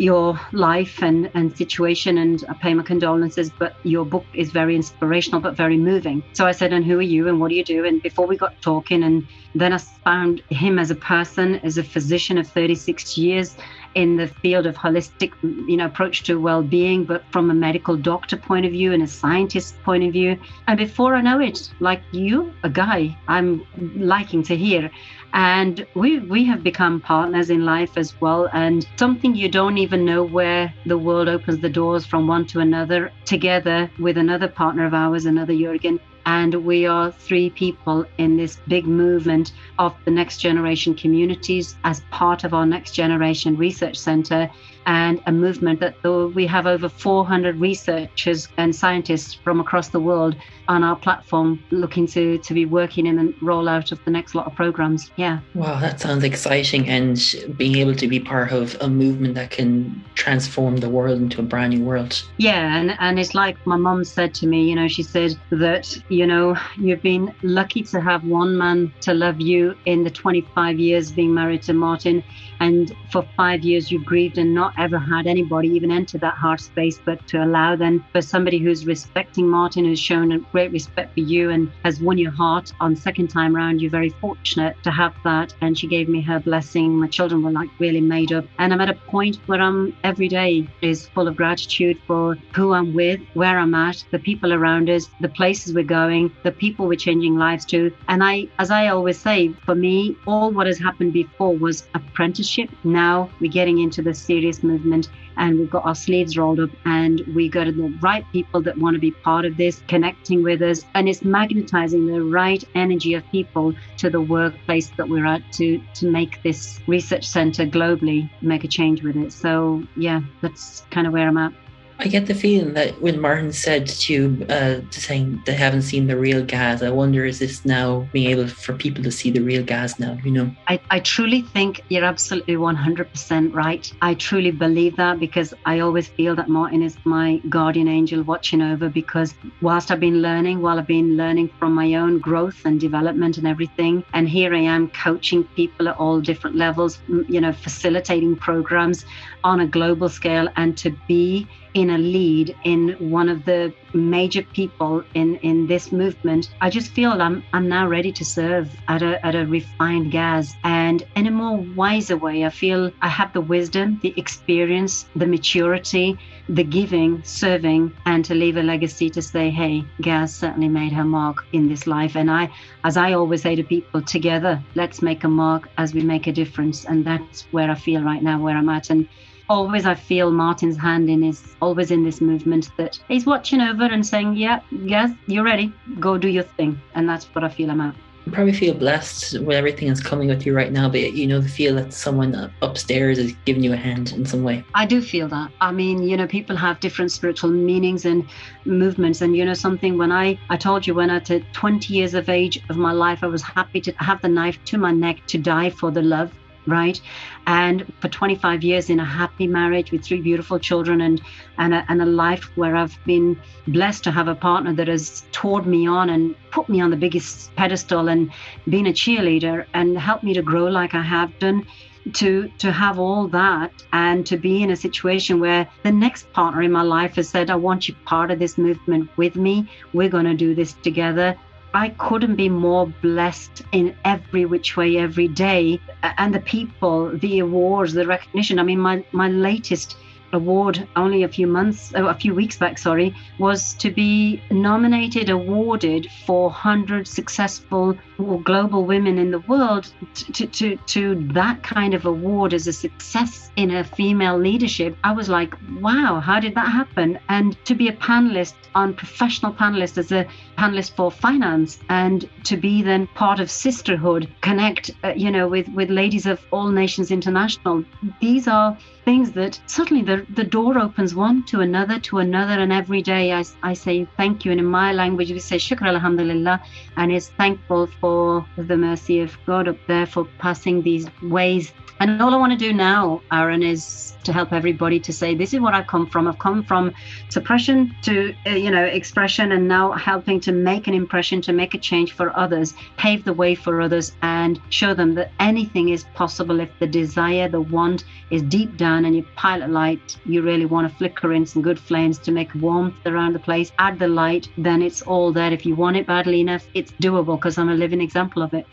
your 0.01 0.41
life 0.53 1.03
and, 1.03 1.31
and 1.35 1.55
situation 1.57 2.17
and 2.17 2.43
I 2.49 2.55
pay 2.55 2.73
my 2.73 2.83
condolences, 2.83 3.51
but 3.59 3.75
your 3.85 4.07
book 4.07 4.25
is 4.35 4.51
very 4.51 4.75
inspirational 4.75 5.41
but 5.41 5.57
very 5.57 5.77
moving. 5.77 6.23
So 6.33 6.47
I 6.47 6.53
said, 6.53 6.73
And 6.73 6.85
who 6.85 6.99
are 6.99 7.03
you 7.03 7.29
and 7.29 7.39
what 7.39 7.51
do 7.51 7.55
you 7.55 7.65
do? 7.65 7.85
And 7.85 8.01
before 8.03 8.27
we 8.27 8.37
got 8.37 8.61
talking, 8.63 9.03
and 9.03 9.29
then 9.55 9.75
I 9.75 9.79
found 10.05 10.43
him 10.49 10.79
as 10.79 10.91
a 10.91 10.95
person, 10.95 11.57
as 11.57 11.77
a 11.77 11.85
physician 11.85 12.39
of 12.39 12.49
36 12.49 13.19
years 13.19 13.57
in 13.95 14.17
the 14.17 14.29
field 14.29 14.67
of 14.67 14.77
holistic, 14.77 15.33
you 15.43 15.77
know, 15.77 15.87
approach 15.87 16.23
to 16.25 16.41
well-being, 16.41 17.05
but 17.05 17.25
from 17.31 17.51
a 17.51 17.55
medical 17.55 17.97
doctor 17.97 18.37
point 18.37 18.67
of 18.67 18.73
view 18.73 18.93
and 18.93 19.03
a 19.03 19.07
scientist 19.07 19.81
point 19.83 20.05
of 20.05 20.13
view. 20.13 20.39
And 20.69 20.79
before 20.79 21.15
I 21.15 21.21
know 21.21 21.41
it, 21.41 21.71
like 21.81 22.03
you, 22.13 22.53
a 22.63 22.71
guy, 22.71 23.17
I'm 23.29 23.67
liking 23.97 24.43
to 24.45 24.57
hear. 24.57 24.91
And 25.33 25.87
we 25.95 26.19
we 26.19 26.45
have 26.45 26.63
become 26.65 27.01
partners 27.01 27.51
in 27.51 27.65
life 27.65 27.97
as 27.97 28.21
well. 28.21 28.49
And 28.53 28.87
something 28.97 29.35
you 29.35 29.49
don't 29.49 29.79
even 29.79 30.05
know 30.05 30.25
where 30.25 30.75
the 30.87 30.99
world 30.99 31.29
opens 31.29 31.61
the 31.61 31.69
doors 31.69 32.05
from 32.05 32.27
one 32.27 32.47
to 32.47 32.61
another, 32.61 33.13
together 33.25 33.91
with 33.99 34.19
another 34.19 34.49
partner 34.49 34.87
of 34.87 34.95
ours, 34.95 35.27
another 35.27 35.55
Jurgen, 35.55 36.01
and 36.27 36.55
we 36.65 36.87
are 36.87 37.11
three 37.11 37.51
people 37.51 38.05
in 38.19 38.37
this 38.37 38.59
big 38.69 38.87
movement 38.87 39.53
of 39.79 39.95
the 40.05 40.11
next 40.11 40.39
generation 40.39 40.95
communities 40.95 41.77
as 41.85 42.01
part 42.11 42.45
of 42.45 42.55
our 42.55 42.67
next 42.67 42.93
generation 42.93 43.57
research 43.57 43.97
center 43.97 44.51
and 44.87 45.21
a 45.27 45.33
movement 45.33 45.81
that 45.81 45.95
we 46.35 46.47
have 46.47 46.67
over 46.67 46.89
400 46.89 47.57
researchers 47.57 48.49
and 48.57 48.75
scientists 48.75 49.35
from 49.35 49.61
across 49.61 49.89
the 49.89 50.01
world 50.01 50.37
on 50.69 50.85
our 50.85 50.97
platform 50.97 51.63
looking 51.71 52.07
to 52.07 52.39
to 52.39 52.55
be 52.55 52.65
working 52.65 53.07
in 53.07 53.17
the 53.17 53.33
rollout 53.43 53.93
of 53.93 54.03
the 54.05 54.11
next 54.11 54.35
lot 54.35 54.47
of 54.47 54.55
programs. 54.55 55.11
Yeah. 55.17 55.41
Wow 55.55 55.81
that 55.81 56.01
sounds 56.01 56.25
exciting. 56.25 56.89
And 56.89 57.19
being 57.57 57.77
able 57.77 57.95
to 57.97 58.07
be 58.07 58.21
part 58.21 58.53
of 58.53 58.77
a 58.81 58.89
movement 58.89 59.35
that 59.35 59.51
can 59.51 60.03
transform 60.15 60.79
the 60.79 60.89
world 60.89 61.21
into 61.21 61.41
a 61.41 61.45
brand 61.45 61.75
new 61.75 61.85
world. 61.85 62.23
Yeah 62.39 62.77
and 62.77 62.97
and 63.01 63.19
it's 63.19 63.35
like 63.35 63.57
my 63.67 63.77
mom 63.77 64.05
said 64.05 64.35
to 64.35 64.47
me 64.47 64.69
you 64.69 64.77
know 64.77 64.89
she 64.89 65.03
said 65.03 65.39
that 65.51 65.97
you 66.09 66.27
know 66.27 66.57
you've 66.77 67.03
been 67.03 67.35
lucky 67.43 67.83
to 67.83 68.01
have 68.01 68.25
one 68.25 68.57
man 68.57 68.93
to 69.01 69.13
love 69.13 69.41
you 69.41 69.75
in 69.87 70.05
the 70.05 70.11
25 70.11 70.79
years 70.79 71.11
being 71.11 71.35
married 71.35 71.63
to 71.63 71.73
martin 71.73 72.23
and 72.61 72.95
for 73.11 73.25
five 73.37 73.63
years 73.63 73.91
you've 73.91 74.05
grieved 74.05 74.39
and 74.39 74.55
not 74.55 74.73
ever 74.79 74.99
had 74.99 75.27
anybody 75.27 75.69
even 75.69 75.91
enter 75.91 76.19
that 76.19 76.35
heart 76.35 76.61
space 76.61 77.01
but 77.05 77.27
to 77.27 77.43
allow 77.43 77.75
then 77.75 78.05
for 78.13 78.21
somebody 78.21 78.59
who's 78.59 78.87
respecting 78.87 79.49
martin 79.49 79.85
who's 79.85 79.99
shown 79.99 80.33
a 80.33 80.39
great 80.53 80.71
respect 80.73 81.15
for 81.15 81.21
you 81.21 81.51
and 81.51 81.71
has 81.85 82.01
won 82.01 82.19
your 82.19 82.31
heart 82.31 82.73
on 82.81 82.95
second 82.95 83.29
time 83.29 83.55
round 83.55 83.81
you're 83.81 83.91
very 83.91 84.11
fortunate 84.11 84.77
to 84.83 84.91
have 84.91 85.15
that. 85.25 85.55
And 85.61 85.79
she 85.79 85.87
gave 85.87 86.09
me 86.09 86.21
her 86.23 86.39
blessing. 86.39 86.99
My 86.99 87.09
children 87.09 87.43
were 87.43 87.51
like 87.51 87.69
really 87.79 88.01
made 88.01 88.33
up. 88.33 88.45
And 88.59 88.73
i'm 88.73 88.81
at 88.81 88.91
a 88.91 88.95
point 88.95 89.37
where 89.47 89.61
i'm 89.61 89.97
every 90.05 90.29
day 90.29 90.69
is 90.83 91.09
full 91.09 91.29
of 91.29 91.37
gratitude 91.37 91.99
for 92.07 92.37
who 92.55 92.73
i'm 92.73 92.93
with 92.95 93.21
where 93.35 93.59
i'm 93.59 93.75
at 93.75 94.05
the 94.11 94.19
people 94.19 94.53
around 94.53 94.91
us 94.91 95.09
the 95.21 95.29
places 95.29 95.75
we're 95.75 95.85
going 95.85 96.31
the 96.43 96.53
people 96.53 96.87
we're 96.87 96.97
changing 96.97 97.37
lives 97.37 97.65
to. 97.67 97.95
And 98.09 98.23
i 98.23 98.47
as 98.59 98.71
i 98.71 98.89
always 98.89 99.19
say 99.19 99.53
for 99.65 99.75
me 99.75 100.17
all 100.27 100.51
what 100.51 100.67
has 100.67 100.79
happened 100.79 101.13
before 101.13 101.57
was 101.57 101.87
apprenticeship 101.95 102.50
now 102.85 103.31
we're 103.41 103.51
getting 103.51 103.79
into 103.79 104.03
the 104.03 104.15
serious 104.15 104.63
movement 104.63 105.09
and 105.37 105.59
we've 105.59 105.71
got 105.71 105.85
our 105.87 105.95
sleeves 105.95 106.37
rolled 106.37 106.61
up 106.61 106.71
and 106.85 107.23
we 107.35 107.49
go 107.49 107.65
to 107.65 107.73
the 107.73 107.89
right 108.03 108.25
people 108.33 108.61
that 108.63 108.77
want 108.79 108.95
to 108.95 109.01
be 109.01 109.11
part 109.11 109.45
of 109.45 109.57
this, 109.57 109.83
connecting 109.89 110.43
with 110.43 110.61
us. 110.63 110.85
And 110.95 111.09
it's 111.09 111.23
magnetizing 111.23 112.07
the 112.07 112.23
right 112.23 112.63
energy 112.75 113.15
of 113.15 113.25
people 113.31 113.75
to 113.99 114.11
the 114.11 114.21
workplace 114.21 114.91
that 114.97 115.09
we're 115.09 115.27
at 115.27 115.43
to, 115.55 115.81
to 115.95 116.11
make 116.11 116.43
this 116.43 116.81
research 116.87 117.27
center 117.27 117.65
globally 117.65 118.31
make 118.43 118.65
a 118.65 118.69
change 118.69 119.03
with 119.03 119.17
it. 119.17 119.33
So, 119.33 119.83
yeah, 119.97 120.21
that's 120.43 120.83
kind 120.91 121.07
of 121.07 121.13
where 121.13 121.27
I'm 121.27 121.39
at. 121.39 121.53
I 122.01 122.07
get 122.09 122.27
the 122.27 122.35
feeling 122.35 122.73
that 122.75 122.99
when 123.03 123.21
Martin 123.21 123.53
said 123.53 123.87
to 123.87 124.47
uh, 124.49 124.81
to 124.91 125.01
saying 125.01 125.43
they 125.45 125.53
haven't 125.53 125.83
seen 125.83 126.07
the 126.07 126.17
real 126.17 126.43
Gaz, 126.43 126.83
I 126.83 126.89
wonder 126.89 127.27
is 127.27 127.41
this 127.41 127.67
now 127.67 128.09
being 128.13 128.31
able 128.31 128.49
for 128.49 128.73
people 128.73 129.05
to 129.05 129.11
see 129.11 129.31
the 129.31 129.41
real 129.41 129.63
Gaz 129.63 130.01
now? 130.01 130.17
You 130.25 130.31
know, 130.31 130.51
I, 130.67 130.81
I 130.91 131.01
truly 131.01 131.43
think 131.43 131.83
you're 131.91 132.05
absolutely 132.05 132.55
100% 132.55 133.55
right. 133.55 133.93
I 134.01 134.15
truly 134.15 134.51
believe 134.51 134.97
that 134.97 135.21
because 135.21 135.53
I 135.67 135.81
always 135.81 136.09
feel 136.09 136.35
that 136.37 136.49
Martin 136.49 136.83
is 136.83 136.97
my 137.05 137.37
guardian 137.51 137.87
angel 137.87 138.23
watching 138.23 138.63
over 138.63 138.89
because 138.89 139.35
whilst 139.61 139.91
I've 139.91 140.01
been 140.01 140.23
learning, 140.23 140.63
while 140.63 140.79
I've 140.79 140.87
been 140.87 141.19
learning 141.19 141.51
from 141.59 141.75
my 141.75 141.95
own 141.95 142.19
growth 142.19 142.65
and 142.65 142.81
development 142.81 143.37
and 143.37 143.47
everything, 143.47 144.03
and 144.15 144.27
here 144.27 144.55
I 144.55 144.61
am 144.61 144.89
coaching 144.89 145.45
people 145.45 145.87
at 145.87 145.99
all 145.99 146.23
different 146.23 146.57
levels, 146.57 147.03
you 147.29 147.43
know, 147.43 147.53
facilitating 147.53 148.37
programs 148.37 149.05
on 149.45 149.61
a 149.61 149.67
global 149.67 150.09
scale 150.09 150.49
and 150.57 150.77
to 150.79 150.91
be 151.09 151.47
in 151.75 151.91
a 151.91 151.99
lead 151.99 152.55
in 152.65 152.97
one 152.99 153.29
of 153.29 153.45
the 153.45 153.73
major 153.93 154.43
people 154.43 155.03
in 155.15 155.37
in 155.37 155.67
this 155.67 155.93
movement 155.93 156.49
i 156.61 156.71
just 156.71 156.91
feel 156.93 157.11
i'm 157.23 157.43
i'm 157.53 157.69
now 157.69 157.87
ready 157.87 158.13
to 158.13 158.25
serve 158.25 158.69
at 158.89 159.03
a 159.03 159.25
at 159.27 159.35
a 159.35 159.47
refined 159.47 160.11
Gaz. 160.11 160.55
And 160.65 161.03
in 161.17 161.27
a 161.27 161.31
more 161.31 161.59
wiser 161.77 162.17
way 162.17 162.45
i 162.45 162.51
feel 162.51 162.91
i 163.03 163.09
have 163.09 163.33
the 163.33 163.41
wisdom 163.41 163.99
the 164.03 164.15
experience 164.17 165.07
the 165.17 165.27
maturity 165.27 166.19
the 166.49 166.65
giving 166.65 167.23
serving 167.25 167.93
and 168.07 168.25
to 168.25 168.35
leave 168.35 168.57
a 168.57 168.63
legacy 168.63 169.11
to 169.11 169.23
say 169.23 169.51
hey 169.51 169.85
Gaz 170.01 170.35
certainly 170.35 170.69
made 170.69 170.93
her 170.93 171.05
mark 171.05 171.45
in 171.53 171.69
this 171.69 171.87
life. 171.87 172.17
And 172.17 172.31
i 172.31 172.49
as 172.85 172.97
i 172.97 173.13
always 173.13 173.43
say 173.43 173.55
to 173.55 173.63
people 173.63 174.03
together 174.03 174.61
let's 174.75 175.03
make 175.03 175.25
a 175.25 175.29
mark 175.29 175.69
as 175.79 175.95
we 175.95 176.03
make 176.03 176.27
a 176.27 176.33
difference. 176.33 176.85
And 176.85 177.05
that's 177.05 177.43
where 177.53 177.71
i 177.71 177.75
feel 177.75 178.03
right 178.03 178.23
now 178.23 178.41
where 178.41 178.57
i'm 178.57 178.69
at. 178.69 178.91
And 178.91 179.09
always 179.51 179.85
I 179.85 179.97
feel 179.97 180.31
Martin's 180.31 180.79
hand 180.79 181.11
in 181.11 181.25
is 181.25 181.43
always 181.61 181.91
in 181.91 182.05
this 182.05 182.21
movement 182.21 182.71
that 182.77 182.99
he's 183.09 183.27
watching 183.27 183.61
over 183.61 183.85
and 183.85 184.07
saying, 184.07 184.37
Yeah, 184.37 184.61
yes, 184.71 185.11
you're 185.27 185.45
ready. 185.45 185.73
Go 185.99 186.17
do 186.17 186.29
your 186.29 186.45
thing. 186.45 186.81
And 186.95 187.09
that's 187.09 187.27
what 187.35 187.43
I 187.43 187.49
feel 187.49 187.71
I'm 187.71 187.81
at. 187.81 187.95
you 188.27 188.33
probably 188.33 188.53
feel 188.53 188.75
blessed 188.75 189.41
with 189.41 189.57
everything 189.57 189.89
that's 189.89 190.01
coming 190.01 190.29
with 190.29 190.47
you 190.47 190.55
right 190.55 190.71
now, 190.71 190.89
but 190.89 191.15
you 191.15 191.27
know 191.27 191.41
the 191.41 191.49
feel 191.49 191.75
that 191.75 191.93
someone 191.93 192.53
upstairs 192.63 193.19
is 193.19 193.35
giving 193.45 193.65
you 193.65 193.73
a 193.73 193.77
hand 193.77 194.13
in 194.13 194.25
some 194.25 194.45
way. 194.45 194.63
I 194.75 194.87
do 194.87 195.03
feel 195.03 195.27
that. 195.29 195.51
I 195.61 195.73
mean, 195.73 196.05
you 196.05 196.17
know, 196.17 196.29
people 196.29 196.55
have 196.55 196.79
different 196.79 197.11
spiritual 197.11 197.51
meanings 197.51 198.05
and 198.05 198.25
movements. 198.65 199.21
And, 199.21 199.37
you 199.37 199.45
know, 199.45 199.55
something 199.55 199.99
when 199.99 200.13
I, 200.13 200.39
I 200.49 200.57
told 200.57 200.87
you 200.87 200.95
when 200.95 201.11
at 201.11 201.29
uh, 201.29 201.41
20 201.55 201.93
years 201.93 202.15
of 202.15 202.29
age 202.29 202.63
of 202.69 202.77
my 202.77 202.93
life, 202.93 203.25
I 203.25 203.27
was 203.27 203.43
happy 203.43 203.81
to 203.81 203.93
have 203.99 204.23
the 204.23 204.29
knife 204.29 204.63
to 204.67 204.79
my 204.79 204.93
neck 204.93 205.27
to 205.27 205.39
die 205.39 205.71
for 205.71 205.91
the 205.91 206.03
love 206.03 206.31
right? 206.67 207.01
And 207.47 207.93
for 208.01 208.09
25 208.09 208.63
years 208.63 208.91
in 208.91 209.01
a 209.01 209.05
happy 209.05 209.47
marriage 209.47 209.93
with 209.93 210.05
three 210.05 210.21
beautiful 210.21 210.59
children 210.59 211.01
and 211.01 211.21
and 211.59 211.75
a, 211.75 211.85
and 211.89 212.01
a 212.01 212.07
life 212.07 212.45
where 212.57 212.75
i've 212.77 212.99
been 213.05 213.39
blessed 213.69 214.03
to 214.05 214.11
have 214.11 214.29
a 214.29 214.35
partner 214.35 214.73
that 214.73 214.89
has 214.89 215.25
toured 215.33 215.67
me 215.67 215.87
on 215.87 216.11
and 216.11 216.35
put 216.51 216.69
me 216.69 216.81
on 216.81 216.91
the 216.91 216.97
biggest 216.97 217.55
pedestal 217.55 218.09
and 218.09 218.31
been 218.69 218.87
a 218.87 218.93
cheerleader 218.93 219.67
and 219.75 219.99
helped 219.99 220.25
me 220.25 220.35
to 220.35 220.43
grow 220.43 220.65
like 220.65 220.95
i 220.95 221.03
have 221.03 221.37
done 221.39 221.67
to 222.15 222.51
to 222.59 222.73
have 222.73 222.99
all 222.99 223.29
that 223.29 223.71
and 223.93 224.27
to 224.27 224.37
be 224.39 224.63
in 224.63 224.71
a 224.71 224.77
situation 224.77 225.39
where 225.39 225.69
the 225.83 225.93
next 225.93 226.33
partner 226.33 226.63
in 226.63 226.73
my 226.73 226.83
life 226.83 227.17
has 227.17 227.29
said 227.29 227.51
i 227.51 227.57
want 227.57 227.89
you 227.89 227.95
part 228.07 228.31
of 228.31 228.39
this 228.39 228.57
movement 228.57 229.09
with 229.17 229.37
me. 229.37 229.69
We're 229.93 230.09
going 230.09 230.25
to 230.25 230.35
do 230.35 230.55
this 230.55 230.73
together 230.83 231.37
I 231.73 231.91
couldn't 231.91 232.35
be 232.37 232.49
more 232.49 232.89
blessed 233.01 233.63
in 233.73 233.97
every 234.05 234.45
which 234.45 234.77
way 234.77 234.97
every 234.97 235.29
day. 235.29 235.81
And 236.03 236.35
the 236.35 236.41
people, 236.41 237.17
the 237.17 237.39
awards, 237.39 237.93
the 237.93 238.07
recognition. 238.07 238.59
I 238.59 238.65
mean, 238.65 238.81
my, 238.81 239.05
my 239.13 239.29
latest 239.29 239.97
award 240.33 240.87
only 240.97 241.23
a 241.23 241.29
few 241.29 241.47
months, 241.47 241.93
oh, 241.97 242.07
a 242.07 242.15
few 242.15 242.35
weeks 242.35 242.57
back, 242.57 242.79
sorry, 242.79 243.15
was 243.39 243.75
to 243.75 243.91
be 243.91 244.43
nominated, 244.51 245.29
awarded 245.29 246.09
for 246.27 246.45
100 246.45 247.07
successful 247.07 247.97
global 248.45 248.85
women 248.85 249.19
in 249.19 249.31
the 249.31 249.41
world 249.41 249.93
to, 250.15 250.47
to, 250.47 250.77
to, 250.77 251.15
that 251.33 251.63
kind 251.63 251.95
of 251.95 252.05
award 252.05 252.53
as 252.53 252.67
a 252.67 252.73
success 252.73 253.51
in 253.57 253.71
a 253.71 253.85
female 253.85 254.39
leadership. 254.39 254.97
I 255.05 255.13
was 255.13 255.29
like, 255.29 255.55
wow, 255.81 256.21
how 256.21 256.41
did 256.41 256.55
that 256.55 256.69
happen? 256.69 257.19
And 257.29 257.57
to 257.65 257.75
be 257.75 257.89
a 257.89 257.93
panelist 257.93 258.55
on 258.75 258.95
professional 258.95 259.53
panelist 259.53 259.99
as 259.99 260.13
a 260.13 260.27
panelist 260.59 260.95
for 260.95 261.11
finance 261.11 261.79
and 261.89 262.29
to 262.45 262.57
be 262.57 262.83
then 262.83 263.07
part 263.09 263.41
of 263.41 263.51
sisterhood 263.51 264.29
connect 264.43 264.91
uh, 265.03 265.13
you 265.17 265.31
know 265.31 265.49
with 265.49 265.69
with 265.71 265.91
ladies 265.91 266.27
of 266.27 266.41
all 266.51 266.69
nations 266.69 267.11
international 267.11 267.85
these 268.21 268.47
are 268.47 268.77
things 269.05 269.33
that 269.33 269.61
certainly 269.67 270.03
the, 270.03 270.20
the 270.29 270.45
door 270.45 270.79
opens 270.79 271.15
one 271.15 271.45
to 271.45 271.61
another 271.61 271.99
to 271.99 272.19
another 272.19 272.61
and 272.63 272.73
every 272.73 273.03
day 273.03 273.33
I, 273.33 273.45
I 273.63 273.75
say 273.75 274.07
thank 274.17 274.45
you. 274.45 274.51
And 274.51 274.61
in 274.61 274.67
my 274.67 274.93
language 274.93 275.31
we 275.31 275.39
say 275.39 275.57
shukr 275.57 275.87
alhamdulillah 275.87 276.61
and 276.97 277.13
is 277.13 277.29
thankful 277.31 277.87
for 278.01 278.47
the 278.57 278.77
mercy 278.77 279.21
of 279.21 279.37
god 279.47 279.69
up 279.69 279.79
there 279.87 280.07
for 280.07 280.25
passing 280.39 280.83
these 280.83 281.07
ways 281.23 281.73
and 282.01 282.23
all 282.23 282.35
I 282.35 282.39
want 282.39 282.53
to 282.53 282.59
do 282.59 282.73
now, 282.73 283.21
Aaron, 283.31 283.63
is 283.63 284.15
to 284.25 284.33
help 284.33 284.53
everybody 284.53 284.99
to 285.01 285.13
say, 285.13 285.35
this 285.35 285.53
is 285.53 285.61
what 285.61 285.75
I've 285.75 285.87
come 285.87 286.07
from. 286.07 286.27
I've 286.27 286.39
come 286.39 286.63
from 286.63 286.95
suppression 287.29 287.95
to, 288.03 288.35
uh, 288.47 288.51
you 288.51 288.71
know, 288.71 288.85
expression, 288.85 289.53
and 289.53 289.69
now 289.69 289.93
helping 289.93 290.41
to 290.41 290.53
make 290.53 290.89
an 290.89 290.95
impression, 290.95 291.43
to 291.43 291.53
make 291.53 291.75
a 291.75 291.79
change 291.79 292.13
for 292.13 292.35
others, 292.39 292.75
pave 292.97 293.25
the 293.25 293.35
way 293.35 293.55
for 293.55 293.83
others, 293.83 294.13
and 294.23 294.61
show 294.71 294.95
them 294.95 295.15
that 295.15 295.31
anything 295.41 295.91
is 295.91 296.05
possible 296.15 296.61
if 296.61 296.71
the 296.79 296.87
desire, 296.87 297.49
the 297.49 297.61
want 297.61 298.05
is 298.31 298.43
deep 298.43 298.79
down, 298.79 299.05
and 299.05 299.15
you 299.15 299.27
pilot 299.37 299.69
light, 299.71 300.17
you 300.25 300.41
really 300.41 300.67
want 300.67 300.91
to 300.91 300.97
flicker 300.97 301.35
in 301.35 301.45
some 301.45 301.61
good 301.61 301.79
flames 301.79 302.19
to 302.19 302.33
make 302.33 302.55
warmth 302.55 302.97
around 303.07 303.35
the 303.35 303.39
place, 303.39 303.73
add 303.79 303.99
the 303.99 304.09
light, 304.09 304.49
then 304.57 304.81
it's 304.81 305.03
all 305.03 305.33
there. 305.33 305.53
If 305.53 305.67
you 305.67 305.75
want 305.75 305.97
it 305.99 306.07
badly 306.07 306.41
enough, 306.41 306.67
it's 306.73 306.93
doable 306.93 307.37
because 307.37 307.59
I'm 307.59 307.69
a 307.69 307.75
living 307.75 308.01
example 308.01 308.43
of 308.43 308.55
it. 308.55 308.67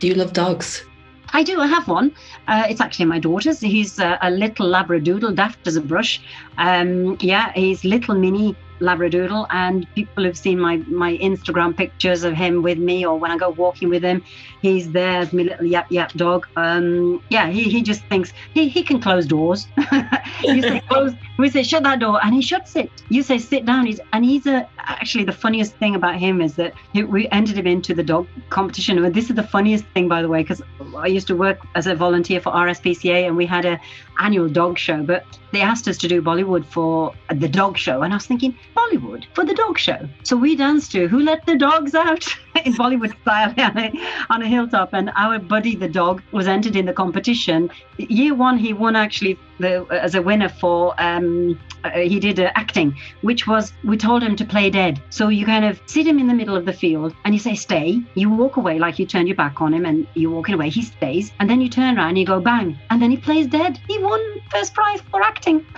Do 0.00 0.06
you 0.06 0.14
love 0.14 0.32
dogs? 0.32 0.84
I 1.32 1.42
do. 1.42 1.60
I 1.60 1.66
have 1.66 1.88
one. 1.88 2.12
Uh, 2.46 2.64
it's 2.68 2.80
actually 2.80 3.04
my 3.04 3.18
daughter's. 3.18 3.60
He's 3.60 3.98
a, 3.98 4.18
a 4.22 4.30
little 4.30 4.66
Labradoodle, 4.66 5.34
daft 5.34 5.66
as 5.66 5.76
a 5.76 5.80
brush. 5.80 6.20
Um, 6.56 7.16
yeah, 7.20 7.52
he's 7.52 7.84
little 7.84 8.14
mini 8.14 8.56
Labradoodle, 8.80 9.46
and 9.50 9.86
people 9.94 10.24
who've 10.24 10.38
seen 10.38 10.58
my 10.58 10.76
my 10.88 11.16
Instagram 11.18 11.76
pictures 11.76 12.24
of 12.24 12.34
him 12.34 12.62
with 12.62 12.78
me, 12.78 13.06
or 13.06 13.18
when 13.18 13.30
I 13.30 13.36
go 13.36 13.50
walking 13.50 13.88
with 13.88 14.02
him, 14.02 14.22
he's 14.62 14.90
there 14.92 15.18
as 15.20 15.32
my 15.32 15.42
little 15.42 15.66
yap 15.66 15.90
yap 15.90 16.12
dog. 16.12 16.46
Um, 16.56 17.22
yeah, 17.30 17.48
he, 17.48 17.64
he 17.64 17.82
just 17.82 18.04
thinks 18.06 18.32
he, 18.54 18.68
he 18.68 18.82
can 18.82 19.00
close 19.00 19.26
doors. 19.26 19.66
you 20.42 20.62
say 20.62 20.80
close, 20.88 21.12
we 21.38 21.50
say 21.50 21.62
shut 21.62 21.82
that 21.82 22.00
door, 22.00 22.20
and 22.22 22.34
he 22.34 22.42
shuts 22.42 22.76
it. 22.76 22.90
You 23.08 23.22
say 23.22 23.38
sit 23.38 23.64
down, 23.64 23.86
he's 23.86 24.00
and 24.12 24.24
he's 24.24 24.46
a 24.46 24.68
actually 24.78 25.24
the 25.24 25.32
funniest 25.32 25.74
thing 25.76 25.94
about 25.94 26.16
him 26.16 26.40
is 26.40 26.54
that 26.56 26.74
he, 26.92 27.04
we 27.04 27.28
entered 27.28 27.58
him 27.58 27.66
into 27.66 27.94
the 27.94 28.02
dog 28.02 28.26
competition. 28.50 29.02
And 29.02 29.14
this 29.14 29.30
is 29.30 29.36
the 29.36 29.42
funniest 29.42 29.84
thing, 29.94 30.08
by 30.08 30.22
the 30.22 30.28
way, 30.28 30.42
because 30.42 30.62
I 30.96 31.06
used 31.06 31.26
to 31.28 31.36
work 31.36 31.58
as 31.74 31.86
a 31.86 31.94
volunteer 31.94 32.40
for 32.40 32.52
RSPCA, 32.52 33.26
and 33.26 33.36
we 33.36 33.46
had 33.46 33.64
a 33.64 33.80
annual 34.18 34.48
dog 34.48 34.78
show, 34.78 35.02
but 35.02 35.24
they 35.52 35.60
asked 35.60 35.88
us 35.88 35.96
to 35.98 36.08
do 36.08 36.20
Bollywood 36.20 36.64
for 36.66 37.14
the 37.34 37.48
dog 37.48 37.78
show, 37.78 38.02
and 38.02 38.12
I 38.12 38.16
was 38.16 38.26
thinking 38.26 38.56
Bollywood 38.76 39.24
for 39.34 39.44
the 39.44 39.54
dog 39.54 39.78
show. 39.78 40.08
So 40.22 40.36
we 40.36 40.56
danced 40.56 40.92
to 40.92 41.08
"Who 41.08 41.20
Let 41.20 41.46
the 41.46 41.56
Dogs 41.56 41.94
Out" 41.94 42.26
in 42.64 42.74
Bollywood 42.74 43.18
style 43.22 43.54
on 43.58 43.78
a, 43.84 43.92
on 44.30 44.42
a 44.42 44.48
hilltop, 44.48 44.90
and 44.92 45.10
our 45.16 45.38
buddy 45.38 45.76
the 45.76 45.88
dog 45.88 46.22
was 46.32 46.46
entered 46.46 46.76
in 46.76 46.86
the 46.86 46.92
competition. 46.92 47.70
Year 47.96 48.34
one, 48.34 48.58
he 48.58 48.72
won 48.72 48.96
actually 48.96 49.38
the, 49.58 49.86
as 49.90 50.14
a 50.14 50.22
winner 50.22 50.48
for 50.48 50.94
um, 50.98 51.58
uh, 51.84 51.90
he 51.90 52.18
did 52.18 52.40
uh, 52.40 52.50
acting, 52.54 52.96
which 53.22 53.46
was 53.46 53.72
we 53.84 53.96
told 53.96 54.22
him 54.22 54.36
to 54.36 54.44
play 54.44 54.70
dead. 54.70 55.00
So 55.10 55.28
you 55.28 55.46
kind 55.46 55.64
of 55.64 55.80
sit 55.86 56.06
him 56.06 56.18
in 56.18 56.26
the 56.26 56.34
middle 56.34 56.56
of 56.56 56.64
the 56.64 56.72
field 56.72 57.14
and 57.24 57.34
you 57.34 57.40
say 57.40 57.54
stay. 57.54 58.00
You 58.14 58.30
walk 58.30 58.56
away 58.56 58.78
like 58.78 58.98
you 58.98 59.06
turn 59.06 59.26
your 59.26 59.36
back 59.36 59.60
on 59.60 59.72
him 59.72 59.84
and 59.84 60.06
you're 60.14 60.30
walking 60.30 60.54
away. 60.54 60.70
He 60.70 60.82
stays, 60.82 61.32
and 61.38 61.48
then 61.48 61.60
you 61.60 61.68
turn 61.68 61.96
around 61.96 62.10
and 62.10 62.18
you 62.18 62.26
go 62.26 62.40
bang, 62.40 62.78
and 62.90 63.00
then 63.00 63.10
he 63.10 63.16
plays 63.16 63.46
dead. 63.46 63.80
He 63.86 63.98
won 63.98 64.20
first 64.50 64.74
prize 64.74 65.00
for 65.10 65.22
acting. 65.22 65.64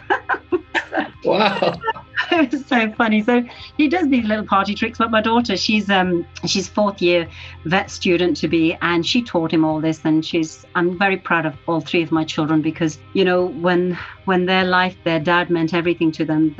Wow. 1.25 1.79
it 2.33 2.53
was 2.53 2.67
so 2.67 2.91
funny. 2.93 3.23
So 3.23 3.45
he 3.77 3.89
does 3.89 4.09
these 4.09 4.25
little 4.25 4.45
party 4.45 4.75
tricks. 4.75 4.99
But 4.99 5.11
my 5.11 5.21
daughter, 5.21 5.57
she's 5.57 5.91
um 5.91 6.27
she's 6.47 6.69
fourth 6.69 7.01
year 7.01 7.29
vet 7.65 7.91
student 7.91 8.37
to 8.39 8.49
be, 8.49 8.77
and 8.83 9.07
she 9.07 9.23
taught 9.23 9.53
him 9.53 9.65
all 9.65 9.81
this. 9.81 10.01
And 10.05 10.25
she's 10.25 10.65
I'm 10.75 10.99
very 10.99 11.17
proud 11.17 11.47
of 11.47 11.57
all 11.67 11.81
three 11.81 12.03
of 12.03 12.13
my 12.13 12.25
children 12.25 12.63
because 12.63 12.99
you 13.13 13.25
know 13.25 13.47
when 13.47 13.99
when 14.31 14.47
their 14.47 14.65
life, 14.65 14.97
their 15.03 15.19
dad 15.19 15.51
meant 15.51 15.75
everything 15.75 16.13
to 16.13 16.25
them. 16.25 16.55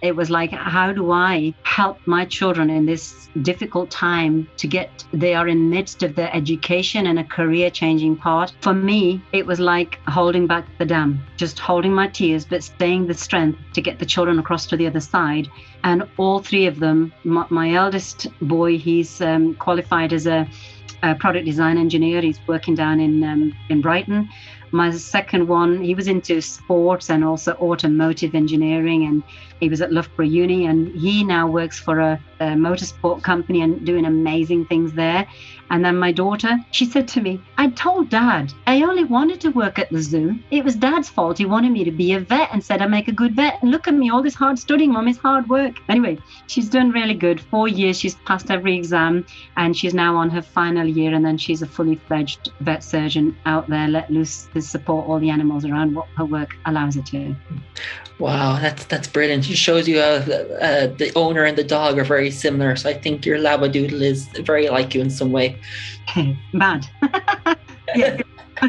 It 0.00 0.16
was 0.16 0.30
like, 0.30 0.50
how 0.50 0.94
do 0.94 1.12
I 1.12 1.52
help 1.64 1.98
my 2.06 2.24
children 2.24 2.70
in 2.70 2.86
this 2.86 3.28
difficult 3.42 3.90
time 3.90 4.48
to 4.56 4.66
get, 4.66 5.04
they 5.12 5.34
are 5.34 5.46
in 5.46 5.68
midst 5.68 6.02
of 6.02 6.14
their 6.14 6.34
education 6.34 7.06
and 7.06 7.18
a 7.18 7.24
career 7.24 7.68
changing 7.68 8.16
part. 8.16 8.54
For 8.62 8.72
me, 8.72 9.20
it 9.32 9.44
was 9.44 9.60
like 9.60 9.98
holding 10.08 10.46
back 10.46 10.64
the 10.78 10.86
dam, 10.86 11.22
just 11.36 11.58
holding 11.58 11.92
my 11.92 12.08
tears, 12.08 12.46
but 12.46 12.64
staying 12.64 13.08
the 13.08 13.14
strength 13.26 13.58
to 13.74 13.82
get 13.82 13.98
the 13.98 14.06
children 14.06 14.38
across 14.38 14.64
to 14.68 14.78
the 14.78 14.86
other 14.86 15.00
side. 15.00 15.48
And 15.84 16.08
all 16.16 16.38
three 16.38 16.64
of 16.64 16.80
them, 16.80 17.12
my, 17.24 17.44
my 17.50 17.74
eldest 17.74 18.26
boy, 18.40 18.78
he's 18.78 19.20
um, 19.20 19.54
qualified 19.56 20.14
as 20.14 20.26
a, 20.26 20.48
a, 21.02 21.14
product 21.16 21.44
design 21.44 21.76
engineer. 21.76 22.22
He's 22.22 22.40
working 22.46 22.74
down 22.74 23.00
in 23.00 23.22
um, 23.22 23.52
in 23.68 23.82
Brighton. 23.82 24.30
My 24.72 24.90
second 24.90 25.48
one, 25.48 25.82
he 25.82 25.94
was 25.94 26.08
into 26.08 26.40
sports 26.40 27.10
and 27.10 27.24
also 27.24 27.52
automotive 27.54 28.34
engineering, 28.34 29.04
and 29.04 29.22
he 29.62 29.68
was 29.68 29.80
at 29.80 29.92
Loughborough 29.92 30.26
Uni, 30.26 30.66
and 30.66 30.88
he 30.88 31.22
now 31.22 31.46
works 31.46 31.78
for 31.78 32.00
a, 32.00 32.20
a 32.40 32.46
motorsport 32.46 33.22
company 33.22 33.62
and 33.62 33.86
doing 33.86 34.06
amazing 34.06 34.66
things 34.66 34.92
there. 34.92 35.24
And 35.70 35.84
then 35.84 35.96
my 35.96 36.10
daughter, 36.10 36.58
she 36.72 36.84
said 36.84 37.06
to 37.08 37.20
me, 37.20 37.40
I 37.58 37.70
told 37.70 38.10
dad 38.10 38.52
I 38.66 38.82
only 38.82 39.04
wanted 39.04 39.40
to 39.42 39.50
work 39.50 39.78
at 39.78 39.88
the 39.90 40.02
zoo. 40.02 40.34
It 40.50 40.64
was 40.64 40.74
dad's 40.74 41.08
fault. 41.08 41.38
He 41.38 41.46
wanted 41.46 41.70
me 41.70 41.84
to 41.84 41.92
be 41.92 42.12
a 42.12 42.18
vet 42.18 42.50
and 42.52 42.62
said 42.62 42.82
I 42.82 42.86
make 42.88 43.06
a 43.06 43.12
good 43.12 43.36
vet. 43.36 43.62
And 43.62 43.70
look 43.70 43.86
at 43.86 43.94
me, 43.94 44.10
all 44.10 44.20
this 44.20 44.34
hard 44.34 44.58
studying, 44.58 44.92
mom, 44.92 45.06
is 45.06 45.16
hard 45.16 45.48
work. 45.48 45.76
Anyway, 45.88 46.18
she's 46.48 46.68
done 46.68 46.90
really 46.90 47.14
good. 47.14 47.40
Four 47.40 47.68
years, 47.68 48.00
she's 48.00 48.16
passed 48.26 48.50
every 48.50 48.76
exam, 48.76 49.24
and 49.56 49.76
she's 49.76 49.94
now 49.94 50.16
on 50.16 50.28
her 50.28 50.42
final 50.42 50.86
year. 50.86 51.14
And 51.14 51.24
then 51.24 51.38
she's 51.38 51.62
a 51.62 51.66
fully 51.66 51.94
fledged 51.94 52.50
vet 52.60 52.82
surgeon 52.82 53.38
out 53.46 53.68
there, 53.68 53.86
let 53.86 54.10
loose 54.10 54.48
to 54.54 54.60
support 54.60 55.08
all 55.08 55.20
the 55.20 55.30
animals 55.30 55.64
around 55.64 55.94
what 55.94 56.08
her 56.16 56.24
work 56.24 56.50
allows 56.66 56.96
her 56.96 57.02
to. 57.02 57.36
Wow, 58.18 58.58
that's 58.60 58.84
that's 58.84 59.08
brilliant. 59.08 59.44
Shows 59.54 59.88
you 59.88 60.00
how 60.00 60.06
uh, 60.06 60.86
the 60.86 61.12
owner 61.14 61.44
and 61.44 61.56
the 61.56 61.64
dog 61.64 61.98
are 61.98 62.04
very 62.04 62.30
similar. 62.30 62.76
So 62.76 62.88
I 62.90 62.94
think 62.94 63.26
your 63.26 63.38
Labradoodle 63.38 64.00
is 64.00 64.26
very 64.40 64.68
like 64.68 64.94
you 64.94 65.00
in 65.00 65.10
some 65.10 65.32
way. 65.32 65.58
mad. 66.52 66.86
yeah. 67.94 68.20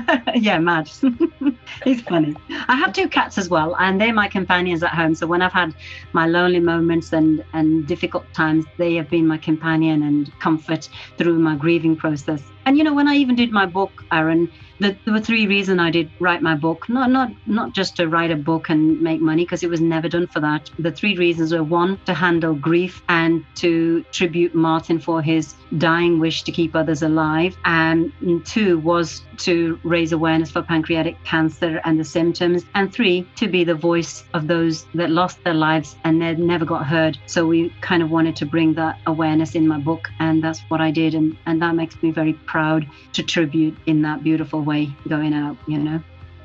yeah, 0.36 0.60
mad. 0.60 0.90
He's 1.84 2.02
funny. 2.02 2.36
I 2.50 2.76
have 2.76 2.94
two 2.94 3.08
cats 3.08 3.38
as 3.38 3.50
well, 3.50 3.76
and 3.78 4.00
they're 4.00 4.14
my 4.14 4.28
companions 4.28 4.84
at 4.84 4.92
home. 4.92 5.16
So 5.16 5.28
when 5.28 5.42
I've 5.42 5.54
had 5.54 5.76
my 6.14 6.26
lonely 6.28 6.60
moments 6.60 7.14
and 7.14 7.44
and 7.54 7.86
difficult 7.88 8.26
times, 8.34 8.66
they 8.78 8.96
have 8.96 9.10
been 9.10 9.28
my 9.28 9.38
companion 9.38 10.04
and 10.04 10.32
comfort 10.40 10.90
through 11.18 11.40
my 11.40 11.56
grieving 11.56 11.96
process. 11.96 12.42
And 12.66 12.78
you 12.78 12.84
know, 12.84 12.94
when 12.94 13.08
I 13.08 13.16
even 13.16 13.36
did 13.36 13.52
my 13.52 13.66
book, 13.66 14.04
Aaron, 14.12 14.52
the, 14.80 14.96
there 15.06 15.14
were 15.14 15.20
three 15.20 15.48
reasons 15.48 15.80
I 15.80 15.92
did 15.92 16.10
write 16.20 16.42
my 16.42 16.56
book. 16.56 16.90
Not 16.90 17.10
not 17.12 17.32
not 17.46 17.74
just 17.74 17.96
to 17.98 18.08
write 18.08 18.32
a 18.32 18.36
book 18.36 18.70
and 18.70 19.02
make 19.02 19.22
money, 19.22 19.44
because 19.44 19.64
it 19.64 19.70
was 19.70 19.82
never 19.82 20.10
done 20.10 20.28
for 20.28 20.40
that. 20.40 20.70
The 20.80 20.92
three 20.92 21.16
reasons 21.18 21.54
were 21.54 21.64
one, 21.64 22.00
to 22.06 22.14
handle 22.14 22.54
grief 22.54 23.02
and 23.10 23.46
to 23.56 24.04
tribute 24.12 24.56
Martin 24.56 25.00
for 25.00 25.22
his 25.22 25.56
dying 25.78 26.20
wish 26.20 26.44
to 26.44 26.52
keep 26.52 26.76
others 26.76 27.02
alive. 27.02 27.56
And 27.66 28.12
two 28.46 28.80
was 28.80 29.22
to 29.38 29.80
raise 29.84 30.12
awareness 30.12 30.52
for 30.52 30.62
pancreatic 30.62 31.24
cancer 31.24 31.82
and 31.86 32.00
the 32.00 32.04
symptoms. 32.04 32.66
And 32.76 32.94
three, 32.94 33.28
to 33.38 33.48
be 33.48 33.64
the 33.64 33.76
voice 33.76 34.24
of 34.34 34.48
those 34.48 34.86
that 34.94 35.10
lost 35.10 35.44
their 35.44 35.54
lives 35.54 35.96
and 36.04 36.22
they 36.22 36.36
never 36.36 36.66
got 36.66 36.86
heard. 36.86 37.18
So 37.26 37.48
we 37.48 37.74
kind 37.82 38.04
of 38.04 38.10
wanted 38.10 38.36
to 38.38 38.46
bring 38.46 38.74
that 38.76 39.00
awareness 39.06 39.56
in 39.56 39.68
my 39.68 39.80
book, 39.80 40.10
and 40.20 40.44
that's 40.44 40.60
what 40.70 40.82
I 40.82 40.92
did. 40.92 41.16
And, 41.16 41.38
and 41.46 41.62
that 41.62 41.76
makes 41.76 42.02
me 42.02 42.12
very 42.12 42.34
proud 42.34 42.88
to 43.14 43.24
tribute 43.24 43.78
in 43.86 44.02
that 44.04 44.24
beautiful 44.24 44.62
way 44.62 44.73
going 45.08 45.34
out, 45.34 45.58
you 45.68 45.78
know 45.78 46.00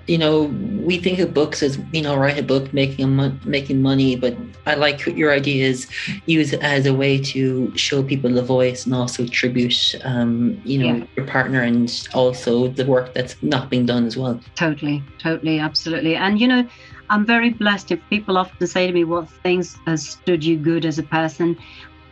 you 0.08 0.16
know, 0.16 0.44
we 0.88 0.96
think 0.98 1.18
of 1.18 1.34
books 1.34 1.62
as 1.62 1.78
you 1.92 2.00
know, 2.00 2.16
write 2.16 2.38
a 2.38 2.42
book 2.42 2.72
making 2.72 3.14
mo- 3.14 3.38
making 3.44 3.82
money, 3.82 4.16
but 4.16 4.34
I 4.66 4.74
like 4.74 5.04
your 5.06 5.30
idea 5.30 5.66
is 5.66 5.86
use 6.24 6.54
it 6.54 6.62
as 6.62 6.86
a 6.86 6.94
way 6.94 7.18
to 7.34 7.70
show 7.76 8.02
people 8.02 8.30
the 8.30 8.42
voice 8.42 8.86
and 8.86 8.94
also 8.94 9.26
tribute, 9.26 9.94
um, 10.04 10.58
you 10.64 10.78
know, 10.78 10.94
Yeah. 10.96 11.04
your 11.16 11.26
partner 11.26 11.60
and 11.60 11.92
also 12.14 12.68
the 12.68 12.86
work 12.86 13.12
that's 13.12 13.36
not 13.42 13.68
being 13.68 13.84
done 13.84 14.06
as 14.06 14.16
well. 14.16 14.40
Totally, 14.56 15.04
totally, 15.18 15.58
absolutely. 15.58 16.16
And 16.16 16.40
you 16.40 16.48
know, 16.48 16.62
I'm 17.10 17.26
very 17.26 17.50
blessed 17.50 17.92
if 17.92 18.00
people 18.08 18.38
often 18.38 18.66
say 18.66 18.86
to 18.86 18.92
me, 18.92 19.04
What 19.04 19.28
things 19.42 19.76
has 19.86 20.08
stood 20.08 20.42
you 20.42 20.56
good 20.56 20.86
as 20.86 20.98
a 20.98 21.02
person? 21.18 21.54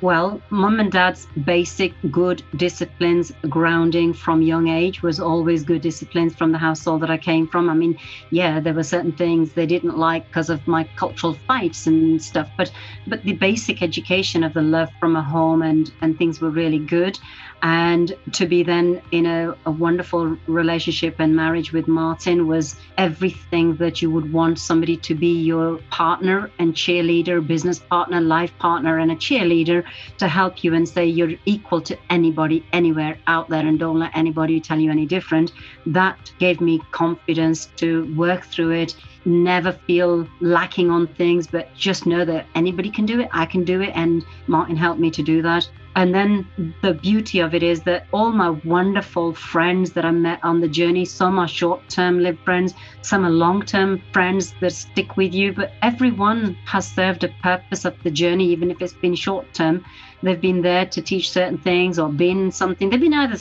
Well, 0.02 0.42
mum 0.50 0.78
and 0.78 0.92
dad's 0.92 1.26
basic 1.44 1.94
good 2.10 2.42
disciplines, 2.56 3.32
grounding 3.48 4.12
from 4.12 4.42
young 4.42 4.68
age 4.68 5.02
was 5.02 5.18
always 5.18 5.64
good 5.64 5.80
disciplines 5.80 6.34
from 6.34 6.52
the 6.52 6.58
household 6.58 7.00
that 7.00 7.10
I 7.10 7.16
came 7.16 7.48
from. 7.48 7.70
I 7.70 7.74
mean, 7.74 7.98
yeah, 8.30 8.60
there 8.60 8.74
were 8.74 8.82
certain 8.82 9.12
things 9.12 9.54
they 9.54 9.64
didn't 9.64 9.96
like 9.96 10.26
because 10.26 10.50
of 10.50 10.66
my 10.66 10.84
cultural 10.96 11.32
fights 11.32 11.86
and 11.86 12.22
stuff, 12.22 12.50
but 12.58 12.70
but 13.06 13.22
the 13.22 13.32
basic 13.32 13.82
education 13.82 14.44
of 14.44 14.52
the 14.52 14.60
love 14.60 14.90
from 15.00 15.16
a 15.16 15.22
home 15.22 15.62
and 15.62 15.90
and 16.02 16.18
things 16.18 16.42
were 16.42 16.50
really 16.50 16.78
good. 16.78 17.18
And 17.62 18.14
to 18.32 18.46
be 18.46 18.62
then 18.62 19.00
in 19.12 19.24
a, 19.24 19.56
a 19.64 19.70
wonderful 19.70 20.36
relationship 20.46 21.16
and 21.18 21.34
marriage 21.34 21.72
with 21.72 21.88
Martin 21.88 22.46
was 22.46 22.76
everything 22.98 23.76
that 23.76 24.02
you 24.02 24.10
would 24.10 24.30
want 24.30 24.58
somebody 24.58 24.98
to 24.98 25.14
be 25.14 25.40
your 25.40 25.78
partner 25.90 26.50
and 26.58 26.74
cheerleader, 26.74 27.44
business 27.44 27.78
partner, 27.78 28.20
life 28.20 28.52
partner, 28.58 28.98
and 28.98 29.10
a 29.10 29.16
cheerleader 29.16 29.85
to 30.18 30.28
help 30.28 30.62
you 30.64 30.74
and 30.74 30.88
say 30.88 31.04
you're 31.04 31.34
equal 31.44 31.80
to 31.82 31.96
anybody 32.10 32.64
anywhere 32.72 33.18
out 33.26 33.48
there 33.48 33.66
and 33.66 33.78
don't 33.78 33.98
let 33.98 34.16
anybody 34.16 34.60
tell 34.60 34.78
you 34.78 34.90
any 34.90 35.06
different. 35.06 35.52
That 35.86 36.32
gave 36.38 36.60
me 36.60 36.80
confidence 36.92 37.66
to 37.76 38.14
work 38.16 38.44
through 38.44 38.72
it 38.72 38.94
never 39.26 39.72
feel 39.72 40.26
lacking 40.40 40.90
on 40.90 41.06
things, 41.06 41.46
but 41.46 41.74
just 41.74 42.06
know 42.06 42.24
that 42.24 42.46
anybody 42.54 42.90
can 42.90 43.06
do 43.06 43.20
it. 43.20 43.28
I 43.32 43.46
can 43.46 43.64
do 43.64 43.82
it. 43.82 43.92
And 43.94 44.24
Martin 44.46 44.76
helped 44.76 45.00
me 45.00 45.10
to 45.10 45.22
do 45.22 45.42
that. 45.42 45.68
And 45.96 46.14
then 46.14 46.46
the 46.82 46.92
beauty 46.92 47.40
of 47.40 47.54
it 47.54 47.62
is 47.62 47.80
that 47.84 48.06
all 48.12 48.30
my 48.30 48.50
wonderful 48.50 49.32
friends 49.32 49.92
that 49.92 50.04
I 50.04 50.10
met 50.10 50.40
on 50.44 50.60
the 50.60 50.68
journey, 50.68 51.06
some 51.06 51.38
are 51.38 51.48
short 51.48 51.88
term 51.88 52.20
lived 52.20 52.40
friends, 52.44 52.74
some 53.00 53.24
are 53.24 53.30
long 53.30 53.62
term 53.62 54.02
friends 54.12 54.52
that 54.60 54.72
stick 54.72 55.16
with 55.16 55.32
you, 55.32 55.54
but 55.54 55.72
everyone 55.80 56.54
has 56.66 56.86
served 56.86 57.24
a 57.24 57.28
purpose 57.42 57.86
of 57.86 57.96
the 58.02 58.10
journey, 58.10 58.44
even 58.50 58.70
if 58.70 58.82
it's 58.82 58.92
been 58.92 59.14
short 59.14 59.52
term. 59.54 59.82
They've 60.22 60.40
been 60.40 60.62
there 60.62 60.86
to 60.86 61.02
teach 61.02 61.30
certain 61.30 61.58
things 61.58 61.98
or 61.98 62.08
been 62.08 62.50
something. 62.50 62.90
They've 62.90 63.00
been 63.00 63.14
either 63.14 63.38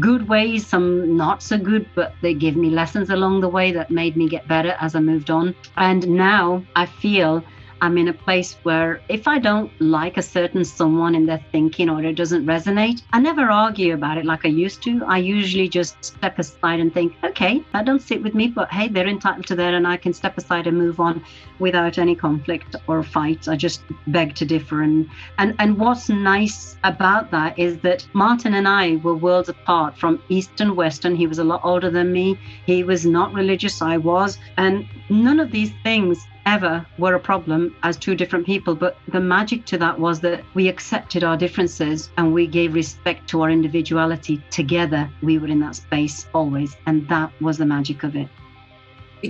good 0.00 0.28
ways, 0.28 0.66
some 0.66 1.16
not 1.16 1.42
so 1.42 1.56
good, 1.56 1.88
but 1.94 2.14
they 2.22 2.34
give 2.34 2.56
me 2.56 2.70
lessons 2.70 3.10
along 3.10 3.40
the 3.40 3.48
way 3.48 3.72
that 3.72 3.90
made 3.90 4.16
me 4.16 4.28
get 4.28 4.48
better 4.48 4.76
as 4.80 4.94
I 4.94 5.00
moved 5.00 5.30
on. 5.30 5.54
And 5.76 6.08
now 6.08 6.62
I 6.74 6.86
feel 6.86 7.44
I'm 7.80 7.98
in 7.98 8.08
a 8.08 8.12
place 8.12 8.56
where 8.62 9.02
if 9.08 9.28
I 9.28 9.38
don't 9.38 9.70
like 9.80 10.16
a 10.16 10.22
certain 10.22 10.64
someone 10.64 11.14
in 11.14 11.26
their 11.26 11.44
thinking 11.52 11.90
or 11.90 12.02
it 12.02 12.14
doesn't 12.14 12.46
resonate, 12.46 13.02
I 13.12 13.20
never 13.20 13.50
argue 13.50 13.94
about 13.94 14.18
it 14.18 14.24
like 14.24 14.44
I 14.44 14.48
used 14.48 14.82
to. 14.84 15.04
I 15.04 15.18
usually 15.18 15.68
just 15.68 16.02
step 16.04 16.38
aside 16.38 16.80
and 16.80 16.92
think, 16.92 17.14
okay, 17.22 17.62
that 17.72 17.84
don't 17.84 18.00
sit 18.00 18.22
with 18.22 18.34
me, 18.34 18.48
but 18.48 18.72
hey, 18.72 18.88
they're 18.88 19.06
entitled 19.06 19.46
to 19.48 19.56
that 19.56 19.74
and 19.74 19.86
I 19.86 19.96
can 19.96 20.12
step 20.12 20.38
aside 20.38 20.66
and 20.66 20.78
move 20.78 21.00
on 21.00 21.22
without 21.58 21.98
any 21.98 22.14
conflict 22.14 22.76
or 22.86 23.02
fight. 23.02 23.48
I 23.48 23.56
just 23.56 23.82
beg 24.06 24.34
to 24.36 24.44
differ. 24.44 24.82
And 24.82 25.08
and, 25.38 25.54
and 25.58 25.78
what's 25.78 26.08
nice 26.08 26.76
about 26.84 27.30
that 27.30 27.58
is 27.58 27.78
that 27.78 28.06
Martin 28.14 28.54
and 28.54 28.66
I 28.66 28.96
were 28.96 29.14
worlds 29.14 29.48
apart 29.48 29.98
from 29.98 30.22
East 30.28 30.60
and 30.60 30.76
Western. 30.76 31.14
He 31.14 31.26
was 31.26 31.38
a 31.38 31.44
lot 31.44 31.60
older 31.62 31.90
than 31.90 32.12
me. 32.12 32.38
He 32.64 32.84
was 32.84 33.04
not 33.04 33.34
religious, 33.34 33.82
I 33.82 33.96
was. 33.98 34.38
And 34.56 34.86
none 35.10 35.40
of 35.40 35.50
these 35.50 35.72
things 35.82 36.26
ever 36.46 36.86
were 36.96 37.14
a 37.14 37.20
problem 37.20 37.74
as 37.82 37.96
two 37.96 38.14
different 38.14 38.46
people. 38.46 38.74
But 38.74 38.96
the 39.08 39.20
magic 39.20 39.66
to 39.66 39.78
that 39.78 39.98
was 39.98 40.20
that 40.20 40.44
we 40.54 40.68
accepted 40.68 41.24
our 41.24 41.36
differences 41.36 42.10
and 42.16 42.32
we 42.32 42.46
gave 42.46 42.72
respect 42.72 43.28
to 43.30 43.42
our 43.42 43.50
individuality 43.50 44.42
together. 44.50 45.10
We 45.22 45.38
were 45.38 45.48
in 45.48 45.60
that 45.60 45.76
space 45.76 46.26
always. 46.32 46.76
And 46.86 47.06
that 47.08 47.30
was 47.40 47.58
the 47.58 47.66
magic 47.66 48.04
of 48.04 48.16
it. 48.16 48.28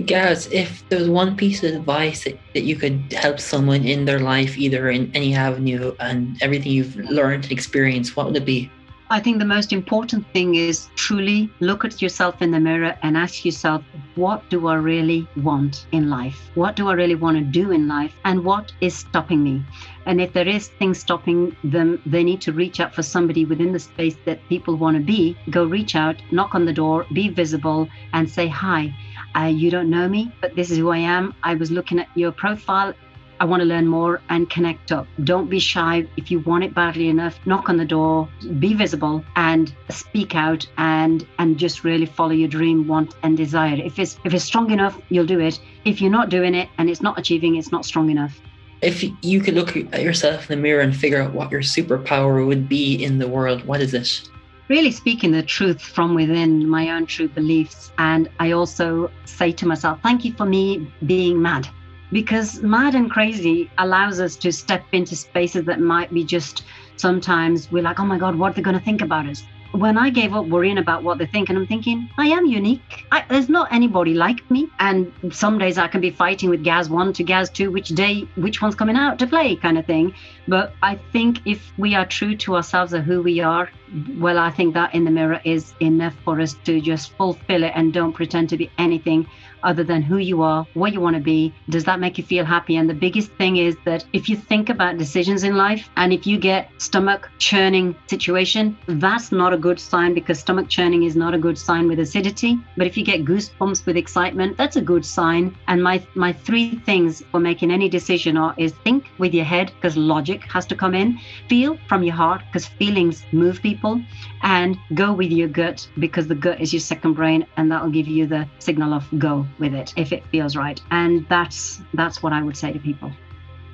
Gareth, 0.05 0.51
if 0.51 0.87
there 0.89 0.99
was 0.99 1.09
one 1.09 1.35
piece 1.35 1.63
of 1.63 1.73
advice 1.73 2.25
that, 2.25 2.37
that 2.53 2.63
you 2.63 2.75
could 2.75 3.11
help 3.13 3.39
someone 3.39 3.85
in 3.85 4.05
their 4.05 4.19
life, 4.19 4.57
either 4.57 4.89
in 4.89 5.11
any 5.15 5.33
avenue 5.33 5.95
and 5.99 6.37
everything 6.41 6.71
you've 6.71 6.95
learned 6.97 7.45
and 7.45 7.51
experienced, 7.51 8.15
what 8.15 8.27
would 8.27 8.35
it 8.35 8.45
be? 8.45 8.69
I 9.09 9.21
think 9.21 9.39
the 9.39 9.45
most 9.45 9.71
important 9.71 10.27
thing 10.33 10.55
is 10.55 10.89
truly 10.97 11.49
look 11.61 11.85
at 11.85 12.01
yourself 12.01 12.41
in 12.41 12.51
the 12.51 12.59
mirror 12.59 12.97
and 13.01 13.15
ask 13.15 13.45
yourself, 13.45 13.81
what 14.15 14.49
do 14.49 14.67
I 14.67 14.75
really 14.75 15.25
want 15.37 15.87
in 15.93 16.09
life? 16.09 16.51
What 16.55 16.75
do 16.75 16.89
I 16.89 16.93
really 16.93 17.15
want 17.15 17.37
to 17.37 17.43
do 17.43 17.71
in 17.71 17.87
life? 17.87 18.13
And 18.25 18.43
what 18.43 18.73
is 18.81 18.93
stopping 18.93 19.43
me? 19.43 19.63
And 20.05 20.19
if 20.19 20.33
there 20.33 20.47
is 20.47 20.67
things 20.67 20.99
stopping 20.99 21.55
them, 21.63 22.01
they 22.05 22.21
need 22.21 22.41
to 22.41 22.51
reach 22.51 22.81
out 22.81 22.93
for 22.93 23.01
somebody 23.01 23.45
within 23.45 23.71
the 23.71 23.79
space 23.79 24.17
that 24.25 24.45
people 24.49 24.75
want 24.75 24.97
to 24.97 25.03
be. 25.03 25.37
Go 25.51 25.63
reach 25.63 25.95
out, 25.95 26.17
knock 26.31 26.53
on 26.53 26.65
the 26.65 26.73
door, 26.73 27.05
be 27.13 27.29
visible, 27.29 27.87
and 28.11 28.29
say, 28.29 28.47
Hi, 28.49 28.93
uh, 29.37 29.43
you 29.43 29.71
don't 29.71 29.89
know 29.89 30.09
me, 30.09 30.33
but 30.41 30.53
this 30.55 30.69
is 30.69 30.79
who 30.79 30.89
I 30.89 30.97
am. 30.97 31.33
I 31.43 31.55
was 31.55 31.71
looking 31.71 31.99
at 31.99 32.09
your 32.15 32.33
profile 32.33 32.93
I 33.39 33.45
want 33.45 33.61
to 33.61 33.65
learn 33.65 33.87
more 33.87 34.21
and 34.29 34.49
connect 34.49 34.91
up. 34.91 35.07
Don't 35.23 35.49
be 35.49 35.59
shy. 35.59 36.07
If 36.17 36.31
you 36.31 36.39
want 36.39 36.63
it 36.63 36.73
badly 36.73 37.07
enough, 37.07 37.39
knock 37.45 37.69
on 37.69 37.77
the 37.77 37.85
door, 37.85 38.27
be 38.59 38.73
visible 38.73 39.23
and 39.35 39.73
speak 39.89 40.35
out 40.35 40.67
and 40.77 41.25
and 41.39 41.57
just 41.57 41.83
really 41.83 42.05
follow 42.05 42.31
your 42.31 42.47
dream, 42.47 42.87
want 42.87 43.15
and 43.23 43.37
desire. 43.37 43.75
If 43.75 43.99
it's 43.99 44.17
if 44.25 44.33
it's 44.33 44.45
strong 44.45 44.71
enough, 44.71 44.99
you'll 45.09 45.25
do 45.25 45.39
it. 45.39 45.59
If 45.85 46.01
you're 46.01 46.11
not 46.11 46.29
doing 46.29 46.55
it 46.55 46.69
and 46.77 46.89
it's 46.89 47.01
not 47.01 47.19
achieving, 47.19 47.55
it's 47.55 47.71
not 47.71 47.85
strong 47.85 48.09
enough. 48.09 48.39
If 48.81 49.03
you 49.23 49.41
could 49.41 49.55
look 49.55 49.75
at 49.75 50.03
yourself 50.03 50.49
in 50.49 50.57
the 50.57 50.61
mirror 50.61 50.81
and 50.81 50.95
figure 50.95 51.21
out 51.21 51.33
what 51.33 51.51
your 51.51 51.61
superpower 51.61 52.45
would 52.45 52.69
be 52.69 53.03
in 53.03 53.17
the 53.17 53.27
world, 53.27 53.65
what 53.65 53.81
is 53.81 53.93
it? 53.93 54.29
really 54.69 54.91
speaking 54.91 55.31
the 55.31 55.43
truth 55.43 55.81
from 55.81 56.13
within 56.13 56.67
my 56.67 56.89
own 56.89 57.05
true 57.05 57.29
beliefs. 57.29 57.91
And 57.97 58.29
I 58.39 58.51
also 58.51 59.09
say 59.25 59.51
to 59.53 59.65
myself, 59.65 59.99
thank 60.03 60.25
you 60.25 60.33
for 60.33 60.45
me 60.45 60.91
being 61.05 61.41
mad. 61.41 61.69
Because 62.11 62.61
mad 62.61 62.95
and 62.95 63.11
crazy 63.11 63.69
allows 63.77 64.19
us 64.19 64.35
to 64.37 64.51
step 64.51 64.83
into 64.91 65.15
spaces 65.15 65.65
that 65.65 65.79
might 65.79 66.13
be 66.13 66.23
just 66.23 66.63
sometimes 66.95 67.71
we're 67.71 67.83
like, 67.83 67.99
oh 67.99 68.05
my 68.05 68.17
God, 68.17 68.35
what 68.35 68.51
are 68.51 68.53
they 68.55 68.61
going 68.61 68.77
to 68.77 68.83
think 68.83 69.01
about 69.01 69.27
us? 69.27 69.43
when 69.71 69.97
I 69.97 70.09
gave 70.09 70.33
up 70.33 70.45
worrying 70.47 70.77
about 70.77 71.03
what 71.03 71.17
they 71.17 71.25
think, 71.25 71.49
and 71.49 71.57
I'm 71.57 71.67
thinking, 71.67 72.09
I 72.17 72.27
am 72.27 72.45
unique. 72.45 73.05
I, 73.11 73.23
there's 73.29 73.49
not 73.49 73.71
anybody 73.71 74.13
like 74.13 74.49
me. 74.49 74.69
And 74.79 75.11
some 75.31 75.57
days 75.57 75.77
I 75.77 75.87
can 75.87 76.01
be 76.01 76.09
fighting 76.09 76.49
with 76.49 76.63
Gaz 76.63 76.89
one 76.89 77.13
to 77.13 77.23
Gaz 77.23 77.49
two, 77.49 77.71
which 77.71 77.89
day, 77.89 78.27
which 78.35 78.61
one's 78.61 78.75
coming 78.75 78.95
out 78.95 79.19
to 79.19 79.27
play, 79.27 79.55
kind 79.55 79.77
of 79.77 79.85
thing. 79.85 80.13
But 80.47 80.73
I 80.81 80.95
think 81.11 81.45
if 81.45 81.71
we 81.77 81.95
are 81.95 82.05
true 82.05 82.35
to 82.37 82.55
ourselves 82.55 82.93
of 82.93 83.03
who 83.03 83.21
we 83.21 83.39
are, 83.41 83.69
well, 84.17 84.37
I 84.37 84.51
think 84.51 84.73
that 84.73 84.93
in 84.93 85.03
the 85.03 85.11
mirror 85.11 85.41
is 85.43 85.73
enough 85.79 86.15
for 86.23 86.39
us 86.41 86.53
to 86.65 86.81
just 86.81 87.11
fulfill 87.13 87.63
it 87.63 87.73
and 87.75 87.93
don't 87.93 88.13
pretend 88.13 88.49
to 88.49 88.57
be 88.57 88.71
anything 88.77 89.27
other 89.67 89.83
than 89.83 90.01
who 90.01 90.17
you 90.17 90.41
are, 90.41 90.65
what 90.73 90.93
you 90.93 91.01
want 91.01 91.15
to 91.15 91.21
be. 91.21 91.53
Does 91.69 91.83
that 91.83 91.99
make 91.99 92.17
you 92.17 92.23
feel 92.23 92.45
happy? 92.45 92.77
And 92.77 92.89
the 92.89 92.93
biggest 93.05 93.31
thing 93.33 93.57
is 93.57 93.75
that 93.85 94.05
if 94.13 94.29
you 94.29 94.35
think 94.35 94.69
about 94.69 94.97
decisions 94.97 95.43
in 95.43 95.55
life 95.55 95.89
and 95.97 96.13
if 96.13 96.25
you 96.25 96.39
get 96.39 96.71
stomach 96.77 97.29
churning 97.37 97.95
situation, 98.07 98.77
that's 98.87 99.31
not 99.31 99.53
a 99.53 99.57
good 99.57 99.79
sign 99.79 100.13
because 100.13 100.39
stomach 100.39 100.69
churning 100.69 101.03
is 101.03 101.15
not 101.15 101.35
a 101.35 101.37
good 101.37 101.57
sign 101.57 101.87
with 101.87 101.99
acidity. 101.99 102.57
But 102.77 102.87
if 102.87 102.97
you 102.97 103.03
get 103.03 103.25
goosebumps 103.25 103.85
with 103.85 103.97
excitement, 103.97 104.57
that's 104.57 104.77
a 104.77 104.81
good 104.81 105.05
sign. 105.05 105.55
And 105.67 105.83
my 105.83 106.01
my 106.15 106.31
three 106.31 106.79
things 106.89 107.21
for 107.31 107.39
making 107.39 107.71
any 107.71 107.89
decision 107.89 108.37
are 108.37 108.55
is 108.57 108.73
think 108.85 109.11
with 109.17 109.33
your 109.33 109.45
head 109.45 109.71
because 109.75 109.97
logic 109.97 110.43
has 110.53 110.65
to 110.67 110.75
come 110.75 110.95
in, 110.95 111.19
feel 111.49 111.77
from 111.89 112.03
your 112.03 112.15
heart 112.15 112.41
because 112.47 112.65
feelings 112.65 113.23
move 113.33 113.61
people, 113.61 114.01
and 114.43 114.77
go 114.93 115.11
with 115.11 115.31
your 115.31 115.49
gut 115.49 115.87
because 115.99 116.27
the 116.27 116.35
gut 116.35 116.61
is 116.61 116.71
your 116.71 116.79
second 116.79 117.13
brain 117.13 117.45
and 117.57 117.71
that'll 117.71 117.89
give 117.89 118.07
you 118.07 118.25
the 118.25 118.47
signal 118.59 118.93
of 118.93 119.03
go 119.17 119.45
with 119.59 119.73
it 119.73 119.93
if 119.95 120.11
it 120.11 120.25
feels 120.27 120.55
right. 120.55 120.81
And 120.91 121.25
that's 121.29 121.81
that's 121.93 122.23
what 122.23 122.33
I 122.33 122.41
would 122.41 122.57
say 122.57 122.73
to 122.73 122.79
people. 122.79 123.11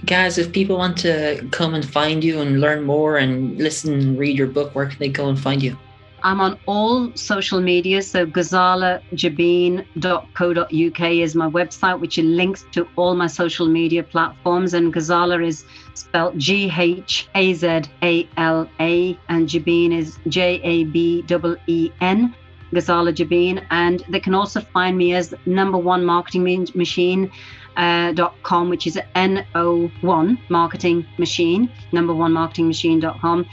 Guys, 0.06 0.38
if 0.38 0.52
people 0.52 0.78
want 0.78 0.98
to 0.98 1.48
come 1.52 1.76
and 1.76 1.88
find 1.88 2.24
you 2.24 2.42
and 2.42 2.60
learn 2.60 2.84
more 2.84 3.18
and 3.18 3.58
listen 3.58 3.94
and 3.94 4.20
read 4.20 4.38
your 4.38 4.48
book, 4.48 4.76
where 4.76 4.88
can 4.88 5.00
they 5.00 5.08
go 5.08 5.30
and 5.30 5.40
find 5.40 5.64
you? 5.64 5.78
I'm 6.24 6.40
on 6.40 6.58
all 6.66 7.14
social 7.16 7.62
media. 7.62 8.02
So 8.02 8.26
ghazalajabeen.co.uk 8.26 11.02
is 11.02 11.36
my 11.36 11.50
website, 11.50 12.00
which 12.00 12.18
links 12.18 12.66
to 12.72 12.88
all 12.96 13.14
my 13.16 13.28
social 13.28 13.68
media 13.68 14.04
platforms. 14.04 14.74
And 14.74 14.94
Ghazala 14.94 15.46
is 15.46 15.66
spelled 15.94 16.40
G 16.40 16.72
H 16.76 17.28
A 17.36 17.54
Z 17.54 17.82
A 18.02 18.30
L 18.38 18.70
A, 18.80 19.20
and 19.28 19.50
Jabeen 19.50 19.98
is 19.98 20.18
J 20.28 20.62
A 20.64 20.86
B 20.86 21.26
E 21.28 21.56
E 21.68 21.92
N. 22.00 22.34
Ghazala 22.74 23.14
Jabeen, 23.14 23.66
and 23.72 24.04
they 24.10 24.20
can 24.20 24.34
also 24.34 24.62
find 24.62 24.98
me 24.98 25.14
as 25.14 25.34
number 25.46 25.78
one 25.78 26.06
marketing 26.06 26.68
machine. 26.74 27.32
Uh, 27.76 28.12
dot 28.12 28.36
com, 28.44 28.70
which 28.70 28.86
is 28.86 29.00
NO1 29.16 30.38
marketing 30.48 31.04
machine, 31.18 31.72
number 31.92 32.14
one 32.14 32.32
marketing 32.32 32.68
machine.com. 32.68 33.48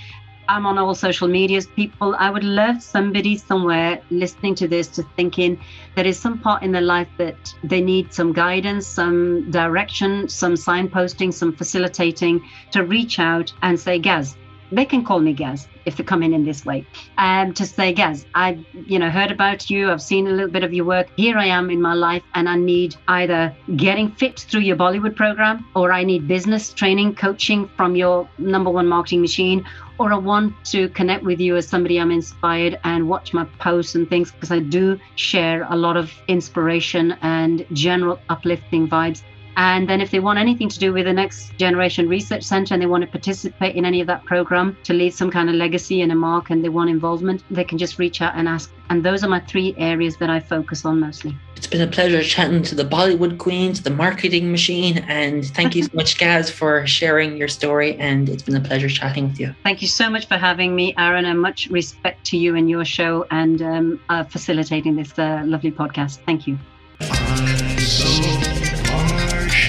I'm 0.50 0.66
on 0.66 0.78
all 0.78 0.96
social 0.96 1.28
medias. 1.28 1.68
People, 1.68 2.16
I 2.18 2.28
would 2.28 2.42
love 2.42 2.82
somebody 2.82 3.36
somewhere 3.36 4.02
listening 4.10 4.56
to 4.56 4.66
this 4.66 4.88
to 4.88 5.04
thinking 5.14 5.60
there 5.94 6.04
is 6.04 6.18
some 6.18 6.38
part 6.38 6.64
in 6.64 6.72
their 6.72 6.82
life 6.82 7.06
that 7.18 7.54
they 7.62 7.80
need 7.80 8.12
some 8.12 8.32
guidance, 8.32 8.84
some 8.84 9.48
direction, 9.52 10.28
some 10.28 10.54
signposting, 10.54 11.32
some 11.32 11.54
facilitating 11.54 12.42
to 12.72 12.84
reach 12.84 13.20
out 13.20 13.52
and 13.62 13.78
say, 13.78 14.00
Gaz, 14.00 14.36
they 14.72 14.84
can 14.84 15.04
call 15.04 15.20
me 15.20 15.32
Gaz 15.32 15.68
if 15.84 15.96
they 15.96 16.04
come 16.04 16.22
in 16.22 16.32
in 16.32 16.44
this 16.44 16.64
way. 16.64 16.86
Um, 17.18 17.52
to 17.54 17.66
say, 17.66 17.92
Gaz, 17.92 18.26
I've 18.34 18.64
you 18.86 18.98
know, 18.98 19.10
heard 19.10 19.30
about 19.30 19.70
you. 19.70 19.90
I've 19.90 20.02
seen 20.02 20.26
a 20.26 20.30
little 20.30 20.50
bit 20.50 20.64
of 20.64 20.72
your 20.72 20.84
work. 20.84 21.08
Here 21.16 21.36
I 21.38 21.46
am 21.46 21.70
in 21.70 21.80
my 21.80 21.94
life, 21.94 22.22
and 22.34 22.48
I 22.48 22.56
need 22.56 22.96
either 23.08 23.54
getting 23.76 24.10
fit 24.12 24.40
through 24.40 24.60
your 24.60 24.76
Bollywood 24.76 25.16
program, 25.16 25.66
or 25.74 25.92
I 25.92 26.04
need 26.04 26.28
business 26.28 26.72
training, 26.72 27.14
coaching 27.14 27.68
from 27.76 27.96
your 27.96 28.28
number 28.38 28.70
one 28.70 28.86
marketing 28.86 29.20
machine, 29.20 29.64
or 29.98 30.12
I 30.12 30.16
want 30.16 30.54
to 30.66 30.88
connect 30.90 31.24
with 31.24 31.40
you 31.40 31.56
as 31.56 31.68
somebody 31.68 32.00
I'm 32.00 32.10
inspired 32.10 32.78
and 32.84 33.08
watch 33.08 33.34
my 33.34 33.44
posts 33.58 33.94
and 33.94 34.08
things 34.08 34.32
because 34.32 34.50
I 34.50 34.60
do 34.60 34.98
share 35.16 35.66
a 35.68 35.76
lot 35.76 35.96
of 35.96 36.10
inspiration 36.28 37.12
and 37.22 37.66
general 37.72 38.18
uplifting 38.28 38.88
vibes. 38.88 39.22
And 39.60 39.86
then, 39.86 40.00
if 40.00 40.10
they 40.10 40.20
want 40.20 40.38
anything 40.38 40.70
to 40.70 40.78
do 40.78 40.90
with 40.90 41.04
the 41.04 41.12
Next 41.12 41.54
Generation 41.58 42.08
Research 42.08 42.44
Center 42.44 42.72
and 42.72 42.82
they 42.82 42.86
want 42.86 43.02
to 43.02 43.06
participate 43.06 43.76
in 43.76 43.84
any 43.84 44.00
of 44.00 44.06
that 44.06 44.24
program 44.24 44.74
to 44.84 44.94
leave 44.94 45.12
some 45.12 45.30
kind 45.30 45.50
of 45.50 45.54
legacy 45.54 46.00
and 46.00 46.10
a 46.10 46.14
mark 46.14 46.48
and 46.48 46.64
they 46.64 46.70
want 46.70 46.88
involvement, 46.88 47.44
they 47.50 47.62
can 47.62 47.76
just 47.76 47.98
reach 47.98 48.22
out 48.22 48.32
and 48.36 48.48
ask. 48.48 48.72
And 48.88 49.04
those 49.04 49.22
are 49.22 49.28
my 49.28 49.40
three 49.40 49.74
areas 49.76 50.16
that 50.16 50.30
I 50.30 50.40
focus 50.40 50.86
on 50.86 50.98
mostly. 50.98 51.36
It's 51.56 51.66
been 51.66 51.82
a 51.82 51.86
pleasure 51.86 52.22
chatting 52.22 52.62
to 52.62 52.74
the 52.74 52.86
Bollywood 52.86 53.36
Queen, 53.36 53.74
to 53.74 53.82
the 53.82 53.90
marketing 53.90 54.50
machine, 54.50 55.04
and 55.08 55.44
thank 55.44 55.74
you 55.74 55.82
so 55.82 55.90
much, 55.92 56.16
Gaz, 56.16 56.48
for 56.48 56.86
sharing 56.86 57.36
your 57.36 57.48
story. 57.48 57.98
And 57.98 58.30
it's 58.30 58.42
been 58.42 58.56
a 58.56 58.62
pleasure 58.62 58.88
chatting 58.88 59.28
with 59.28 59.38
you. 59.38 59.54
Thank 59.62 59.82
you 59.82 59.88
so 59.88 60.08
much 60.08 60.26
for 60.26 60.38
having 60.38 60.74
me, 60.74 60.94
Aaron, 60.96 61.26
and 61.26 61.38
much 61.38 61.66
respect 61.66 62.24
to 62.28 62.38
you 62.38 62.56
and 62.56 62.70
your 62.70 62.86
show 62.86 63.26
and 63.30 63.60
um, 63.60 64.00
uh, 64.08 64.24
facilitating 64.24 64.96
this 64.96 65.18
uh, 65.18 65.42
lovely 65.44 65.70
podcast. 65.70 66.20
Thank 66.24 66.46
you. 66.46 66.58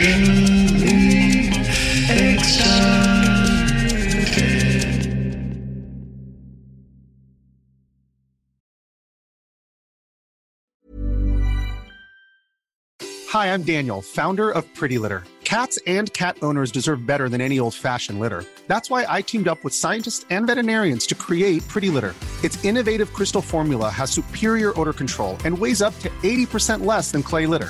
Hi, 0.01 0.07
I'm 13.53 13.61
Daniel, 13.61 14.01
founder 14.01 14.49
of 14.49 14.65
Pretty 14.73 14.97
Litter. 14.97 15.23
Cats 15.43 15.77
and 15.85 16.11
cat 16.13 16.37
owners 16.41 16.71
deserve 16.71 17.05
better 17.05 17.29
than 17.29 17.39
any 17.39 17.59
old 17.59 17.75
fashioned 17.75 18.19
litter. 18.19 18.43
That's 18.65 18.89
why 18.89 19.05
I 19.07 19.21
teamed 19.21 19.47
up 19.47 19.63
with 19.63 19.75
scientists 19.75 20.25
and 20.31 20.47
veterinarians 20.47 21.05
to 21.07 21.15
create 21.15 21.67
Pretty 21.67 21.91
Litter. 21.91 22.15
Its 22.43 22.63
innovative 22.65 23.13
crystal 23.13 23.43
formula 23.43 23.91
has 23.91 24.09
superior 24.09 24.73
odor 24.79 24.93
control 24.93 25.37
and 25.45 25.55
weighs 25.55 25.83
up 25.83 25.93
to 25.99 26.09
80% 26.09 26.85
less 26.85 27.11
than 27.11 27.21
clay 27.21 27.45
litter. 27.45 27.69